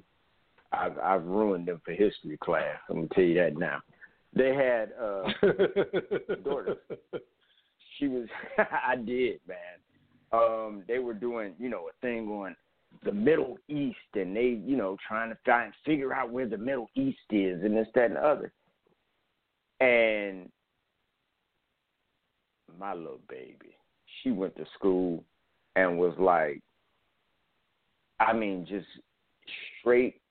I've 0.72 0.98
I've 0.98 1.24
ruined 1.24 1.68
them 1.68 1.82
for 1.86 1.92
history 1.92 2.38
class. 2.38 2.78
I'm 2.90 2.96
gonna 2.96 3.08
tell 3.14 3.24
you 3.24 3.36
that 3.36 3.58
now. 3.58 3.82
They 4.34 4.54
had 4.54 4.92
uh 5.02 6.36
daughter. 6.44 6.78
She 7.98 8.08
was 8.08 8.28
I 8.58 8.96
did, 8.96 9.40
man. 9.48 9.58
Um, 10.32 10.84
they 10.88 11.00
were 11.00 11.14
doing, 11.14 11.54
you 11.60 11.70
know, 11.70 11.88
a 11.88 12.02
thing 12.02 12.28
on 12.28 12.56
the 13.04 13.12
Middle 13.12 13.58
East 13.70 13.98
and 14.16 14.36
they, 14.36 14.60
you 14.66 14.76
know, 14.76 14.98
trying 15.08 15.30
to 15.30 15.38
find 15.46 15.72
figure 15.86 16.14
out 16.14 16.32
where 16.32 16.48
the 16.48 16.58
Middle 16.58 16.90
East 16.96 17.20
is 17.32 17.64
and 17.64 17.76
this, 17.76 17.88
that 17.96 18.06
and 18.06 18.16
the 18.16 18.26
other. 18.26 18.52
And 19.80 20.50
my 22.80 22.94
little 22.94 23.22
baby, 23.30 23.78
she 24.22 24.32
went 24.32 24.56
to 24.58 24.66
school 24.78 25.24
and 25.76 25.98
was 25.98 26.16
like 26.18 26.62
I 28.20 28.34
mean, 28.34 28.66
just 28.68 28.88
straight 29.80 30.22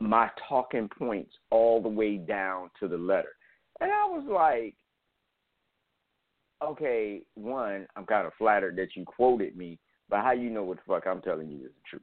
my 0.00 0.30
talking 0.48 0.88
points 0.88 1.32
all 1.50 1.82
the 1.82 1.88
way 1.88 2.16
down 2.16 2.70
to 2.80 2.88
the 2.88 2.96
letter. 2.96 3.34
And 3.80 3.90
I 3.90 4.04
was 4.04 4.24
like, 4.28 4.74
okay, 6.62 7.22
one, 7.34 7.86
I'm 7.96 8.06
kind 8.06 8.26
of 8.26 8.32
flattered 8.38 8.76
that 8.76 8.94
you 8.94 9.04
quoted 9.04 9.56
me, 9.56 9.78
but 10.08 10.20
how 10.20 10.32
you 10.32 10.50
know 10.50 10.62
what 10.62 10.78
the 10.78 10.82
fuck 10.86 11.06
I'm 11.06 11.20
telling 11.20 11.48
you 11.48 11.66
is 11.66 11.72
the 11.74 11.88
truth? 11.88 12.02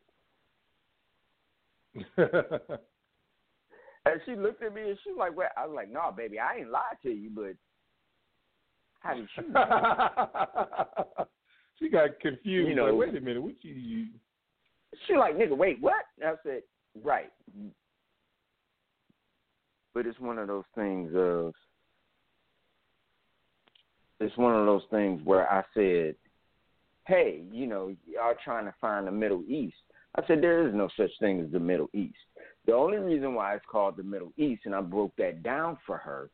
and 4.06 4.22
she 4.26 4.36
looked 4.36 4.62
at 4.62 4.74
me 4.74 4.90
and 4.90 4.98
she 5.04 5.12
was 5.12 5.20
like, 5.20 5.38
well, 5.38 5.50
I 5.56 5.66
was 5.66 5.76
like, 5.76 5.90
no, 5.92 6.02
nah, 6.02 6.12
baby, 6.12 6.40
I 6.40 6.58
ain't 6.60 6.72
lied 6.72 6.98
to 7.04 7.10
you, 7.10 7.30
but 7.34 7.56
how 9.06 9.14
did 9.14 9.28
you 9.38 9.44
she 11.80 11.90
got 11.90 12.20
confused. 12.20 12.70
You 12.70 12.76
know, 12.76 12.86
like, 12.86 13.14
wait 13.14 13.16
a 13.16 13.22
minute, 13.22 13.42
what 13.42 13.54
you, 13.62 13.74
you? 13.74 14.08
She 15.08 15.16
like, 15.16 15.36
nigga, 15.36 15.56
wait, 15.56 15.80
what? 15.80 16.06
And 16.20 16.30
I 16.30 16.34
said, 16.44 16.64
right. 17.04 17.32
But 19.94 20.08
it's 20.08 20.20
one 20.20 20.40
of 20.40 20.48
those 20.48 20.64
things 20.74 21.12
of. 21.16 21.54
It's 24.20 24.36
one 24.38 24.56
of 24.56 24.66
those 24.66 24.84
things 24.92 25.22
where 25.26 25.52
I 25.52 25.62
said, 25.74 26.16
hey, 27.06 27.44
you 27.52 27.68
know, 27.68 27.94
y'all 28.08 28.34
trying 28.44 28.66
to 28.66 28.74
find 28.80 29.06
the 29.06 29.12
Middle 29.12 29.44
East. 29.48 29.76
I 30.18 30.26
said 30.26 30.42
there 30.42 30.66
is 30.66 30.74
no 30.74 30.88
such 30.96 31.12
thing 31.20 31.42
as 31.42 31.52
the 31.52 31.60
Middle 31.60 31.90
East. 31.94 32.16
The 32.66 32.74
only 32.74 32.98
reason 32.98 33.36
why 33.36 33.56
it's 33.56 33.66
called 33.70 33.98
the 33.98 34.04
Middle 34.04 34.32
East, 34.38 34.62
and 34.66 34.74
I 34.74 34.80
broke 34.80 35.14
that 35.18 35.44
down 35.44 35.78
for 35.86 35.98
her, 35.98 36.30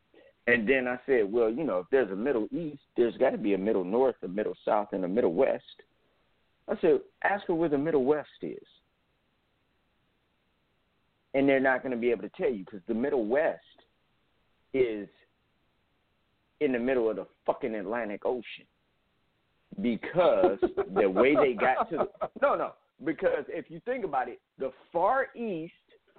and 0.46 0.68
then 0.68 0.88
I 0.88 0.98
said, 1.06 1.30
well, 1.30 1.50
you 1.50 1.64
know, 1.64 1.78
if 1.78 1.86
there's 1.90 2.10
a 2.10 2.16
Middle 2.16 2.48
East, 2.50 2.82
there's 2.96 3.16
got 3.16 3.30
to 3.30 3.38
be 3.38 3.54
a 3.54 3.58
Middle 3.58 3.84
North, 3.84 4.16
a 4.22 4.28
Middle 4.28 4.56
South, 4.64 4.88
and 4.92 5.04
a 5.04 5.08
Middle 5.08 5.34
West. 5.34 5.62
I 6.68 6.74
said, 6.80 7.00
ask 7.22 7.46
her 7.46 7.54
where 7.54 7.68
the 7.68 7.78
Middle 7.78 8.04
West 8.04 8.28
is. 8.42 8.58
And 11.34 11.48
they're 11.48 11.60
not 11.60 11.82
going 11.82 11.92
to 11.92 11.98
be 11.98 12.10
able 12.10 12.22
to 12.22 12.30
tell 12.30 12.50
you 12.50 12.64
because 12.64 12.80
the 12.88 12.94
Middle 12.94 13.26
West 13.26 13.60
is 14.74 15.08
in 16.60 16.72
the 16.72 16.78
middle 16.78 17.10
of 17.10 17.16
the 17.16 17.26
fucking 17.46 17.74
Atlantic 17.74 18.24
Ocean. 18.24 18.66
Because 19.80 20.58
the 20.94 21.08
way 21.08 21.34
they 21.34 21.54
got 21.54 21.88
to 21.90 21.96
the, 21.96 22.28
no 22.40 22.54
no 22.54 22.72
because 23.04 23.44
if 23.48 23.66
you 23.68 23.80
think 23.84 24.04
about 24.04 24.28
it, 24.28 24.40
the 24.58 24.70
Far 24.92 25.28
East 25.34 25.72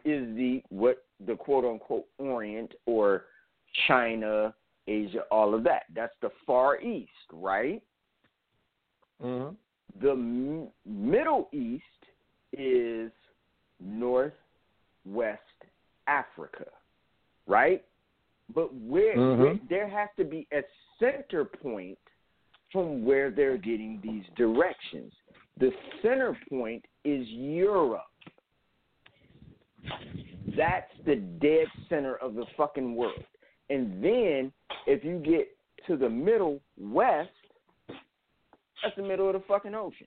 is 0.03 0.35
the 0.35 0.61
what 0.69 1.05
the 1.25 1.35
quote 1.35 1.63
unquote 1.63 2.05
Orient 2.17 2.73
or 2.85 3.25
China, 3.87 4.53
Asia, 4.87 5.21
all 5.31 5.53
of 5.53 5.63
that. 5.63 5.83
That's 5.95 6.15
the 6.21 6.29
Far 6.45 6.81
East, 6.81 7.09
right? 7.31 7.81
Mm-hmm. 9.21 9.55
The 10.01 10.11
M- 10.11 10.67
Middle 10.85 11.49
East 11.51 11.83
is 12.51 13.11
Northwest 13.79 14.33
Africa, 16.07 16.65
right? 17.47 17.83
But 18.53 18.73
where, 18.73 19.15
Mhm. 19.15 19.39
where 19.39 19.59
there 19.69 19.87
has 19.87 20.09
to 20.17 20.25
be 20.25 20.47
a 20.51 20.63
center 20.99 21.45
point 21.45 21.97
from 22.71 23.05
where 23.05 23.31
they're 23.31 23.57
getting 23.57 24.01
these 24.01 24.25
directions. 24.35 25.13
The 25.57 25.71
center 26.01 26.37
point 26.49 26.83
is 27.03 27.27
Europe. 27.29 28.09
That's 30.57 30.91
the 31.05 31.15
dead 31.15 31.67
center 31.89 32.15
of 32.15 32.35
the 32.35 32.45
fucking 32.57 32.95
world. 32.95 33.23
And 33.73 34.03
then 34.03 34.51
if 34.85 35.03
you 35.03 35.17
get 35.17 35.47
to 35.87 35.97
the 35.97 36.07
middle 36.07 36.61
west, 36.79 37.31
that's 37.87 38.95
the 38.95 39.01
middle 39.01 39.27
of 39.27 39.33
the 39.33 39.41
fucking 39.47 39.73
ocean. 39.73 40.05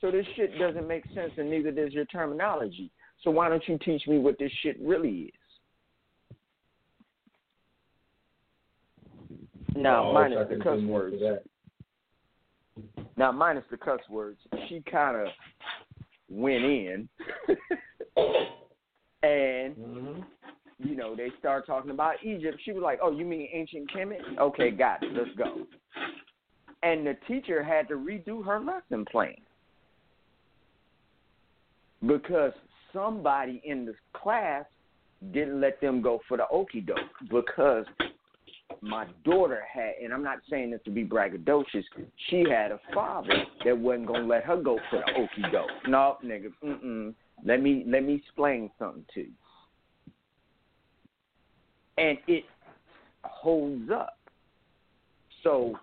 So 0.00 0.10
this 0.10 0.24
shit 0.34 0.58
doesn't 0.58 0.88
make 0.88 1.04
sense, 1.14 1.32
and 1.36 1.50
neither 1.50 1.70
does 1.70 1.92
your 1.92 2.06
terminology. 2.06 2.90
So 3.22 3.30
why 3.30 3.50
don't 3.50 3.62
you 3.68 3.78
teach 3.84 4.06
me 4.06 4.18
what 4.18 4.38
this 4.38 4.50
shit 4.62 4.78
really 4.80 5.30
is? 5.30 5.32
Now, 9.76 10.08
Oh, 10.08 10.14
minus 10.14 10.48
the 10.48 10.56
cuss 10.56 10.80
words. 10.84 11.16
Now, 13.18 13.30
minus 13.30 13.64
the 13.70 13.76
cuss 13.76 14.00
words, 14.08 14.38
she 14.68 14.82
kind 14.90 15.16
of 15.18 15.28
went 16.30 16.64
in, 16.64 17.08
and 19.22 19.76
Mm-hmm. 19.76 20.20
You 20.78 20.96
know 20.96 21.14
they 21.14 21.30
start 21.38 21.66
talking 21.66 21.90
about 21.90 22.16
Egypt. 22.22 22.58
She 22.64 22.72
was 22.72 22.82
like, 22.82 22.98
"Oh, 23.02 23.10
you 23.10 23.24
mean 23.24 23.48
ancient 23.52 23.90
Kemet? 23.90 24.38
Okay, 24.38 24.70
got 24.70 25.02
it. 25.02 25.12
Let's 25.12 25.36
go." 25.36 25.66
And 26.82 27.06
the 27.06 27.16
teacher 27.26 27.62
had 27.62 27.88
to 27.88 27.94
redo 27.94 28.44
her 28.44 28.60
lesson 28.60 29.04
plan 29.10 29.36
because 32.06 32.52
somebody 32.92 33.62
in 33.64 33.86
the 33.86 33.94
class 34.12 34.64
didn't 35.32 35.60
let 35.60 35.80
them 35.80 36.02
go 36.02 36.20
for 36.28 36.36
the 36.36 36.44
okie 36.52 36.86
doke 36.86 36.98
because 37.30 37.86
my 38.80 39.06
daughter 39.24 39.62
had, 39.72 39.94
and 40.02 40.12
I'm 40.12 40.22
not 40.22 40.38
saying 40.50 40.70
this 40.70 40.80
to 40.84 40.90
be 40.90 41.04
braggadocious, 41.04 41.84
she 42.28 42.44
had 42.48 42.70
a 42.72 42.80
father 42.92 43.44
that 43.64 43.76
wasn't 43.76 44.06
gonna 44.06 44.26
let 44.26 44.44
her 44.44 44.56
go 44.56 44.78
for 44.90 45.02
the 45.06 45.12
okie 45.20 45.52
doke. 45.52 45.70
No, 45.88 46.18
nigga, 46.24 46.52
mm-mm. 46.62 47.14
Let 47.44 47.62
me 47.62 47.84
let 47.86 48.04
me 48.04 48.14
explain 48.14 48.70
something 48.78 49.04
to 49.14 49.20
you. 49.20 49.32
And 51.98 52.18
it 52.26 52.44
holds 53.22 53.90
up. 53.90 54.18
So, 55.42 55.78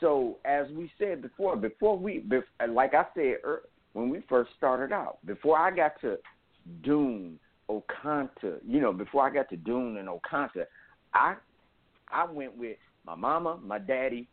so 0.00 0.38
as 0.44 0.66
we 0.72 0.90
said 0.98 1.22
before, 1.22 1.56
before 1.56 1.96
we, 1.98 2.24
like 2.68 2.94
I 2.94 3.04
said 3.14 3.36
er, 3.44 3.62
when 3.92 4.10
we 4.10 4.22
first 4.28 4.50
started 4.56 4.92
out, 4.92 5.18
before 5.24 5.58
I 5.58 5.70
got 5.70 6.00
to 6.02 6.18
Dune, 6.82 7.38
Okanta, 7.70 8.58
you 8.66 8.80
know, 8.80 8.92
before 8.92 9.26
I 9.26 9.32
got 9.32 9.48
to 9.50 9.56
Dune 9.56 9.96
and 9.96 10.08
Okanta, 10.08 10.66
I 11.14 11.36
I 12.12 12.30
went 12.30 12.56
with 12.56 12.76
my 13.04 13.14
mama, 13.14 13.58
my 13.64 13.78
daddy, 13.78 14.28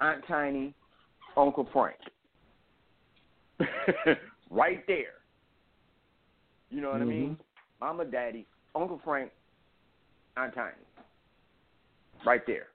Aunt 0.00 0.22
Tiny, 0.26 0.74
Uncle 1.36 1.68
Frank. 1.72 1.96
right 4.50 4.86
there. 4.86 5.14
You 6.70 6.80
know 6.80 6.90
what 6.90 7.00
I 7.00 7.04
mean? 7.04 7.38
Mama, 7.80 8.04
daddy, 8.04 8.46
Uncle 8.74 9.00
Frank, 9.04 9.30
Aunt 10.36 10.54
Tiny. 10.54 10.72
Right 12.26 12.42
there. 12.46 12.66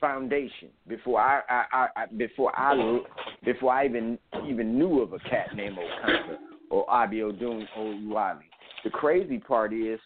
Foundation 0.00 0.68
before 0.88 1.20
I, 1.20 1.42
I, 1.48 1.86
I, 1.94 2.06
before 2.16 2.58
I 2.58 2.98
before 3.44 3.72
I 3.72 3.84
even 3.84 4.18
even 4.48 4.76
knew 4.76 5.00
of 5.00 5.12
a 5.12 5.18
cat 5.20 5.54
named 5.54 5.76
Okanta 5.76 6.38
or 6.70 6.84
Abiodun 6.86 7.66
Oyewole. 7.78 8.40
The 8.82 8.90
crazy 8.90 9.38
part 9.38 9.72
is 9.72 10.00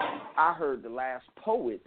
I 0.00 0.54
heard 0.54 0.82
the 0.82 0.88
last 0.88 1.26
poet 1.36 1.82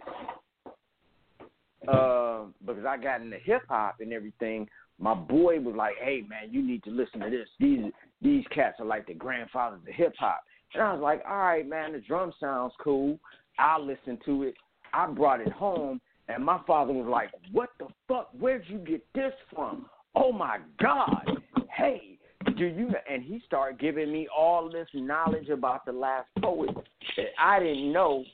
uh, 1.88 2.44
because 2.64 2.84
I 2.86 2.96
got 2.96 3.22
into 3.22 3.38
hip 3.38 3.62
hop 3.68 3.96
and 4.00 4.12
everything. 4.12 4.68
My 4.98 5.14
boy 5.14 5.60
was 5.60 5.74
like, 5.76 5.96
"Hey 5.98 6.22
man, 6.28 6.52
you 6.52 6.62
need 6.62 6.82
to 6.84 6.90
listen 6.90 7.20
to 7.20 7.30
this. 7.30 7.48
These 7.58 7.92
these 8.20 8.44
cats 8.48 8.78
are 8.80 8.86
like 8.86 9.06
the 9.06 9.14
grandfathers 9.14 9.80
of 9.86 9.94
hip 9.94 10.14
hop." 10.18 10.42
And 10.74 10.82
I 10.82 10.92
was 10.92 11.02
like, 11.02 11.22
"All 11.28 11.38
right, 11.38 11.66
man, 11.66 11.92
the 11.92 12.00
drum 12.00 12.32
sounds 12.38 12.72
cool. 12.82 13.18
I'll 13.58 13.84
listen 13.84 14.18
to 14.24 14.44
it." 14.44 14.54
I 14.94 15.06
brought 15.06 15.40
it 15.40 15.52
home, 15.52 16.00
and 16.28 16.44
my 16.44 16.60
father 16.66 16.92
was 16.92 17.06
like, 17.06 17.30
"What 17.50 17.70
the 17.78 17.88
fuck? 18.06 18.30
Where'd 18.38 18.68
you 18.68 18.78
get 18.78 19.02
this 19.14 19.32
from? 19.54 19.86
Oh 20.14 20.32
my 20.32 20.58
god! 20.80 21.42
Hey, 21.74 22.18
do 22.44 22.66
you?" 22.66 22.90
And 23.10 23.22
he 23.22 23.40
started 23.46 23.80
giving 23.80 24.12
me 24.12 24.28
all 24.28 24.68
this 24.70 24.88
knowledge 24.92 25.48
about 25.48 25.84
the 25.86 25.92
last 25.92 26.28
poet 26.40 26.74
that 27.16 27.32
I 27.38 27.58
didn't 27.58 27.92
know. 27.92 28.24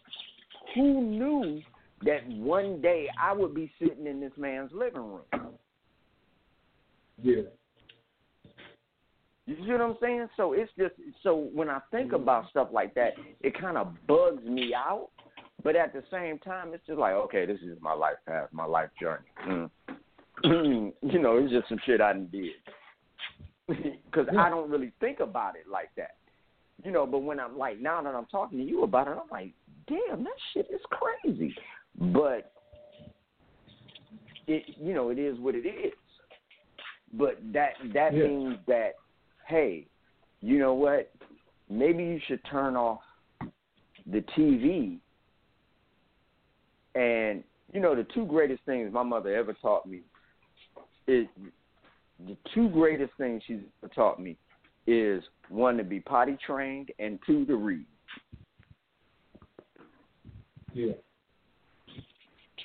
Who 0.74 1.02
knew 1.02 1.62
that 2.02 2.26
one 2.28 2.80
day 2.80 3.08
I 3.20 3.32
would 3.32 3.54
be 3.54 3.72
sitting 3.80 4.06
in 4.06 4.20
this 4.20 4.36
man's 4.36 4.70
living 4.72 5.02
room. 5.02 5.58
Yeah. 7.22 7.42
You 9.46 9.56
see 9.64 9.72
what 9.72 9.80
I'm 9.80 9.96
saying? 10.00 10.28
So 10.36 10.52
it's 10.52 10.70
just 10.78 10.94
so 11.22 11.48
when 11.54 11.70
I 11.70 11.80
think 11.90 12.12
about 12.12 12.50
stuff 12.50 12.68
like 12.70 12.94
that, 12.94 13.14
it 13.40 13.58
kind 13.58 13.78
of 13.78 13.94
bugs 14.06 14.44
me 14.44 14.74
out. 14.74 15.08
But 15.64 15.74
at 15.74 15.92
the 15.92 16.02
same 16.10 16.38
time, 16.38 16.72
it's 16.74 16.86
just 16.86 16.98
like, 16.98 17.14
okay, 17.14 17.46
this 17.46 17.58
is 17.60 17.78
my 17.80 17.92
life 17.92 18.16
path, 18.26 18.48
my 18.52 18.66
life 18.66 18.90
journey. 19.00 19.24
Mm. 19.48 19.70
you 21.02 21.18
know, 21.18 21.38
it's 21.38 21.52
just 21.52 21.68
some 21.68 21.80
shit 21.84 22.00
I 22.00 22.12
did. 22.12 22.52
Because 24.06 24.26
yeah. 24.32 24.44
I 24.44 24.48
don't 24.48 24.70
really 24.70 24.92
think 24.98 25.20
about 25.20 25.54
it 25.54 25.70
like 25.70 25.90
that. 25.98 26.16
You 26.84 26.90
know, 26.90 27.06
but 27.06 27.18
when 27.18 27.38
I'm 27.38 27.58
like, 27.58 27.78
now 27.78 28.00
that 28.00 28.14
I'm 28.14 28.24
talking 28.26 28.56
to 28.56 28.64
you 28.64 28.82
about 28.82 29.08
it, 29.08 29.10
I'm 29.10 29.28
like, 29.30 29.52
damn, 29.86 30.24
that 30.24 30.32
shit 30.54 30.68
is 30.72 30.80
crazy. 30.90 31.54
But 31.98 32.52
it, 34.46 34.62
you 34.80 34.94
know, 34.94 35.10
it 35.10 35.18
is 35.18 35.38
what 35.38 35.54
it 35.54 35.66
is. 35.66 35.92
But 37.12 37.38
that 37.52 37.70
that 37.94 38.14
yeah. 38.14 38.24
means 38.24 38.58
that, 38.66 38.92
hey, 39.46 39.86
you 40.40 40.58
know 40.58 40.74
what? 40.74 41.10
Maybe 41.70 42.02
you 42.02 42.20
should 42.26 42.40
turn 42.50 42.76
off 42.76 43.00
the 44.06 44.24
TV. 44.36 44.98
And 46.94 47.44
you 47.72 47.80
know, 47.80 47.94
the 47.94 48.06
two 48.14 48.26
greatest 48.26 48.62
things 48.64 48.92
my 48.92 49.02
mother 49.02 49.34
ever 49.34 49.54
taught 49.54 49.86
me 49.86 50.00
is 51.06 51.26
the 52.26 52.36
two 52.54 52.68
greatest 52.70 53.12
things 53.18 53.42
she's 53.46 53.60
taught 53.94 54.20
me 54.20 54.36
is 54.86 55.22
one 55.48 55.76
to 55.76 55.84
be 55.84 56.00
potty 56.00 56.36
trained 56.44 56.90
and 56.98 57.18
two 57.26 57.44
to 57.46 57.56
read. 57.56 57.86
Yeah. 60.72 60.92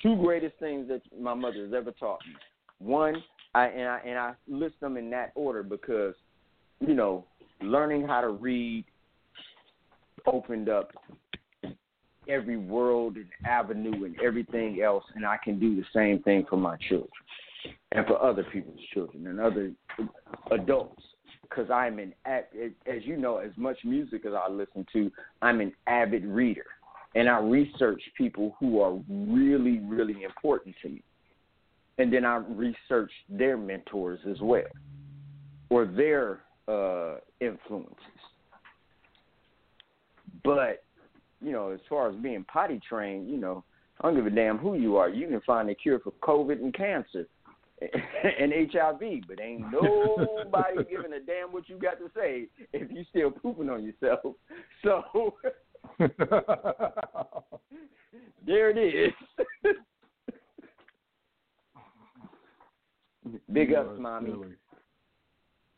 Two 0.02 0.16
greatest 0.16 0.58
things 0.58 0.88
that 0.88 1.02
my 1.18 1.34
mother 1.34 1.64
has 1.64 1.72
ever 1.74 1.90
taught 1.92 2.20
me. 2.26 2.34
One, 2.78 3.22
I 3.54 3.66
and 3.66 3.88
I 3.88 4.00
and 4.04 4.18
I 4.18 4.34
list 4.48 4.80
them 4.80 4.96
in 4.96 5.10
that 5.10 5.32
order 5.34 5.62
because, 5.62 6.14
you 6.80 6.94
know, 6.94 7.24
learning 7.60 8.06
how 8.06 8.20
to 8.20 8.28
read 8.28 8.84
opened 10.26 10.68
up 10.68 10.90
every 12.28 12.56
world 12.56 13.16
and 13.16 13.26
avenue 13.44 14.04
and 14.04 14.18
everything 14.20 14.80
else, 14.82 15.04
and 15.14 15.26
I 15.26 15.36
can 15.42 15.60
do 15.60 15.76
the 15.76 15.84
same 15.94 16.22
thing 16.22 16.46
for 16.48 16.56
my 16.56 16.76
children 16.88 17.10
and 17.92 18.06
for 18.06 18.20
other 18.22 18.44
people's 18.52 18.80
children 18.92 19.26
and 19.26 19.40
other 19.40 19.72
adults. 20.50 21.02
Because 21.42 21.70
I'm 21.70 21.98
an, 21.98 22.14
as 22.24 23.02
you 23.02 23.16
know, 23.16 23.36
as 23.36 23.52
much 23.56 23.76
music 23.84 24.24
as 24.26 24.32
I 24.32 24.50
listen 24.50 24.86
to, 24.94 25.12
I'm 25.42 25.60
an 25.60 25.72
avid 25.86 26.24
reader, 26.24 26.64
and 27.14 27.28
I 27.28 27.38
research 27.38 28.02
people 28.16 28.56
who 28.58 28.80
are 28.80 28.98
really, 29.08 29.78
really 29.80 30.24
important 30.24 30.74
to 30.82 30.88
me, 30.88 31.02
and 31.98 32.12
then 32.12 32.24
I 32.24 32.36
research 32.36 33.12
their 33.28 33.56
mentors 33.56 34.20
as 34.28 34.40
well, 34.40 34.62
or 35.70 35.86
their 35.86 36.40
uh, 36.68 37.16
influences. 37.40 37.96
But 40.42 40.84
you 41.40 41.52
know, 41.52 41.70
as 41.70 41.80
far 41.88 42.10
as 42.10 42.16
being 42.16 42.44
potty 42.44 42.80
trained, 42.88 43.28
you 43.28 43.36
know, 43.36 43.64
I 44.00 44.08
don't 44.08 44.16
give 44.16 44.26
a 44.26 44.30
damn 44.30 44.58
who 44.58 44.74
you 44.74 44.96
are. 44.96 45.08
You 45.08 45.28
can 45.28 45.40
find 45.42 45.68
a 45.70 45.74
cure 45.74 46.00
for 46.00 46.12
COVID 46.22 46.60
and 46.60 46.74
cancer 46.74 47.26
and 47.80 48.52
HIV, 48.52 49.22
but 49.28 49.40
ain't 49.40 49.70
nobody 49.72 50.84
giving 50.90 51.12
a 51.12 51.20
damn 51.20 51.52
what 51.52 51.68
you 51.68 51.78
got 51.78 51.98
to 51.98 52.10
say 52.16 52.48
if 52.72 52.90
you 52.90 53.04
still 53.10 53.30
pooping 53.30 53.70
on 53.70 53.84
yourself. 53.84 54.34
So 54.82 55.34
there 58.46 58.70
it 58.70 58.78
is. 58.78 59.12
Big 63.52 63.72
ups, 63.72 63.98
mommy. 63.98 64.30
Silly. 64.30 64.48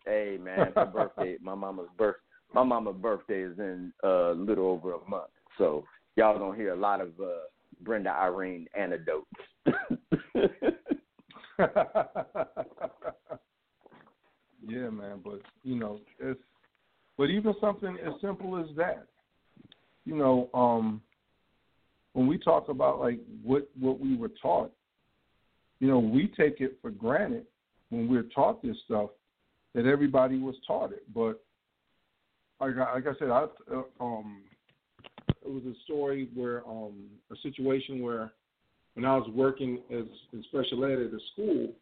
Hey 0.05 0.39
man, 0.41 0.73
her 0.75 0.87
birthday, 0.87 1.37
my 1.41 1.55
mama's 1.55 1.89
birth, 1.99 2.17
my 2.55 2.63
mama's 2.63 2.97
birthday 3.01 3.43
is 3.43 3.59
in 3.59 3.93
a 4.05 4.09
uh, 4.09 4.33
little 4.35 4.67
over 4.67 4.95
a 4.95 5.09
month, 5.09 5.31
so 5.59 5.85
y'all 6.15 6.39
gonna 6.39 6.57
hear 6.57 6.73
a 6.73 6.77
lot 6.77 7.01
of 7.01 7.09
uh, 7.21 7.47
Brenda 7.81 8.11
Irene 8.11 8.69
anecdotes. 8.79 9.27
yeah, 14.69 14.91
man, 14.91 15.21
but 15.25 15.41
you 15.65 15.77
know, 15.77 16.01
it's 16.21 16.41
but 17.19 17.31
even 17.31 17.55
something 17.61 17.97
as 18.05 18.13
simple 18.21 18.59
as 18.59 18.67
that. 18.77 19.07
You 20.05 20.17
know, 20.17 20.51
um 20.55 21.01
when 22.13 22.27
we 22.27 22.39
talk 22.39 22.69
about 22.69 23.01
like 23.01 23.21
what 23.43 23.69
what 23.79 24.01
we 24.01 24.17
were 24.17 24.31
taught, 24.41 24.73
you 25.81 25.89
know, 25.89 25.99
we 25.99 26.29
take 26.29 26.61
it 26.61 26.79
for 26.81 26.91
granted 26.91 27.47
when 27.91 28.09
we're 28.09 28.25
taught 28.35 28.63
this 28.63 28.77
stuff 28.85 29.11
that 29.75 29.87
everybody 29.87 30.39
was 30.39 30.55
taught 30.67 30.93
it. 30.93 31.03
But 31.15 31.43
like, 32.61 32.77
like 32.77 33.07
I 33.07 33.19
said, 33.19 33.31
I 33.31 33.47
uh, 33.73 33.83
um 34.01 34.43
it 35.45 35.51
was 35.51 35.63
a 35.65 35.75
story 35.85 36.29
where 36.35 36.67
um 36.67 37.05
a 37.31 37.37
situation 37.43 38.03
where 38.03 38.33
when 38.95 39.05
I 39.05 39.17
was 39.17 39.29
working 39.35 39.81
as 39.91 40.07
in 40.33 40.43
special 40.45 40.85
ed 40.85 40.93
at 40.93 41.13
a 41.13 41.19
school, 41.33 41.73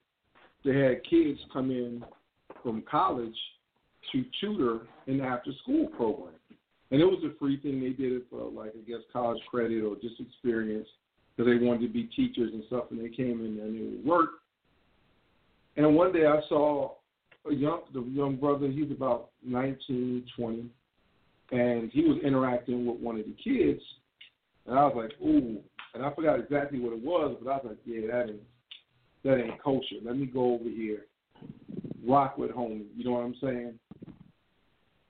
they 0.64 0.76
had 0.76 1.04
kids 1.08 1.38
come 1.52 1.70
in 1.70 2.04
from 2.62 2.82
college 2.90 3.36
to 4.12 4.24
tutor 4.40 4.80
in 5.06 5.18
the 5.18 5.24
after 5.24 5.52
school 5.62 5.86
program. 5.88 6.34
And 6.90 7.00
it 7.00 7.04
was 7.04 7.22
a 7.24 7.38
free 7.38 7.58
thing. 7.60 7.80
They 7.80 7.90
did 7.90 8.12
it 8.12 8.24
for 8.28 8.50
like 8.50 8.72
I 8.76 8.88
guess 8.88 9.00
college 9.12 9.40
credit 9.48 9.84
or 9.84 9.94
just 9.96 10.20
experience 10.20 10.88
because 11.36 11.50
they 11.50 11.64
wanted 11.64 11.82
to 11.82 11.92
be 11.92 12.04
teachers 12.16 12.52
and 12.52 12.64
stuff. 12.66 12.84
And 12.90 13.00
they 13.00 13.14
came 13.14 13.40
in 13.40 13.58
and 13.60 13.74
they 13.74 13.96
would 13.96 14.04
work. 14.04 14.30
And 15.76 15.94
one 15.94 16.12
day 16.12 16.26
I 16.26 16.40
saw 16.48 16.92
a 17.50 17.54
young 17.54 17.80
the 17.92 18.02
young 18.02 18.36
brother. 18.36 18.68
He 18.68 18.82
was 18.82 18.92
about 18.92 19.30
19, 19.44 20.24
20, 20.36 20.70
and 21.52 21.90
he 21.90 22.02
was 22.02 22.18
interacting 22.24 22.86
with 22.86 22.98
one 23.00 23.18
of 23.18 23.26
the 23.26 23.34
kids. 23.42 23.82
And 24.66 24.78
I 24.78 24.84
was 24.84 24.94
like, 24.96 25.12
ooh, 25.20 25.58
and 25.94 26.04
I 26.04 26.12
forgot 26.14 26.40
exactly 26.40 26.80
what 26.80 26.92
it 26.92 27.04
was, 27.04 27.36
but 27.42 27.50
I 27.50 27.56
was 27.56 27.66
like, 27.70 27.78
yeah, 27.84 28.06
that 28.12 28.30
ain't 28.30 28.40
that 29.24 29.38
ain't 29.38 29.62
kosher. 29.62 29.96
Let 30.04 30.16
me 30.16 30.26
go 30.26 30.54
over 30.54 30.68
here, 30.68 31.06
rock 32.06 32.38
with 32.38 32.50
homie. 32.50 32.86
You 32.96 33.04
know 33.04 33.12
what 33.12 33.24
I'm 33.24 33.36
saying? 33.42 33.78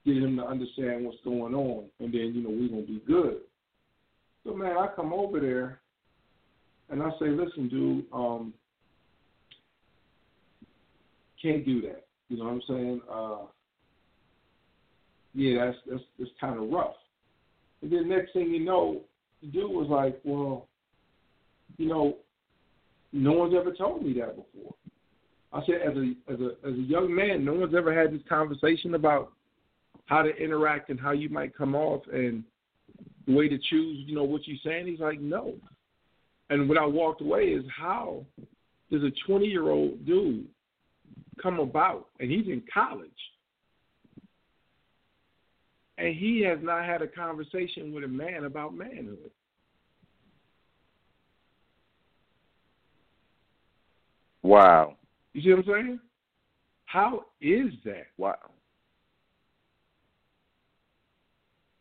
Get 0.07 0.17
him 0.17 0.37
to 0.37 0.45
understand 0.45 1.05
what's 1.05 1.19
going 1.25 1.55
on, 1.55 1.85
and 2.01 2.13
then 2.13 2.33
you 2.35 2.43
know 2.43 2.51
we 2.51 2.69
gonna 2.69 2.83
be 2.83 3.03
good. 3.07 3.39
So 4.45 4.55
man, 4.55 4.77
I 4.77 4.89
come 4.95 5.13
over 5.13 5.41
there, 5.41 5.81
and 6.91 7.03
I 7.03 7.11
say, 7.19 7.29
listen, 7.29 7.69
dude, 7.69 8.05
um, 8.13 8.53
can't 11.41 11.65
do 11.65 11.81
that. 11.83 12.07
You 12.29 12.39
know 12.39 12.45
what 12.45 12.53
I'm 12.53 12.63
saying? 12.69 13.01
Uh, 13.11 13.47
yeah, 15.35 15.67
that's 15.67 15.79
that's 15.91 16.03
that's 16.19 16.31
kind 16.41 16.59
of 16.59 16.71
rough. 16.71 16.95
And 17.83 17.93
then 17.93 18.09
next 18.09 18.33
thing 18.33 18.51
you 18.51 18.65
know, 18.65 19.03
the 19.43 19.49
dude 19.49 19.71
was 19.71 19.89
like, 19.91 20.21
well, 20.25 20.69
you 21.77 21.89
know, 21.89 22.17
no 23.13 23.33
one's 23.33 23.55
ever 23.59 23.73
told 23.73 24.05
me 24.05 24.15
that 24.15 24.37
before. 24.37 24.75
I 25.53 25.61
said, 25.67 25.77
as 25.87 25.97
a 25.97 26.33
as 26.33 26.41
a 26.41 26.69
as 26.69 26.75
a 26.75 26.83
young 26.83 27.15
man, 27.15 27.45
no 27.45 27.55
one's 27.55 27.75
ever 27.75 27.99
had 27.99 28.13
this 28.13 28.27
conversation 28.29 28.95
about 28.95 29.33
how 30.07 30.23
to 30.23 30.31
interact 30.37 30.91
and 30.91 31.01
how 31.01 31.13
you 31.13 31.29
might 31.29 31.57
come 31.57 31.75
off 31.75 32.03
and 32.13 32.45
the 33.27 33.35
way 33.35 33.49
to 33.49 33.57
choose, 33.57 34.05
you 34.07 34.15
know, 34.15 34.25
what 34.25 34.47
you're 34.47 34.59
saying. 34.65 34.87
He's 34.87 35.01
like, 35.01 35.21
no. 35.21 35.55
And 36.51 36.69
what 36.69 36.79
I 36.79 36.87
walked 36.87 37.21
away 37.21 37.45
is 37.45 37.65
how 37.75 38.25
does 38.91 39.03
a 39.03 39.11
20 39.27 39.47
year 39.47 39.71
old 39.71 40.05
dude 40.07 40.47
come 41.43 41.59
about, 41.59 42.09
and 42.21 42.31
he's 42.31 42.47
in 42.47 42.63
college, 42.73 43.11
and 45.99 46.15
he 46.15 46.43
has 46.43 46.59
not 46.63 46.85
had 46.85 47.03
a 47.03 47.09
conversation 47.09 47.93
with 47.95 48.05
a 48.05 48.09
man 48.09 48.45
about 48.45 48.75
manhood. 48.75 49.31
Wow. 54.43 54.97
You 55.33 55.43
see 55.43 55.51
what 55.51 55.59
I'm 55.61 55.65
saying? 55.65 56.01
How 56.85 57.25
is 57.41 57.73
that? 57.85 58.07
Wow. 58.19 58.37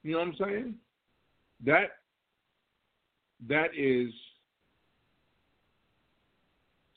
You 0.03 0.13
know 0.13 0.19
what 0.19 0.27
I'm 0.29 0.35
saying? 0.39 0.75
That 1.65 1.91
that 3.47 3.75
is 3.77 4.09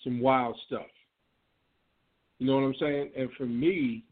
some 0.06 0.20
wild 0.20 0.56
stuff. 0.66 0.86
You 2.38 2.46
know 2.46 2.54
what 2.54 2.64
I'm 2.64 2.74
saying? 2.78 3.10
And 3.16 3.28
for 3.36 3.46
me, 3.46 4.04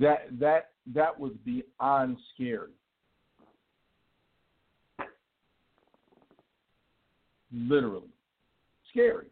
that 0.00 0.28
that 0.38 0.70
that 0.94 1.18
was 1.18 1.32
beyond 1.44 2.18
scary. 2.34 2.72
Literally. 7.52 8.08
Scary 8.90 9.26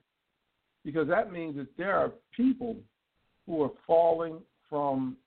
because 0.89 1.07
that 1.07 1.31
means 1.31 1.55
that 1.55 1.67
there 1.77 1.95
are 1.95 2.13
people 2.35 2.75
who 3.45 3.63
are 3.63 3.71
falling 3.87 4.39
from 4.71 5.19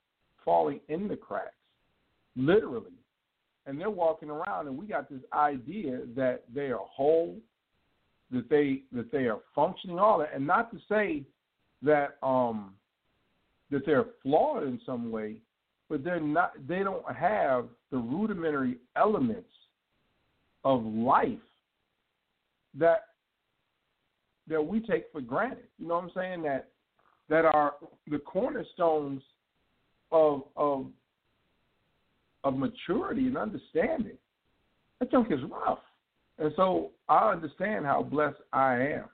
falling 0.44 0.80
in 0.90 1.08
the 1.08 1.16
cracks, 1.16 1.54
literally, 2.36 2.94
and 3.68 3.80
they're 3.80 3.92
walking 3.92 4.32
around, 4.32 4.68
and 4.68 4.76
we 4.76 4.88
got 4.88 5.08
this 5.08 5.22
idea 5.34 6.00
that 6.16 6.44
they 6.52 6.72
are 6.72 6.80
whole, 6.80 7.38
that 8.32 8.50
they 8.50 8.84
that 8.94 9.12
they 9.12 9.26
are 9.28 9.40
functioning 9.54 10.00
all 10.00 10.20
that, 10.20 10.32
and 10.34 10.46
not 10.46 10.72
to 10.72 10.78
say 10.88 11.24
that 11.82 12.18
um 12.24 12.74
that 13.72 13.86
they're 13.86 14.06
flawed 14.22 14.64
in 14.64 14.80
some 14.86 15.12
way, 15.12 15.38
but 15.90 16.04
they're 16.04 16.20
not. 16.20 16.54
They 16.68 16.84
don't 16.84 17.10
have 17.16 17.68
the 17.92 17.98
rudimentary 17.98 18.78
elements 18.96 19.50
of 20.64 20.84
life 20.84 21.30
that 22.78 23.06
that 24.48 24.62
we 24.62 24.80
take 24.82 25.06
for 25.12 25.22
granted. 25.22 25.66
You 25.78 25.88
know 25.88 25.96
what 25.96 26.04
I'm 26.06 26.12
saying? 26.16 26.44
That 26.44 26.70
that 27.30 27.46
are 27.46 27.76
the 28.08 28.20
cornerstones 28.20 29.22
of 30.12 30.44
of 30.56 30.88
of 32.44 32.58
maturity 32.58 33.28
and 33.28 33.38
understanding. 33.38 34.18
That 35.00 35.12
junk 35.12 35.32
is 35.32 35.40
rough. 35.50 35.80
And 36.42 36.52
so 36.56 36.90
I 37.08 37.32
understand 37.32 37.86
how 37.86 38.02
blessed 38.02 38.42
I 38.52 38.74
am 38.74 39.06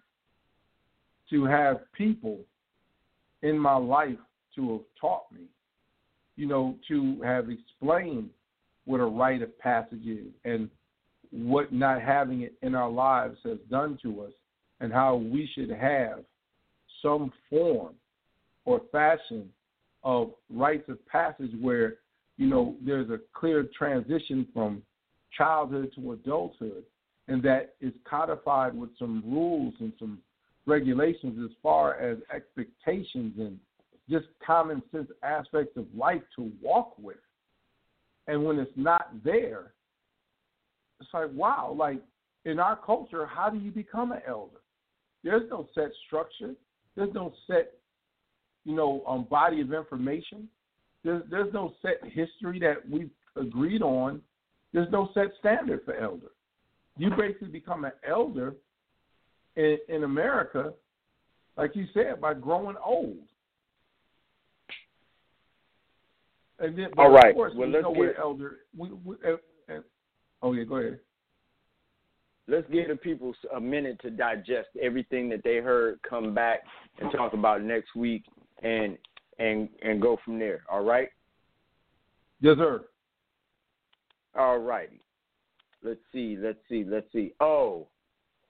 to 1.30 1.44
have 1.44 1.82
people 1.92 2.40
in 3.42 3.60
my 3.60 3.76
life 3.76 4.18
to 4.56 4.72
have 4.72 4.82
taught 5.00 5.30
me, 5.34 5.42
you 6.38 6.48
know, 6.48 6.78
to 6.88 7.22
have 7.24 7.50
explained 7.50 8.30
what 8.86 9.02
a 9.02 9.06
rite 9.06 9.42
of 9.42 9.60
passage 9.60 10.06
is 10.08 10.28
and 10.46 10.70
what 11.32 11.74
not 11.74 12.02
having 12.02 12.42
it 12.44 12.54
in 12.62 12.74
our 12.74 12.90
lives 12.90 13.38
has 13.44 13.58
done 13.70 14.00
to 14.04 14.22
us 14.22 14.32
and 14.80 14.94
how 14.94 15.18
we 15.18 15.50
should 15.54 15.70
have 15.70 16.20
some 17.02 17.34
form 17.50 17.94
or 18.64 18.82
fashion 18.90 19.50
of 20.06 20.32
rites 20.50 20.88
of 20.88 21.06
passage 21.08 21.52
where, 21.60 21.96
you 22.38 22.48
know, 22.48 22.78
there's 22.86 23.10
a 23.10 23.20
clear 23.34 23.68
transition 23.78 24.48
from 24.54 24.82
childhood 25.38 25.92
to 25.94 26.14
adulthood 26.14 26.86
and 27.28 27.44
that 27.44 27.76
is 27.82 27.94
codified 28.10 28.76
with 28.76 28.90
some 28.98 29.24
rules 29.26 29.74
and 29.80 29.92
some 30.00 30.20
regulations 30.66 31.40
as 31.44 31.56
far 31.62 31.96
as 31.96 32.18
expectations 32.34 33.34
and 33.38 33.60
just 34.10 34.28
common 34.46 34.82
sense 34.92 35.10
aspects 35.24 35.76
of 35.78 35.86
life 35.96 36.22
to 36.36 36.52
walk 36.62 36.94
with. 37.00 37.18
And 38.28 38.44
when 38.44 38.60
it's 38.60 38.72
not 38.76 39.24
there, 39.24 39.74
it's 41.00 41.10
like, 41.14 41.30
wow, 41.34 41.76
like 41.78 42.02
in 42.46 42.60
our 42.60 42.76
culture, 42.76 43.26
how 43.26 43.50
do 43.50 43.58
you 43.58 43.72
become 43.72 44.12
an 44.12 44.22
elder? 44.28 44.62
There's 45.24 45.50
no 45.50 45.68
set 45.76 45.92
structure. 46.06 46.54
There's 46.96 47.14
no 47.14 47.34
set, 47.46 47.74
you 48.66 48.76
know, 48.76 49.04
um, 49.08 49.26
body 49.30 49.62
of 49.62 49.74
information. 49.74 50.48
There's 51.04 51.24
there's 51.30 51.54
no 51.54 51.74
set 51.82 52.00
history 52.04 52.60
that 52.60 52.78
we've 52.90 53.12
agreed 53.36 53.82
on. 53.82 54.22
There's 54.74 54.92
no 54.92 55.10
set 55.14 55.28
standard 55.40 55.82
for 55.86 55.96
elder. 55.96 56.32
You 56.98 57.12
basically 57.12 57.50
become 57.50 57.86
an 57.86 57.92
elder 58.08 58.56
in, 59.56 59.78
in 59.88 60.04
America, 60.04 60.74
like 61.58 61.76
you 61.76 61.86
said, 61.94 62.20
by 62.22 62.34
growing 62.34 62.76
old. 62.84 63.18
And 66.60 66.78
then, 66.78 66.88
All 66.98 67.12
right. 67.12 67.30
Of 67.30 67.36
course, 67.36 67.54
well, 67.56 67.68
we 67.68 67.74
let's 67.74 67.84
know 67.84 67.94
get, 67.94 68.00
we're 68.00 68.16
elder. 68.16 68.58
We, 68.76 68.90
we, 69.04 69.16
uh, 69.26 69.34
uh, 69.72 69.80
oh 70.42 70.54
yeah, 70.54 70.64
go 70.64 70.78
ahead. 70.78 71.00
Let's 72.48 72.68
give 72.72 72.88
the 72.88 72.96
people 72.96 73.34
a 73.56 73.60
minute 73.60 74.00
to 74.02 74.10
digest 74.10 74.70
everything 74.82 75.30
that 75.30 75.44
they 75.44 75.58
heard. 75.58 76.00
Come 76.10 76.34
back 76.34 76.62
and 77.00 77.12
talk 77.12 77.34
about 77.34 77.62
next 77.62 77.94
week, 77.96 78.24
and 78.64 78.98
and 79.38 79.70
and 79.84 80.02
go 80.02 80.18
from 80.24 80.40
there. 80.40 80.64
All 80.72 80.84
right. 80.84 81.10
Yes, 82.40 82.56
sir. 82.58 82.86
All 84.36 84.60
righty. 84.60 85.02
Let's 85.88 86.02
see. 86.12 86.38
Let's 86.38 86.60
see. 86.68 86.84
Let's 86.86 87.10
see. 87.14 87.32
Oh, 87.40 87.88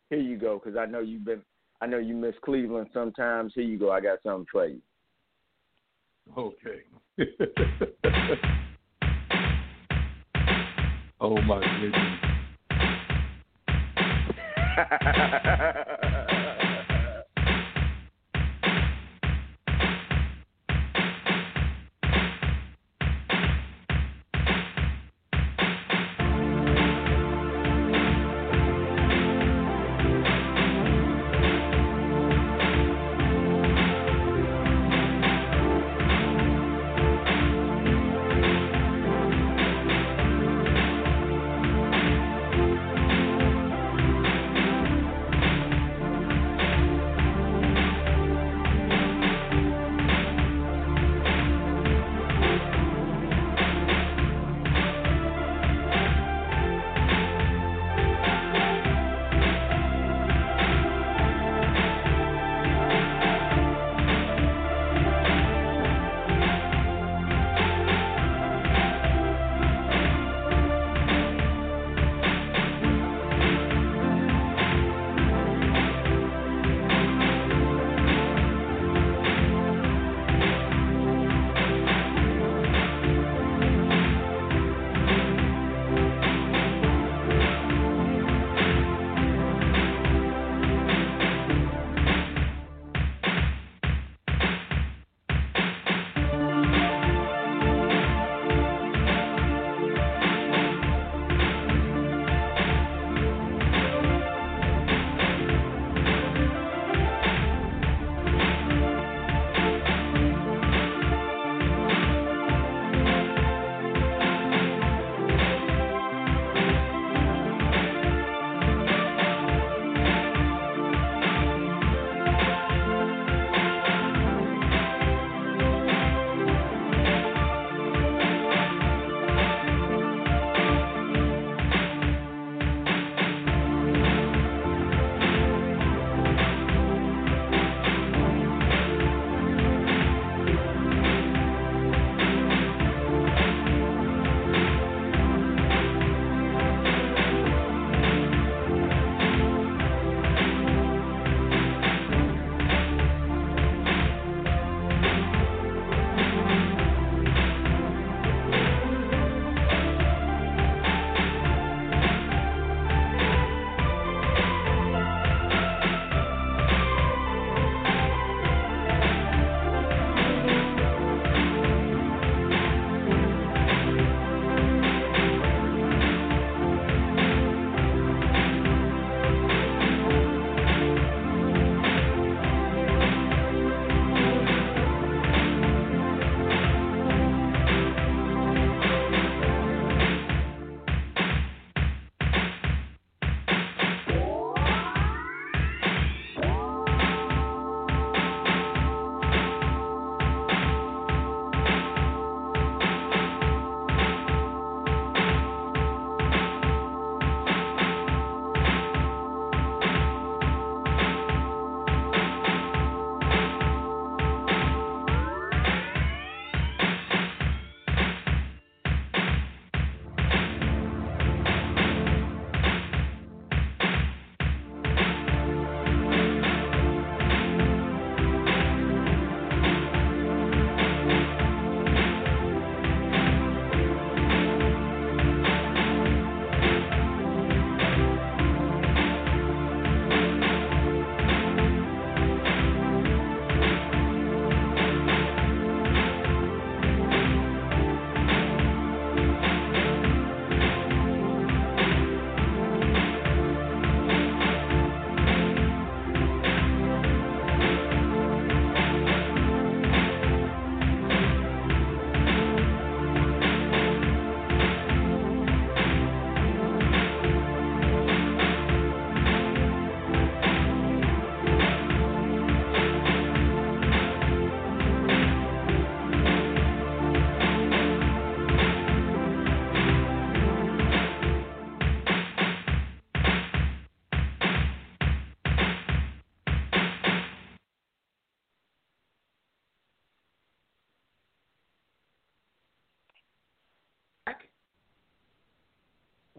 here 0.10 0.20
you 0.20 0.38
go. 0.38 0.60
Because 0.64 0.76
I 0.76 0.88
know 0.88 1.02
you've 1.02 1.24
been. 1.24 1.44
I 1.82 1.86
know 1.86 2.00
you 2.00 2.16
miss 2.16 2.34
Cleveland 2.44 2.88
sometimes. 2.92 3.52
Here 3.54 3.64
you 3.64 3.78
go. 3.78 3.92
I 3.92 4.02
got 4.02 4.24
something 4.24 4.48
for 4.52 4.66
you. 4.66 4.82
Okay. 6.36 6.82
oh 11.22 11.40
my 11.44 11.62
goodness. 11.80 12.24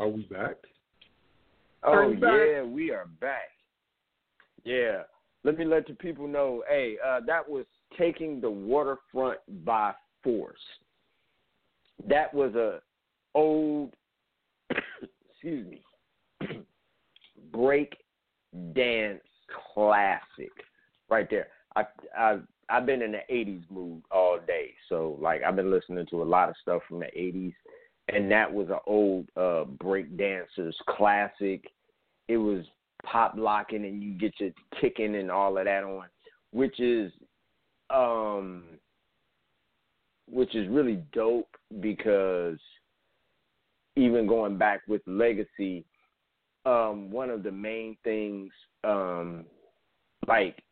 Are 0.08 0.12
we 0.12 0.22
back? 0.22 0.56
Oh 1.82 2.08
we 2.08 2.16
back? 2.16 2.32
yeah, 2.32 2.62
we 2.62 2.90
are 2.90 3.06
back. 3.20 3.50
Yeah. 4.64 5.02
Let 5.44 5.58
me 5.58 5.66
let 5.66 5.86
the 5.86 5.92
people 5.92 6.26
know. 6.26 6.64
Hey, 6.66 6.96
uh, 7.06 7.20
that 7.26 7.46
was 7.46 7.66
taking 7.98 8.40
the 8.40 8.50
waterfront 8.50 9.38
by 9.66 9.92
force. 10.24 10.56
That 12.08 12.32
was 12.32 12.54
a 12.54 12.80
old, 13.34 13.92
excuse 14.70 15.68
me, 15.68 15.82
break 17.52 17.94
dance 18.74 19.20
classic 19.74 20.52
right 21.10 21.28
there. 21.28 21.48
I 21.76 21.84
I 22.16 22.38
I've 22.70 22.86
been 22.86 23.02
in 23.02 23.12
the 23.12 23.20
'80s 23.30 23.70
mood 23.70 24.02
all 24.10 24.38
day, 24.46 24.70
so 24.88 25.18
like 25.20 25.42
I've 25.42 25.56
been 25.56 25.70
listening 25.70 26.06
to 26.06 26.22
a 26.22 26.24
lot 26.24 26.48
of 26.48 26.54
stuff 26.62 26.80
from 26.88 27.00
the 27.00 27.06
'80s, 27.06 27.52
and 28.08 28.30
that 28.30 28.52
was 28.52 28.68
an 28.68 28.78
old 28.86 29.28
uh 29.36 29.64
break 29.64 30.16
dancers 30.16 30.76
classic. 30.88 31.70
It 32.28 32.36
was 32.36 32.64
pop 33.04 33.34
locking, 33.36 33.84
and 33.84 34.02
you 34.02 34.12
get 34.12 34.34
your 34.38 34.50
kicking 34.80 35.16
and 35.16 35.30
all 35.30 35.56
of 35.58 35.64
that 35.64 35.84
on, 35.84 36.06
which 36.52 36.80
is 36.80 37.12
um 37.90 38.64
which 40.30 40.54
is 40.54 40.68
really 40.68 41.02
dope 41.12 41.56
because 41.80 42.58
even 43.96 44.26
going 44.26 44.58
back 44.58 44.82
with 44.86 45.00
legacy 45.06 45.84
um 46.66 47.10
one 47.10 47.30
of 47.30 47.42
the 47.42 47.50
main 47.50 47.96
things 48.04 48.52
um 48.84 49.44
like 50.26 50.62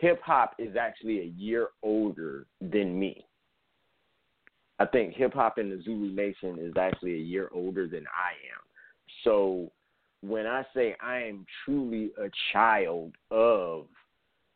hip 0.00 0.20
hop 0.22 0.54
is 0.58 0.76
actually 0.76 1.20
a 1.20 1.32
year 1.36 1.68
older 1.82 2.46
than 2.60 2.98
me. 2.98 3.24
I 4.80 4.86
think 4.86 5.14
hip 5.14 5.34
hop 5.34 5.58
in 5.58 5.68
the 5.68 5.82
Zulu 5.82 6.12
Nation 6.14 6.58
is 6.58 6.72
actually 6.80 7.14
a 7.14 7.18
year 7.18 7.50
older 7.52 7.86
than 7.86 8.06
I 8.06 8.32
am. 8.50 8.62
So 9.24 9.70
when 10.22 10.46
I 10.46 10.64
say 10.74 10.96
I 11.02 11.18
am 11.18 11.44
truly 11.64 12.12
a 12.18 12.30
child 12.52 13.12
of 13.30 13.86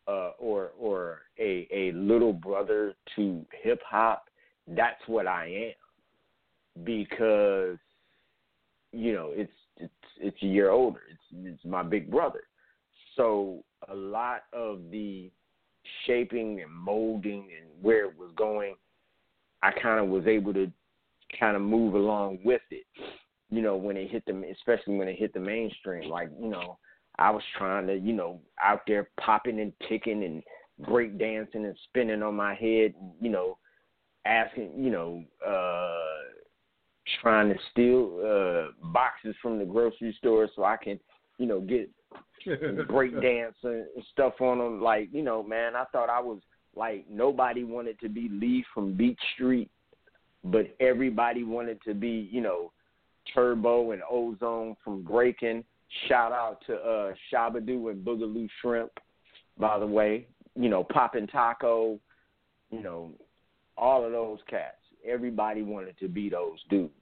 uh, 0.09 0.31
or 0.39 0.73
or 0.79 1.21
a 1.39 1.69
a 1.71 1.93
little 1.93 2.33
brother 2.33 2.95
to 3.17 3.45
hip 3.63 3.81
hop, 3.87 4.29
that's 4.69 5.01
what 5.07 5.27
I 5.27 5.73
am 5.75 6.85
because 6.85 7.77
you 8.93 9.13
know 9.13 9.31
it's 9.33 9.53
it's 9.77 9.93
it's 10.21 10.43
a 10.43 10.47
year 10.47 10.71
older. 10.71 11.01
It's 11.11 11.55
it's 11.55 11.65
my 11.67 11.83
big 11.83 12.11
brother. 12.11 12.45
So 13.17 13.63
a 13.89 13.95
lot 13.95 14.45
of 14.55 14.91
the 14.91 15.31
shaping 16.07 16.63
and 16.63 16.73
molding 16.73 17.49
and 17.61 17.71
where 17.83 18.07
it 18.07 18.19
was 18.19 18.31
going, 18.37 18.75
I 19.65 19.73
kind 19.81 19.99
of 19.99 20.09
was 20.09 20.27
able 20.27 20.53
to 20.55 20.71
kind 21.41 21.57
of 21.57 21.63
move 21.63 21.95
along 21.95 22.41
with 22.45 22.63
it. 22.71 22.85
You 23.51 23.63
know, 23.63 23.77
when 23.77 23.97
it 23.97 24.11
hit 24.11 24.25
the, 24.27 24.45
especially 24.53 24.97
when 24.97 25.09
it 25.09 25.19
hit 25.19 25.33
the 25.33 25.41
mainstream, 25.41 26.11
like 26.11 26.29
you 26.39 26.49
know, 26.49 26.79
I 27.19 27.31
was 27.31 27.43
trying 27.57 27.87
to, 27.87 27.97
you 27.97 28.13
know, 28.13 28.41
out 28.63 28.83
there 28.87 29.09
popping 29.21 29.61
and 29.61 29.73
kicking 29.89 30.25
and 30.25 30.43
break 30.87 31.19
dancing 31.19 31.65
and 31.65 31.77
spinning 31.89 32.23
on 32.23 32.35
my 32.35 32.55
head, 32.55 32.95
you 33.21 33.31
know, 33.31 33.59
asking, 34.27 34.73
you 34.77 34.91
know, 34.91 35.25
uh 35.47 36.01
trying 37.23 37.49
to 37.49 37.59
steal 37.71 38.21
uh 38.25 38.89
boxes 38.89 39.37
from 39.41 39.59
the 39.59 39.65
grocery 39.65 40.15
store 40.19 40.49
so 40.55 40.65
I 40.65 40.77
can, 40.77 40.99
you 41.39 41.47
know, 41.47 41.61
get 41.61 41.89
break 42.89 43.13
dance 43.23 43.57
and 43.63 43.87
stuff 44.13 44.41
on 44.41 44.59
them. 44.59 44.83
Like, 44.83 45.09
you 45.13 45.23
know, 45.23 45.43
man, 45.43 45.77
I 45.77 45.85
thought 45.93 46.11
I 46.11 46.21
was 46.21 46.41
like 46.77 47.05
nobody 47.11 47.65
wanted 47.65 47.99
to 48.01 48.09
be 48.09 48.29
Lee 48.31 48.65
from 48.73 48.95
Beat 48.95 49.19
Street, 49.35 49.71
but 50.45 50.75
everybody 50.81 51.45
wanted 51.45 51.81
to 51.83 51.95
be, 51.95 52.29
you 52.31 52.41
know, 52.41 52.73
Turbo 53.33 53.93
and 53.93 54.03
Ozone 54.11 54.77
from 54.85 55.03
Breaking. 55.03 55.65
Shout 56.09 56.33
out 56.33 56.59
to 56.67 56.75
uh 56.75 57.13
Shabadoo 57.33 57.91
and 57.91 58.05
Boogaloo 58.05 58.49
Shrimp, 58.61 58.91
by 59.59 59.79
the 59.79 59.87
way. 59.87 60.27
You 60.57 60.69
know, 60.69 60.85
Poppin' 60.85 61.27
Taco, 61.27 61.99
you 62.71 62.83
know, 62.83 63.11
all 63.77 64.05
of 64.05 64.13
those 64.13 64.39
cats. 64.49 64.77
Everybody 65.07 65.63
wanted 65.63 65.99
to 65.99 66.09
be 66.09 66.29
those 66.29 66.59
dudes. 66.71 66.93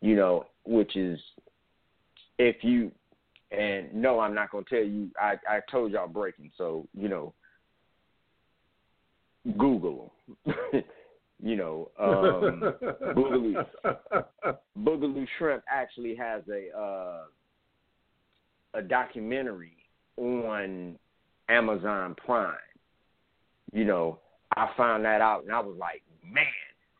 You 0.00 0.16
know, 0.16 0.46
which 0.64 0.96
is 0.96 1.18
if 2.38 2.56
you 2.62 2.90
and 3.50 3.92
no, 3.92 4.20
I'm 4.20 4.34
not 4.34 4.50
gonna 4.50 4.64
tell 4.68 4.78
you. 4.78 5.10
I 5.20 5.34
I 5.48 5.60
told 5.70 5.92
y'all 5.92 6.08
breaking, 6.08 6.50
so 6.56 6.86
you 6.94 7.08
know, 7.08 7.34
Google. 9.58 10.12
you 11.42 11.56
know, 11.56 11.90
um, 11.98 12.62
Boogaloo 13.14 13.66
Boogaloo 14.78 15.26
Shrimp 15.38 15.64
actually 15.70 16.14
has 16.14 16.42
a 16.48 16.78
uh, 16.78 17.22
a 18.74 18.82
documentary 18.82 19.76
on 20.16 20.96
Amazon 21.48 22.14
Prime. 22.24 22.54
You 23.72 23.84
know, 23.84 24.18
I 24.56 24.70
found 24.76 25.04
that 25.04 25.20
out 25.20 25.44
and 25.44 25.52
I 25.52 25.60
was 25.60 25.76
like, 25.78 26.02
man, 26.24 26.44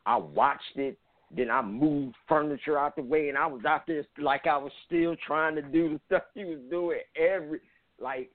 I 0.07 0.17
watched 0.17 0.77
it. 0.77 0.99
Then 1.35 1.51
I 1.51 1.63
moved 1.63 2.15
furniture 2.29 2.79
out 2.79 2.97
the 2.97 3.03
way 3.03 3.29
and 3.29 3.39
I 3.39 3.47
was 3.47 3.65
out 3.65 3.87
there 3.87 4.05
like 4.19 4.47
I 4.47 4.57
was 4.57 4.73
still 4.87 5.17
trying 5.27 5.55
to 5.55 5.63
do 5.63 5.91
the 5.91 6.01
stuff 6.07 6.25
he 6.35 6.45
was 6.45 6.59
doing. 6.71 6.99
Every 7.17 7.61
like 8.01 8.31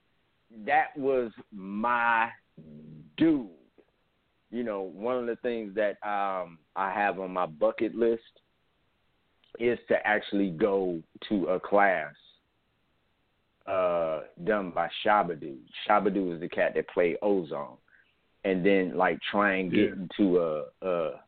that 0.64 0.96
was 0.96 1.30
my 1.52 2.28
dude. 3.16 3.48
You 4.50 4.64
know, 4.64 4.80
one 4.80 5.16
of 5.18 5.26
the 5.26 5.36
things 5.36 5.74
that 5.74 5.96
um 6.06 6.58
I 6.76 6.92
have 6.92 7.18
on 7.20 7.32
my 7.32 7.46
bucket 7.46 7.94
list 7.94 8.22
is 9.58 9.78
to 9.88 10.06
actually 10.06 10.50
go 10.50 11.02
to 11.28 11.46
a 11.46 11.60
class 11.60 12.14
uh 13.66 14.20
done 14.44 14.70
by 14.70 14.88
Shabadoo. 15.04 15.56
Shabadoo 15.86 16.34
is 16.34 16.40
the 16.40 16.48
cat 16.48 16.72
that 16.74 16.88
played 16.88 17.16
Ozone. 17.22 17.76
And 18.44 18.64
then 18.64 18.96
like 18.96 19.18
try 19.30 19.56
and 19.56 19.70
get 19.70 19.80
Yeah. 19.90 20.02
into 20.02 20.38
a 20.40 20.64
a 20.86 21.20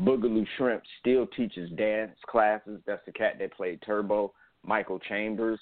Boogaloo 0.00 0.46
Shrimp 0.56 0.82
still 1.00 1.26
teaches 1.28 1.70
dance 1.72 2.16
classes. 2.26 2.80
That's 2.86 3.04
the 3.06 3.12
cat 3.12 3.38
that 3.38 3.52
played 3.54 3.80
Turbo, 3.82 4.32
Michael 4.64 4.98
Chambers. 4.98 5.60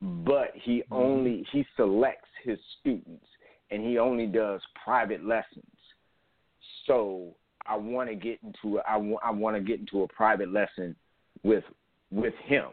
But 0.00 0.52
he 0.54 0.82
only 0.90 1.44
he 1.52 1.66
selects 1.76 2.28
his 2.44 2.58
students 2.80 3.26
and 3.70 3.82
he 3.82 3.98
only 3.98 4.26
does 4.26 4.60
private 4.84 5.24
lessons. 5.24 5.64
So 6.86 7.34
I 7.66 7.76
want 7.76 8.08
to 8.08 8.14
get 8.14 8.38
into 8.42 8.80
I 8.80 8.96
want 8.96 9.22
I 9.24 9.30
want 9.30 9.56
to 9.56 9.62
get 9.62 9.80
into 9.80 10.02
a 10.02 10.08
private 10.08 10.52
lesson 10.52 10.96
with 11.42 11.64
with 12.10 12.34
him. 12.44 12.66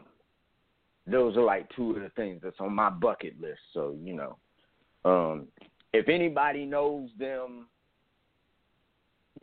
Those 1.06 1.36
are 1.36 1.42
like 1.42 1.68
two 1.74 1.96
of 1.96 2.02
the 2.02 2.10
things 2.10 2.40
that's 2.42 2.60
on 2.60 2.74
my 2.74 2.90
bucket 2.90 3.40
list. 3.40 3.60
So 3.72 3.96
you 4.02 4.14
know, 4.14 4.36
um, 5.04 5.46
if 5.92 6.08
anybody 6.08 6.64
knows 6.66 7.10
them, 7.18 7.66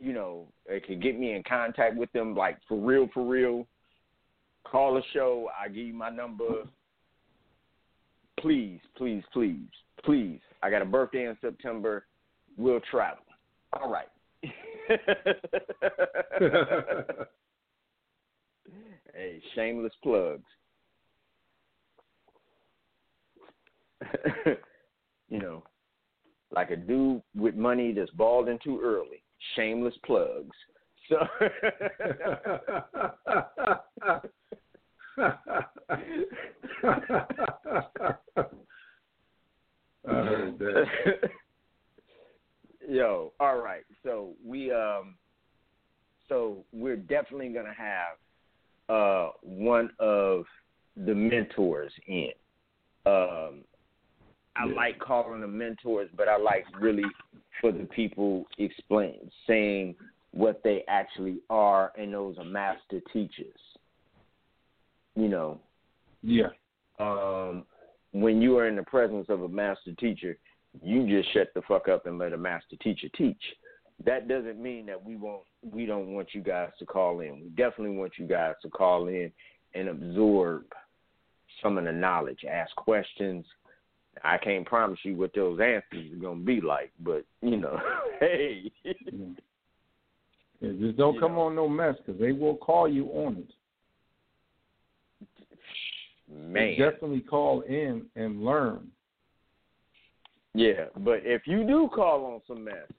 you 0.00 0.12
know, 0.12 0.46
they 0.66 0.80
can 0.80 1.00
get 1.00 1.18
me 1.18 1.32
in 1.32 1.42
contact 1.42 1.96
with 1.96 2.12
them. 2.12 2.34
Like 2.34 2.58
for 2.68 2.78
real, 2.78 3.08
for 3.12 3.24
real. 3.24 3.66
Call 4.64 4.94
the 4.94 5.02
show. 5.12 5.48
I 5.58 5.68
give 5.68 5.86
you 5.86 5.94
my 5.94 6.10
number. 6.10 6.64
Please, 8.40 8.80
please, 8.96 9.22
please, 9.32 9.66
please. 10.04 10.40
I 10.62 10.70
got 10.70 10.82
a 10.82 10.84
birthday 10.84 11.26
in 11.26 11.36
September. 11.40 12.04
We'll 12.56 12.80
travel. 12.90 13.24
All 13.72 13.90
right. 13.90 14.08
Hey, 19.14 19.42
shameless 19.54 19.92
plugs. 20.02 20.44
you 25.28 25.38
know, 25.38 25.62
like 26.50 26.70
a 26.70 26.76
dude 26.76 27.22
with 27.34 27.54
money 27.54 27.92
that's 27.92 28.10
balding 28.12 28.58
too 28.62 28.80
early. 28.82 29.22
Shameless 29.56 29.94
plugs. 30.04 30.56
So 31.08 31.16
I 40.06 40.12
heard 40.12 40.58
that. 40.58 41.30
Yo, 42.88 43.34
all 43.38 43.58
right. 43.58 43.84
So 44.02 44.30
we 44.44 44.72
um 44.72 45.16
so 46.26 46.64
we're 46.72 46.96
definitely 46.96 47.50
gonna 47.50 47.74
have 47.76 48.16
uh 48.88 49.32
one 49.42 49.90
of 49.98 50.44
the 50.96 51.14
mentors 51.14 51.92
in. 52.06 52.30
Um 53.04 53.64
I 54.56 54.66
Yeah. 54.66 54.74
like 54.74 54.98
calling 54.98 55.42
them 55.42 55.56
mentors, 55.58 56.08
but 56.16 56.28
I 56.28 56.38
like 56.38 56.64
really 56.80 57.04
for 57.60 57.72
the 57.72 57.84
people 57.84 58.46
explain 58.56 59.30
saying 59.46 59.94
what 60.30 60.62
they 60.64 60.82
actually 60.88 61.40
are 61.50 61.92
and 61.98 62.12
those 62.12 62.38
are 62.38 62.44
master 62.44 63.00
teachers. 63.12 63.60
You 65.14 65.28
know, 65.28 65.60
yeah. 66.22 66.48
um, 66.98 67.66
when 68.12 68.40
you 68.40 68.56
are 68.56 68.66
in 68.66 68.76
the 68.76 68.84
presence 68.84 69.26
of 69.28 69.42
a 69.42 69.48
master 69.48 69.92
teacher, 69.98 70.38
you 70.82 71.06
just 71.06 71.32
shut 71.32 71.48
the 71.54 71.62
fuck 71.62 71.88
up 71.88 72.06
and 72.06 72.18
let 72.18 72.32
a 72.32 72.36
master 72.36 72.76
teacher 72.82 73.08
teach. 73.16 73.42
That 74.04 74.28
doesn't 74.28 74.62
mean 74.62 74.86
that 74.86 75.02
we 75.02 75.16
won't 75.16 75.42
we 75.62 75.86
don't 75.86 76.14
want 76.14 76.28
you 76.32 76.40
guys 76.40 76.70
to 76.78 76.86
call 76.86 77.20
in. 77.20 77.40
We 77.40 77.48
definitely 77.50 77.96
want 77.96 78.12
you 78.16 78.26
guys 78.26 78.54
to 78.62 78.68
call 78.68 79.08
in 79.08 79.32
and 79.74 79.88
absorb 79.88 80.64
some 81.62 81.78
of 81.78 81.84
the 81.84 81.92
knowledge, 81.92 82.40
ask 82.48 82.74
questions. 82.76 83.44
I 84.24 84.38
can't 84.38 84.66
promise 84.66 84.98
you 85.02 85.16
what 85.16 85.32
those 85.34 85.60
answers 85.60 86.12
are 86.12 86.16
gonna 86.16 86.40
be 86.40 86.60
like, 86.60 86.92
but 87.00 87.24
you 87.42 87.56
know, 87.56 87.78
hey. 88.20 88.70
Yeah. 88.84 89.26
Yeah, 90.60 90.72
just 90.80 90.96
don't 90.96 91.14
You 91.14 91.20
come 91.20 91.34
know. 91.34 91.42
on 91.42 91.54
no 91.54 91.68
mess 91.68 91.94
because 92.04 92.20
they 92.20 92.32
will 92.32 92.56
call 92.56 92.88
you 92.88 93.06
on 93.10 93.36
it. 93.36 93.52
Man. 96.30 96.76
Definitely 96.78 97.20
call 97.20 97.62
in 97.62 98.06
and 98.16 98.44
learn. 98.44 98.88
Yeah, 100.58 100.86
but 100.96 101.20
if 101.22 101.42
you 101.46 101.64
do 101.64 101.88
call 101.94 102.26
on 102.26 102.40
some 102.48 102.64
mess, 102.64 102.90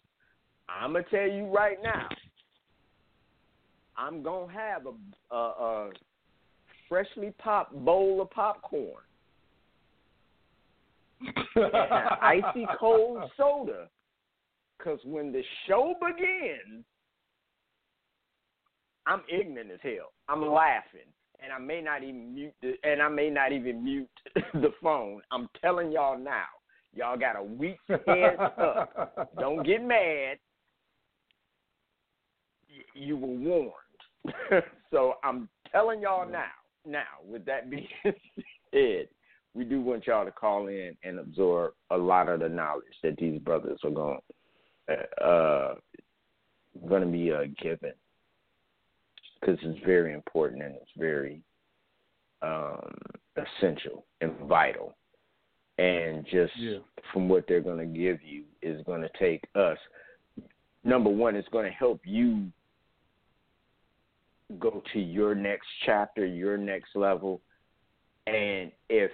I'm 0.70 0.94
gonna 0.94 1.04
tell 1.12 1.28
you 1.28 1.46
right 1.48 1.76
now, 1.84 2.08
I'm 3.98 4.24
gonna 4.24 4.54
have 4.54 4.84
a, 4.86 5.36
a, 5.36 5.38
a 5.38 5.90
freshly 6.88 7.34
popped 7.38 7.74
bowl 7.74 8.22
of 8.22 8.30
popcorn 8.30 9.04
icy 12.22 12.66
cold 12.80 13.30
soda, 13.38 13.90
because 14.78 15.00
when 15.04 15.34
the 15.34 15.44
show 15.68 15.96
begins, 16.00 16.86
I'm 19.06 19.22
ignorant 19.28 19.72
as 19.72 19.80
hell. 19.84 20.14
I'm 20.30 20.48
laughing, 20.50 21.12
and 21.44 21.52
I 21.52 21.60
may 21.60 21.82
not 21.82 22.04
even 22.04 22.34
mute 22.34 22.54
the, 22.62 22.76
and 22.86 23.02
I 23.02 23.10
may 23.10 23.30
not 23.30 23.52
even 23.52 23.84
mute 23.84 24.08
the 24.54 24.72
phone. 24.82 25.20
I'm 25.30 25.50
telling 25.60 25.92
y'all 25.92 26.18
now. 26.18 26.46
Y'all 26.96 27.18
got 27.18 27.36
a 27.36 27.44
week 27.44 27.78
head 27.88 28.40
up. 28.40 29.30
Don't 29.40 29.66
get 29.66 29.84
mad. 29.84 30.38
Y- 32.70 33.02
You 33.02 33.18
were 33.18 33.28
warned. 33.28 34.64
so 34.92 35.16
I'm 35.24 35.50
telling 35.72 36.02
y'all 36.02 36.30
now. 36.30 36.46
Now, 36.86 37.04
with 37.28 37.46
that 37.46 37.70
being 37.70 37.88
said, 38.74 39.08
we 39.54 39.64
do 39.64 39.82
want 39.82 40.08
y'all 40.08 40.26
to 40.26 40.32
call 40.32 40.68
in 40.68 40.96
and 41.04 41.20
absorb 41.20 41.74
a 41.92 41.98
lot 41.98 42.30
of 42.30 42.40
the 42.40 42.50
knowledge 42.50 42.84
that 43.04 43.18
these 43.18 43.40
brothers 43.40 43.80
are 43.84 43.92
going 43.92 44.20
uh, 44.90 45.24
uh 45.24 45.76
going 46.88 47.02
to 47.02 47.08
be 47.08 47.32
uh, 47.32 47.44
given 47.62 47.92
because 49.40 49.58
it's 49.62 49.86
very 49.86 50.14
important 50.14 50.62
and 50.64 50.76
it's 50.76 50.92
very 50.98 51.42
um, 52.42 52.96
essential 53.36 54.06
and 54.22 54.32
vital. 54.48 54.96
And 55.80 56.26
just 56.26 56.56
Yeah. 56.58 56.80
from 57.14 57.30
what 57.30 57.48
they're 57.48 57.62
going 57.62 57.80
to 57.80 57.86
give 57.86 58.22
you 58.22 58.44
is 58.62 58.84
going 58.84 59.02
to 59.02 59.10
take 59.18 59.44
us. 59.56 59.78
Number 60.84 61.10
one, 61.10 61.36
it's 61.36 61.48
going 61.50 61.66
to 61.66 61.72
help 61.72 62.02
you 62.06 62.52
go 64.58 64.84
to 64.94 65.00
your 65.00 65.36
next 65.36 65.68
chapter, 65.86 66.26
your 66.26 66.58
next 66.58 66.96
level. 66.96 67.42
And 68.28 68.72
if 68.90 69.12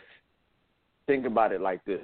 think 1.08 1.26
about 1.26 1.52
it 1.52 1.62
like 1.62 1.84
this, 1.86 2.02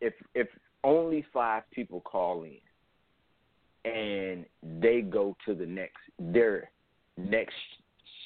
if 0.00 0.14
if 0.34 0.48
only 0.84 1.24
five 1.32 1.62
people 1.70 2.00
call 2.00 2.44
in 2.44 3.90
and 3.90 4.44
they 4.80 5.00
go 5.00 5.36
to 5.46 5.54
the 5.54 5.66
next 5.66 5.98
their 6.18 6.70
next 7.16 7.54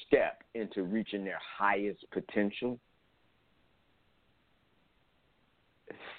step 0.05 0.43
into 0.53 0.83
reaching 0.83 1.23
their 1.23 1.39
highest 1.57 2.03
potential, 2.11 2.79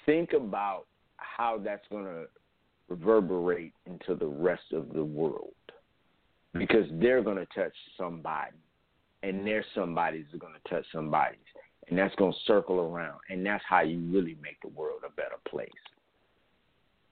think 0.09 0.33
about 0.33 0.85
how 1.17 1.59
that's 1.63 1.85
going 1.91 2.05
to 2.05 2.25
reverberate 2.87 3.73
into 3.85 4.15
the 4.15 4.25
rest 4.25 4.73
of 4.73 4.91
the 4.93 5.03
world 5.03 5.53
hmm. 6.53 6.59
because 6.59 6.85
they're 6.93 7.21
going 7.21 7.37
to 7.37 7.45
touch 7.55 7.73
somebody 7.97 8.57
and 9.21 9.45
their 9.45 9.63
somebody's 9.75 10.25
going 10.39 10.53
to 10.53 10.69
touch 10.69 10.85
somebody's 10.91 11.37
and 11.89 11.97
that's 11.97 12.15
going 12.15 12.31
to 12.31 12.39
circle 12.47 12.79
around 12.79 13.19
and 13.29 13.45
that's 13.45 13.63
how 13.69 13.81
you 13.81 13.99
really 14.11 14.35
make 14.41 14.59
the 14.61 14.69
world 14.69 15.01
a 15.05 15.11
better 15.11 15.37
place 15.47 15.69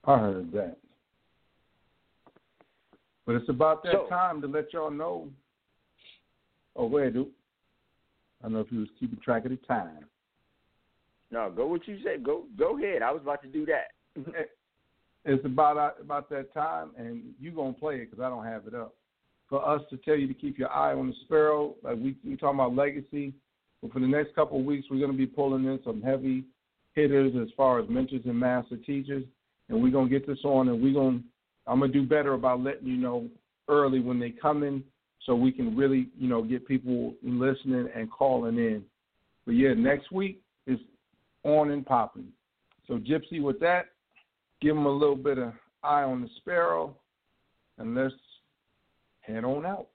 I 0.07 0.17
heard 0.17 0.51
that. 0.53 0.77
But 3.25 3.35
it's 3.35 3.49
about 3.49 3.83
that 3.83 3.91
So- 3.91 4.07
time 4.07 4.41
to 4.41 4.47
let 4.47 4.71
y'all 4.71 4.89
know. 4.89 5.29
Oh, 6.77 6.97
ahead, 6.97 7.13
dude. 7.13 7.27
I 8.39 8.45
don't 8.45 8.53
know 8.53 8.61
if 8.61 8.71
you 8.71 8.79
was 8.79 8.89
keeping 8.97 9.19
track 9.19 9.43
of 9.43 9.51
the 9.51 9.57
time. 9.57 10.05
No 11.31 11.51
go 11.55 11.67
what 11.67 11.87
you 11.87 11.97
said 12.03 12.23
go 12.23 12.45
go 12.57 12.77
ahead 12.77 13.01
i 13.01 13.11
was 13.11 13.21
about 13.21 13.41
to 13.41 13.47
do 13.47 13.65
that 13.65 13.91
It's 15.27 15.43
about 15.43 15.77
uh, 15.77 16.01
about 16.01 16.29
that 16.29 16.53
time, 16.53 16.91
and 16.97 17.21
you 17.37 17.51
gonna 17.51 17.73
play 17.73 17.95
it 17.95 18.09
because 18.09 18.23
I 18.23 18.29
don't 18.29 18.45
have 18.45 18.65
it 18.65 18.73
up. 18.73 18.95
For 19.49 19.67
us 19.67 19.81
to 19.89 19.97
tell 19.97 20.15
you 20.15 20.25
to 20.25 20.33
keep 20.33 20.57
your 20.57 20.71
eye 20.71 20.93
on 20.93 21.07
the 21.07 21.13
sparrow, 21.25 21.75
like 21.83 21.97
we 21.97 22.15
we 22.25 22.37
talking 22.37 22.57
about 22.57 22.75
legacy. 22.75 23.33
But 23.81 23.91
for 23.91 23.99
the 23.99 24.07
next 24.07 24.33
couple 24.35 24.57
of 24.57 24.65
weeks, 24.65 24.87
we're 24.89 25.01
gonna 25.01 25.17
be 25.17 25.27
pulling 25.27 25.65
in 25.65 25.79
some 25.83 26.01
heavy 26.01 26.45
hitters 26.93 27.33
as 27.41 27.49
far 27.57 27.79
as 27.79 27.89
mentors 27.89 28.21
and 28.23 28.39
master 28.39 28.77
teachers, 28.77 29.25
and 29.67 29.83
we're 29.83 29.91
gonna 29.91 30.09
get 30.09 30.25
this 30.25 30.39
on, 30.45 30.69
and 30.69 30.81
we're 30.81 30.93
gonna 30.93 31.19
I'm 31.67 31.81
gonna 31.81 31.91
do 31.91 32.05
better 32.05 32.33
about 32.33 32.61
letting 32.61 32.87
you 32.87 32.95
know 32.95 33.27
early 33.67 33.99
when 33.99 34.21
they 34.21 34.29
come 34.29 34.63
in, 34.63 34.81
so 35.25 35.35
we 35.35 35.51
can 35.51 35.75
really 35.75 36.07
you 36.17 36.29
know 36.29 36.41
get 36.41 36.65
people 36.65 37.15
listening 37.21 37.89
and 37.93 38.09
calling 38.09 38.57
in. 38.57 38.81
But 39.45 39.55
yeah, 39.55 39.73
next 39.73 40.09
week 40.09 40.41
on 41.47 41.71
and 41.71 41.85
popping. 41.85 42.27
So 42.87 42.95
Gypsy, 42.95 43.41
with 43.41 43.59
that, 43.61 43.87
give 44.61 44.75
them 44.75 44.85
a 44.85 44.91
little 44.91 45.15
bit 45.15 45.37
of 45.37 45.53
eye 45.83 46.03
on 46.03 46.21
the 46.21 46.29
sparrow, 46.37 46.95
and 47.77 47.95
let's 47.95 48.13
head 49.21 49.43
on 49.43 49.65
out. 49.65 49.87